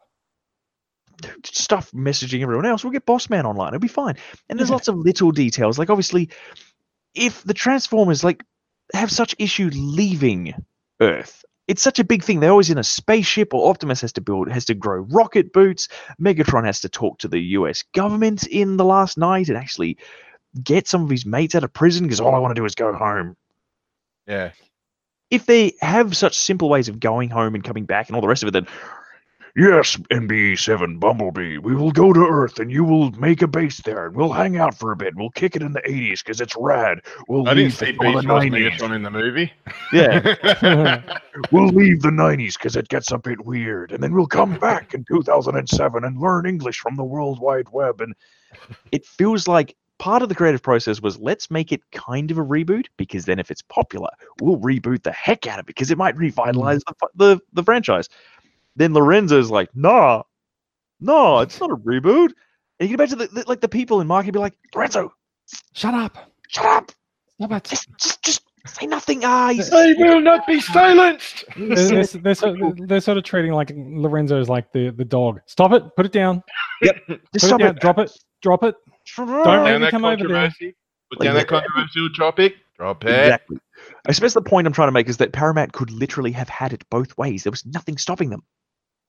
Stuff 1.45 1.91
messaging 1.93 2.43
everyone 2.43 2.67
else. 2.67 2.85
We'll 2.85 2.93
get 2.93 3.07
Bossman 3.07 3.45
online. 3.45 3.69
It'll 3.69 3.81
be 3.81 3.89
fine. 3.89 4.17
And 4.49 4.59
there's 4.59 4.69
Yeah. 4.69 4.75
lots 4.75 4.89
of 4.89 4.97
little 4.97 5.31
details. 5.31 5.79
Like 5.79 5.91
obviously, 5.91 6.31
if 7.15 7.43
the 7.45 7.55
Transformers 7.55 8.25
like 8.25 8.43
have 8.93 9.11
such 9.11 9.35
issue 9.39 9.71
leaving 9.73 10.55
Earth, 11.01 11.45
it's 11.67 11.83
such 11.83 11.99
a 11.99 12.05
big 12.05 12.23
thing. 12.23 12.41
They're 12.41 12.51
always 12.51 12.71
in 12.71 12.79
a 12.79 12.85
spaceship, 12.85 13.55
or 13.55 13.71
Optimus 13.71 14.01
has 14.03 14.13
to 14.15 14.21
build, 14.21 14.51
has 14.51 14.67
to 14.67 14.75
grow 14.75 15.07
rocket 15.11 15.53
boots. 15.53 15.89
Megatron 16.21 16.67
has 16.67 16.81
to 16.81 16.89
talk 16.89 17.19
to 17.21 17.29
the 17.29 17.41
U.S. 17.41 17.85
government 17.95 18.47
in 18.47 18.77
the 18.77 18.85
Last 18.85 19.17
Knight 19.17 19.49
and 19.49 19.57
actually 19.57 19.97
get 20.63 20.87
some 20.87 21.03
of 21.03 21.11
his 21.11 21.25
mates 21.25 21.55
out 21.55 21.65
of 21.65 21.73
prison 21.73 22.05
because 22.05 22.21
all 22.21 22.35
I 22.35 22.39
want 22.39 22.55
to 22.55 22.61
do 22.61 22.65
is 22.65 22.75
go 22.75 22.93
home. 22.93 23.37
Yeah. 24.27 24.53
If 25.31 25.47
they 25.47 25.73
have 25.81 26.17
such 26.17 26.37
simple 26.37 26.69
ways 26.69 26.89
of 26.89 27.01
going 27.01 27.31
home 27.31 27.55
and 27.55 27.65
coming 27.65 27.87
back 27.87 28.09
and 28.09 28.15
all 28.15 28.23
the 28.23 28.29
rest 28.29 28.43
of 28.43 28.49
it, 28.49 28.53
then 28.53 28.67
Yes, 29.57 29.97
NB7 30.11 30.99
Bumblebee, 30.99 31.59
we 31.59 31.77
will 31.77 31.93
go 31.93 32.13
to 32.13 32.27
Earth 32.27 32.59
and 32.59 32.73
you 32.73 32.83
will 32.83 33.13
make 33.13 33.41
a 33.41 33.47
base 33.47 33.81
there 33.83 34.07
and 34.07 34.17
we'll 34.17 34.33
hang 34.33 34.57
out 34.57 34.75
for 34.75 34.91
a 34.91 34.97
bit. 34.97 35.15
We'll 35.15 35.31
kick 35.31 35.55
it 35.55 35.63
in 35.63 35.73
the 35.73 35.81
80s 35.83 36.25
because 36.25 36.41
it's 36.41 36.57
rad. 36.59 37.03
We'll 37.29 37.47
I 37.47 37.55
didn't 37.55 37.67
leave 37.67 37.77
see 37.77 37.93
before 37.93 38.21
the 38.21 38.29
Wars 38.29 38.45
90s. 38.47 38.51
Megatron 38.51 38.97
in 38.97 39.03
the 39.05 39.13
movie. 39.13 39.53
Yeah, 39.93 41.21
we'll 41.53 41.69
leave 41.69 42.03
the 42.03 42.11
90s 42.11 42.55
because 42.55 42.75
it 42.75 42.89
gets 42.89 43.13
a 43.13 43.19
bit 43.19 43.47
weird. 43.47 43.93
And 43.93 44.03
then 44.03 44.13
we'll 44.13 44.27
come 44.27 44.59
back 44.59 44.93
in 44.93 45.05
2007 45.05 46.03
and 46.03 46.21
learn 46.21 46.47
English 46.47 46.81
from 46.81 46.97
the 46.97 47.05
World 47.05 47.39
Wide 47.39 47.69
Web. 47.71 48.01
And 48.01 48.13
it 48.91 49.07
feels 49.07 49.47
like 49.47 49.77
part 49.99 50.23
of 50.23 50.29
the 50.29 50.35
creative 50.35 50.63
process 50.63 51.01
was 51.01 51.19
let's 51.19 51.51
make 51.51 51.71
it 51.71 51.81
kind 51.93 52.31
of 52.31 52.39
a 52.39 52.45
reboot 52.45 52.87
because 52.97 53.25
then 53.25 53.39
if 53.39 53.51
it's 53.51 53.63
popular, 53.63 54.11
we'll 54.41 54.59
reboot 54.59 55.05
the 55.05 55.13
heck 55.13 55.47
out 55.47 55.61
of 55.61 55.65
it 55.65 55.67
because 55.69 55.91
it 55.91 55.99
might 55.99 56.17
revitalize 56.17 56.83
mm. 56.85 56.95
the, 57.15 57.35
the, 57.37 57.41
the 57.53 57.63
franchise. 57.63 58.09
Then 58.77 58.93
Lorenzo's 58.95 59.51
like, 59.51 59.69
nah, 59.75 60.23
no, 61.01 61.41
it's 61.41 61.61
not 61.61 61.71
a 61.71 61.77
reboot. 61.77 62.33
And 62.81 62.89
you 62.91 62.97
can 62.97 63.01
imagine 63.01 63.19
the, 63.19 63.27
the, 63.29 63.45
like 63.49 63.61
the 63.61 63.69
people 63.69 64.01
in 64.01 64.07
market 64.07 64.33
be 64.33 64.39
like, 64.39 64.55
Lorenzo, 64.75 65.13
Shut 65.75 65.95
up. 65.95 66.31
shut 66.49 66.65
up. 66.67 66.93
Stop 67.39 67.53
it. 67.53 67.65
Just, 67.65 67.89
just, 67.99 68.23
just 68.25 68.43
say 68.67 68.87
nothing. 68.87 69.25
Ah, 69.25 69.51
he's, 69.53 69.69
they 69.71 69.93
will 69.95 70.21
not 70.21 70.47
be 70.47 70.61
silenced. 70.61 71.45
They're, 71.57 71.77
they're, 71.77 72.05
they're, 72.05 72.35
sort 72.35 72.61
of, 72.61 72.89
they're 72.89 73.01
sort 73.01 73.19
of 73.19 73.25
treating 73.25 73.53
like 73.53 73.73
Lorenzo 73.77 74.41
is 74.41 74.49
like 74.49 74.73
the, 74.73 74.91
the 74.91 75.05
dog. 75.05 75.41
Stop 75.47 75.73
it. 75.73 75.85
Put 75.97 76.07
it 76.07 76.13
down. 76.13 76.43
Yep, 76.83 76.97
just 77.09 77.21
Put 77.33 77.41
stop 77.43 77.61
it 77.61 77.65
down. 77.65 77.77
it. 77.77 77.81
Drop 77.81 77.99
it. 77.99 78.11
Drop 78.43 78.65
it. 78.65 78.75
Don't 79.17 79.27
Don't 79.45 79.65
let 79.65 79.81
me 79.81 79.91
come 79.91 80.05
over 80.05 80.27
there. 80.27 80.49
Put 80.49 81.21
Like 81.21 81.27
down 81.27 81.35
that 81.35 81.41
that. 81.41 81.49
controversial 81.49 82.09
topic. 82.17 82.55
Drop 82.79 83.05
it. 83.05 83.11
Exactly. 83.11 83.59
I 84.09 84.13
suppose 84.13 84.35
the 84.35 84.43
point 84.43 84.67
I'm 84.67 84.73
trying 84.73 84.89
to 84.89 84.93
make 84.93 85.09
is 85.09 85.19
that 85.19 85.33
Paramount 85.33 85.73
could 85.73 85.91
literally 85.91 86.33
have 86.33 86.49
had 86.49 86.73
it 86.73 86.85
both 86.91 87.17
ways. 87.19 87.43
There 87.45 87.51
was 87.51 87.65
nothing 87.67 87.99
stopping 87.99 88.31
them. 88.31 88.43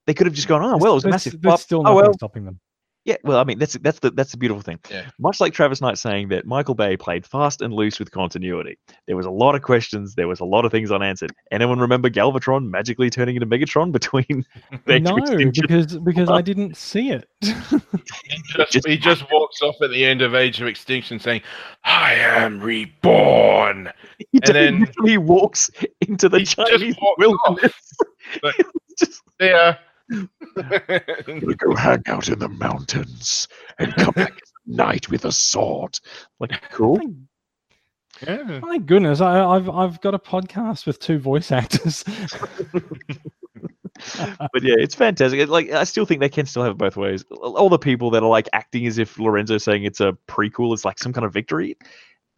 They 0.06 0.14
could 0.14 0.26
have 0.26 0.34
just 0.34 0.48
gone, 0.48 0.62
oh 0.62 0.76
well, 0.78 0.92
it 0.92 0.94
was 0.96 1.04
a 1.04 1.08
massive 1.08 1.32
There's 1.32 1.42
flop. 1.42 1.60
still 1.60 1.78
oh 1.80 1.82
nothing 1.82 1.96
well, 1.96 2.12
stopping 2.14 2.44
them. 2.44 2.60
yeah. 3.04 3.16
Well, 3.24 3.38
I 3.38 3.44
mean, 3.44 3.58
that's 3.58 3.74
that's 3.78 3.98
the 4.00 4.10
that's 4.10 4.30
the 4.32 4.36
beautiful 4.36 4.62
thing. 4.62 4.78
Yeah. 4.90 5.06
Much 5.18 5.40
like 5.40 5.52
Travis 5.52 5.80
Knight 5.80 5.98
saying 5.98 6.28
that 6.28 6.46
Michael 6.46 6.74
Bay 6.74 6.96
played 6.96 7.26
fast 7.26 7.60
and 7.62 7.72
loose 7.74 7.98
with 7.98 8.10
continuity. 8.12 8.78
There 9.06 9.16
was 9.16 9.26
a 9.26 9.30
lot 9.30 9.54
of 9.54 9.62
questions. 9.62 10.14
There 10.14 10.28
was 10.28 10.40
a 10.40 10.44
lot 10.44 10.64
of 10.64 10.70
things 10.72 10.90
unanswered. 10.92 11.32
Anyone 11.50 11.78
remember 11.80 12.08
Galvatron 12.10 12.68
magically 12.70 13.10
turning 13.10 13.36
into 13.36 13.46
Megatron 13.46 13.90
between? 14.00 14.44
Age 14.88 15.06
of 15.08 15.16
No, 15.16 15.50
because 15.52 15.98
because 15.98 16.30
I 16.30 16.40
didn't 16.42 16.76
see 16.76 17.10
it. 17.10 17.28
He 18.28 18.42
just, 18.56 18.72
Just- 18.72 18.86
he 18.86 18.96
just 18.96 19.24
walks 19.30 19.62
off 19.62 19.74
at 19.82 19.90
the 19.90 20.04
end 20.04 20.22
of 20.22 20.34
Age 20.34 20.60
of 20.60 20.66
Extinction 20.66 21.18
saying, 21.18 21.42
I 21.84 22.14
am 22.14 22.60
reborn. 22.60 23.92
He 24.18 24.26
And 24.44 24.54
then- 24.54 24.80
literally 24.80 25.18
walks 25.18 25.70
into 26.00 26.28
the 26.28 26.40
He 26.40 26.44
Chinese 26.44 26.96
walks 27.00 27.18
wilderness. 27.18 27.72
Like- 28.42 28.56
just 28.98 29.22
Yeah. 29.40 29.76
gonna 30.56 31.54
go 31.56 31.74
hang 31.74 32.02
out 32.06 32.28
in 32.28 32.38
the 32.38 32.48
mountains 32.48 33.48
and 33.78 33.94
come 33.94 34.14
back 34.14 34.32
at 34.36 34.42
night 34.66 35.08
with 35.10 35.24
a 35.24 35.32
sword. 35.32 35.98
Like, 36.40 36.52
cool. 36.70 37.00
yeah. 38.26 38.60
My 38.62 38.78
goodness, 38.78 39.20
I, 39.20 39.44
I've 39.44 39.68
I've 39.68 40.00
got 40.00 40.14
a 40.14 40.18
podcast 40.18 40.86
with 40.86 40.98
two 41.00 41.18
voice 41.18 41.50
actors. 41.52 42.04
but 42.72 44.62
yeah, 44.62 44.74
it's 44.78 44.94
fantastic. 44.94 45.40
It- 45.40 45.48
Like, 45.48 45.70
I 45.72 45.84
still 45.84 46.04
think 46.06 46.20
they 46.20 46.28
can 46.28 46.46
still 46.46 46.62
have 46.62 46.72
it 46.72 46.78
both 46.78 46.96
ways. 46.96 47.24
All 47.40 47.68
the 47.68 47.78
people 47.78 48.10
that 48.10 48.22
are 48.22 48.28
like 48.28 48.48
acting 48.52 48.86
as 48.86 48.98
if 48.98 49.18
Lorenzo's 49.18 49.64
saying 49.64 49.84
it's 49.84 50.00
a 50.00 50.16
prequel, 50.28 50.74
is 50.74 50.84
like 50.84 50.98
some 50.98 51.12
kind 51.12 51.24
of 51.24 51.32
victory. 51.32 51.76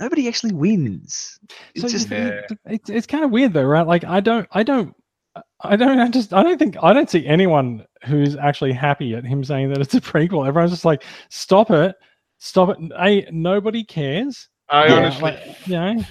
Nobody 0.01 0.29
actually 0.29 0.53
wins. 0.53 1.41
It's 1.75 1.83
So 1.83 1.89
just 1.89 2.09
Yeah. 2.09 2.43
it's 2.67 2.89
it's 2.89 3.07
kind 3.07 3.25
of 3.25 3.33
weird 3.33 3.53
though, 3.53 3.65
right? 3.65 3.87
Like 3.87 4.05
I 4.05 4.21
don't 4.21 4.47
I 4.53 4.63
don't 4.63 4.95
I 5.61 5.77
don't 5.77 5.99
I 5.99 6.09
just 6.09 6.33
I 6.33 6.43
don't 6.43 6.59
think 6.59 6.77
I 6.83 6.93
don't 6.93 7.11
see 7.11 7.27
anyone 7.27 7.85
who's 8.05 8.37
actually 8.37 8.73
happy 8.73 9.15
at 9.15 9.25
him 9.25 9.43
saying 9.45 9.71
that 9.71 9.81
it's 9.81 9.95
a 9.95 10.01
prequel. 10.01 10.47
Everyone's 10.47 10.71
just 10.73 10.85
like, 10.85 11.05
stop 11.31 11.71
it, 11.71 11.97
stop 12.39 12.69
it. 12.71 12.79
A 13.01 13.27
nobody 13.33 13.83
cares. 13.85 14.49
I 14.69 14.87
Yeah, 14.87 14.95
honestly, 14.95 15.23
like, 15.23 15.67
you 15.67 15.73
know, 15.75 16.05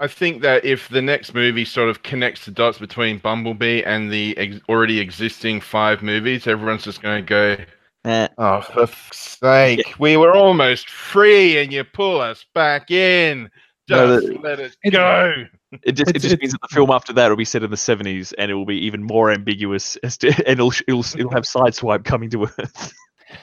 I 0.00 0.06
think 0.06 0.42
that 0.42 0.64
if 0.64 0.88
the 0.88 1.02
next 1.02 1.34
movie 1.34 1.64
sort 1.64 1.88
of 1.88 2.02
connects 2.02 2.44
the 2.44 2.50
dots 2.52 2.78
between 2.78 3.18
Bumblebee 3.18 3.82
and 3.82 4.10
the 4.10 4.36
ex- 4.38 4.60
already 4.68 4.98
existing 5.00 5.60
five 5.60 6.02
movies, 6.02 6.46
everyone's 6.46 6.84
just 6.84 7.02
going 7.02 7.24
to 7.24 7.28
go, 7.28 7.64
Eh, 8.04 8.28
Oh, 8.38 8.60
for 8.60 8.86
fuck's 8.86 9.38
sake. 9.40 9.94
We 9.98 10.16
were 10.16 10.32
almost 10.34 10.88
free 10.88 11.58
and 11.58 11.72
you 11.72 11.82
pull 11.84 12.20
us 12.20 12.44
back 12.54 12.90
in. 12.92 13.50
No, 13.90 14.20
Just 14.20 14.26
the- 14.28 14.38
let 14.38 14.60
it, 14.60 14.76
It- 14.84 14.90
go. 14.92 15.44
It 15.82 15.92
just, 15.92 16.10
it 16.10 16.14
just 16.14 16.26
it's- 16.26 16.40
means 16.40 16.52
that 16.52 16.60
the 16.62 16.68
film 16.68 16.90
after 16.90 17.12
that 17.12 17.28
will 17.28 17.36
be 17.36 17.44
set 17.44 17.62
in 17.62 17.70
the 17.70 17.76
70s 17.76 18.32
and 18.38 18.50
it 18.50 18.54
will 18.54 18.66
be 18.66 18.78
even 18.78 19.02
more 19.02 19.30
ambiguous 19.30 19.96
as 19.96 20.16
to, 20.18 20.28
and 20.46 20.60
it'll, 20.60 20.72
it'll, 20.86 21.04
it'll 21.18 21.30
have 21.30 21.44
Sideswipe 21.44 22.04
coming 22.04 22.30
to 22.30 22.44
Earth. 22.44 22.92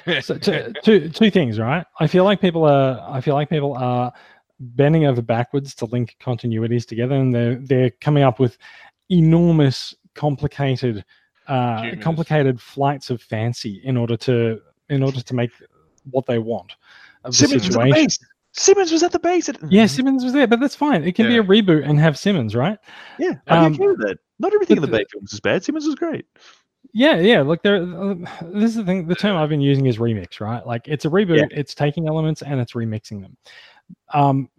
so 0.22 0.38
two, 0.38 0.74
two 0.84 1.10
two 1.10 1.30
things, 1.30 1.60
right? 1.60 1.86
I 2.00 2.08
feel 2.08 2.24
like 2.24 2.42
people 2.42 2.64
are 2.66 3.06
I 3.08 3.22
feel 3.22 3.36
like 3.36 3.50
people 3.50 3.74
are 3.74 4.12
bending 4.60 5.06
over 5.06 5.22
backwards 5.22 5.76
to 5.76 5.86
link 5.86 6.16
continuities 6.20 6.88
together, 6.88 7.16
and 7.16 7.34
they're 7.34 7.56
they're 7.56 7.92
coming 8.02 8.24
up 8.24 8.40
with 8.40 8.58
enormous, 9.10 9.94
complicated, 10.16 11.06
uh, 11.48 11.92
complicated 12.02 12.60
flights 12.60 13.10
of 13.10 13.22
fancy 13.22 13.82
in 13.84 13.98
order 13.98 14.18
to 14.18 14.60
in 14.90 15.04
order 15.04 15.22
to 15.22 15.34
make 15.36 15.52
what 16.10 16.26
they 16.26 16.40
want 16.40 16.76
of 17.24 17.36
Simmons 17.36 17.68
the 17.68 17.74
situation. 17.74 18.28
Base. 18.56 18.64
Simmons 18.64 18.92
was 18.92 19.04
at 19.04 19.12
the 19.12 19.20
base. 19.20 19.50
At, 19.50 19.58
Yeah, 19.72 19.86
Simmons 19.86 20.24
was 20.24 20.34
there, 20.34 20.48
but 20.48 20.60
that's 20.60 20.76
fine. 20.76 21.04
It 21.04 21.16
can 21.16 21.28
be 21.28 21.38
a 21.38 21.44
reboot 21.44 21.88
and 21.88 22.00
have 22.00 22.18
Simmons, 22.18 22.56
right? 22.56 22.78
yeah. 23.20 23.34
I'm 23.48 23.66
um, 23.66 23.74
okay 23.74 23.88
with 23.88 24.00
that. 24.00 24.18
Not 24.40 24.54
everything 24.54 24.78
in 24.78 24.82
but 24.82 24.88
the 24.88 24.92
the- 24.92 24.98
Bay 25.00 25.06
films 25.12 25.34
is 25.34 25.40
bad. 25.40 25.64
Simmons 25.64 25.86
was 25.86 25.96
great. 25.96 26.26
Yeah, 26.94 27.20
yeah. 27.20 27.42
Look, 27.42 27.62
there. 27.62 27.78
Uh, 27.84 28.16
this 28.42 28.70
is 28.70 28.76
the 28.76 28.86
thing. 28.86 29.08
The 29.08 29.16
term 29.16 29.36
I've 29.36 29.50
been 29.50 29.60
using 29.60 29.86
is 29.88 29.98
remix, 29.98 30.40
right? 30.40 30.66
Like 30.66 30.88
it's 30.88 31.04
a 31.04 31.10
reboot. 31.10 31.48
It's 31.52 31.76
taking 31.76 32.08
elements 32.08 32.42
and 32.42 32.60
it's 32.62 32.72
remixing 32.74 33.22
them. 33.22 33.36
Um, 34.14 34.50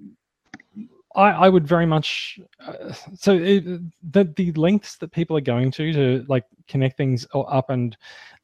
I 1.15 1.31
I 1.31 1.49
would 1.49 1.67
very 1.67 1.87
much. 1.87 2.39
Uh, 2.61 2.93
so 3.15 3.33
it, 3.39 3.65
the 4.13 4.25
the 4.37 4.53
lengths 4.53 4.97
that 4.99 5.13
people 5.13 5.37
are 5.37 5.41
going 5.43 5.71
to 5.73 5.93
to 5.93 6.27
like 6.29 6.45
connect 6.69 6.99
things 6.99 7.27
up 7.33 7.71
and 7.71 7.97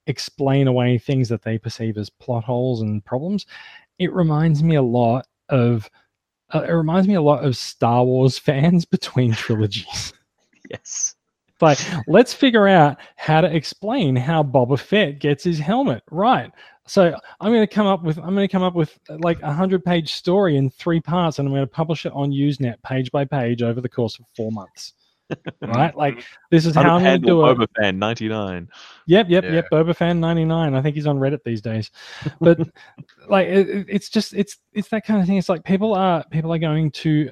explain 0.07 0.69
away 0.69 0.97
things 0.97 1.29
that 1.29 1.43
they 1.43 1.59
perceive 1.59 1.99
as 1.99 2.09
plot 2.09 2.45
holes 2.45 2.81
and 2.81 3.05
problems. 3.05 3.47
It 3.99 4.13
reminds 4.13 4.63
me 4.63 4.77
a 4.77 4.83
lot 4.83 5.27
of. 5.53 5.89
Uh, 6.55 6.65
it 6.69 6.73
reminds 6.73 7.09
me 7.09 7.15
a 7.15 7.23
lot 7.23 7.45
of 7.45 7.57
Star 7.57 8.05
Wars 8.05 8.39
fans 8.49 8.85
between 8.85 9.33
trilogies 9.33 10.13
Yes. 10.71 11.15
like 11.63 11.79
let's 12.07 12.35
figure 12.35 12.69
out 12.69 12.99
how 13.17 13.41
to 13.41 13.55
explain 13.55 14.17
how 14.17 14.43
Boba 14.43 14.79
Fett 14.79 15.19
gets 15.19 15.45
his 15.45 15.59
helmet 15.59 16.03
right. 16.11 16.51
So 16.87 17.15
I'm 17.41 17.53
going 17.53 17.67
to 17.67 17.73
come 17.75 17.87
up 17.87 18.03
with 18.03 18.19
I'm 18.19 18.35
going 18.35 18.49
to 18.49 18.53
come 18.53 18.63
up 18.65 18.75
with 18.75 18.99
uh, 19.09 19.17
like 19.21 19.41
a 19.43 19.53
hundred 19.53 19.85
page 19.85 20.13
story 20.13 20.57
in 20.57 20.69
three 20.69 21.01
parts, 21.01 21.39
and 21.39 21.47
I'm 21.47 21.55
going 21.55 21.63
to 21.65 21.67
publish 21.73 22.05
it 22.05 22.13
on 22.13 22.33
Usenet 22.33 22.83
page 22.83 23.11
by 23.13 23.25
page 23.25 23.63
over 23.63 23.81
the 23.81 23.89
course 23.89 24.19
of 24.19 24.27
four 24.37 24.51
months. 24.53 24.93
Right, 25.63 25.97
like 26.05 26.25
this 26.51 26.67
is 26.67 26.75
how 26.75 26.97
I'm 26.97 27.03
going 27.03 27.21
to 27.21 27.27
do 27.27 27.47
it. 27.47 27.57
Boba 27.59 27.67
fan 27.81 27.99
99. 27.99 28.69
Yep, 29.07 29.27
yep, 29.31 29.45
Yeah. 29.45 29.51
yep. 29.53 29.67
Boba 29.73 29.95
fan 29.97 30.21
ninety 30.21 30.45
nine. 30.45 30.75
I 30.75 30.83
think 30.83 30.95
he's 30.95 31.07
on 31.07 31.19
Reddit 31.19 31.43
these 31.45 31.61
days. 31.61 31.91
But 32.41 32.59
like, 33.29 33.47
it, 33.49 33.69
it- 33.69 33.87
it's 33.89 34.09
just 34.09 34.35
it's 34.35 34.59
it's 34.73 34.89
that 34.89 35.07
kind 35.07 35.21
of 35.21 35.27
thing. 35.27 35.37
It's 35.39 35.49
like 35.49 35.65
people 35.65 35.95
are 35.95 36.25
people 36.31 36.53
are 36.53 36.59
going 36.59 36.91
to 36.93 37.31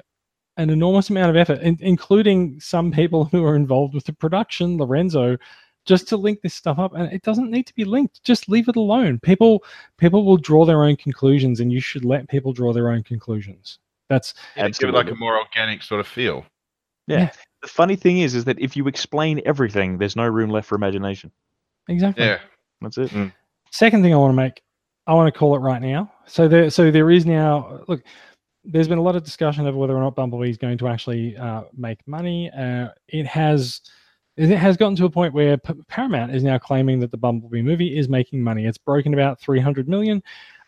an 0.57 0.69
enormous 0.69 1.09
amount 1.09 1.29
of 1.29 1.35
effort, 1.37 1.61
in, 1.61 1.77
including 1.79 2.59
some 2.59 2.91
people 2.91 3.25
who 3.25 3.45
are 3.45 3.55
involved 3.55 3.93
with 3.93 4.03
the 4.03 4.13
production, 4.13 4.77
Lorenzo, 4.77 5.37
just 5.85 6.07
to 6.09 6.17
link 6.17 6.41
this 6.41 6.53
stuff 6.53 6.77
up. 6.77 6.93
And 6.93 7.11
it 7.13 7.21
doesn't 7.23 7.49
need 7.49 7.65
to 7.67 7.73
be 7.73 7.85
linked. 7.85 8.21
Just 8.23 8.49
leave 8.49 8.67
it 8.67 8.75
alone. 8.75 9.19
People 9.19 9.63
people 9.97 10.25
will 10.25 10.37
draw 10.37 10.65
their 10.65 10.83
own 10.83 10.95
conclusions, 10.97 11.59
and 11.59 11.71
you 11.71 11.79
should 11.79 12.03
let 12.05 12.27
people 12.29 12.51
draw 12.53 12.73
their 12.73 12.89
own 12.89 13.03
conclusions. 13.03 13.79
That's 14.09 14.33
Yeah, 14.57 14.67
give 14.69 14.89
it 14.89 14.95
like 14.95 15.09
a 15.09 15.15
more 15.15 15.37
organic 15.39 15.81
sort 15.83 16.01
of 16.01 16.07
feel. 16.07 16.45
The 17.61 17.67
funny 17.67 17.95
thing 17.95 18.19
is, 18.19 18.33
is 18.33 18.45
that 18.45 18.59
if 18.59 18.75
you 18.75 18.87
explain 18.87 19.41
everything, 19.45 19.97
there's 19.97 20.15
no 20.15 20.27
room 20.27 20.49
left 20.49 20.67
for 20.67 20.75
imagination. 20.75 21.31
exactly. 21.87 22.25
Yeah. 22.25 22.39
That's 22.81 22.97
it. 22.97 23.11
Second 23.71 24.01
thing 24.03 24.13
I 24.13 24.17
want 24.17 24.31
to 24.31 24.35
make, 24.35 24.61
I 25.07 25.13
want 25.13 25.31
to 25.31 25.37
call 25.37 25.55
it 25.55 25.59
right 25.59 25.81
now. 25.81 26.11
So 26.25 26.47
there, 26.47 26.69
so 26.69 26.91
there 26.91 27.11
is 27.11 27.25
now. 27.25 27.81
Look, 27.87 28.03
there's 28.63 28.87
been 28.87 28.97
a 28.97 29.01
lot 29.01 29.15
of 29.15 29.23
discussion 29.23 29.65
of 29.67 29.75
whether 29.75 29.95
or 29.95 30.01
not 30.01 30.15
Bumblebee 30.15 30.49
is 30.49 30.57
going 30.57 30.77
to 30.77 30.87
actually 30.87 31.35
uh, 31.37 31.63
make 31.75 31.99
money. 32.07 32.51
Uh, 32.51 32.89
it 33.07 33.25
has, 33.25 33.81
it 34.37 34.49
has 34.55 34.77
gotten 34.77 34.95
to 34.97 35.05
a 35.05 35.09
point 35.09 35.33
where 35.33 35.57
P- 35.57 35.73
Paramount 35.87 36.35
is 36.35 36.43
now 36.43 36.57
claiming 36.57 36.99
that 36.99 37.11
the 37.11 37.17
Bumblebee 37.17 37.61
movie 37.61 37.97
is 37.97 38.07
making 38.07 38.41
money. 38.41 38.65
It's 38.65 38.77
broken 38.77 39.13
about 39.13 39.39
300 39.39 39.89
million. 39.89 40.21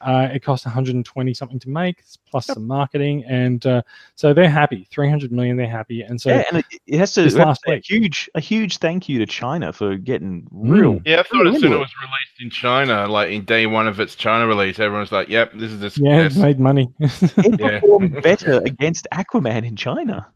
Uh, 0.03 0.29
it 0.33 0.43
costs 0.43 0.65
120 0.65 1.33
something 1.33 1.59
to 1.59 1.69
make, 1.69 2.03
plus 2.29 2.47
some 2.47 2.67
marketing, 2.67 3.23
and 3.27 3.65
uh, 3.65 3.81
so 4.15 4.33
they're 4.33 4.49
happy. 4.49 4.87
300 4.91 5.31
million, 5.31 5.55
they're 5.57 5.67
happy, 5.67 6.01
and 6.01 6.19
so 6.19 6.29
yeah, 6.29 6.43
and 6.49 6.59
it, 6.59 6.65
it 6.87 6.97
has 6.99 7.13
to 7.13 7.21
this 7.21 7.33
we 7.33 7.39
to 7.39 7.45
last 7.45 7.61
say 7.65 7.73
a 7.73 7.75
week. 7.75 7.85
huge, 7.89 8.29
a 8.35 8.39
huge 8.39 8.77
thank 8.77 9.07
you 9.07 9.19
to 9.19 9.25
China 9.25 9.71
for 9.73 9.95
getting 9.97 10.47
real. 10.51 10.95
Mm. 10.95 11.01
Yeah, 11.05 11.19
I 11.19 11.23
thought 11.23 11.47
as 11.47 11.59
soon 11.59 11.71
as 11.73 11.77
it 11.77 11.79
was 11.79 11.93
released 12.01 12.41
in 12.41 12.49
China, 12.49 13.07
like 13.07 13.29
in 13.31 13.45
day 13.45 13.65
one 13.65 13.87
of 13.87 13.99
its 13.99 14.15
China 14.15 14.47
release, 14.47 14.79
everyone's 14.79 15.11
like, 15.11 15.29
"Yep, 15.29 15.53
this 15.55 15.71
is 15.71 15.79
the 15.79 16.01
yeah, 16.03 16.21
it's 16.25 16.35
made 16.35 16.59
money. 16.59 16.87
It 16.99 17.59
Yeah. 17.59 17.79
performed 17.79 18.21
better 18.21 18.57
against 18.65 19.07
Aquaman 19.13 19.65
in 19.65 19.75
China. 19.75 20.27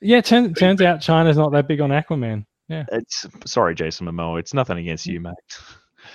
yeah, 0.00 0.20
turn, 0.20 0.54
turns 0.54 0.80
out 0.82 1.00
China's 1.00 1.36
not 1.36 1.52
that 1.52 1.66
big 1.68 1.80
on 1.80 1.90
Aquaman. 1.90 2.44
It's 2.68 3.26
sorry, 3.46 3.74
Jason 3.74 4.06
Momoa. 4.06 4.38
It's 4.38 4.54
nothing 4.54 4.78
against 4.78 5.04
you, 5.06 5.20
mate. 5.20 5.34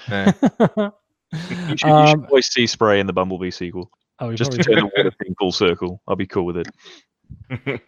Yeah. 0.09 0.31
You 1.49 1.77
should, 1.77 1.87
you 1.87 1.93
Um, 1.93 2.07
should 2.21 2.29
voice 2.29 2.47
Sea 2.53 2.67
Spray 2.67 2.99
in 2.99 3.07
the 3.07 3.13
Bumblebee 3.13 3.51
sequel, 3.51 3.89
oh, 4.19 4.33
just 4.33 4.51
to 4.53 4.57
turn 4.63 4.75
the 4.75 4.91
water 4.97 5.11
thing 5.23 5.35
full 5.39 5.51
circle. 5.51 6.01
I'll 6.07 6.15
be 6.15 6.27
cool 6.27 6.45
with 6.45 6.57
it. 6.57 6.67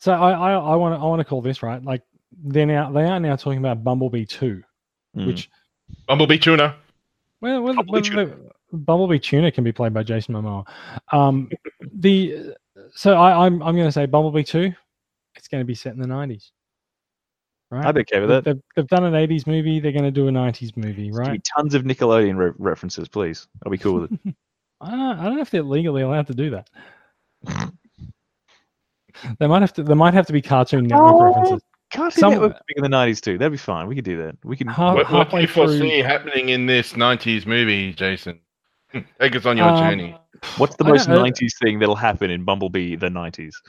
So 0.00 0.12
I 0.12 0.32
I 0.32 0.52
I 0.52 0.74
want 0.76 0.94
to 0.94 1.00
I 1.00 1.04
want 1.06 1.20
to 1.20 1.24
call 1.24 1.40
this 1.40 1.62
right. 1.62 1.82
Like 1.82 2.02
they're 2.42 2.66
now 2.66 2.92
they 2.92 3.04
are 3.04 3.18
now 3.18 3.36
talking 3.36 3.58
about 3.58 3.82
Bumblebee 3.82 4.26
two, 4.26 4.62
Mm. 5.16 5.26
which 5.26 5.48
Bumblebee 6.06 6.36
tuna. 6.38 6.76
well, 7.40 7.62
well 7.62 7.74
Bumblebee 7.74 8.10
whether 8.10 8.26
Tuna. 8.26 8.26
the- 8.72 8.76
Bumblebee 8.76 9.18
Tuna 9.20 9.50
can 9.52 9.62
be 9.64 9.72
played 9.72 9.94
by 9.94 10.02
Jason 10.02 10.34
Momoa. 10.34 10.66
Um, 11.12 11.48
the 11.94 12.54
so 12.94 13.14
I 13.14 13.46
I'm 13.46 13.62
I'm 13.62 13.74
going 13.76 13.88
to 13.88 13.92
say 13.92 14.04
Bumblebee 14.06 14.42
two. 14.42 14.72
It's 15.36 15.48
going 15.48 15.60
to 15.62 15.64
be 15.66 15.74
set 15.74 15.94
in 15.94 16.00
the 16.00 16.06
nineties. 16.06 16.50
Right. 17.74 17.86
I'd 17.86 17.94
be 17.96 18.02
okay 18.02 18.20
with 18.20 18.28
They- 18.28 18.34
that. 18.36 18.44
They've, 18.44 18.60
they've 18.76 18.86
done 18.86 19.04
an 19.04 19.14
80s 19.14 19.46
movie. 19.48 19.80
They're 19.80 19.90
going 19.92 20.04
to 20.04 20.10
do 20.12 20.28
a 20.28 20.30
90s 20.30 20.76
movie, 20.76 21.06
Give 21.06 21.14
me 21.14 21.18
right? 21.18 21.42
tons 21.56 21.74
of 21.74 21.82
Nickelodeon 21.82 22.36
re- 22.36 22.52
references, 22.58 23.08
please. 23.08 23.48
I'll 23.64 23.72
be 23.72 23.78
cool 23.78 24.00
with 24.00 24.12
it. 24.12 24.18
I 24.80 24.90
don't, 24.90 24.98
know, 25.00 25.10
I 25.18 25.24
don't 25.24 25.34
know 25.36 25.40
if 25.42 25.50
they're 25.50 25.62
legally 25.62 26.02
allowed 26.02 26.26
to 26.28 26.34
do 26.34 26.50
that. 26.50 26.68
they 29.38 29.46
might 29.46 29.62
have 29.62 29.72
to. 29.74 29.82
There 29.82 29.96
might 29.96 30.14
have 30.14 30.26
to 30.26 30.32
be 30.32 30.42
Cartoon 30.42 30.84
Network 30.86 31.12
Oh, 31.14 31.24
references. 31.26 31.62
Cartoon 31.92 32.20
Some- 32.20 32.30
Network 32.32 32.52
was 32.52 32.60
big 32.68 32.76
in 32.76 32.82
the 32.82 32.88
nineties 32.88 33.20
too. 33.20 33.38
That'd 33.38 33.52
be 33.52 33.58
fine. 33.58 33.86
We 33.86 33.94
could 33.94 34.04
do 34.04 34.18
that. 34.18 34.36
We 34.44 34.56
can. 34.56 34.66
Half, 34.68 34.94
What, 34.96 34.96
what 34.96 35.08
do 35.10 35.16
halfway 35.16 35.40
you 35.42 35.46
through, 35.46 35.66
foresee 35.78 35.98
happening 35.98 36.50
in 36.50 36.66
this 36.66 36.92
'90s 36.94 37.46
movie, 37.46 37.92
Jason? 37.92 38.40
Take 39.20 39.34
us 39.36 39.46
on 39.46 39.56
your 39.56 39.68
Um, 39.68 39.78
journey. 39.78 40.16
What's 40.58 40.76
the 40.76 40.84
most 40.84 41.08
nineties 41.08 41.56
thing 41.60 41.78
that'll 41.78 41.96
happen 41.96 42.30
in 42.30 42.44
Bumblebee 42.44 42.96
the 42.96 43.10
nineties? 43.10 43.60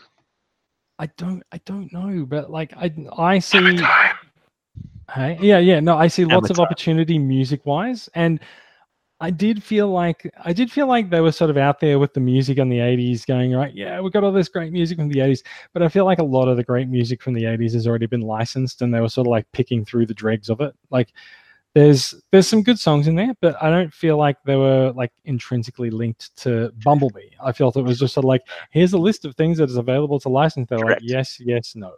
I 0.97 1.07
don't. 1.17 1.43
I 1.51 1.59
don't 1.65 1.91
know, 1.91 2.25
but 2.25 2.49
like 2.49 2.73
I, 2.77 2.93
I 3.17 3.39
see. 3.39 3.79
Hey, 5.13 5.37
yeah, 5.41 5.59
yeah. 5.59 5.79
No, 5.79 5.97
I 5.97 6.07
see 6.07 6.25
lots 6.25 6.49
of 6.49 6.59
opportunity 6.59 7.19
music 7.19 7.65
wise, 7.65 8.09
and 8.15 8.39
I 9.19 9.29
did 9.29 9.63
feel 9.63 9.89
like 9.89 10.29
I 10.43 10.51
did 10.51 10.71
feel 10.71 10.87
like 10.87 11.09
they 11.09 11.21
were 11.21 11.31
sort 11.31 11.49
of 11.49 11.57
out 11.57 11.79
there 11.79 11.99
with 11.99 12.13
the 12.13 12.19
music 12.19 12.57
in 12.57 12.69
the 12.69 12.79
'80s, 12.79 13.25
going 13.25 13.53
right. 13.53 13.73
Yeah, 13.73 14.01
we 14.01 14.09
got 14.09 14.23
all 14.23 14.31
this 14.31 14.49
great 14.49 14.73
music 14.73 14.97
from 14.97 15.09
the 15.09 15.19
'80s, 15.19 15.43
but 15.73 15.81
I 15.81 15.89
feel 15.89 16.05
like 16.05 16.19
a 16.19 16.23
lot 16.23 16.47
of 16.47 16.57
the 16.57 16.63
great 16.63 16.89
music 16.89 17.21
from 17.21 17.33
the 17.33 17.43
'80s 17.43 17.73
has 17.73 17.87
already 17.87 18.07
been 18.07 18.21
licensed, 18.21 18.81
and 18.81 18.93
they 18.93 18.99
were 18.99 19.09
sort 19.09 19.27
of 19.27 19.31
like 19.31 19.49
picking 19.51 19.85
through 19.85 20.05
the 20.05 20.13
dregs 20.13 20.49
of 20.49 20.59
it. 20.59 20.73
Like, 20.91 21.13
there's 21.75 22.15
there's 22.31 22.47
some 22.47 22.63
good 22.63 22.79
songs 22.79 23.05
in 23.07 23.15
there, 23.15 23.33
but 23.41 23.61
I 23.61 23.69
don't 23.69 23.93
feel 23.93 24.17
like 24.17 24.37
they 24.45 24.55
were 24.55 24.93
like 24.95 25.11
intrinsically 25.25 25.89
linked 25.89 26.35
to 26.37 26.71
Bumblebee. 26.83 27.29
I 27.43 27.51
felt 27.51 27.75
it 27.75 27.81
was 27.83 27.99
just 27.99 28.13
sort 28.13 28.23
of 28.23 28.29
like, 28.29 28.41
here's 28.71 28.93
a 28.93 28.97
list 28.97 29.25
of 29.25 29.35
things 29.35 29.57
that 29.57 29.69
is 29.69 29.75
available 29.75 30.19
to 30.21 30.29
license. 30.29 30.67
They're 30.69 30.79
Correct. 30.79 31.01
like, 31.01 31.09
yes, 31.11 31.37
yes, 31.39 31.73
no. 31.75 31.91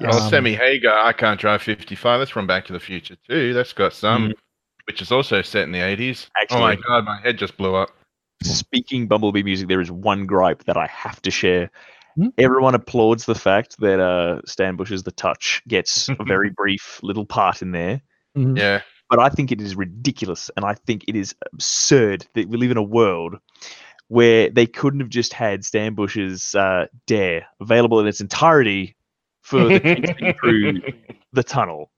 Well, 0.00 0.20
Um, 0.20 0.28
Sammy 0.28 0.54
Hagar, 0.54 0.98
I 0.98 1.12
Can't 1.12 1.40
Drive 1.40 1.62
55. 1.62 2.18
That's 2.18 2.30
from 2.30 2.48
Back 2.48 2.66
to 2.66 2.72
the 2.72 2.80
Future 2.80 3.16
too. 3.28 3.54
That's 3.54 3.72
got 3.72 3.92
some, 3.92 4.34
which 4.88 5.00
is 5.00 5.12
also 5.12 5.40
set 5.40 5.62
in 5.62 5.72
the 5.72 5.78
80s. 5.78 6.26
oh 6.50 6.58
my 6.58 6.74
god, 6.74 7.04
my 7.04 7.20
head 7.20 7.38
just 7.38 7.56
blew 7.56 7.76
up. 7.76 7.90
Speaking 8.42 9.06
Bumblebee 9.06 9.44
music, 9.44 9.68
there 9.68 9.80
is 9.80 9.90
one 9.90 10.26
gripe 10.26 10.64
that 10.64 10.76
I 10.76 10.86
have 10.88 11.22
to 11.22 11.30
share. 11.30 11.70
Hmm? 12.16 12.28
Everyone 12.38 12.74
applauds 12.74 13.24
the 13.24 13.34
fact 13.36 13.78
that 13.78 14.00
uh, 14.00 14.40
Stan 14.46 14.74
Bush's 14.74 15.04
The 15.04 15.12
Touch 15.12 15.62
gets 15.68 16.08
a 16.08 16.16
very 16.26 16.50
brief 16.50 16.98
little 17.04 17.24
part 17.24 17.62
in 17.62 17.70
there. 17.70 18.02
mhm. 18.36 18.58
Yeah. 18.58 18.82
But 19.08 19.18
I 19.18 19.28
think 19.28 19.52
it 19.52 19.60
is 19.60 19.76
ridiculous 19.76 20.50
and 20.56 20.64
I 20.64 20.74
think 20.74 21.04
it 21.08 21.16
is 21.16 21.34
absurd 21.52 22.26
that 22.34 22.48
we 22.48 22.56
live 22.56 22.70
in 22.70 22.76
a 22.76 22.82
world 22.82 23.36
where 24.08 24.50
they 24.50 24.66
couldn't 24.66 25.00
have 25.00 25.08
just 25.08 25.32
had 25.32 25.64
Stan 25.64 25.94
Bush's 25.94 26.54
uh, 26.54 26.86
Dare 27.06 27.46
available 27.60 28.00
in 28.00 28.06
its 28.06 28.20
entirety 28.20 28.96
for 29.42 29.64
the 29.64 29.80
kids 30.20 30.38
through 30.40 30.80
the 31.32 31.42
tunnel. 31.42 31.90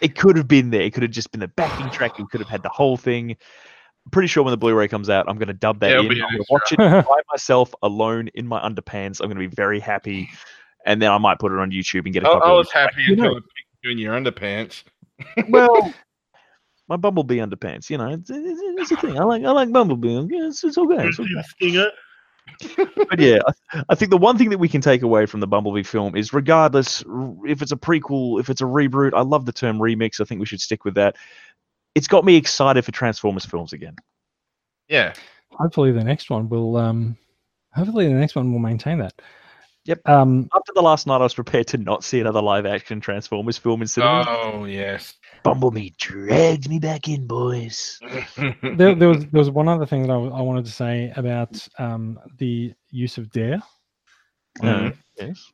It 0.00 0.16
could 0.16 0.36
have 0.36 0.48
been 0.48 0.70
there. 0.70 0.82
It 0.82 0.92
could 0.94 1.02
have 1.04 1.12
just 1.12 1.30
been 1.30 1.40
the 1.40 1.48
backing 1.48 1.90
track. 1.90 2.18
It 2.18 2.26
could 2.30 2.40
have 2.40 2.48
had 2.48 2.62
the 2.62 2.68
whole 2.68 2.96
thing. 2.96 3.32
I'm 3.32 4.10
pretty 4.10 4.26
sure 4.26 4.42
when 4.42 4.50
the 4.50 4.56
Blu-ray 4.56 4.88
comes 4.88 5.08
out, 5.08 5.26
I'm 5.28 5.38
going 5.38 5.46
to 5.48 5.54
dub 5.54 5.78
that 5.80 5.92
in. 5.92 5.98
it'll 5.98 6.08
be 6.08 6.20
I'm 6.22 6.28
going 6.32 6.38
to 6.42 6.46
watch 6.50 6.72
it 6.72 6.78
by 6.78 7.20
myself 7.30 7.72
alone 7.82 8.28
in 8.34 8.46
my 8.48 8.60
underpants. 8.60 9.20
I'm 9.20 9.26
going 9.28 9.40
to 9.40 9.48
be 9.48 9.54
very 9.54 9.78
happy, 9.78 10.28
and 10.84 11.00
then 11.00 11.12
I 11.12 11.18
might 11.18 11.38
put 11.38 11.52
it 11.52 11.58
on 11.58 11.70
YouTube 11.70 12.04
and 12.04 12.12
get 12.12 12.24
a 12.24 12.28
I, 12.28 12.32
copy. 12.32 12.44
I 12.46 12.50
of 12.50 12.56
was 12.58 12.66
it. 12.68 12.72
happy 12.76 13.02
You 13.06 13.16
know- 13.16 13.36
it 13.36 13.44
you 13.82 13.90
in 13.90 13.98
your 13.98 14.14
underpants. 14.14 14.82
Well, 15.48 15.92
my 16.88 16.96
Bumblebee 16.96 17.38
underpants. 17.38 17.88
You 17.90 17.98
know, 17.98 18.08
it's, 18.10 18.30
it's, 18.30 18.60
it's 18.80 18.90
a 18.92 18.96
thing. 18.96 19.18
I 19.18 19.24
like 19.24 19.44
I 19.44 19.50
like 19.50 19.72
Bumblebee. 19.72 20.26
It's, 20.30 20.64
it's 20.64 20.78
okay. 20.78 21.06
It's 21.08 21.18
okay. 21.18 21.30
Stinger. 21.56 21.90
but 23.08 23.20
yeah, 23.20 23.38
I, 23.72 23.82
I 23.90 23.94
think 23.94 24.10
the 24.10 24.16
one 24.16 24.36
thing 24.36 24.50
that 24.50 24.58
we 24.58 24.68
can 24.68 24.80
take 24.80 25.02
away 25.02 25.26
from 25.26 25.40
the 25.40 25.46
Bumblebee 25.46 25.84
film 25.84 26.16
is, 26.16 26.32
regardless 26.32 27.04
if 27.46 27.62
it's 27.62 27.72
a 27.72 27.76
prequel, 27.76 28.40
if 28.40 28.50
it's 28.50 28.60
a 28.60 28.64
reboot, 28.64 29.12
I 29.14 29.22
love 29.22 29.46
the 29.46 29.52
term 29.52 29.78
remix. 29.78 30.20
I 30.20 30.24
think 30.24 30.40
we 30.40 30.46
should 30.46 30.60
stick 30.60 30.84
with 30.84 30.94
that. 30.94 31.16
It's 31.94 32.08
got 32.08 32.24
me 32.24 32.36
excited 32.36 32.84
for 32.84 32.92
Transformers 32.92 33.44
films 33.44 33.72
again. 33.72 33.96
Yeah. 34.88 35.12
Hopefully, 35.52 35.92
the 35.92 36.04
next 36.04 36.30
one 36.30 36.48
will. 36.48 36.76
Um, 36.76 37.16
hopefully, 37.74 38.08
the 38.08 38.14
next 38.14 38.34
one 38.34 38.52
will 38.52 38.58
maintain 38.58 38.98
that. 38.98 39.14
Yep. 39.84 40.08
Um, 40.08 40.48
After 40.54 40.72
the 40.74 40.82
Last 40.82 41.06
Knight, 41.08 41.16
I 41.16 41.24
was 41.24 41.34
prepared 41.34 41.66
to 41.68 41.78
not 41.78 42.04
see 42.04 42.20
another 42.20 42.40
live 42.40 42.66
action 42.66 43.00
Transformers 43.00 43.58
film 43.58 43.82
in 43.82 43.88
cinema. 43.88 44.24
Oh 44.28 44.64
yes. 44.64 45.14
Bumblebee 45.42 45.90
dragged 45.98 46.68
me 46.68 46.78
back 46.78 47.08
in, 47.08 47.26
boys. 47.26 47.98
there, 48.62 48.94
there 48.94 49.08
was 49.08 49.26
there 49.26 49.38
was 49.40 49.50
one 49.50 49.68
other 49.68 49.84
thing 49.86 50.02
that 50.02 50.12
I, 50.12 50.16
I 50.16 50.40
wanted 50.40 50.64
to 50.66 50.70
say 50.70 51.12
about 51.16 51.66
um, 51.78 52.20
the 52.38 52.72
use 52.90 53.18
of 53.18 53.30
Dare. 53.30 53.60
Mhm. 54.60 54.96
yes. 55.18 55.52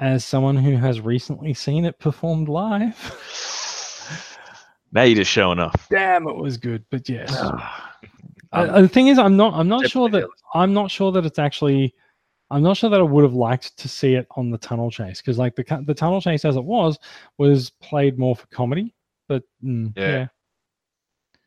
As 0.00 0.24
someone 0.24 0.56
who 0.56 0.76
has 0.76 1.00
recently 1.00 1.54
seen 1.54 1.84
it 1.86 1.98
performed 1.98 2.48
live, 2.48 2.96
Now 4.92 5.04
you're 5.04 5.16
just 5.16 5.30
showing 5.30 5.58
off. 5.58 5.88
damn, 5.88 6.28
it 6.28 6.36
was 6.36 6.58
good. 6.58 6.84
But 6.90 7.08
yes. 7.08 7.34
Uh, 8.54 8.58
Um, 8.64 8.70
uh, 8.70 8.80
the 8.82 8.88
thing 8.88 9.06
is, 9.08 9.18
I'm 9.18 9.34
not. 9.38 9.54
I'm 9.54 9.66
not 9.68 9.88
sure 9.88 10.10
that. 10.10 10.28
I'm 10.52 10.74
not 10.74 10.90
sure 10.90 11.10
that 11.12 11.24
it's 11.24 11.38
actually. 11.38 11.94
I'm 12.52 12.62
not 12.62 12.76
sure 12.76 12.90
that 12.90 13.00
I 13.00 13.04
would 13.04 13.24
have 13.24 13.34
liked 13.34 13.76
to 13.78 13.88
see 13.88 14.14
it 14.14 14.26
on 14.36 14.50
the 14.50 14.58
tunnel 14.58 14.90
chase 14.90 15.20
because, 15.20 15.38
like 15.38 15.56
the 15.56 15.82
the 15.86 15.94
tunnel 15.94 16.20
chase 16.20 16.44
as 16.44 16.56
it 16.56 16.64
was, 16.64 16.98
was 17.38 17.70
played 17.80 18.18
more 18.18 18.36
for 18.36 18.46
comedy. 18.48 18.94
But 19.28 19.42
mm, 19.64 19.92
Yeah. 19.96 20.10
yeah. 20.10 20.26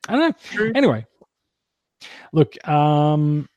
I 0.07 0.15
don't 0.15 0.55
know. 0.55 0.71
Anyway, 0.75 1.05
look. 2.33 2.67
Um, 2.67 3.47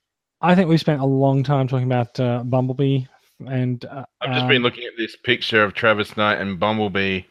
I 0.41 0.55
think 0.55 0.69
we 0.69 0.77
spent 0.77 1.01
a 1.01 1.07
long 1.07 1.43
time 1.43 1.67
talking 1.67 1.87
about 1.87 2.19
uh, 2.21 2.45
Bumblebee, 2.45 3.07
and 3.47 3.85
uh, 3.87 4.05
I've 4.21 4.35
just 4.35 4.47
been 4.47 4.59
um, 4.59 4.63
looking 4.63 4.85
at 4.85 4.97
this 4.97 5.17
picture 5.17 5.65
of 5.65 5.75
Travis 5.75 6.17
Knight 6.17 6.41
and 6.41 6.61
Bumblebee 6.61 7.23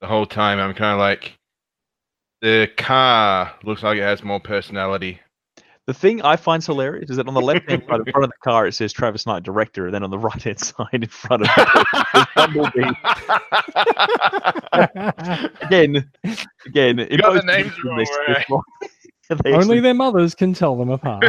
the 0.00 0.06
whole 0.06 0.26
time. 0.26 0.58
I'm 0.58 0.74
kind 0.74 0.92
of 0.92 0.98
like, 0.98 1.38
the 2.40 2.68
car 2.76 3.54
looks 3.62 3.82
like 3.82 3.98
it 3.98 4.02
has 4.02 4.24
more 4.24 4.40
personality. 4.40 5.20
The 5.88 5.94
thing 5.94 6.20
I 6.20 6.36
find 6.36 6.62
hilarious 6.62 7.08
is 7.08 7.16
that 7.16 7.26
on 7.28 7.32
the 7.34 7.40
left 7.50 7.66
hand 7.70 7.82
side 7.88 8.00
in 8.06 8.12
front 8.12 8.24
of 8.24 8.30
the 8.30 8.36
car 8.44 8.66
it 8.66 8.72
says 8.74 8.92
Travis 8.92 9.24
Knight 9.24 9.42
director, 9.42 9.86
and 9.86 9.94
then 9.94 10.02
on 10.02 10.10
the 10.10 10.18
right 10.18 10.42
hand 10.42 10.60
side 10.60 10.86
in 10.92 11.06
front 11.06 11.44
of 11.44 11.48
it, 11.56 11.86
it 12.14 12.28
Bumblebee. 12.36 12.90
Again, 15.66 16.10
again, 16.66 16.98
in 16.98 17.18
got 17.20 17.32
the 17.32 17.38
both 17.40 17.44
names 17.46 17.70
cases, 17.72 17.84
wrong, 17.84 18.04
they 18.26 18.32
right? 18.32 18.46
wrong. 18.50 18.62
Only 19.30 19.54
actually- 19.56 19.80
their 19.80 19.94
mothers 19.94 20.34
can 20.34 20.52
tell 20.54 20.76
them 20.76 20.90
apart. 20.90 21.24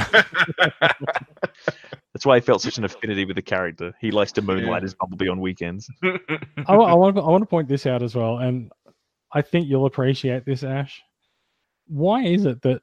that's 2.13 2.25
why 2.25 2.35
I 2.35 2.41
felt 2.41 2.61
such 2.61 2.77
an 2.77 2.83
affinity 2.85 3.25
with 3.25 3.35
the 3.37 3.41
character. 3.41 3.93
He 3.99 4.11
likes 4.11 4.31
to 4.33 4.41
moonlight 4.41 4.81
Yeah. 4.81 4.85
as 4.85 4.93
Bumblebee 4.93 5.29
on 5.29 5.39
weekends. 5.39 5.89
I, 6.03 6.17
I 6.67 6.75
want 6.95 7.17
I 7.17 7.21
want 7.21 7.41
to 7.43 7.47
point 7.47 7.67
this 7.69 7.85
out 7.85 8.03
as 8.03 8.13
well, 8.15 8.37
and 8.39 8.71
I 9.33 9.41
think 9.41 9.67
you'll 9.67 9.85
appreciate 9.85 10.45
this, 10.45 10.63
Ash. 10.63 11.01
Why 11.87 12.23
is 12.23 12.45
it 12.45 12.61
that 12.63 12.81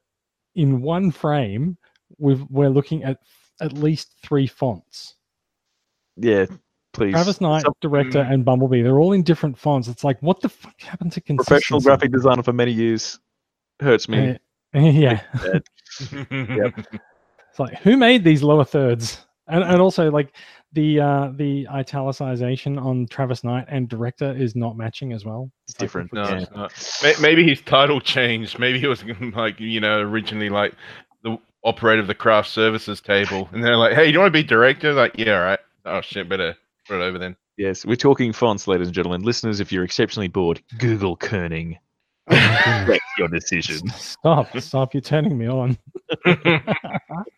in 0.56 0.82
one 0.82 1.10
frame 1.10 1.76
we've, 2.18 2.42
we're 2.50 2.68
looking 2.70 3.04
at 3.04 3.18
at 3.60 3.72
least 3.72 4.12
three 4.22 4.46
fonts? 4.46 5.14
Yeah, 6.16 6.46
please. 6.92 7.12
Travis 7.12 7.40
Knight, 7.40 7.62
Some 7.62 7.74
director, 7.80 8.20
and 8.20 8.44
Bumblebee. 8.44 8.82
They're 8.82 8.98
all 8.98 9.12
in 9.12 9.22
different 9.22 9.56
fonts. 9.58 9.86
It's 9.88 10.02
like, 10.02 10.20
what 10.22 10.40
the 10.40 10.48
fuck 10.48 10.80
happened 10.80 11.12
to 11.12 11.20
consistency? 11.20 11.48
professional 11.48 11.80
graphic 11.80 12.10
designer 12.10 12.42
for 12.42 12.52
many 12.52 12.72
years. 12.72 13.18
Hurts 13.80 14.08
me. 14.08 14.30
Uh, 14.30 14.34
yeah, 14.80 15.22
Yep. 16.10 16.78
it's 17.50 17.58
like 17.58 17.78
who 17.78 17.96
made 17.96 18.24
these 18.24 18.42
lower 18.42 18.64
thirds? 18.64 19.24
And 19.48 19.62
and 19.62 19.80
also 19.80 20.10
like 20.10 20.34
the 20.76 21.00
uh 21.00 21.30
the 21.34 21.66
italicization 21.72 22.80
on 22.80 23.06
Travis 23.08 23.42
Knight 23.42 23.64
and 23.68 23.88
director 23.88 24.36
is 24.36 24.54
not 24.54 24.76
matching 24.76 25.12
as 25.12 25.24
well. 25.24 25.50
It's 25.66 25.74
like, 25.74 25.80
different. 25.80 26.12
No, 26.12 26.28
Yeah. 26.28 26.42
it's 26.42 27.02
not. 27.02 27.20
Maybe 27.20 27.42
his 27.48 27.60
title 27.62 28.00
changed. 28.00 28.58
Maybe 28.58 28.78
he 28.78 28.86
was 28.86 29.02
like, 29.34 29.58
you 29.58 29.80
know, 29.80 29.98
originally 30.00 30.50
like 30.50 30.74
the 31.24 31.38
operator 31.64 32.00
of 32.02 32.06
the 32.06 32.14
craft 32.14 32.50
services 32.50 33.00
table, 33.00 33.48
and 33.52 33.64
they're 33.64 33.76
like, 33.76 33.94
"Hey, 33.94 34.08
you 34.10 34.18
want 34.18 34.28
to 34.28 34.38
be 34.38 34.44
director?" 34.44 34.92
Like, 34.92 35.14
yeah, 35.18 35.36
all 35.38 35.44
right. 35.44 35.58
Oh 35.86 36.00
shit, 36.02 36.28
better 36.28 36.54
put 36.86 37.00
it 37.00 37.02
over 37.02 37.18
then. 37.18 37.34
Yes, 37.56 37.86
we're 37.86 37.96
talking 37.96 38.32
fonts, 38.34 38.68
ladies 38.68 38.88
and 38.88 38.94
gentlemen. 38.94 39.22
Listeners, 39.22 39.60
if 39.60 39.72
you're 39.72 39.84
exceptionally 39.84 40.28
bored, 40.28 40.60
Google 40.78 41.16
kerning. 41.16 41.76
Correct 42.30 43.02
your 43.18 43.28
decision. 43.28 43.88
Stop! 43.90 44.54
Stop! 44.58 44.92
You're 44.94 45.00
turning 45.00 45.38
me 45.38 45.48
on. 45.48 45.78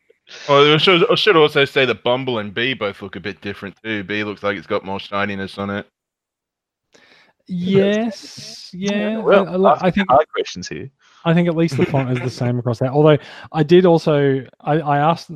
Well, 0.48 0.74
I 0.74 0.76
should, 0.76 1.10
I 1.10 1.14
should 1.14 1.36
also 1.36 1.64
say 1.64 1.84
that 1.86 2.02
Bumble 2.02 2.38
and 2.38 2.52
B 2.52 2.74
both 2.74 3.00
look 3.02 3.16
a 3.16 3.20
bit 3.20 3.40
different 3.40 3.76
too. 3.82 4.04
B 4.04 4.24
looks 4.24 4.42
like 4.42 4.56
it's 4.56 4.66
got 4.66 4.84
more 4.84 5.00
shininess 5.00 5.58
on 5.58 5.70
it. 5.70 5.86
Yes, 7.46 8.70
yeah. 8.74 9.18
Well, 9.18 9.66
I, 9.66 9.70
I, 9.70 9.86
I 9.86 9.90
think 9.90 10.08
hard 10.10 10.28
questions 10.28 10.68
here. 10.68 10.90
I 11.24 11.32
think 11.32 11.48
at 11.48 11.56
least 11.56 11.76
the 11.76 11.86
font 11.86 12.10
is 12.10 12.20
the 12.20 12.30
same 12.30 12.58
across 12.58 12.78
that. 12.80 12.90
Although 12.90 13.18
I 13.52 13.62
did 13.62 13.86
also 13.86 14.44
I, 14.60 14.80
I 14.80 14.98
asked. 14.98 15.30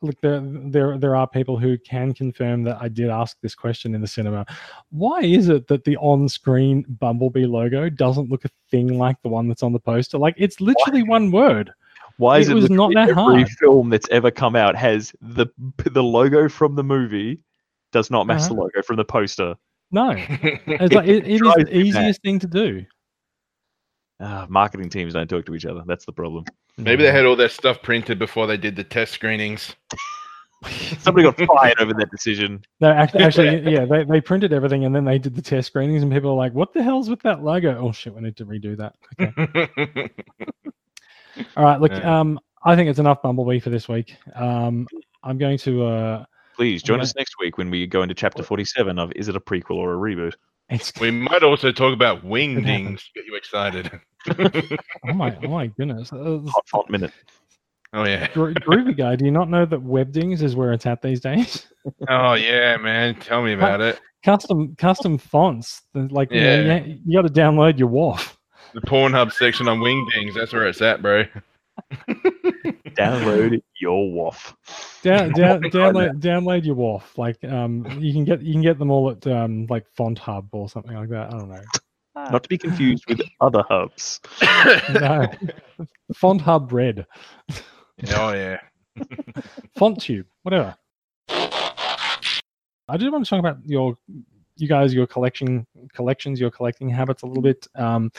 Look, 0.00 0.20
there, 0.20 0.40
there, 0.40 0.96
there 0.96 1.16
are 1.16 1.26
people 1.26 1.58
who 1.58 1.76
can 1.78 2.14
confirm 2.14 2.62
that 2.62 2.78
I 2.80 2.86
did 2.86 3.10
ask 3.10 3.36
this 3.40 3.56
question 3.56 3.96
in 3.96 4.00
the 4.00 4.06
cinema. 4.06 4.46
Why 4.90 5.22
is 5.22 5.48
it 5.48 5.66
that 5.66 5.82
the 5.82 5.96
on-screen 5.96 6.84
Bumblebee 7.00 7.46
logo 7.46 7.88
doesn't 7.88 8.30
look 8.30 8.44
a 8.44 8.50
thing 8.70 8.96
like 8.96 9.20
the 9.22 9.28
one 9.28 9.48
that's 9.48 9.64
on 9.64 9.72
the 9.72 9.80
poster? 9.80 10.16
Like 10.16 10.36
it's 10.36 10.60
literally 10.60 11.02
one 11.02 11.32
word. 11.32 11.72
Why 12.18 12.38
is 12.38 12.48
It 12.48 12.52
it, 12.52 12.54
was 12.56 12.70
not 12.70 12.90
literally 12.90 12.94
that 12.94 13.10
every 13.10 13.40
hard. 13.42 13.48
film 13.48 13.90
that's 13.90 14.08
ever 14.10 14.30
come 14.30 14.54
out 14.56 14.76
has 14.76 15.12
the 15.20 15.46
the 15.84 16.02
logo 16.02 16.48
from 16.48 16.74
the 16.74 16.84
movie 16.84 17.40
does 17.92 18.10
not 18.10 18.26
match 18.26 18.40
Uh-huh. 18.40 18.48
the 18.48 18.54
logo 18.54 18.82
from 18.82 18.96
the 18.96 19.04
poster. 19.04 19.54
No, 19.90 20.10
it's 20.18 20.92
like 20.92 21.08
it, 21.08 21.26
it 21.26 21.30
is 21.30 21.40
the 21.40 21.46
me 21.58 21.64
mad. 21.64 21.68
easiest 21.72 22.22
thing 22.22 22.38
to 22.40 22.46
do. 22.46 22.84
Ah, 24.20 24.46
marketing 24.50 24.90
teams 24.90 25.14
don't 25.14 25.28
talk 25.28 25.46
to 25.46 25.54
each 25.54 25.64
other. 25.64 25.82
That's 25.86 26.04
the 26.04 26.12
problem. 26.12 26.44
Maybe 26.76 27.04
they 27.04 27.12
had 27.12 27.24
all 27.24 27.36
their 27.36 27.48
stuff 27.48 27.80
printed 27.82 28.18
before 28.18 28.46
they 28.46 28.56
did 28.56 28.76
the 28.76 28.84
test 28.84 29.12
screenings. 29.12 29.74
Somebody 30.98 31.24
got 31.24 31.38
fired 31.38 31.78
over 31.80 31.94
that 31.94 32.10
decision. 32.10 32.62
No, 32.80 32.90
actually, 32.90 33.22
actually, 33.24 33.72
yeah, 33.72 33.84
they, 33.84 34.02
they 34.04 34.20
printed 34.20 34.52
everything 34.52 34.84
and 34.84 34.94
then 34.94 35.04
they 35.04 35.18
did 35.18 35.36
the 35.36 35.42
test 35.42 35.68
screenings, 35.68 36.02
and 36.02 36.10
people 36.12 36.30
are 36.30 36.36
like, 36.36 36.52
"What 36.52 36.72
the 36.72 36.82
hell's 36.82 37.08
with 37.08 37.22
that 37.22 37.44
logo?" 37.44 37.78
Oh 37.78 37.92
shit, 37.92 38.12
we 38.14 38.20
need 38.22 38.36
to 38.38 38.44
redo 38.44 38.76
that. 38.76 38.96
Okay, 39.20 40.10
all 41.56 41.64
right. 41.64 41.80
Look, 41.80 41.92
Yeah. 41.92 42.20
um, 42.20 42.38
I 42.64 42.74
think 42.76 42.88
it's 42.90 42.98
enough 42.98 43.22
Bumblebee 43.22 43.60
for 43.60 43.70
this 43.70 43.88
week. 43.88 44.16
Um, 44.34 44.86
I'm 45.22 45.38
going 45.38 45.58
to. 45.58 45.86
Uh, 45.86 46.24
Please 46.56 46.82
join 46.82 46.96
Okay. 46.96 47.02
us 47.04 47.14
next 47.16 47.34
week 47.38 47.56
when 47.56 47.70
we 47.70 47.86
go 47.86 48.02
into 48.02 48.14
chapter 48.14 48.42
47 48.42 48.98
of 48.98 49.12
Is 49.14 49.28
It 49.28 49.36
a 49.36 49.40
Prequel 49.40 49.76
or 49.76 49.94
a 49.94 49.96
Reboot? 49.96 50.32
it's 50.70 50.92
we 51.00 51.10
might 51.10 51.42
also 51.42 51.70
talk 51.72 51.94
about 51.94 52.20
Could 52.22 52.30
wingdings 52.30 52.98
to 52.98 53.04
get 53.14 53.24
you 53.26 53.36
excited. 53.36 53.90
oh 55.08 55.12
my, 55.14 55.36
oh 55.44 55.48
my 55.48 55.68
goodness. 55.68 56.12
Uh, 56.12 56.40
Hot 56.46 56.68
font 56.68 56.90
minute. 56.90 57.12
oh 57.94 58.04
yeah. 58.04 58.28
Gro- 58.34 58.52
Groovy 58.54 58.96
guy, 58.96 59.16
do 59.16 59.24
you 59.24 59.30
not 59.30 59.48
know 59.48 59.64
that 59.64 59.80
Webdings 59.80 60.42
is 60.42 60.56
where 60.56 60.72
it's 60.72 60.84
at 60.86 61.00
these 61.02 61.20
days? 61.20 61.66
Oh 62.08 62.34
yeah, 62.34 62.76
man. 62.76 63.14
Tell 63.14 63.42
me 63.42 63.54
about 63.54 63.80
it. 63.80 63.98
Custom, 64.22 64.74
custom 64.76 65.16
fonts. 65.16 65.80
the- 65.94 66.08
Like, 66.10 66.30
you, 66.30 66.40
know, 66.40 66.60
Yeah. 66.60 66.84
you, 66.84 66.98
you 67.06 67.22
got 67.22 67.26
to 67.26 67.32
download 67.40 67.78
your 67.78 67.88
WAF. 67.88 68.36
The 68.74 68.80
Pornhub 68.82 69.32
section 69.32 69.68
on 69.68 69.78
wingdings. 69.78 70.34
That's 70.34 70.52
where 70.52 70.66
it's 70.66 70.82
at, 70.82 71.02
bro. 71.02 71.24
Download 72.90 73.60
your 73.80 74.30
WAF. 74.32 74.54
Down, 75.02 75.32
down, 75.32 75.62
download, 75.62 76.20
download 76.20 76.64
your 76.64 76.76
WAF. 76.76 77.16
Like, 77.16 77.42
um, 77.44 77.86
you 78.00 78.12
can 78.12 78.24
get 78.24 78.42
you 78.42 78.52
can 78.52 78.62
get 78.62 78.78
them 78.78 78.90
all 78.90 79.10
at 79.10 79.26
um, 79.26 79.66
like 79.68 79.86
Font 79.96 80.18
Hub 80.18 80.48
or 80.52 80.68
something 80.68 80.94
like 80.94 81.08
that. 81.10 81.32
I 81.32 81.38
don't 81.38 81.48
know. 81.48 81.62
Not 82.16 82.42
to 82.42 82.48
be 82.48 82.58
confused 82.58 83.04
with 83.08 83.20
other 83.40 83.62
hubs. 83.68 84.20
No, 84.92 85.28
Font 86.14 86.40
Hub 86.40 86.72
Red, 86.72 87.06
oh 88.14 88.32
yeah. 88.32 88.58
FontTube, 89.78 90.24
whatever. 90.42 90.74
I 92.88 92.96
did 92.96 93.12
want 93.12 93.24
to 93.24 93.30
talk 93.30 93.38
about 93.38 93.58
your, 93.66 93.96
you 94.60 94.68
guys, 94.68 94.94
your 94.94 95.06
collection 95.06 95.66
collections, 95.92 96.40
your 96.40 96.50
collecting 96.50 96.88
habits 96.88 97.22
a 97.22 97.26
little 97.26 97.42
bit. 97.42 97.66
Um, 97.74 98.10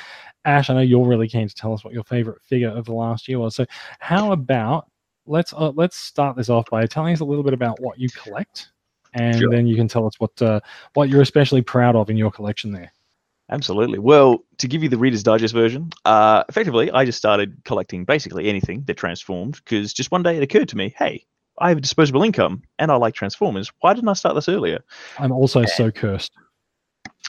Ash, 0.46 0.70
I 0.70 0.74
know 0.74 0.82
you're 0.82 1.08
really 1.08 1.28
keen 1.28 1.48
to 1.48 1.56
tell 1.56 1.74
us 1.74 1.84
what 1.84 1.94
your 1.94 2.04
favorite 2.04 2.42
figure 2.44 2.70
of 2.70 2.86
the 2.86 2.94
last 2.94 3.28
year 3.28 3.40
was. 3.40 3.56
So, 3.56 3.66
how 4.00 4.32
about 4.32 4.90
let's 5.26 5.54
uh, 5.54 5.72
let's 5.72 5.98
start 5.98 6.36
this 6.36 6.50
off 6.50 6.66
by 6.70 6.86
telling 6.86 7.14
us 7.14 7.20
a 7.20 7.26
little 7.26 7.44
bit 7.44 7.54
about 7.54 7.80
what 7.80 8.00
you 8.00 8.10
collect, 8.10 8.72
and 9.14 9.38
Sure. 9.40 9.50
then 9.50 9.68
you 9.68 9.76
can 9.76 9.88
tell 9.88 10.06
us 10.06 10.14
what 10.20 10.42
uh, 10.42 10.60
what 10.94 11.10
you're 11.10 11.22
especially 11.22 11.62
proud 11.62 11.96
of 11.96 12.10
in 12.10 12.18
your 12.18 12.32
collection 12.32 12.72
there. 12.72 12.92
Absolutely. 13.52 13.98
Well, 13.98 14.46
to 14.60 14.68
give 14.68 14.84
you 14.84 14.90
the 14.90 14.98
Reader's 14.98 15.24
Digest 15.24 15.56
version, 15.56 15.90
uh, 16.06 16.44
effectively, 16.50 16.92
I 16.92 17.04
just 17.04 17.18
started 17.18 17.60
collecting 17.66 18.06
basically 18.06 18.48
anything 18.48 18.84
that 18.84 18.96
transformed 18.96 19.56
because 19.56 19.92
just 19.92 20.12
one 20.12 20.22
day 20.22 20.38
it 20.38 20.44
occurred 20.44 20.70
to 20.70 20.78
me, 20.78 20.94
hey, 20.98 21.26
I 21.60 21.70
have 21.70 21.82
disposable 21.82 22.24
income 22.24 22.64
and 22.78 22.92
I 22.92 22.96
like 22.96 23.14
Transformers. 23.14 23.72
Why 23.82 23.94
didn't 23.94 24.10
I 24.10 24.14
start 24.14 24.36
this 24.36 24.50
earlier? 24.50 24.80
I'm 25.18 25.32
also 25.32 25.66
so 25.66 25.92
cursed. 25.92 26.32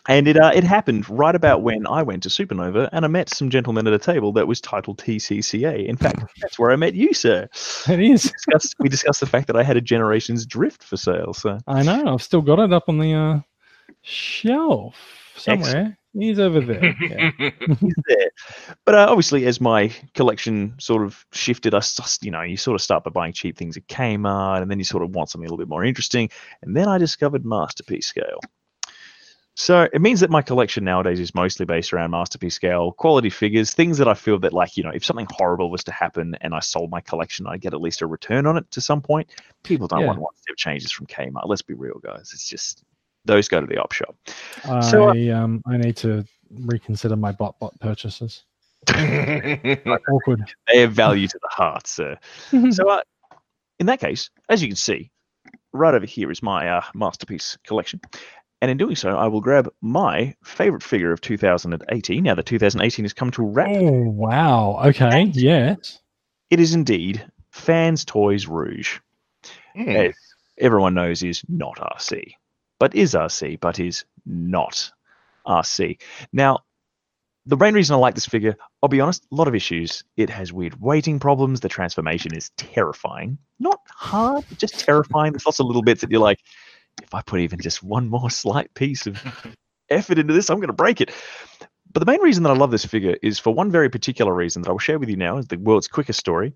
And 0.09 0.27
it 0.27 0.39
uh, 0.39 0.51
it 0.55 0.65
happened 0.65 1.09
right 1.11 1.35
about 1.35 1.63
when 1.63 1.87
I 1.87 2.03
went 2.03 2.23
to 2.23 2.31
Supernova 2.31 2.89
and 2.93 3.05
I 3.05 3.09
met 3.09 3.29
some 3.29 3.51
gentlemen 3.51 3.87
at 3.87 3.93
a 3.93 3.99
table 3.99 4.33
that 4.33 4.49
was 4.49 4.61
titled 4.61 4.99
TCCA. 4.99 5.87
In 5.87 5.97
fact, 5.97 6.25
that's 6.41 6.59
where 6.59 6.71
I 6.71 6.77
met 6.77 6.95
you, 6.95 7.13
sir. 7.13 7.49
It 7.89 8.01
is. 8.01 8.25
We 8.25 8.31
discussed, 8.31 8.75
we 8.79 8.89
discussed 8.89 9.21
the 9.21 9.27
fact 9.27 9.47
that 9.49 9.57
I 9.57 9.63
had 9.63 9.77
a 9.77 9.81
Generations 9.81 10.47
Drift 10.47 10.83
for 10.83 10.97
sale. 10.97 11.35
So 11.35 11.59
I 11.67 11.83
know. 11.83 12.15
I've 12.15 12.23
still 12.23 12.41
got 12.41 12.59
it 12.61 12.73
up 12.73 12.85
on 12.89 12.99
the 12.99 13.13
uh, 13.13 13.41
shelf 14.03 14.97
somewhere. 15.37 15.99
He's 16.13 16.41
over 16.41 16.61
there. 16.61 16.97
Yeah. 17.01 17.31
he's 17.81 17.95
there. 18.07 18.31
But 18.85 18.95
uh, 18.97 19.07
obviously, 19.09 19.47
as 19.47 19.61
my 19.61 19.93
collection 20.15 20.75
sort 20.79 21.05
of 21.05 21.25
shifted, 21.33 21.73
I 21.75 21.83
you 22.23 22.31
know 22.33 22.43
you 22.43 22.57
sort 22.57 22.75
of 22.75 22.81
start 22.83 23.05
by 23.05 23.11
buying 23.11 23.33
cheap 23.33 23.57
things 23.57 23.77
at 23.77 23.87
Kmart, 23.87 24.61
and 24.63 24.71
then 24.71 24.79
you 24.79 24.85
sort 24.85 25.05
of 25.05 25.11
want 25.11 25.31
something 25.31 25.47
a 25.47 25.51
little 25.51 25.65
bit 25.65 25.69
more 25.69 25.85
interesting. 25.85 26.29
And 26.63 26.77
then 26.77 26.89
I 26.89 26.99
discovered 26.99 27.45
masterpiece 27.45 28.07
scale. 28.07 28.41
So 29.55 29.89
it 29.93 30.01
means 30.01 30.21
that 30.21 30.31
my 30.31 30.43
collection 30.43 30.85
nowadays 30.85 31.21
is 31.21 31.35
mostly 31.35 31.67
based 31.67 31.93
around 31.93 32.13
masterpiece 32.13 32.55
scale, 32.55 32.93
quality 32.93 33.29
figures, 33.31 33.75
things 33.75 33.99
that 33.99 34.09
I 34.09 34.15
feel 34.15 34.39
that 34.41 34.53
like 34.53 34.77
you 34.77 34.83
know 34.83 34.91
if 34.91 35.05
something 35.05 35.27
horrible 35.31 35.71
was 35.71 35.85
to 35.85 35.93
happen 35.93 36.37
and 36.41 36.55
I 36.55 36.61
sold 36.61 36.91
my 36.91 37.01
collection, 37.03 37.47
I'd 37.47 37.61
get 37.61 37.75
at 37.75 37.81
least 37.81 38.03
a 38.03 38.07
return 38.07 38.47
on 38.47 38.57
it 38.57 38.69
to 38.73 38.81
some 38.81 39.03
point. 39.03 39.31
People 39.63 39.87
don't 39.87 40.01
Yeah. 40.01 40.07
want 40.09 40.21
one 40.21 40.35
step 40.37 40.57
changes 40.57 40.91
from 40.91 41.07
Kmart. 41.07 41.47
Let's 41.47 41.63
be 41.63 41.75
real, 41.75 41.99
guys. 42.03 42.31
It's 42.33 42.49
just 42.49 42.83
those 43.25 43.49
go 43.49 43.61
to 43.61 43.67
the 43.67 43.79
op 43.79 43.93
shop. 43.93 44.17
I 44.65 44.81
So, 44.81 45.11
uh, 45.11 45.37
um 45.37 45.63
I 45.67 45.77
need 45.77 45.97
to 45.99 46.25
reconsider 46.51 47.17
my 47.17 47.33
bot 47.33 47.59
bot 47.59 47.79
purchases. 47.81 48.45
Awkward. 48.89 50.45
They 50.69 50.81
have 50.81 50.93
value 50.93 51.29
to 51.29 51.39
the 51.41 51.49
heart, 51.51 51.87
sir. 51.87 52.19
so 52.71 52.89
uh, 52.89 53.03
in 53.79 53.87
that 53.87 54.01
case, 54.01 54.31
as 54.49 54.63
you 54.63 54.69
can 54.69 54.77
see, 54.77 55.11
right 55.73 55.95
over 55.95 56.07
here 56.07 56.31
is 56.31 56.43
my 56.43 56.69
uh, 56.69 56.83
masterpiece 56.95 57.59
collection. 57.67 58.01
And 58.63 58.71
in 58.71 58.77
doing 58.77 58.97
so, 58.97 59.17
I 59.17 59.27
will 59.27 59.41
grab 59.41 59.71
my 59.81 60.35
favorite 60.45 60.83
figure 60.83 61.13
of 61.13 61.23
2018. 61.23 62.23
Now, 62.23 62.35
the 62.35 62.43
2018 62.43 63.05
has 63.07 63.15
come 63.15 63.31
to 63.33 63.43
a 63.43 63.47
wrap. 63.47 63.69
Oh 63.71 64.03
wow. 64.11 64.83
Okay. 64.85 65.31
Yes. 65.33 65.99
It 66.51 66.61
is 66.61 66.75
indeed 66.75 67.25
Fans 67.53 68.05
Toys 68.05 68.47
Rouge. 68.47 68.99
Hmm. 69.75 69.89
As 69.89 70.15
everyone 70.59 70.95
knows, 70.95 71.23
is 71.23 71.43
not 71.49 71.79
Arcee, 71.79 72.35
but 72.81 72.97
is 72.97 73.15
Arcee, 73.15 73.61
but 73.61 73.79
is 73.79 74.05
not 74.27 74.91
Arcee. 75.47 76.01
Now, 76.33 76.61
the 77.47 77.57
main 77.57 77.75
reason 77.75 77.95
I 77.95 77.99
like 77.99 78.15
this 78.15 78.27
figure, 78.27 78.57
I'll 78.83 78.89
be 78.89 79.01
honest, 79.01 79.27
a 79.31 79.35
lot 79.35 79.47
of 79.47 79.55
issues. 79.55 80.03
It 80.17 80.31
has 80.31 80.53
weird 80.53 80.81
weighting 80.81 81.21
problems. 81.21 81.61
The 81.61 81.69
transformation 81.69 82.35
is 82.35 82.51
terrifying. 82.57 83.39
Not 83.61 83.81
hard, 83.89 84.45
just 84.57 84.81
terrifying. 84.81 85.33
There's 85.33 85.47
lots 85.47 85.61
of 85.61 85.67
little 85.67 85.83
bits 85.83 86.01
that 86.01 86.11
you're 86.11 86.21
like, 86.21 86.41
if 87.03 87.15
I 87.15 87.23
put 87.23 87.41
even 87.41 87.61
just 87.61 87.83
one 87.83 88.09
more 88.09 88.31
slight 88.31 88.73
piece 88.75 89.07
of 89.07 89.23
effort 89.91 90.19
into 90.19 90.35
this, 90.35 90.51
I'm 90.51 90.57
going 90.57 90.69
to 90.69 90.73
break 90.73 91.01
it. 91.01 91.13
But 91.93 92.01
the 92.01 92.07
main 92.07 92.21
reason 92.21 92.45
that 92.45 92.51
I 92.51 92.57
love 92.57 92.71
this 92.71 92.85
figure 92.85 93.17
is 93.21 93.39
for 93.39 93.53
one 93.53 93.71
very 93.71 93.91
particular 93.91 94.33
reason 94.33 94.63
that 94.63 94.69
I 94.69 94.73
will 94.73 94.79
share 94.79 94.99
with 94.99 95.09
you 95.09 95.17
now 95.17 95.39
is 95.39 95.47
the 95.49 95.59
world's 95.59 95.89
quickest 95.89 96.21
story. 96.21 96.55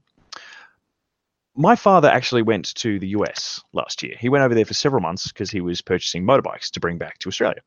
My 1.57 1.77
father 1.77 2.09
actually 2.09 2.43
went 2.43 2.75
to 2.77 2.99
the 2.99 3.09
US 3.09 3.63
last 3.73 4.03
year. 4.03 4.17
He 4.19 4.29
went 4.29 4.45
over 4.45 4.55
there 4.55 4.65
for 4.65 4.75
several 4.75 5.01
months 5.01 5.29
because 5.29 5.51
he 5.51 5.61
was 5.61 5.81
purchasing 5.81 6.25
motorbikes 6.25 6.71
to 6.73 6.81
bring 6.81 6.99
back 6.99 7.19
to 7.19 7.29
Australia. 7.29 7.61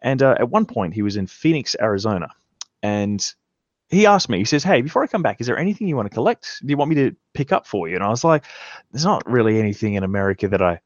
And 0.00 0.22
uh, 0.22 0.36
at 0.38 0.48
one 0.48 0.66
point, 0.66 0.94
he 0.94 1.02
was 1.02 1.16
in 1.16 1.26
Phoenix, 1.26 1.74
Arizona. 1.80 2.28
And 2.82 3.24
he 3.88 4.06
asked 4.06 4.28
me, 4.28 4.38
he 4.38 4.44
says, 4.44 4.62
Hey, 4.62 4.80
before 4.80 5.02
I 5.02 5.06
come 5.06 5.22
back, 5.22 5.40
is 5.40 5.46
there 5.46 5.58
anything 5.58 5.88
you 5.88 5.96
want 5.96 6.08
to 6.08 6.14
collect? 6.14 6.60
Do 6.64 6.70
you 6.70 6.76
want 6.76 6.90
me 6.90 6.96
to 6.96 7.16
pick 7.34 7.52
up 7.52 7.66
for 7.66 7.88
you? 7.88 7.94
And 7.94 8.04
I 8.04 8.08
was 8.08 8.24
like, 8.24 8.44
There's 8.90 9.04
not 9.04 9.28
really 9.28 9.58
anything 9.58 9.94
in 9.94 10.04
America 10.04 10.48
that 10.48 10.62
I. 10.62 10.80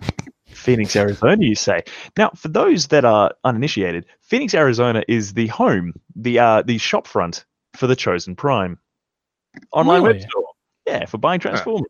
Phoenix, 0.46 0.96
Arizona, 0.96 1.44
you 1.44 1.54
say. 1.54 1.84
Now, 2.16 2.30
for 2.30 2.48
those 2.48 2.88
that 2.88 3.04
are 3.04 3.34
uninitiated, 3.44 4.06
Phoenix, 4.22 4.54
Arizona 4.54 5.02
is 5.06 5.34
the 5.34 5.48
home, 5.48 5.94
the 6.14 6.38
uh, 6.38 6.62
the 6.62 6.78
shop 6.78 7.06
front 7.06 7.44
for 7.74 7.86
the 7.86 7.96
Chosen 7.96 8.36
Prime 8.36 8.78
online 9.72 10.02
web 10.02 10.20
store. 10.20 10.48
Yeah, 10.86 11.04
for 11.06 11.18
buying 11.18 11.40
Transformers. 11.40 11.88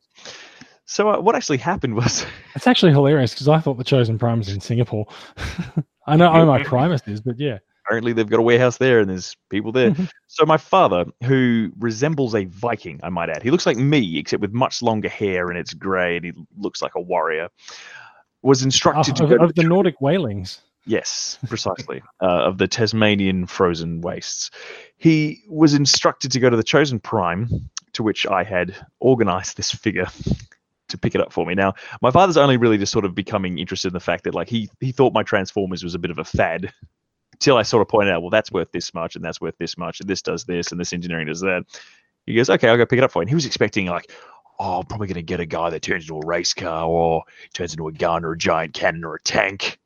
So 0.87 1.11
uh, 1.11 1.21
what 1.21 1.35
actually 1.35 1.59
happened 1.59 1.95
was 1.97 2.25
It's 2.55 2.67
actually 2.67 2.93
hilarious 2.93 3.33
because 3.35 3.49
I 3.49 3.59
thought 3.59 3.77
the 3.79 3.85
chosen 3.85 4.19
prime 4.19 4.39
was 4.39 4.49
in 4.49 4.61
Singapore. 4.61 5.07
I 6.07 6.17
know 6.17 6.33
oh 6.33 6.47
my 6.47 6.63
Primus 6.65 7.03
is, 7.07 7.21
but 7.21 7.39
yeah. 7.39 7.59
apparently 7.85 8.13
they've 8.13 8.29
got 8.29 8.39
a 8.39 8.43
warehouse 8.43 8.77
there 8.79 9.01
and 9.01 9.11
there's 9.11 9.37
people 9.51 9.73
there. 9.73 9.95
so 10.29 10.47
my 10.47 10.57
father, 10.57 11.05
who 11.25 11.73
resembles 11.79 12.35
a 12.37 12.45
Viking, 12.45 13.01
I 13.03 13.09
might 13.09 13.29
add, 13.31 13.43
he 13.43 13.51
looks 13.51 13.67
like 13.67 13.77
me 13.77 14.17
except 14.19 14.41
with 14.41 14.53
much 14.53 14.81
longer 14.83 15.09
hair 15.09 15.49
and 15.51 15.59
it's 15.59 15.75
grey 15.75 16.17
and 16.17 16.25
he 16.25 16.33
looks 16.57 16.81
like 16.81 16.93
a 16.95 17.01
warrior, 17.01 17.49
was 18.43 18.63
Oh, 18.63 18.67
instructed 18.67 19.17
to 19.17 19.25
of, 19.25 19.31
go 19.31 19.39
to 19.39 19.45
of 19.45 19.55
the 19.57 19.65
Nordic 19.65 20.01
whalings. 20.01 20.61
Yes, 20.89 21.37
precisely. 21.49 22.01
uh, 22.23 22.27
of 22.45 22.59
the 22.59 22.69
Tasmanian 22.69 23.47
frozen 23.47 24.01
wastes. 24.03 24.53
He 24.99 25.43
was 25.49 25.75
instructed 25.75 26.31
to 26.31 26.39
go 26.39 26.49
to 26.49 26.57
the 26.57 26.63
Chosen 26.63 27.01
Prime, 27.01 27.49
to 27.97 28.03
which 28.03 28.27
I 28.27 28.45
had 28.45 28.75
organized 29.01 29.57
this 29.57 29.71
figure 29.71 30.07
to 30.89 30.99
pick 30.99 31.15
it 31.15 31.21
up 31.21 31.33
for 31.33 31.45
me. 31.45 31.55
Now, 31.55 31.75
my 32.01 32.11
father's 32.11 32.37
only 32.37 32.57
really 32.57 32.79
just 32.79 32.93
sort 32.93 33.05
of 33.05 33.15
becoming 33.15 33.59
interested 33.59 33.89
in 33.89 33.95
the 33.95 34.01
fact 34.01 34.25
that 34.25 34.35
like 34.35 34.49
he 34.49 34.71
he 34.81 34.93
thought 34.93 35.13
my 35.13 35.23
Transformers 35.23 35.83
was 35.83 35.95
a 35.95 35.99
bit 35.99 36.11
of 36.11 36.19
a 36.19 36.25
fad. 36.25 36.73
Till 37.39 37.59
I 37.59 37.65
sort 37.65 37.83
of 37.83 37.89
pointed 37.89 38.15
out, 38.15 38.23
well, 38.23 38.31
that's 38.31 38.51
worth 38.51 38.73
this 38.73 38.95
much, 38.95 39.15
and 39.15 39.23
that's 39.23 39.43
worth 39.43 39.59
this 39.59 39.77
much, 39.77 40.01
and 40.01 40.09
this 40.09 40.23
does 40.23 40.45
this, 40.45 40.71
and 40.71 40.81
this 40.81 40.95
engineering 40.95 41.27
does 41.27 41.43
that. 41.43 41.65
He 42.25 42.35
goes, 42.35 42.49
okay, 42.49 42.69
I'll 42.69 42.79
go 42.79 42.87
pick 42.87 42.97
it 42.97 43.05
up 43.05 43.11
for 43.11 43.21
you. 43.21 43.25
And 43.25 43.29
he 43.29 43.35
was 43.35 43.45
expecting 43.45 43.85
like, 43.87 44.11
oh, 44.59 44.79
I'm 44.79 44.87
probably 44.87 45.07
going 45.07 45.17
to 45.17 45.23
get 45.23 45.39
a 45.39 45.45
guy 45.45 45.69
that 45.69 45.83
turns 45.83 46.05
into 46.05 46.17
a 46.17 46.27
race 46.27 46.55
car, 46.55 46.87
or 46.87 47.25
turns 47.53 47.75
into 47.75 47.89
a 47.89 47.93
gun, 47.93 48.25
or 48.25 48.33
a 48.33 48.39
giant 48.39 48.73
cannon, 48.73 49.05
or 49.05 49.17
a 49.17 49.23
tank. 49.23 49.79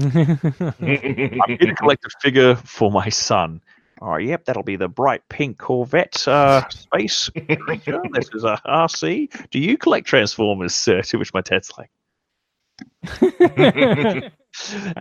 I'm 0.00 0.10
going 0.10 1.58
to 1.58 1.74
collect 1.76 2.04
a 2.04 2.10
figure 2.20 2.56
for 2.56 2.90
my 2.90 3.10
son. 3.10 3.60
All 4.02 4.10
right, 4.10 4.26
yep, 4.26 4.44
that'll 4.44 4.62
be 4.62 4.76
the 4.76 4.88
bright 4.88 5.26
pink 5.28 5.58
Corvette 5.58 6.28
uh, 6.28 6.68
space 6.70 7.30
creature. 7.30 8.00
This 8.12 8.28
is 8.34 8.44
a 8.44 8.60
Arcee. 8.66 9.30
Do 9.50 9.58
you 9.58 9.78
collect 9.78 10.06
Transformers, 10.06 10.74
sir? 10.74 11.02
To 11.02 11.18
which 11.18 11.32
my 11.32 11.40
dad's 11.40 11.72
like, 11.78 11.90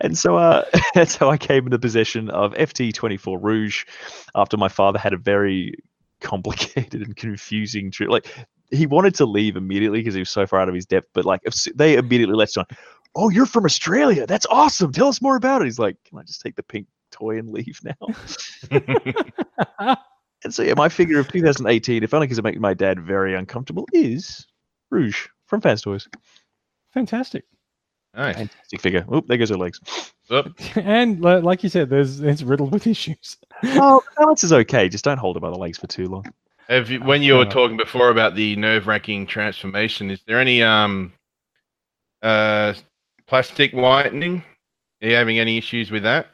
and 0.02 0.18
so 0.18 0.38
uh, 0.38 0.64
that's 0.94 1.16
how 1.16 1.30
I 1.30 1.38
came 1.38 1.66
into 1.66 1.80
possession 1.80 2.30
of 2.30 2.54
FT24 2.54 3.38
Rouge 3.42 3.86
after 4.34 4.58
my 4.58 4.70
father 4.70 5.00
had 5.00 5.14
a 5.14 5.18
very 5.18 5.76
complicated 6.22 7.02
and 7.02 7.16
confusing 7.16 7.92
trip. 7.92 8.10
Like 8.10 8.28
he 8.72 8.88
wanted 8.88 9.16
to 9.16 9.26
leave 9.26 9.56
immediately 9.56 10.00
because 10.00 10.14
he 10.14 10.22
was 10.22 10.30
so 10.30 10.46
far 10.46 10.60
out 10.60 10.70
of 10.70 10.76
his 10.76 10.86
depth, 10.86 11.10
but 11.14 11.26
like 11.26 11.42
if 11.44 11.56
they 11.76 11.96
immediately 11.96 12.36
let 12.36 12.50
us 12.50 12.58
on, 12.58 12.66
oh, 13.16 13.30
you're 13.30 13.46
from 13.46 13.66
Australia. 13.66 14.26
That's 14.26 14.46
awesome. 14.50 14.92
Tell 14.92 15.08
us 15.08 15.22
more 15.22 15.36
about 15.36 15.62
it. 15.62 15.66
He's 15.66 15.80
like, 15.80 15.98
can 16.06 16.18
I 16.20 16.24
just 16.24 16.42
take 16.42 16.56
the 16.56 16.64
pink 16.64 16.88
toy 17.12 17.38
and 17.38 17.52
leave 17.52 17.80
now? 17.84 17.96
and 20.44 20.54
so 20.54 20.64
yeah, 20.64 20.74
my 20.76 20.90
figure 20.90 21.20
of 21.20 21.32
2018, 21.32 22.04
if 22.04 22.14
only 22.14 22.28
because 22.28 22.38
it 22.38 22.44
makes 22.44 22.60
my 22.60 22.74
dad 22.74 23.00
very 23.00 23.36
uncomfortable, 23.36 23.88
is 23.94 24.46
Rouge 24.90 25.28
from 25.46 25.62
Fans 25.62 25.82
Toys. 25.82 26.08
Fantastic. 26.94 27.44
nice. 28.16 28.36
Fantastic 28.36 28.82
figure. 28.82 29.06
Oop, 29.14 29.28
there 29.28 29.38
goes 29.38 29.50
her 29.50 29.58
legs. 29.58 29.80
Oop. 30.32 30.60
And 30.76 31.22
like 31.22 31.64
you 31.64 31.70
said, 31.70 31.90
there's 31.90 32.22
it's 32.22 32.42
riddled 32.42 32.72
with 32.72 32.88
issues. 32.88 33.38
Oh, 33.64 34.02
the 34.06 34.22
balance 34.22 34.44
is 34.44 34.54
okay. 34.54 34.90
Just 34.90 35.04
don't 35.04 35.18
hold 35.18 35.38
it 35.38 35.42
by 35.42 35.50
the 35.50 35.58
legs 35.58 35.78
for 35.78 35.88
too 35.88 36.08
long. 36.08 36.26
Have 36.68 36.90
you, 36.90 37.00
when 37.00 37.22
you 37.22 37.36
were 37.36 37.46
talking 37.46 37.78
before 37.78 38.10
about 38.10 38.34
the 38.34 38.56
nerve-wracking 38.56 39.28
transformation, 39.28 40.10
is 40.10 40.22
there 40.26 40.40
any 40.40 40.64
um 40.64 41.14
uh 42.24 42.74
plastic 43.28 43.72
whitening? 43.74 44.44
Are 45.02 45.10
you 45.10 45.16
having 45.16 45.38
any 45.38 45.58
issues 45.58 45.92
with 45.92 46.04
that? 46.04 46.28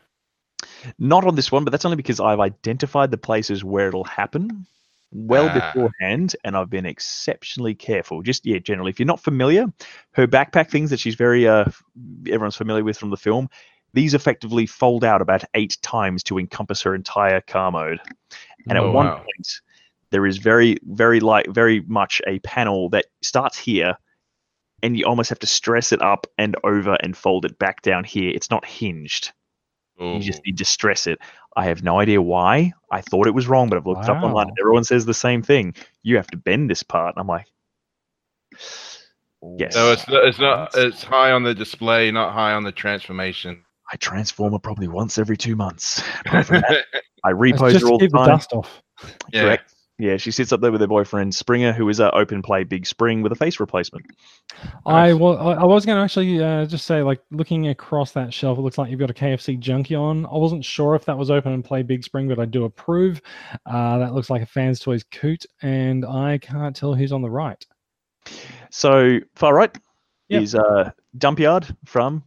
Not 0.99 1.26
on 1.26 1.36
this 1.36 1.52
one, 1.52 1.64
but 1.64 1.72
that's 1.72 1.86
only 1.86 1.98
because 1.98 2.20
I've 2.20 2.40
identified 2.40 3.12
the 3.12 3.18
places 3.18 3.64
where 3.64 3.88
it'll 3.90 4.03
happen 4.03 4.66
well 5.12 5.49
Ah. 5.49 5.72
beforehand, 5.74 6.36
and 6.44 6.56
I've 6.56 6.70
been 6.70 6.86
exceptionally 6.86 7.76
careful. 7.76 8.22
Just 8.22 8.45
yeah, 8.45 8.60
generally, 8.60 8.90
if 8.91 8.99
you're 8.99 9.06
not 9.06 9.20
familiar, 9.20 9.66
her 10.12 10.28
backpack 10.28 10.70
things 10.70 10.90
that 10.90 10.99
she's 10.99 11.16
very 11.16 11.48
uh, 11.48 11.66
everyone's 12.28 12.56
familiar 12.56 12.84
with 12.84 12.98
from 12.98 13.10
the 13.10 13.18
film. 13.18 13.49
These 13.94 14.14
effectively 14.14 14.66
fold 14.66 15.03
out 15.03 15.22
about 15.22 15.44
eight 15.53 15.78
times 15.82 16.24
to 16.24 16.40
encompass 16.40 16.82
her 16.84 16.95
entire 16.95 17.41
car 17.41 17.72
mode, 17.72 17.99
and 18.70 18.78
Oh, 18.78 18.88
at 18.88 18.94
one 18.94 19.08
wow. 19.08 19.18
point, 19.18 19.62
there 20.12 20.26
is 20.26 20.38
very, 20.38 20.78
very 20.84 21.20
like 21.20 21.48
very 21.48 21.82
much 21.82 22.22
a 22.26 22.40
panel 22.40 22.88
that 22.90 23.06
starts 23.22 23.58
here, 23.58 23.98
and 24.82 24.98
you 24.98 25.06
almost 25.06 25.30
have 25.30 25.40
to 25.40 25.48
stress 25.48 25.91
it 25.91 26.02
up 26.02 26.26
and 26.38 26.56
over 26.64 26.98
and 27.03 27.18
fold 27.18 27.44
it 27.45 27.60
back 27.60 27.82
down 27.82 28.06
here. 28.06 28.32
It's 28.34 28.49
not 28.49 28.66
hinged. 28.66 29.34
You 30.02 30.19
just 30.19 30.40
Ooh. 30.40 30.44
need 30.48 30.57
to 30.57 30.65
stress 30.65 31.06
it. 31.07 31.19
I 31.56 31.65
have 31.65 31.84
no 31.84 31.99
idea 31.99 32.22
why. 32.22 32.73
I 32.91 33.02
thought 33.02 33.28
it 33.28 33.36
was 33.36 33.48
wrong, 33.48 33.69
but 33.69 33.78
I've 33.78 33.86
looked 33.86 34.03
it 34.06 34.10
up 34.10 34.23
online. 34.23 34.48
And 34.48 34.57
everyone 34.60 34.84
says 34.84 35.06
the 35.06 35.14
same 35.14 35.41
thing. 35.44 35.76
You 36.03 36.15
have 36.15 36.28
to 36.28 36.38
bend 36.38 36.69
this 36.69 36.82
part. 36.82 37.15
And 37.15 37.22
I'm 37.22 37.28
like, 37.28 37.45
yes. 39.60 39.73
So 39.73 39.91
it's 39.91 40.06
it's 40.07 40.40
not 40.40 40.72
it's 40.76 41.03
high 41.03 41.32
on 41.32 41.44
the 41.44 41.53
display, 41.53 42.10
not 42.11 42.34
high 42.34 42.53
on 42.53 42.64
the 42.64 42.72
transformation. 42.72 43.64
I 43.91 43.98
transform 43.98 44.53
it 44.53 44.64
probably 44.64 44.88
once 44.88 45.18
every 45.18 45.38
two 45.38 45.56
months. 45.56 46.02
That, 46.32 46.86
I 47.23 47.32
Let's 47.32 47.61
repost 47.61 47.72
just 47.72 47.86
all 47.86 47.98
the 47.98 48.06
keep 48.06 48.11
the 48.11 48.18
time. 48.18 48.28
dust 48.28 48.53
off. 48.53 48.82
yeah. 49.32 49.41
Correct. 49.41 49.73
Yeah, 50.02 50.18
she 50.18 50.32
sits 50.32 50.52
up 50.52 50.61
there 50.61 50.72
with 50.72 50.82
her 50.82 50.88
boyfriend 50.88 51.36
Springer, 51.36 51.73
who 51.73 51.88
is 51.88 51.99
a 51.99 52.10
open 52.15 52.41
play 52.41 52.64
Big 52.64 52.88
Spring 52.88 53.22
with 53.22 53.32
a 53.32 53.36
face 53.36 53.60
replacement. 53.60 54.07
I 54.84 55.14
well, 55.14 55.38
I 55.38 55.64
was 55.64 55.86
going 55.86 55.95
to 55.95 56.03
actually 56.03 56.44
uh, 56.44 56.65
just 56.65 56.86
say, 56.88 57.03
like, 57.03 57.22
looking 57.30 57.68
across 57.68 58.11
that 58.14 58.34
shelf, 58.34 58.57
it 58.57 58.61
looks 58.61 58.80
like 58.80 58.90
you've 58.90 58.99
got 58.99 59.11
a 59.11 59.14
KFC 59.14 59.61
Junkion. 59.61 60.26
I 60.26 60.38
wasn't 60.40 60.65
sure 60.65 60.95
if 60.95 61.06
that 61.06 61.19
was 61.19 61.30
open 61.30 61.52
and 61.52 61.64
play 61.64 61.84
Big 61.84 62.03
Spring, 62.03 62.28
but 62.28 62.40
I 62.40 62.45
do 62.45 62.64
approve. 62.64 63.22
Uh, 63.68 63.99
that 63.99 64.15
looks 64.15 64.32
like 64.32 64.41
a 64.41 64.48
Fans 64.48 64.80
Toys 64.80 65.03
Coot, 65.11 65.45
and 65.61 66.03
I 66.03 66.40
can't 66.40 66.76
tell 66.76 66.95
who's 66.95 67.11
on 67.11 67.22
the 67.22 67.30
right. 67.30 67.64
So 68.72 69.19
far 69.36 69.53
right 69.53 69.78
Yep. 70.30 70.41
is 70.41 70.56
uh, 70.56 70.90
Dumpyard 71.15 71.78
from 71.86 72.23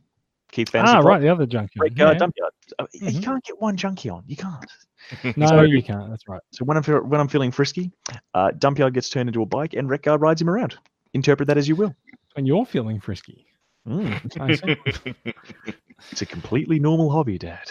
Keith 0.54 0.68
Fantasy 0.70 0.94
ah, 0.96 1.00
right, 1.00 1.20
the 1.20 1.28
other 1.28 1.46
junkie. 1.46 1.80
Great 1.80 1.98
Yeah, 1.98 2.12
guy, 2.14 2.18
Dumpyard. 2.26 2.50
Uh, 2.78 2.86
You 2.92 3.10
Mhm. 3.10 3.24
can't 3.24 3.44
get 3.44 3.60
one 3.60 3.76
Junkion. 3.76 4.22
You 4.28 4.36
can't. 4.36 4.64
No, 5.36 5.46
So- 5.48 5.62
you 5.62 5.82
can't. 5.82 6.08
That's 6.08 6.28
right. 6.28 6.40
So 6.52 6.64
when 6.64 6.76
I'm 6.78 6.84
when 7.10 7.20
I'm 7.20 7.26
feeling 7.28 7.50
frisky, 7.50 7.90
uh, 8.34 8.52
Dumpyard 8.52 8.94
gets 8.94 9.10
turned 9.10 9.28
into 9.28 9.42
a 9.42 9.46
bike, 9.46 9.74
and 9.74 9.90
Wreck-Gar 9.90 10.16
rides 10.18 10.40
him 10.40 10.48
around. 10.48 10.78
Interpret 11.12 11.48
that 11.48 11.58
as 11.58 11.68
you 11.68 11.74
will. 11.76 11.94
When 12.34 12.46
you're 12.46 12.64
feeling 12.64 13.00
frisky. 13.00 13.44
Mm, 13.86 14.14
it's 16.12 16.22
a 16.22 16.26
completely 16.26 16.78
normal 16.78 17.10
hobby, 17.10 17.36
Dad. 17.36 17.70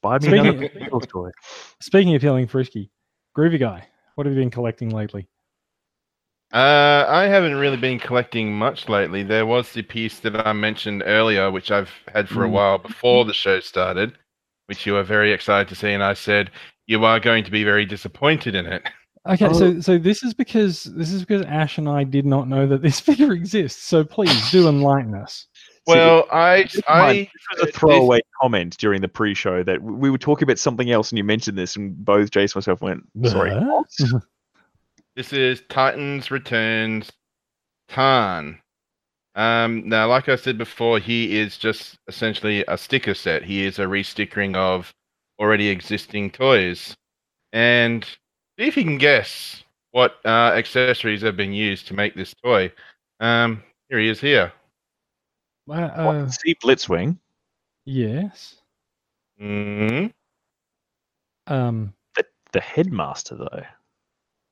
Buy 0.00 0.18
me 0.20 0.28
Speaking- 0.28 0.46
another 0.46 0.68
Beatles 0.68 1.08
toy. 1.08 1.30
Speaking 1.80 2.14
of 2.14 2.22
feeling 2.22 2.46
frisky, 2.46 2.90
Groovy 3.36 3.58
Guy, 3.58 3.86
what 4.14 4.26
have 4.26 4.34
you 4.34 4.40
been 4.40 4.50
collecting 4.50 4.90
lately? 4.90 5.28
Uh, 6.52 7.06
I 7.08 7.24
haven't 7.24 7.54
really 7.54 7.78
been 7.78 7.98
collecting 7.98 8.52
much 8.52 8.88
lately. 8.88 9.22
There 9.22 9.46
was 9.46 9.72
the 9.72 9.82
piece 9.82 10.18
that 10.20 10.46
I 10.46 10.52
mentioned 10.52 11.02
earlier, 11.06 11.50
which 11.50 11.70
I've 11.70 11.90
had 12.12 12.28
for 12.28 12.44
a 12.44 12.48
Mm. 12.48 12.52
while 12.52 12.78
before 12.78 13.24
the 13.24 13.32
show 13.32 13.60
started, 13.60 14.12
which 14.66 14.84
you 14.84 14.92
were 14.92 15.02
very 15.02 15.32
excited 15.32 15.68
to 15.68 15.74
see, 15.74 15.92
and 15.92 16.02
I 16.04 16.12
said 16.12 16.50
you 16.86 17.02
are 17.04 17.18
going 17.20 17.44
to 17.44 17.50
be 17.50 17.64
very 17.64 17.86
disappointed 17.86 18.54
in 18.54 18.66
it. 18.66 18.82
Okay, 19.26 19.46
Oh. 19.46 19.52
so 19.52 19.80
so 19.80 19.98
this 19.98 20.22
is 20.24 20.34
because 20.34 20.82
this 20.84 21.12
is 21.12 21.20
because 21.24 21.42
Ash 21.46 21.78
and 21.78 21.88
I 21.88 22.04
did 22.04 22.26
not 22.26 22.48
know 22.48 22.66
that 22.66 22.82
this 22.82 23.00
figure 23.08 23.32
exists. 23.32 23.82
So 23.84 24.04
please 24.04 24.50
do 24.50 24.68
enlighten 24.68 25.14
us. 25.14 25.46
Well, 25.86 26.26
I, 26.30 26.64
Keep 26.64 26.74
in 26.88 26.94
mind, 26.94 27.10
I, 27.10 27.14
this 27.14 27.30
was 27.60 27.68
a 27.68 27.72
throwaway 27.72 28.20
comment 28.40 28.76
during 28.78 29.00
the 29.00 29.08
pre-show 29.08 29.62
that 29.64 29.82
we 29.82 30.10
were 30.10 30.18
talking 30.18 30.44
about 30.44 30.58
something 30.58 30.90
else, 30.90 31.10
and 31.10 31.18
you 31.18 31.24
mentioned 31.24 31.56
this, 31.56 31.76
and 31.76 31.96
both 32.04 32.30
Jason 32.30 32.58
and 32.58 32.62
myself 32.66 32.82
went, 32.82 33.04
"Sorry, 33.24 33.50
What? 33.54 33.86
what?" 33.98 34.22
This 35.14 35.32
is 35.34 35.62
Titans 35.68 36.30
Returns 36.30 37.10
Tarn. 37.88 38.58
Um, 39.34 39.86
now, 39.86 40.08
like 40.08 40.30
I 40.30 40.36
said 40.36 40.56
before, 40.56 40.98
he 40.98 41.38
is 41.38 41.58
just 41.58 41.98
essentially 42.08 42.64
a 42.66 42.78
sticker 42.78 43.12
set. 43.12 43.44
He 43.44 43.64
is 43.64 43.78
a 43.78 43.84
restickering 43.84 44.56
of 44.56 44.92
already 45.38 45.68
existing 45.68 46.30
toys. 46.30 46.96
And 47.52 48.04
see 48.58 48.66
if 48.66 48.76
you 48.76 48.84
can 48.84 48.96
guess 48.96 49.62
what 49.90 50.16
uh, 50.24 50.52
accessories 50.54 51.20
have 51.20 51.36
been 51.36 51.52
used 51.52 51.86
to 51.88 51.94
make 51.94 52.14
this 52.14 52.34
toy. 52.42 52.72
Um, 53.20 53.62
here 53.90 53.98
he 53.98 54.08
is 54.08 54.20
here. 54.20 54.50
Uh, 55.68 55.74
uh, 55.74 56.28
see 56.28 56.54
Blitzwing. 56.54 57.18
yes. 57.84 58.56
hmm 59.38 60.06
Um. 61.46 61.92
The 62.52 62.60
headmaster, 62.60 63.34
though. 63.36 63.62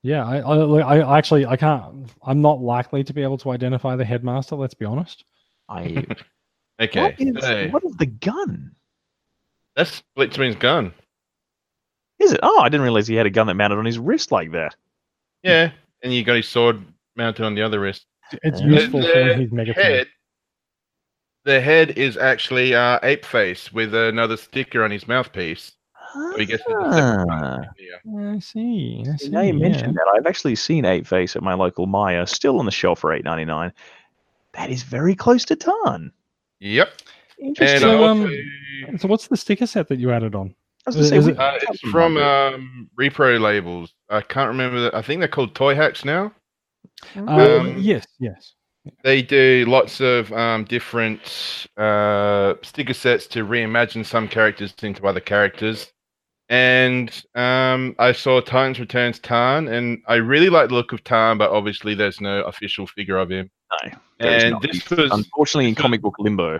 Yeah. 0.02 0.24
I, 0.26 0.38
I. 0.38 0.56
I 0.80 0.98
I 1.00 1.18
actually. 1.18 1.46
I 1.46 1.56
can't. 1.56 2.10
I'm 2.24 2.40
not 2.40 2.60
likely 2.60 3.04
to 3.04 3.12
be 3.12 3.22
able 3.22 3.38
to 3.38 3.50
identify 3.50 3.96
the 3.96 4.04
headmaster. 4.04 4.56
Let's 4.56 4.74
be 4.74 4.84
honest. 4.86 5.24
I 5.68 6.04
Okay. 6.80 7.00
what, 7.02 7.14
is, 7.20 7.44
so 7.44 7.68
what 7.68 7.84
is 7.84 7.94
the 7.96 8.06
gun? 8.06 8.74
that's 9.76 10.02
Blitzwing's 10.16 10.56
gun. 10.56 10.92
Is 12.18 12.32
it? 12.32 12.40
Oh, 12.42 12.60
I 12.60 12.68
didn't 12.70 12.82
realize 12.84 13.06
he 13.06 13.14
had 13.14 13.26
a 13.26 13.30
gun 13.30 13.46
that 13.48 13.54
mounted 13.54 13.76
on 13.78 13.84
his 13.84 13.98
wrist 13.98 14.32
like 14.32 14.52
that. 14.52 14.74
Yeah. 15.42 15.72
And 16.02 16.12
you 16.12 16.24
got 16.24 16.36
his 16.36 16.48
sword 16.48 16.82
mounted 17.16 17.44
on 17.44 17.54
the 17.54 17.62
other 17.62 17.80
wrist. 17.80 18.06
It's 18.42 18.60
Uh, 18.62 18.64
useful 18.64 19.00
the 19.00 19.06
for 19.08 19.34
his 19.34 19.50
Megatron. 19.50 19.74
head, 19.74 20.06
the 21.44 21.60
head 21.60 21.90
is 21.98 22.16
actually 22.16 22.74
uh, 22.74 22.98
Apeface 23.00 23.72
with 23.72 23.94
another 23.94 24.36
sticker 24.38 24.82
on 24.84 24.90
his 24.90 25.06
mouthpiece. 25.06 25.72
So 26.12 26.38
he 26.38 26.46
gets 26.46 26.62
a 26.62 26.66
separate 26.66 27.26
Ah. 27.30 27.56
one 27.58 27.68
here. 27.76 28.30
I 28.34 28.38
see. 28.40 29.04
I 29.12 29.16
see. 29.16 29.28
Now 29.28 29.40
you 29.42 29.54
yeah. 29.54 29.68
mentioned 29.68 29.94
that, 29.94 30.12
I've 30.14 30.26
actually 30.26 30.56
seen 30.56 30.84
Apeface 30.84 31.36
at 31.36 31.42
my 31.42 31.54
local 31.54 31.86
Myer, 31.86 32.26
still 32.26 32.58
on 32.58 32.64
the 32.64 32.70
shelf 32.70 32.98
for 33.00 33.12
eight 33.12 33.24
ninety 33.24 33.44
nine. 33.44 33.72
That 34.54 34.70
is 34.70 34.82
very 34.82 35.14
close 35.14 35.44
to 35.46 35.56
Tarn. 35.56 36.12
Yep. 36.60 36.90
And 37.38 37.48
Interesting. 37.48 37.80
So, 37.80 38.04
um, 38.04 38.22
also- 38.22 38.96
So 38.98 39.08
what's 39.08 39.28
the 39.28 39.36
sticker 39.36 39.66
set 39.66 39.88
that 39.88 39.98
you 39.98 40.10
added 40.10 40.34
on? 40.34 40.54
I 40.86 40.90
was 40.90 41.08
say, 41.08 41.16
is 41.18 41.26
we- 41.26 41.32
it- 41.32 41.38
uh, 41.38 41.58
it's 41.62 41.80
from 41.90 42.16
um, 42.16 42.90
Repro 42.98 43.38
labels. 43.40 43.92
I 44.08 44.20
can't 44.22 44.48
remember. 44.48 44.80
The, 44.80 44.96
I 44.96 45.02
think 45.02 45.20
they're 45.20 45.28
called 45.28 45.54
Toy 45.54 45.74
Hacks 45.74 46.04
now. 46.04 46.32
Uh, 47.16 47.58
Um, 47.60 47.76
yes. 47.78 48.06
Yes. 48.18 48.54
They 49.04 49.20
do 49.22 49.66
lots 49.68 50.00
of 50.00 50.32
um, 50.32 50.64
different 50.64 51.66
uh, 51.76 52.54
sticker 52.62 52.94
sets 52.94 53.26
to 53.28 53.44
reimagine 53.44 54.04
some 54.06 54.26
characters 54.26 54.74
into 54.82 55.06
other 55.06 55.20
characters. 55.20 55.92
And 56.50 57.10
um, 57.36 57.94
I 58.00 58.10
saw 58.10 58.40
Titans 58.40 58.80
Returns 58.80 59.20
Tarn, 59.20 59.68
and 59.68 60.02
I 60.08 60.16
really 60.16 60.50
like 60.50 60.68
the 60.68 60.74
look 60.74 60.92
of 60.92 61.02
Tarn, 61.04 61.38
but 61.38 61.50
obviously 61.50 61.94
there's 61.94 62.20
no 62.20 62.42
official 62.42 62.88
figure 62.88 63.16
of 63.18 63.30
him. 63.30 63.48
No, 63.84 63.92
And 64.18 64.60
this 64.60 64.90
was 64.90 65.12
unfortunately 65.12 65.68
in 65.68 65.76
comic 65.76 66.02
book 66.02 66.16
limbo. 66.18 66.58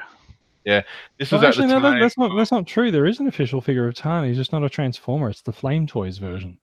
Yeah, 0.64 0.82
this 1.18 1.32
Oh, 1.32 1.36
was 1.36 1.44
actually, 1.44 1.66
no, 1.66 1.80
that's 1.98 2.16
not 2.16 2.36
that's 2.36 2.52
not 2.52 2.66
true. 2.68 2.92
There 2.92 3.06
is 3.06 3.18
an 3.18 3.26
official 3.26 3.60
figure 3.60 3.88
of 3.88 3.94
Tarn. 3.94 4.28
He's 4.28 4.36
just 4.36 4.52
not 4.52 4.62
a 4.62 4.68
Transformer. 4.68 5.28
It's 5.30 5.42
the 5.42 5.52
Flame 5.52 5.88
Toys 5.88 6.18
version. 6.18 6.58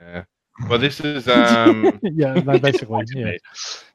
Yeah. 0.00 0.24
Well, 0.68 0.78
this 0.78 1.00
is 1.00 1.26
um, 1.28 1.98
yeah, 2.02 2.34
no, 2.34 2.58
basically. 2.58 3.04
Yeah. 3.14 3.32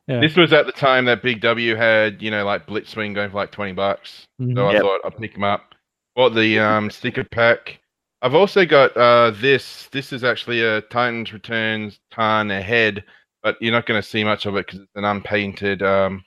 Yeah. 0.08 0.20
this 0.22 0.36
was 0.36 0.52
at 0.54 0.66
the 0.66 0.72
time 0.72 1.06
that 1.06 1.22
Big 1.22 1.40
W 1.42 1.76
had 1.76 2.22
you 2.22 2.32
know 2.32 2.44
like 2.46 2.66
Blitzwing 2.68 3.14
going 3.16 3.30
for 3.30 3.38
like 3.38 3.52
twenty 3.52 3.74
bucks. 3.74 4.26
So 4.54 4.68
I 4.68 4.74
Yep. 4.74 4.82
thought 4.82 5.02
I'd 5.06 5.18
pick 5.18 5.34
them 5.34 5.44
up. 5.46 5.74
Bought 6.16 6.34
the 6.34 6.60
um, 6.60 6.90
sticker 6.90 7.24
pack. 7.24 7.80
I've 8.22 8.34
also 8.34 8.66
got 8.66 8.96
uh, 8.98 9.32
this. 9.36 9.88
This 9.92 10.12
is 10.12 10.24
actually 10.24 10.64
a 10.64 10.82
Titans 10.82 11.32
Returns 11.34 12.00
Tarn 12.12 12.50
ahead, 12.52 13.04
but 13.44 13.58
you're 13.62 13.72
not 13.72 13.86
going 13.86 14.02
to 14.02 14.08
see 14.08 14.24
much 14.24 14.46
of 14.46 14.56
it 14.56 14.66
because 14.66 14.80
it's 14.82 14.92
an 14.96 15.06
unpainted 15.06 15.84
um, 15.84 16.24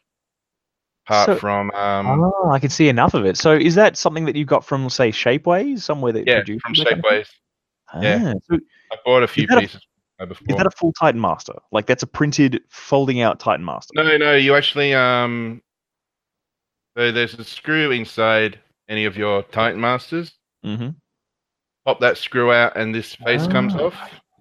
part 1.06 1.26
So- 1.26 1.36
from 1.36 1.70
um, 1.72 2.22
oh, 2.22 2.50
I 2.50 2.58
can 2.60 2.70
see 2.70 2.88
enough 2.88 3.14
of 3.14 3.26
it. 3.26 3.36
So 3.36 3.52
is 3.52 3.74
that 3.74 3.96
something 3.96 4.24
that 4.26 4.36
you 4.36 4.44
got 4.44 4.64
from, 4.64 4.88
say, 4.88 5.10
Shapeways, 5.10 5.80
somewhere 5.82 6.12
that 6.12 6.26
yeah 6.26 6.42
from 6.44 6.74
that 6.74 6.86
kind 6.86 6.98
of? 6.98 7.04
Shapeways. 7.04 7.26
yeah. 8.02 8.34
Ah, 8.36 8.38
so 8.48 8.58
I 8.92 8.96
bought 9.04 9.22
a 9.24 9.28
few 9.28 9.46
a- 9.50 9.60
pieces 9.60 9.80
uh, 10.20 10.26
before. 10.26 10.46
is 10.48 10.56
that 10.56 10.66
a 10.66 10.70
full 10.70 10.92
Titan 10.92 11.20
Master? 11.20 11.54
Like 11.72 11.86
that's 11.86 12.04
a 12.04 12.06
printed, 12.06 12.60
folding 12.68 13.20
out 13.20 13.40
Titan 13.40 13.64
Master. 13.64 13.92
No, 13.96 14.16
no, 14.16 14.36
you 14.36 14.54
actually 14.54 14.94
um. 14.94 15.60
So 16.96 17.10
there's 17.12 17.34
a 17.34 17.44
screw 17.44 17.90
inside 17.92 18.58
any 18.88 19.04
of 19.06 19.16
your 19.16 19.42
Titan 19.44 19.80
Masters. 19.80 20.32
hmm 20.62 20.90
Pop 21.84 22.00
that 22.00 22.18
screw 22.18 22.52
out, 22.52 22.76
and 22.76 22.94
this 22.94 23.14
face 23.14 23.46
comes 23.46 23.74
Ah. 23.74 23.86
off. 23.86 23.94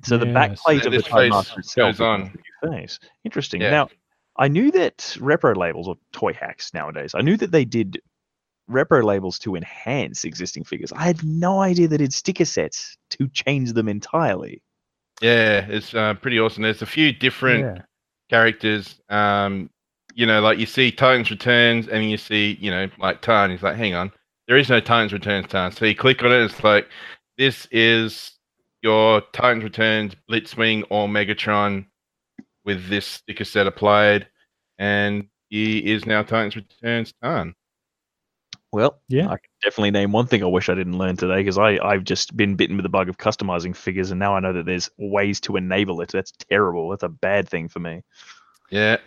So 0.03 0.18
the 0.18 0.26
Yes. 0.26 0.34
back 0.34 0.56
plate 0.57 0.78
And 0.78 0.88
of 0.88 0.91
the 0.94 0.98
this 0.99 1.07
face 1.07 1.30
Master 1.32 1.60
itself 1.60 1.91
goes 1.98 2.02
on. 2.02 2.24
the 2.61 2.70
new 2.70 2.78
face. 2.78 2.99
Interesting. 3.24 3.61
Yeah. 3.61 3.70
Now, 3.72 3.90
I 4.38 4.48
knew 4.48 4.72
that 4.72 4.98
repro 5.20 5.56
labels 5.56 5.88
or 5.88 5.95
toy 6.14 6.34
hacks 6.34 6.74
nowadays. 6.74 7.14
I 7.16 7.22
knew 7.22 7.36
that 7.38 7.52
they 7.52 7.66
did 7.66 8.02
repro 8.70 9.03
labels 9.03 9.40
to 9.40 9.56
enhance 9.56 10.24
existing 10.24 10.64
figures. 10.64 10.91
I 10.94 11.03
had 11.03 11.24
no 11.24 11.60
idea 11.61 11.88
that 11.90 12.02
it's 12.02 12.16
sticker 12.16 12.45
sets 12.45 12.98
to 13.11 13.28
change 13.30 13.74
them 13.74 13.90
entirely. 13.90 14.61
Yeah, 15.22 15.66
it's 15.68 15.94
uh, 15.94 16.14
pretty 16.16 16.40
awesome. 16.40 16.64
There's 16.64 16.82
a 16.82 16.86
few 16.86 17.11
different 17.11 17.61
Yeah. 17.78 17.82
characters. 18.30 19.02
Um, 19.10 19.70
you 20.14 20.26
know, 20.26 20.40
like 20.41 20.60
you 20.60 20.66
see 20.66 20.91
Titans 20.91 21.30
Returns, 21.32 21.88
and 21.88 22.10
you 22.10 22.18
see, 22.18 22.57
you 22.61 22.72
know, 22.72 22.88
like 22.99 23.22
Tarn. 23.22 23.52
He's 23.52 23.64
like, 23.64 23.76
hang 23.76 23.95
on, 23.95 24.11
there 24.48 24.57
is 24.57 24.70
no 24.70 24.80
Titans 24.80 25.14
Returns 25.14 25.48
Tarn. 25.48 25.72
So 25.72 25.86
you 25.86 25.95
click 25.95 26.24
on 26.24 26.32
it, 26.32 26.41
it's 26.44 26.64
like, 26.64 26.88
this 27.40 27.68
is 27.72 28.34
your 28.84 29.22
Titans 29.34 29.64
Returns 29.64 30.14
Blitzwing 30.30 30.84
or 30.90 31.07
Megatron 31.07 31.86
with 32.66 32.88
this 32.90 33.06
sticker 33.06 33.45
set 33.45 33.66
applied, 33.66 34.28
and 34.78 35.28
he 35.49 35.80
is 35.80 36.06
now 36.06 36.22
Titans 36.22 36.56
Returns 36.57 37.14
Tarn. 37.24 37.56
Well, 38.72 39.02
Yeah. 39.07 39.26
I 39.26 39.38
can 39.38 39.49
definitely 39.64 39.90
name 39.91 40.11
one 40.11 40.28
thing 40.28 40.44
I 40.44 40.48
wish 40.48 40.70
I 40.70 40.76
didn't 40.76 40.98
learn 40.99 41.16
today 41.18 41.38
because 41.38 41.57
I 41.57 41.80
I've 41.80 42.03
just 42.03 42.38
been 42.38 42.56
bitten 42.56 42.76
with 42.76 42.84
the 42.84 42.90
bug 42.90 43.10
of 43.10 43.18
customizing 43.18 43.76
figures, 43.76 44.11
and 44.11 44.20
now 44.20 44.36
I 44.36 44.40
know 44.41 44.53
that 44.53 44.66
there's 44.68 44.90
ways 44.99 45.40
to 45.41 45.56
enable 45.56 46.02
it. 46.02 46.10
That's 46.11 46.32
terrible. 46.52 46.90
That's 46.90 47.03
a 47.03 47.10
bad 47.10 47.49
thing 47.49 47.68
for 47.70 47.80
me. 47.80 48.03
Yeah. 48.70 48.98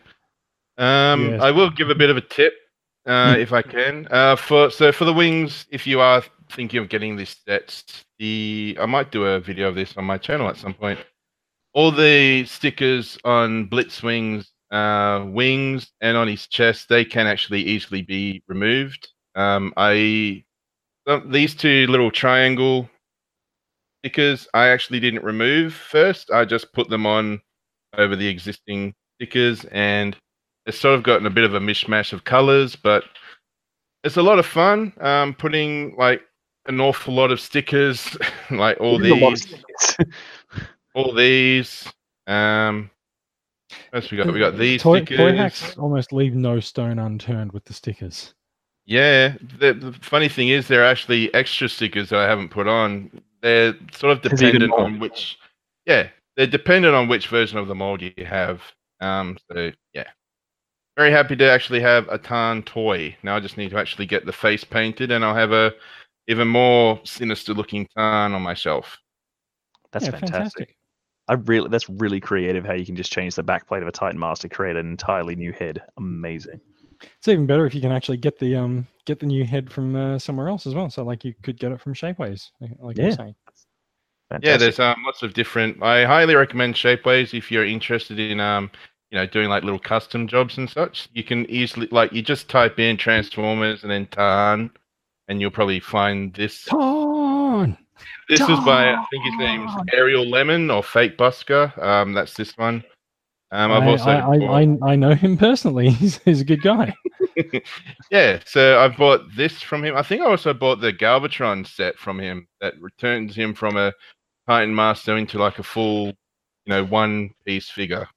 Um, 0.78 1.32
Yes. 1.32 1.42
I 1.42 1.50
will 1.50 1.70
give 1.70 1.90
a 1.90 1.94
bit 1.94 2.08
of 2.10 2.16
a 2.16 2.22
tip, 2.22 2.54
uh, 3.06 3.36
if 3.38 3.52
I 3.52 3.62
can. 3.62 4.06
Uh, 4.10 4.36
for 4.36 4.70
so 4.70 4.92
for 4.92 5.04
the 5.04 5.12
wings, 5.12 5.66
if 5.70 5.86
you 5.86 6.00
are 6.00 6.22
thinking 6.50 6.80
of 6.80 6.88
getting 6.88 7.16
this 7.16 7.36
set, 7.46 7.82
the 8.18 8.76
I 8.80 8.86
might 8.86 9.10
do 9.10 9.24
a 9.24 9.40
video 9.40 9.68
of 9.68 9.74
this 9.74 9.96
on 9.96 10.04
my 10.04 10.18
channel 10.18 10.48
at 10.48 10.56
some 10.56 10.74
point. 10.74 10.98
All 11.74 11.90
the 11.90 12.44
stickers 12.44 13.18
on 13.24 13.68
Blitzwing's 13.68 14.52
uh, 14.70 15.24
wings 15.26 15.92
and 16.00 16.16
on 16.16 16.28
his 16.28 16.46
chest, 16.46 16.88
they 16.88 17.04
can 17.04 17.26
actually 17.26 17.62
easily 17.62 18.02
be 18.02 18.42
removed. 18.46 19.08
Um, 19.34 19.72
I 19.76 20.44
um, 21.06 21.30
these 21.30 21.54
two 21.54 21.86
little 21.88 22.10
triangle 22.10 22.88
stickers 24.00 24.48
I 24.52 24.68
actually 24.68 25.00
didn't 25.00 25.24
remove 25.24 25.74
first. 25.74 26.30
I 26.30 26.44
just 26.44 26.72
put 26.72 26.88
them 26.88 27.06
on 27.06 27.40
over 27.96 28.16
the 28.16 28.28
existing 28.28 28.94
stickers, 29.16 29.64
and 29.66 30.16
it's 30.66 30.78
sort 30.78 30.94
of 30.94 31.02
gotten 31.02 31.26
a 31.26 31.30
bit 31.30 31.44
of 31.44 31.54
a 31.54 31.60
mishmash 31.60 32.12
of 32.12 32.24
colors, 32.24 32.76
but 32.76 33.04
it's 34.04 34.16
a 34.16 34.22
lot 34.22 34.38
of 34.38 34.46
fun. 34.46 34.92
Um, 35.00 35.34
putting 35.34 35.94
like 35.96 36.22
an 36.66 36.80
awful 36.80 37.14
lot 37.14 37.32
of 37.32 37.40
stickers, 37.40 38.16
like 38.50 38.80
all 38.80 38.98
these, 38.98 39.54
all 40.94 41.14
these. 41.14 41.88
Um, 42.26 42.90
what 43.90 44.10
we 44.10 44.16
got? 44.16 44.32
We 44.32 44.38
got 44.38 44.58
these 44.58 44.82
toy, 44.82 44.98
stickers. 44.98 45.18
Toy 45.18 45.36
hacks 45.36 45.76
almost 45.78 46.12
leave 46.12 46.34
no 46.34 46.60
stone 46.60 46.98
unturned 46.98 47.52
with 47.52 47.64
the 47.64 47.72
stickers. 47.72 48.34
Yeah, 48.84 49.36
the, 49.58 49.74
the 49.74 49.92
funny 50.02 50.28
thing 50.28 50.48
is, 50.48 50.68
there 50.68 50.82
are 50.82 50.86
actually 50.86 51.32
extra 51.34 51.68
stickers 51.68 52.08
that 52.10 52.18
I 52.18 52.28
haven't 52.28 52.50
put 52.50 52.66
on. 52.66 53.22
They're 53.40 53.74
sort 53.92 54.12
of 54.12 54.22
dependent 54.22 54.72
on 54.72 54.98
which. 54.98 55.38
Yeah, 55.86 56.08
they're 56.36 56.46
dependent 56.46 56.94
on 56.94 57.08
which 57.08 57.28
version 57.28 57.58
of 57.58 57.68
the 57.68 57.74
mold 57.74 58.02
you 58.02 58.12
have. 58.24 58.60
Um, 59.00 59.36
so 59.50 59.58
yeah, 59.58 59.70
very 60.96 61.10
happy 61.10 61.36
to 61.36 61.50
actually 61.50 61.80
have 61.80 62.08
a 62.08 62.18
Tarn 62.18 62.62
toy. 62.62 63.16
Now 63.22 63.36
I 63.36 63.40
just 63.40 63.56
need 63.56 63.70
to 63.70 63.78
actually 63.78 64.06
get 64.06 64.26
the 64.26 64.32
face 64.32 64.64
painted, 64.64 65.10
and 65.10 65.24
I'll 65.24 65.34
have 65.34 65.52
a 65.52 65.72
even 66.28 66.48
more 66.48 67.00
sinister 67.04 67.54
looking 67.54 67.88
Tarn 67.96 68.32
on 68.32 68.42
my 68.42 68.54
shelf. 68.54 68.98
That's 69.92 70.06
yeah, 70.06 70.12
fantastic. 70.12 70.32
fantastic. 70.32 70.76
I 71.28 71.34
really 71.34 71.68
that's 71.68 71.88
really 71.88 72.20
creative 72.20 72.64
how 72.64 72.74
you 72.74 72.84
can 72.84 72.96
just 72.96 73.12
change 73.12 73.34
the 73.34 73.44
backplate 73.44 73.82
of 73.82 73.88
a 73.88 73.92
Titan 73.92 74.18
Master, 74.18 74.48
to 74.48 74.54
create 74.54 74.76
an 74.76 74.86
entirely 74.86 75.36
new 75.36 75.52
head. 75.52 75.82
Amazing. 75.96 76.60
It's 77.18 77.28
even 77.28 77.46
better 77.46 77.66
if 77.66 77.74
you 77.74 77.80
can 77.80 77.92
actually 77.92 78.18
get 78.18 78.38
the 78.38 78.56
um 78.56 78.86
get 79.06 79.20
the 79.20 79.26
new 79.26 79.44
head 79.44 79.72
from 79.72 79.96
uh, 79.96 80.18
somewhere 80.18 80.48
else 80.48 80.66
as 80.66 80.74
well. 80.74 80.90
So 80.90 81.04
like 81.04 81.24
you 81.24 81.34
could 81.42 81.58
get 81.58 81.72
it 81.72 81.80
from 81.80 81.94
Shapeways, 81.94 82.50
like 82.80 82.96
yeah. 82.96 83.04
you're 83.04 83.12
saying. 83.12 83.34
Fantastic. 84.30 84.48
Yeah, 84.48 84.56
there's 84.56 84.80
um, 84.80 85.02
lots 85.04 85.22
of 85.22 85.34
different. 85.34 85.82
I 85.82 86.04
highly 86.04 86.34
recommend 86.34 86.74
Shapeways 86.74 87.36
if 87.36 87.50
you're 87.50 87.66
interested 87.66 88.18
in 88.18 88.40
um, 88.40 88.70
you 89.12 89.18
know, 89.18 89.26
doing 89.26 89.50
like 89.50 89.62
little 89.62 89.78
custom 89.78 90.26
jobs 90.26 90.56
and 90.56 90.68
such. 90.68 91.10
You 91.12 91.22
can 91.22 91.48
easily 91.50 91.86
like 91.90 92.12
you 92.12 92.22
just 92.22 92.48
type 92.48 92.78
in 92.78 92.96
Transformers 92.96 93.82
and 93.82 93.92
then 93.92 94.06
Tarn, 94.06 94.70
and 95.28 95.40
you'll 95.40 95.50
probably 95.50 95.80
find 95.80 96.32
this. 96.32 96.64
Tarn. 96.64 97.76
This 98.30 98.40
Tarn. 98.40 98.52
is 98.52 98.64
by 98.64 98.92
I 98.94 99.04
think 99.10 99.24
his 99.24 99.34
name's 99.38 99.70
Ariel 99.92 100.26
Lemon 100.26 100.70
or 100.70 100.82
Fake 100.82 101.18
Busker. 101.18 101.76
Um, 101.80 102.14
that's 102.14 102.34
this 102.34 102.56
one. 102.56 102.82
Um, 103.50 103.70
I've 103.70 103.82
I, 103.82 103.86
also 103.86 104.10
I, 104.10 104.62
I, 104.62 104.92
I, 104.92 104.96
know 104.96 105.14
him 105.14 105.36
personally. 105.36 105.90
He's, 106.00 106.16
he's 106.24 106.40
a 106.40 106.44
good 106.44 106.62
guy. 106.62 106.94
yeah, 108.10 108.40
so 108.46 108.78
I 108.80 108.88
bought 108.88 109.20
this 109.36 109.60
from 109.60 109.84
him. 109.84 109.94
I 109.94 110.02
think 110.02 110.22
I 110.22 110.24
also 110.24 110.54
bought 110.54 110.80
the 110.80 110.90
Galvatron 110.90 111.66
set 111.66 111.98
from 111.98 112.18
him 112.18 112.48
that 112.62 112.80
returns 112.80 113.36
him 113.36 113.52
from 113.52 113.76
a 113.76 113.92
Titan 114.48 114.74
Master 114.74 115.18
into 115.18 115.38
like 115.38 115.58
a 115.58 115.62
full, 115.62 116.06
you 116.06 116.14
know, 116.68 116.82
one 116.86 117.34
piece 117.44 117.68
figure. 117.68 118.08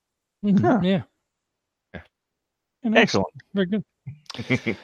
Mm-hmm. 0.45 0.83
Yeah. 0.85 1.01
yeah. 1.93 2.91
Excellent. 2.93 3.27
Very 3.53 3.65
good. 3.65 3.83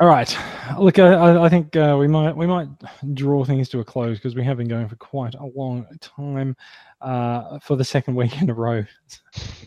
All 0.00 0.08
right. 0.08 0.36
Look, 0.78 0.98
I, 0.98 1.44
I 1.44 1.48
think 1.48 1.76
uh, 1.76 1.96
we 1.96 2.08
might 2.08 2.36
we 2.36 2.46
might 2.46 2.66
draw 3.14 3.44
things 3.44 3.68
to 3.68 3.80
a 3.80 3.84
close 3.84 4.16
because 4.16 4.34
we 4.34 4.42
have 4.42 4.56
been 4.56 4.66
going 4.66 4.88
for 4.88 4.96
quite 4.96 5.34
a 5.34 5.44
long 5.54 5.86
time 6.00 6.56
uh, 7.02 7.58
for 7.60 7.76
the 7.76 7.84
second 7.84 8.14
week 8.16 8.40
in 8.40 8.50
a 8.50 8.54
row. 8.54 8.82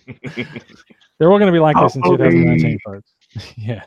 They're 0.05 1.31
all 1.31 1.39
going 1.39 1.45
to 1.45 1.53
be 1.53 1.59
like 1.59 1.77
this 1.79 1.95
in 1.95 2.01
2019, 2.01 2.79
folks. 2.83 3.13
yeah. 3.55 3.83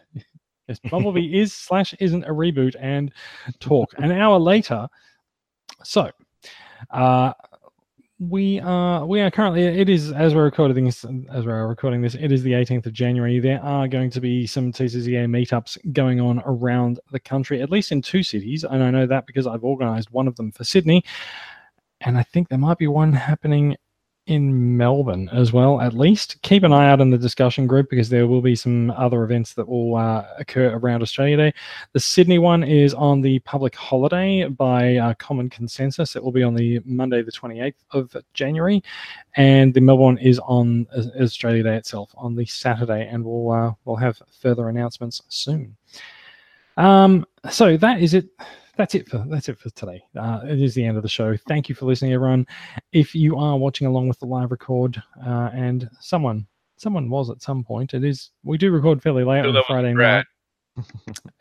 Yes, 0.68 0.78
Bumblebee 0.90 1.38
is 1.38 1.52
slash 1.52 1.94
isn't 1.98 2.24
a 2.24 2.30
reboot 2.30 2.76
and 2.80 3.12
talk 3.58 3.92
an 3.98 4.12
hour 4.12 4.38
later. 4.38 4.86
So, 5.82 6.10
uh, 6.90 7.32
we 8.20 8.58
are 8.60 9.06
we 9.06 9.20
are 9.20 9.30
currently 9.30 9.62
it 9.62 9.88
is 9.88 10.10
as 10.10 10.34
we're 10.34 10.42
recording 10.42 10.84
this 10.84 11.04
as 11.32 11.46
we're 11.46 11.68
recording 11.68 12.02
this 12.02 12.16
it 12.16 12.32
is 12.32 12.42
the 12.42 12.50
18th 12.50 12.86
of 12.86 12.92
january. 12.92 13.38
There 13.38 13.62
are 13.62 13.86
going 13.86 14.10
to 14.10 14.20
be 14.20 14.44
some 14.44 14.72
tcca 14.72 15.26
meetups 15.26 15.92
going 15.92 16.20
on 16.20 16.42
around 16.44 16.98
the 17.12 17.20
country 17.20 17.62
at 17.62 17.70
least 17.70 17.92
in 17.92 18.02
two 18.02 18.24
cities 18.24 18.64
and 18.64 18.82
i 18.82 18.90
know 18.90 19.06
that 19.06 19.24
because 19.26 19.46
i've 19.46 19.62
organized 19.62 20.10
one 20.10 20.26
of 20.26 20.34
them 20.34 20.50
for 20.50 20.64
sydney 20.64 21.04
and 22.00 22.18
i 22.18 22.24
think 22.24 22.48
there 22.48 22.58
might 22.58 22.78
be 22.78 22.88
one 22.88 23.12
happening 23.12 23.76
in 24.28 24.76
Melbourne 24.76 25.30
as 25.32 25.54
well, 25.54 25.80
at 25.80 25.94
least. 25.94 26.40
Keep 26.42 26.62
an 26.62 26.72
eye 26.72 26.90
out 26.90 27.00
in 27.00 27.08
the 27.08 27.16
discussion 27.16 27.66
group 27.66 27.88
because 27.88 28.10
there 28.10 28.26
will 28.26 28.42
be 28.42 28.54
some 28.54 28.90
other 28.90 29.24
events 29.24 29.54
that 29.54 29.66
will 29.66 29.96
uh, 29.96 30.26
occur 30.38 30.76
around 30.76 31.00
Australia 31.00 31.36
Day. 31.38 31.54
The 31.94 32.00
Sydney 32.00 32.38
one 32.38 32.62
is 32.62 32.92
on 32.92 33.22
the 33.22 33.38
public 33.40 33.74
holiday 33.74 34.46
by 34.46 34.96
uh, 34.96 35.14
common 35.14 35.48
consensus. 35.48 36.14
It 36.14 36.22
will 36.22 36.30
be 36.30 36.42
on 36.42 36.54
the 36.54 36.78
Monday, 36.84 37.22
the 37.22 37.32
28th 37.32 37.74
of 37.92 38.14
January. 38.34 38.84
And 39.36 39.72
the 39.72 39.80
Melbourne 39.80 40.18
is 40.18 40.38
on 40.40 40.86
Australia 41.18 41.62
Day 41.62 41.76
itself 41.76 42.10
on 42.14 42.36
the 42.36 42.44
Saturday, 42.44 43.08
and 43.08 43.24
we'll, 43.24 43.50
uh, 43.50 43.72
we'll 43.86 43.96
have 43.96 44.20
further 44.42 44.68
announcements 44.68 45.22
soon. 45.28 45.74
Um, 46.76 47.24
so 47.50 47.78
that 47.78 48.02
is 48.02 48.12
it 48.12 48.28
that's 48.78 48.94
it 48.94 49.08
for 49.08 49.18
that's 49.28 49.48
it 49.50 49.58
for 49.58 49.68
today. 49.70 50.02
Uh, 50.16 50.40
it 50.44 50.62
is 50.62 50.74
the 50.74 50.84
end 50.84 50.96
of 50.96 51.02
the 51.02 51.08
show. 51.08 51.36
Thank 51.36 51.68
you 51.68 51.74
for 51.74 51.84
listening, 51.84 52.12
everyone. 52.14 52.46
If 52.92 53.14
you 53.14 53.36
are 53.36 53.58
watching 53.58 53.86
along 53.86 54.08
with 54.08 54.18
the 54.20 54.26
live 54.26 54.50
record, 54.50 55.02
uh, 55.26 55.50
and 55.52 55.90
someone 56.00 56.46
someone 56.76 57.10
was 57.10 57.28
at 57.28 57.42
some 57.42 57.64
point, 57.64 57.92
it 57.92 58.04
is 58.04 58.30
we 58.44 58.56
do 58.56 58.70
record 58.70 59.02
fairly 59.02 59.24
late 59.24 59.44
on 59.44 59.62
Friday 59.66 59.92
night 59.92 60.24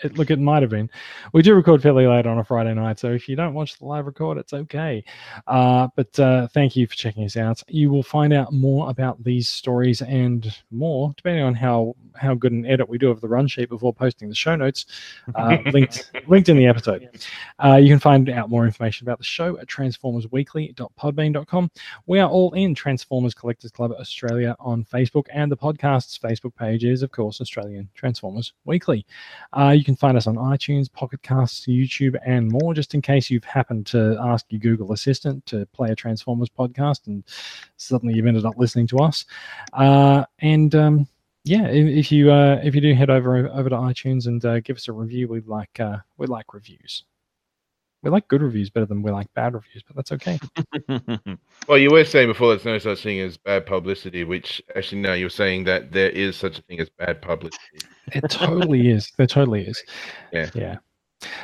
it, 0.03 0.18
look, 0.18 0.31
it 0.31 0.39
might 0.39 0.61
have 0.61 0.72
been. 0.72 0.89
We 1.34 1.41
do 1.41 1.55
record 1.55 1.81
fairly 1.81 2.07
late 2.07 2.26
on 2.26 2.38
a 2.38 2.43
Friday 2.43 2.73
night, 2.73 2.99
so 2.99 3.11
if 3.11 3.27
you 3.27 3.35
don't 3.35 3.53
watch 3.53 3.77
the 3.77 3.85
live 3.85 4.05
record, 4.05 4.38
it's 4.38 4.53
okay. 4.53 5.03
Uh, 5.47 5.88
but 5.95 6.19
uh, 6.19 6.47
thank 6.49 6.76
you 6.76 6.88
for 6.88 6.95
checking 6.95 7.23
us 7.23 7.38
out. 7.38 7.61
You 7.68 7.89
will 7.89 8.03
find 8.03 8.34
out 8.34 8.53
more 8.53 8.89
about 8.89 9.23
these 9.23 9.49
stories 9.49 10.01
and 10.01 10.53
more, 10.72 11.14
depending 11.18 11.43
on 11.43 11.55
how 11.55 11.95
how 12.15 12.34
good 12.34 12.51
an 12.51 12.65
edit 12.65 12.89
we 12.89 12.97
do 12.97 13.11
of 13.11 13.22
the 13.22 13.27
run 13.27 13.47
sheet 13.47 13.69
before 13.69 13.93
posting 13.93 14.30
the 14.30 14.35
show 14.35 14.55
notes, 14.55 14.85
uh, 15.35 15.57
linked 15.72 16.11
linked 16.27 16.49
in 16.49 16.57
the 16.57 16.65
episode. 16.65 17.09
Uh, 17.64 17.76
you 17.76 17.89
can 17.89 17.99
find 17.99 18.30
out 18.30 18.49
more 18.49 18.65
information 18.65 19.05
about 19.05 19.18
the 19.18 19.23
show 19.23 19.57
at 19.59 19.68
transformersweekly.podbean.com. 19.68 21.72
We 22.05 22.19
are 22.19 22.30
all 22.30 22.53
in 22.53 22.76
Transformers 22.76 23.34
Collectors 23.34 23.72
Club 23.72 23.91
Australia 23.91 24.55
on 24.59 24.85
Facebook, 24.85 25.26
and 25.34 25.51
the 25.51 25.57
podcast's 25.57 26.18
Facebook 26.18 26.55
page 26.55 26.84
is, 26.84 27.03
of 27.03 27.11
course, 27.11 27.41
Australian 27.41 27.89
Transformers 27.93 28.53
Weekly. 28.65 29.05
Uh, 29.53 29.69
you 29.69 29.83
can 29.83 29.95
find 29.95 30.17
us 30.17 30.27
on 30.27 30.35
iTunes, 30.35 30.91
Pocket 30.91 31.21
Casts, 31.23 31.65
YouTube, 31.67 32.17
and 32.25 32.49
more, 32.51 32.73
just 32.73 32.93
in 32.93 33.01
case 33.01 33.29
you've 33.29 33.43
happened 33.43 33.85
to 33.87 34.17
ask 34.19 34.45
your 34.49 34.59
Google 34.59 34.93
Assistant 34.93 35.45
to 35.47 35.65
play 35.67 35.89
a 35.89 35.95
Transformers 35.95 36.49
podcast 36.49 37.07
and 37.07 37.23
suddenly 37.77 38.15
you've 38.15 38.27
ended 38.27 38.45
up 38.45 38.57
listening 38.57 38.87
to 38.87 38.99
us. 38.99 39.25
Uh, 39.73 40.23
and 40.39 40.75
um, 40.75 41.07
yeah, 41.43 41.67
if, 41.67 41.87
if 41.87 42.11
you 42.11 42.31
uh, 42.31 42.59
if 42.63 42.75
you 42.75 42.81
do 42.81 42.93
head 42.93 43.09
over 43.09 43.47
over 43.49 43.69
to 43.69 43.75
iTunes 43.75 44.27
and 44.27 44.43
uh, 44.45 44.59
give 44.59 44.77
us 44.77 44.87
a 44.87 44.91
review, 44.91 45.27
we 45.27 45.41
like 45.41 45.79
uh, 45.79 45.97
we 46.17 46.27
like 46.27 46.53
reviews. 46.53 47.03
We 48.03 48.10
like 48.10 48.28
good 48.28 48.41
reviews 48.41 48.69
better 48.69 48.86
than 48.86 49.02
we 49.02 49.11
like 49.11 49.34
bad 49.34 49.53
reviews, 49.53 49.84
but 49.86 49.95
that's 49.95 50.11
okay. 50.11 50.40
well, 51.68 51.78
you 51.78 51.90
were 51.90 52.06
saying 52.06 52.28
before 52.28 52.49
there's 52.49 52.65
no 52.65 52.78
such 52.78 53.03
thing 53.03 53.19
as 53.19 53.38
bad 53.38 53.65
publicity, 53.65 54.24
which 54.24 54.61
actually 54.76 55.02
no, 55.02 55.14
you're 55.14 55.30
saying 55.30 55.64
that 55.65 55.91
there 55.91 56.10
is 56.11 56.36
such 56.36 56.60
a 56.60 56.61
thing 56.64 56.80
as 56.80 56.90
bad 56.90 57.22
publicity. 57.22 57.80
It 58.14 58.30
totally 58.30 58.90
is. 58.90 59.11
There 59.18 59.28
totally 59.28 59.65
is. 59.65 59.84
Yeah. 60.32 60.49
Yeah. 60.53 60.76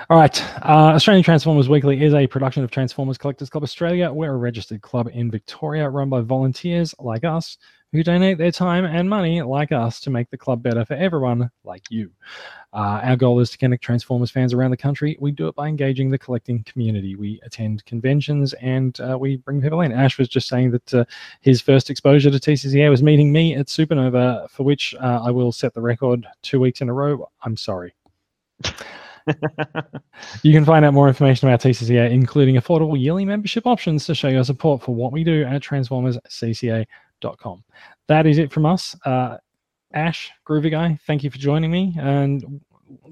All 0.09 0.17
right. 0.17 0.43
Uh, 0.63 0.93
Australian 0.93 1.23
Transformers 1.23 1.67
Weekly 1.67 2.03
is 2.03 2.13
a 2.13 2.27
production 2.27 2.63
of 2.63 2.69
Transformers 2.69 3.17
Collectors 3.17 3.49
Club 3.49 3.63
Australia. 3.63 4.11
We're 4.11 4.33
a 4.33 4.37
registered 4.37 4.81
club 4.81 5.09
in 5.11 5.31
Victoria 5.31 5.89
run 5.89 6.09
by 6.09 6.21
volunteers 6.21 6.93
like 6.99 7.23
us 7.23 7.57
who 7.93 8.03
donate 8.03 8.39
their 8.39 8.51
time 8.51 8.85
and 8.85 9.07
money, 9.07 9.41
like 9.43 9.71
us, 9.71 10.01
to 10.01 10.09
make 10.09 10.29
the 10.31 10.37
club 10.37 10.63
better 10.63 10.83
for 10.83 10.95
everyone 10.95 11.49
like 11.63 11.89
you. 11.91 12.11
Uh, 12.73 12.99
our 13.03 13.15
goal 13.15 13.39
is 13.39 13.51
to 13.51 13.57
connect 13.59 13.83
Transformers 13.83 14.31
fans 14.31 14.51
around 14.51 14.71
the 14.71 14.77
country. 14.77 15.15
We 15.19 15.31
do 15.31 15.47
it 15.47 15.53
by 15.53 15.67
engaging 15.67 16.09
the 16.09 16.17
collecting 16.17 16.63
community. 16.63 17.15
We 17.15 17.39
attend 17.43 17.85
conventions 17.85 18.53
and 18.53 18.99
uh, 18.99 19.15
we 19.19 19.37
bring 19.37 19.61
people 19.61 19.81
in. 19.81 19.91
Ash 19.91 20.17
was 20.17 20.27
just 20.27 20.47
saying 20.47 20.71
that 20.71 20.93
uh, 20.93 21.05
his 21.41 21.61
first 21.61 21.91
exposure 21.91 22.31
to 22.31 22.39
TCCA 22.39 22.89
was 22.89 23.03
meeting 23.03 23.31
me 23.31 23.53
at 23.53 23.67
Supernova, 23.67 24.49
for 24.49 24.63
which 24.63 24.95
uh, 24.95 25.21
I 25.23 25.29
will 25.29 25.51
set 25.51 25.75
the 25.75 25.81
record 25.81 26.25
two 26.41 26.59
weeks 26.59 26.81
in 26.81 26.89
a 26.89 26.93
row. 26.93 27.29
I'm 27.43 27.55
sorry. 27.55 27.93
you 30.41 30.51
can 30.51 30.65
find 30.65 30.83
out 30.83 30.95
more 30.95 31.07
information 31.07 31.47
about 31.47 31.61
TCCA, 31.61 32.09
including 32.09 32.55
affordable 32.55 32.99
yearly 32.99 33.23
membership 33.23 33.67
options 33.67 34.07
to 34.07 34.15
show 34.15 34.29
your 34.29 34.43
support 34.43 34.81
for 34.81 34.95
what 34.95 35.11
we 35.11 35.23
do 35.23 35.43
at 35.43 35.61
transformerscca.com 35.61 36.85
that 38.07 38.25
is 38.25 38.37
it 38.37 38.51
from 38.51 38.65
us. 38.65 38.95
Uh, 39.05 39.37
Ash, 39.93 40.31
Groovy 40.47 40.71
Guy, 40.71 40.99
thank 41.05 41.23
you 41.23 41.29
for 41.29 41.37
joining 41.37 41.71
me. 41.71 41.95
And 41.99 42.61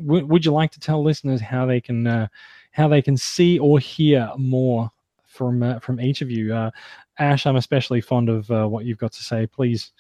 w- 0.06 0.26
would 0.26 0.46
you 0.46 0.52
like 0.52 0.72
to 0.72 0.80
tell 0.80 1.04
listeners 1.04 1.42
how 1.42 1.66
they 1.66 1.80
can 1.80 2.08
uh, 2.08 2.28
how 2.72 2.88
they 2.88 3.02
can 3.02 3.18
see 3.18 3.60
or 3.60 3.80
hear 3.80 4.32
more 4.38 4.90
from 5.26 5.64
uh, 5.64 5.80
from 5.80 6.00
each 6.02 6.22
of 6.22 6.32
you? 6.32 6.54
Uh, 6.54 6.72
Ash, 7.20 7.46
I'm 7.46 7.56
especially 7.56 8.02
fond 8.02 8.30
of 8.30 8.50
uh, 8.50 8.66
what 8.68 8.86
you've 8.86 8.98
got 8.98 9.12
to 9.14 9.24
say. 9.24 9.46
Please, 9.46 9.92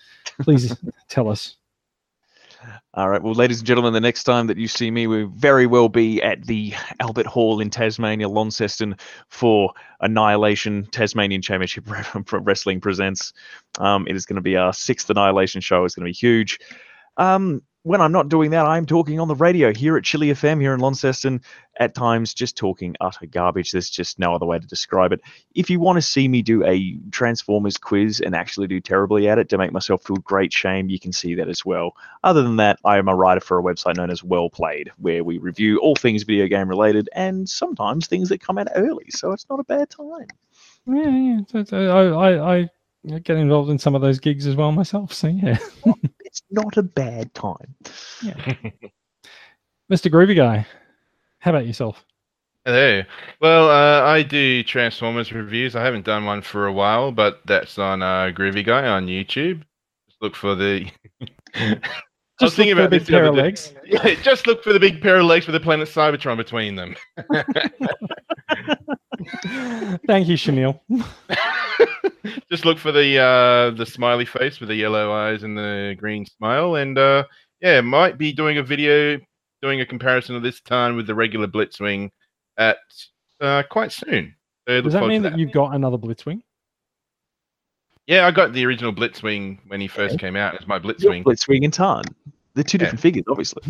please 0.41 0.75
tell 1.07 1.29
us. 1.29 1.57
All 2.93 3.09
right. 3.09 3.21
Well, 3.21 3.33
ladies 3.33 3.59
and 3.59 3.67
gentlemen, 3.67 3.93
the 3.93 4.01
next 4.01 4.23
time 4.23 4.47
that 4.47 4.57
you 4.57 4.67
see 4.67 4.91
me, 4.91 5.07
we 5.07 5.23
very 5.23 5.65
well 5.65 5.89
be 5.89 6.21
at 6.21 6.45
the 6.45 6.73
Albert 6.99 7.25
Hall 7.25 7.59
in 7.59 7.69
Tasmania, 7.69 8.27
Launceston, 8.27 8.97
for 9.29 9.73
Annihilation 10.01 10.87
Tasmanian 10.91 11.41
Championship 11.41 11.85
Wrestling 12.31 12.81
presents. 12.81 13.33
Um, 13.79 14.07
it 14.07 14.15
is 14.15 14.25
going 14.25 14.35
to 14.35 14.41
be 14.41 14.57
our 14.57 14.73
sixth 14.73 15.09
Annihilation 15.09 15.61
show. 15.61 15.85
It's 15.85 15.95
going 15.95 16.05
to 16.05 16.09
be 16.09 16.17
huge. 16.17 16.59
Um, 17.17 17.61
when 17.83 17.99
I'm 17.99 18.11
not 18.11 18.29
doing 18.29 18.51
that, 18.51 18.65
I'm 18.65 18.85
talking 18.85 19.19
on 19.19 19.27
the 19.27 19.35
radio 19.35 19.73
here 19.73 19.97
at 19.97 20.03
Chile 20.03 20.27
FM 20.27 20.61
here 20.61 20.73
in 20.73 20.79
Launceston, 20.79 21.41
at 21.79 21.95
times 21.95 22.33
just 22.33 22.55
talking 22.55 22.95
utter 23.01 23.25
garbage. 23.25 23.71
There's 23.71 23.89
just 23.89 24.19
no 24.19 24.35
other 24.35 24.45
way 24.45 24.59
to 24.59 24.67
describe 24.67 25.11
it. 25.11 25.21
If 25.55 25.69
you 25.69 25.79
want 25.79 25.97
to 25.97 26.01
see 26.01 26.27
me 26.27 26.43
do 26.43 26.63
a 26.63 26.99
Transformers 27.09 27.77
quiz 27.77 28.19
and 28.19 28.35
actually 28.35 28.67
do 28.67 28.79
terribly 28.79 29.27
at 29.27 29.39
it 29.39 29.49
to 29.49 29.57
make 29.57 29.71
myself 29.71 30.03
feel 30.03 30.17
great 30.17 30.53
shame, 30.53 30.89
you 30.89 30.99
can 30.99 31.11
see 31.11 31.33
that 31.35 31.49
as 31.49 31.65
well. 31.65 31.95
Other 32.23 32.43
than 32.43 32.57
that, 32.57 32.77
I 32.85 32.99
am 32.99 33.07
a 33.07 33.15
writer 33.15 33.41
for 33.41 33.57
a 33.57 33.63
website 33.63 33.95
known 33.95 34.11
as 34.11 34.23
Well 34.23 34.49
Played, 34.51 34.91
where 34.97 35.23
we 35.23 35.39
review 35.39 35.79
all 35.79 35.95
things 35.95 36.21
video 36.21 36.47
game 36.47 36.67
related 36.67 37.09
and 37.13 37.49
sometimes 37.49 38.05
things 38.05 38.29
that 38.29 38.41
come 38.41 38.59
out 38.59 38.67
early, 38.75 39.05
so 39.09 39.31
it's 39.31 39.47
not 39.49 39.59
a 39.59 39.63
bad 39.63 39.89
time. 39.89 40.27
Yeah, 40.85 41.41
yeah. 41.55 41.77
I, 41.77 42.37
I, 42.37 42.69
I 43.11 43.19
get 43.19 43.37
involved 43.37 43.71
in 43.71 43.79
some 43.79 43.95
of 43.95 44.01
those 44.01 44.19
gigs 44.19 44.45
as 44.45 44.55
well 44.55 44.71
myself, 44.71 45.13
so 45.13 45.27
yeah. 45.27 45.57
Oh, 45.85 45.95
it's 46.31 46.43
not 46.49 46.77
a 46.77 46.83
bad 46.83 47.33
time. 47.33 47.75
Yeah. 48.23 48.35
Mr. 49.91 50.09
Groovy 50.09 50.35
Guy, 50.35 50.65
how 51.39 51.51
about 51.51 51.67
yourself? 51.67 52.05
Hello. 52.63 53.01
Well, 53.41 53.69
uh, 53.69 54.05
I 54.05 54.23
do 54.23 54.63
Transformers 54.63 55.33
reviews. 55.33 55.75
I 55.75 55.83
haven't 55.83 56.05
done 56.05 56.23
one 56.25 56.41
for 56.41 56.67
a 56.67 56.73
while, 56.73 57.11
but 57.11 57.41
that's 57.45 57.77
on 57.77 58.01
uh, 58.01 58.31
Groovy 58.33 58.65
Guy 58.65 58.87
on 58.87 59.07
YouTube. 59.07 59.63
Just 60.07 60.21
look 60.21 60.35
for 60.35 60.55
the. 60.55 60.89
just 62.41 62.55
thinking 62.55 62.73
about 62.73 62.89
the 62.89 62.99
big 62.99 63.07
pair 63.07 63.25
of 63.25 63.35
legs. 63.35 63.73
Yeah, 63.85 64.15
just 64.21 64.47
look 64.47 64.63
for 64.63 64.73
the 64.73 64.79
big 64.79 65.01
pair 65.01 65.17
of 65.17 65.25
legs 65.25 65.47
with 65.47 65.53
the 65.53 65.59
planet 65.59 65.89
Cybertron 65.89 66.37
between 66.37 66.75
them. 66.75 66.95
Thank 70.07 70.27
you, 70.27 70.37
Shamil. 70.37 70.79
just 72.49 72.65
look 72.65 72.77
for 72.77 72.91
the 72.91 73.17
uh, 73.17 73.71
the 73.71 73.85
smiley 73.85 74.25
face 74.25 74.59
with 74.59 74.69
the 74.69 74.75
yellow 74.75 75.11
eyes 75.11 75.43
and 75.43 75.57
the 75.57 75.95
green 75.97 76.25
smile, 76.25 76.75
and 76.75 76.97
uh, 76.97 77.25
yeah, 77.59 77.81
might 77.81 78.17
be 78.17 78.31
doing 78.31 78.57
a 78.57 78.63
video 78.63 79.19
doing 79.61 79.81
a 79.81 79.85
comparison 79.85 80.35
of 80.35 80.41
this 80.41 80.61
time 80.61 80.95
with 80.95 81.07
the 81.07 81.15
regular 81.15 81.47
Blitzwing 81.47 82.09
at 82.57 82.77
uh, 83.41 83.63
quite 83.69 83.91
soon. 83.91 84.35
So 84.67 84.81
Does 84.81 84.93
that 84.93 85.07
mean 85.07 85.21
that, 85.23 85.31
that 85.31 85.39
you've 85.39 85.51
got 85.51 85.75
another 85.75 85.97
Blitzwing? 85.97 86.41
Yeah, 88.07 88.27
I 88.27 88.31
got 88.31 88.53
the 88.53 88.65
original 88.65 88.93
Blitzwing 88.93 89.59
when 89.67 89.79
he 89.79 89.87
first 89.87 90.15
okay. 90.15 90.27
came 90.27 90.35
out 90.35 90.59
as 90.59 90.67
my 90.67 90.79
Blitzwing. 90.79 91.23
Blitzwing 91.23 91.63
and 91.63 91.73
Tarn. 91.73 92.03
They're 92.53 92.63
two 92.63 92.77
yeah. 92.77 92.85
different 92.85 92.99
figures, 92.99 93.23
obviously. 93.27 93.61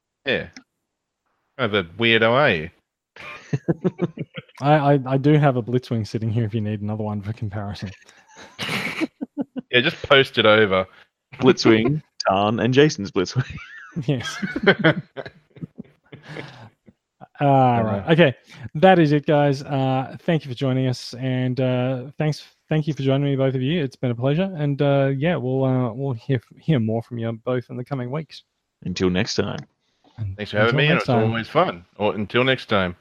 yeah. 0.26 0.48
Kind 1.58 1.74
of 1.74 1.74
a 1.74 1.84
weirdo, 1.94 2.30
are 2.30 2.50
you? 2.50 2.70
I, 4.60 4.94
I, 4.94 5.00
I 5.06 5.16
do 5.16 5.34
have 5.34 5.56
a 5.56 5.62
Blitzwing 5.62 6.06
sitting 6.06 6.30
here 6.30 6.44
if 6.44 6.54
you 6.54 6.60
need 6.60 6.82
another 6.82 7.04
one 7.04 7.22
for 7.22 7.32
comparison. 7.32 7.90
yeah, 8.58 9.80
just 9.80 10.00
post 10.02 10.38
it 10.38 10.46
over. 10.46 10.86
Blitzwing, 11.36 12.02
Tarn, 12.28 12.60
and 12.60 12.74
Jason's 12.74 13.10
Blitzwing. 13.10 13.56
yes. 14.06 14.36
All 17.40 17.84
right. 17.84 18.04
Okay. 18.10 18.34
That 18.74 18.98
is 18.98 19.12
it, 19.12 19.26
guys. 19.26 19.62
Uh, 19.62 20.16
thank 20.22 20.44
you 20.44 20.50
for 20.50 20.56
joining 20.56 20.88
us, 20.88 21.14
and 21.14 21.60
uh, 21.60 22.10
thanks. 22.18 22.44
Thank 22.68 22.86
you 22.86 22.92
for 22.92 23.02
joining 23.02 23.24
me, 23.24 23.36
both 23.36 23.54
of 23.54 23.62
you. 23.62 23.82
It's 23.82 23.96
been 23.96 24.10
a 24.10 24.14
pleasure, 24.14 24.52
and 24.54 24.80
uh, 24.82 25.12
yeah, 25.16 25.36
we'll 25.36 25.64
uh, 25.64 25.92
we'll 25.92 26.12
hear 26.12 26.40
hear 26.60 26.78
more 26.78 27.02
from 27.02 27.18
you 27.18 27.32
both 27.32 27.70
in 27.70 27.76
the 27.78 27.84
coming 27.84 28.10
weeks. 28.10 28.42
Until 28.82 29.08
next 29.08 29.36
time. 29.36 29.60
Thanks 30.36 30.50
for 30.50 30.58
having 30.58 30.76
me, 30.76 30.88
and 30.88 30.98
it's 30.98 31.06
time. 31.06 31.30
always 31.30 31.48
fun. 31.48 31.84
Or 31.96 32.14
until 32.14 32.44
next 32.44 32.66
time. 32.66 32.94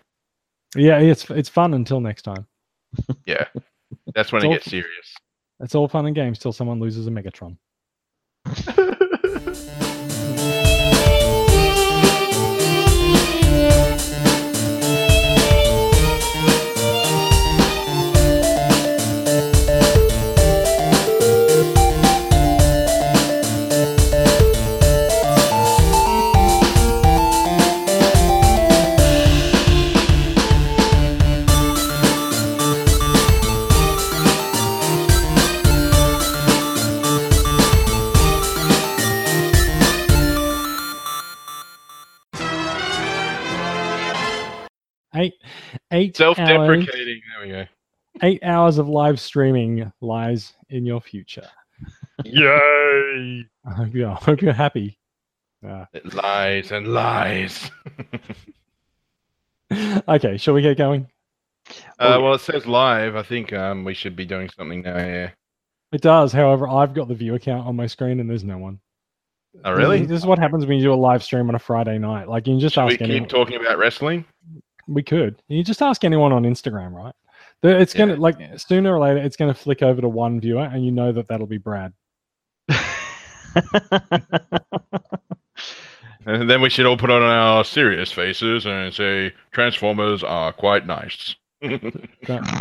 Yeah, 0.75 0.99
it's 0.99 1.29
it's 1.29 1.49
fun 1.49 1.73
until 1.73 1.99
next 1.99 2.21
time. 2.21 2.47
yeah, 3.25 3.45
that's 4.13 4.31
when 4.31 4.45
it 4.45 4.49
gets 4.49 4.69
serious. 4.69 5.15
It's 5.59 5.75
all 5.75 5.87
fun 5.87 6.05
and 6.05 6.15
games 6.15 6.39
till 6.39 6.53
someone 6.53 6.79
loses 6.79 7.07
a 7.07 7.09
Megatron. 7.09 7.57
eight 45.91 46.17
self-deprecating. 46.17 47.21
Hours, 47.37 47.47
there 47.47 47.47
we 47.47 47.49
go. 47.49 47.65
Eight 48.23 48.43
hours 48.43 48.77
of 48.77 48.89
live 48.89 49.19
streaming 49.19 49.91
lies 50.01 50.53
in 50.69 50.85
your 50.85 51.01
future. 51.01 51.47
Yay! 52.23 53.45
I 53.65 53.73
hope 53.73 53.93
you're, 53.93 54.09
I 54.09 54.15
hope 54.15 54.41
you're 54.41 54.53
happy. 54.53 54.97
Uh, 55.67 55.85
it 55.93 56.13
lies 56.13 56.71
and 56.71 56.87
lies. 56.87 57.71
okay, 60.07 60.37
shall 60.37 60.53
we 60.53 60.61
get 60.61 60.77
going? 60.77 61.07
Uh, 61.99 62.19
well, 62.21 62.33
it 62.33 62.41
says 62.41 62.65
live. 62.65 63.15
I 63.15 63.23
think 63.23 63.53
um, 63.53 63.83
we 63.83 63.93
should 63.93 64.15
be 64.15 64.25
doing 64.25 64.49
something 64.55 64.81
now. 64.81 64.97
Yeah. 64.97 65.31
It 65.91 66.01
does. 66.01 66.31
However, 66.31 66.67
I've 66.67 66.93
got 66.93 67.07
the 67.07 67.15
viewer 67.15 67.39
count 67.39 67.67
on 67.67 67.75
my 67.75 67.87
screen, 67.87 68.19
and 68.19 68.29
there's 68.29 68.43
no 68.43 68.57
one. 68.57 68.79
Oh, 69.65 69.73
really? 69.73 70.05
This 70.05 70.19
is 70.19 70.25
what 70.25 70.39
happens 70.39 70.65
when 70.65 70.77
you 70.77 70.83
do 70.83 70.93
a 70.93 70.95
live 70.95 71.23
stream 71.23 71.49
on 71.49 71.55
a 71.55 71.59
Friday 71.59 71.97
night. 71.97 72.29
Like 72.29 72.45
you 72.47 72.53
can 72.53 72.59
just 72.59 72.75
should 72.75 72.81
ask. 72.81 72.91
We 72.91 72.97
keep 72.97 73.09
anyone. 73.09 73.29
talking 73.29 73.59
about 73.59 73.77
wrestling. 73.77 74.25
We 74.87 75.03
could. 75.03 75.41
You 75.47 75.63
just 75.63 75.81
ask 75.81 76.03
anyone 76.03 76.31
on 76.31 76.43
Instagram, 76.43 76.93
right? 76.93 77.13
It's 77.63 77.93
gonna 77.93 78.13
yeah. 78.13 78.19
like 78.19 78.37
sooner 78.59 78.95
or 78.95 78.99
later, 78.99 79.19
it's 79.19 79.35
gonna 79.35 79.53
flick 79.53 79.81
over 79.81 80.01
to 80.01 80.09
one 80.09 80.39
viewer, 80.39 80.63
and 80.63 80.85
you 80.85 80.91
know 80.91 81.11
that 81.11 81.27
that'll 81.27 81.47
be 81.47 81.57
Brad. 81.57 81.93
and 86.25 86.49
then 86.49 86.61
we 86.61 86.69
should 86.69 86.85
all 86.85 86.97
put 86.97 87.09
on 87.09 87.23
our 87.23 87.63
serious 87.63 88.11
faces 88.11 88.65
and 88.65 88.93
say 88.93 89.33
Transformers 89.51 90.23
are 90.23 90.53
quite 90.53 90.85
nice. 90.85 91.35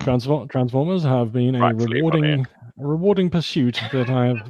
Transform- 0.04 0.48
Transformers 0.48 1.02
have 1.02 1.32
been 1.32 1.54
a 1.56 1.74
rewarding, 1.74 2.46
rewarding 2.78 3.28
pursuit 3.28 3.78
that 3.92 4.08
I've 4.08 4.40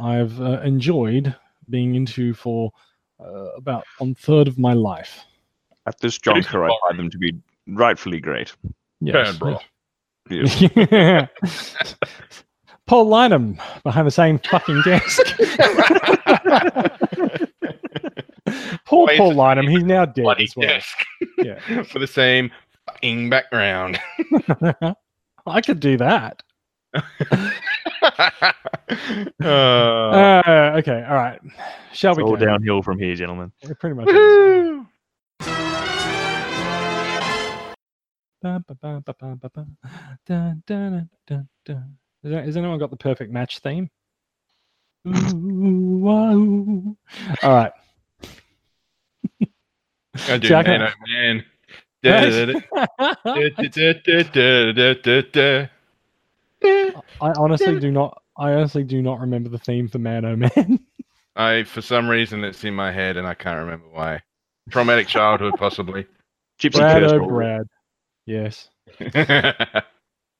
I've 0.00 0.40
uh, 0.40 0.60
enjoyed 0.62 1.34
being 1.68 1.94
into 1.94 2.32
for 2.32 2.72
uh, 3.20 3.50
about 3.56 3.84
one 3.98 4.14
third 4.14 4.48
of 4.48 4.58
my 4.58 4.72
life. 4.72 5.24
At 5.86 6.00
this 6.00 6.18
juncture, 6.18 6.64
I 6.64 6.76
find 6.88 6.98
them 6.98 7.10
to 7.10 7.18
be 7.18 7.32
rightfully 7.68 8.20
great. 8.20 8.52
Yes. 9.00 9.36
bro. 9.38 9.58
Paul 12.86 13.06
Lyneham 13.06 13.58
behind 13.84 14.06
the 14.06 14.10
same 14.10 14.38
fucking 14.40 14.82
desk. 14.82 15.22
Poor 18.84 19.08
Paul 19.16 19.34
Lyneham, 19.34 19.68
he's 19.70 19.82
now 19.84 20.04
dead 20.04 20.40
as 20.40 20.56
well. 20.56 20.68
Desk. 20.68 20.98
Yeah. 21.38 21.82
For 21.84 21.98
the 21.98 22.06
same 22.06 22.50
fucking 22.86 23.30
background. 23.30 24.00
I 25.46 25.60
could 25.60 25.80
do 25.80 25.96
that. 25.98 26.42
uh, 26.94 27.02
uh, 29.44 30.74
okay, 30.78 31.04
all 31.08 31.14
right. 31.14 31.40
Shall 31.92 32.14
we 32.14 32.22
go 32.24 32.36
downhill 32.36 32.82
from 32.82 32.98
here, 32.98 33.14
gentlemen? 33.14 33.52
It 33.62 33.78
pretty 33.78 33.94
much 33.96 34.08
is. 34.08 35.65
Has 42.24 42.56
anyone 42.56 42.78
got 42.78 42.90
the 42.90 42.96
perfect 42.96 43.32
match 43.32 43.60
theme? 43.60 43.90
Ooh, 45.06 46.96
All 47.42 47.54
right. 47.54 47.72
I 50.28 50.38
do, 50.38 50.48
Jack, 50.48 50.66
man, 50.66 50.82
oh, 50.82 50.92
man. 51.06 51.44
I 57.20 57.32
honestly 57.36 57.78
do 57.78 57.90
not. 57.90 58.22
I 58.38 58.52
honestly 58.52 58.84
do 58.84 59.02
not 59.02 59.20
remember 59.20 59.48
the 59.48 59.58
theme 59.58 59.88
for 59.88 59.98
Man 59.98 60.24
Oh 60.24 60.36
Man. 60.36 60.80
I, 61.36 61.64
for 61.64 61.82
some 61.82 62.08
reason, 62.08 62.44
it's 62.44 62.64
in 62.64 62.74
my 62.74 62.90
head 62.90 63.16
and 63.16 63.26
I 63.26 63.34
can't 63.34 63.58
remember 63.58 63.86
why. 63.90 64.22
Traumatic 64.70 65.06
childhood, 65.06 65.56
possibly. 65.56 66.06
Gypsy 66.58 66.78
Brad, 66.78 67.02
oh 67.04 67.26
Brad. 67.26 67.66
Yes. 68.26 68.68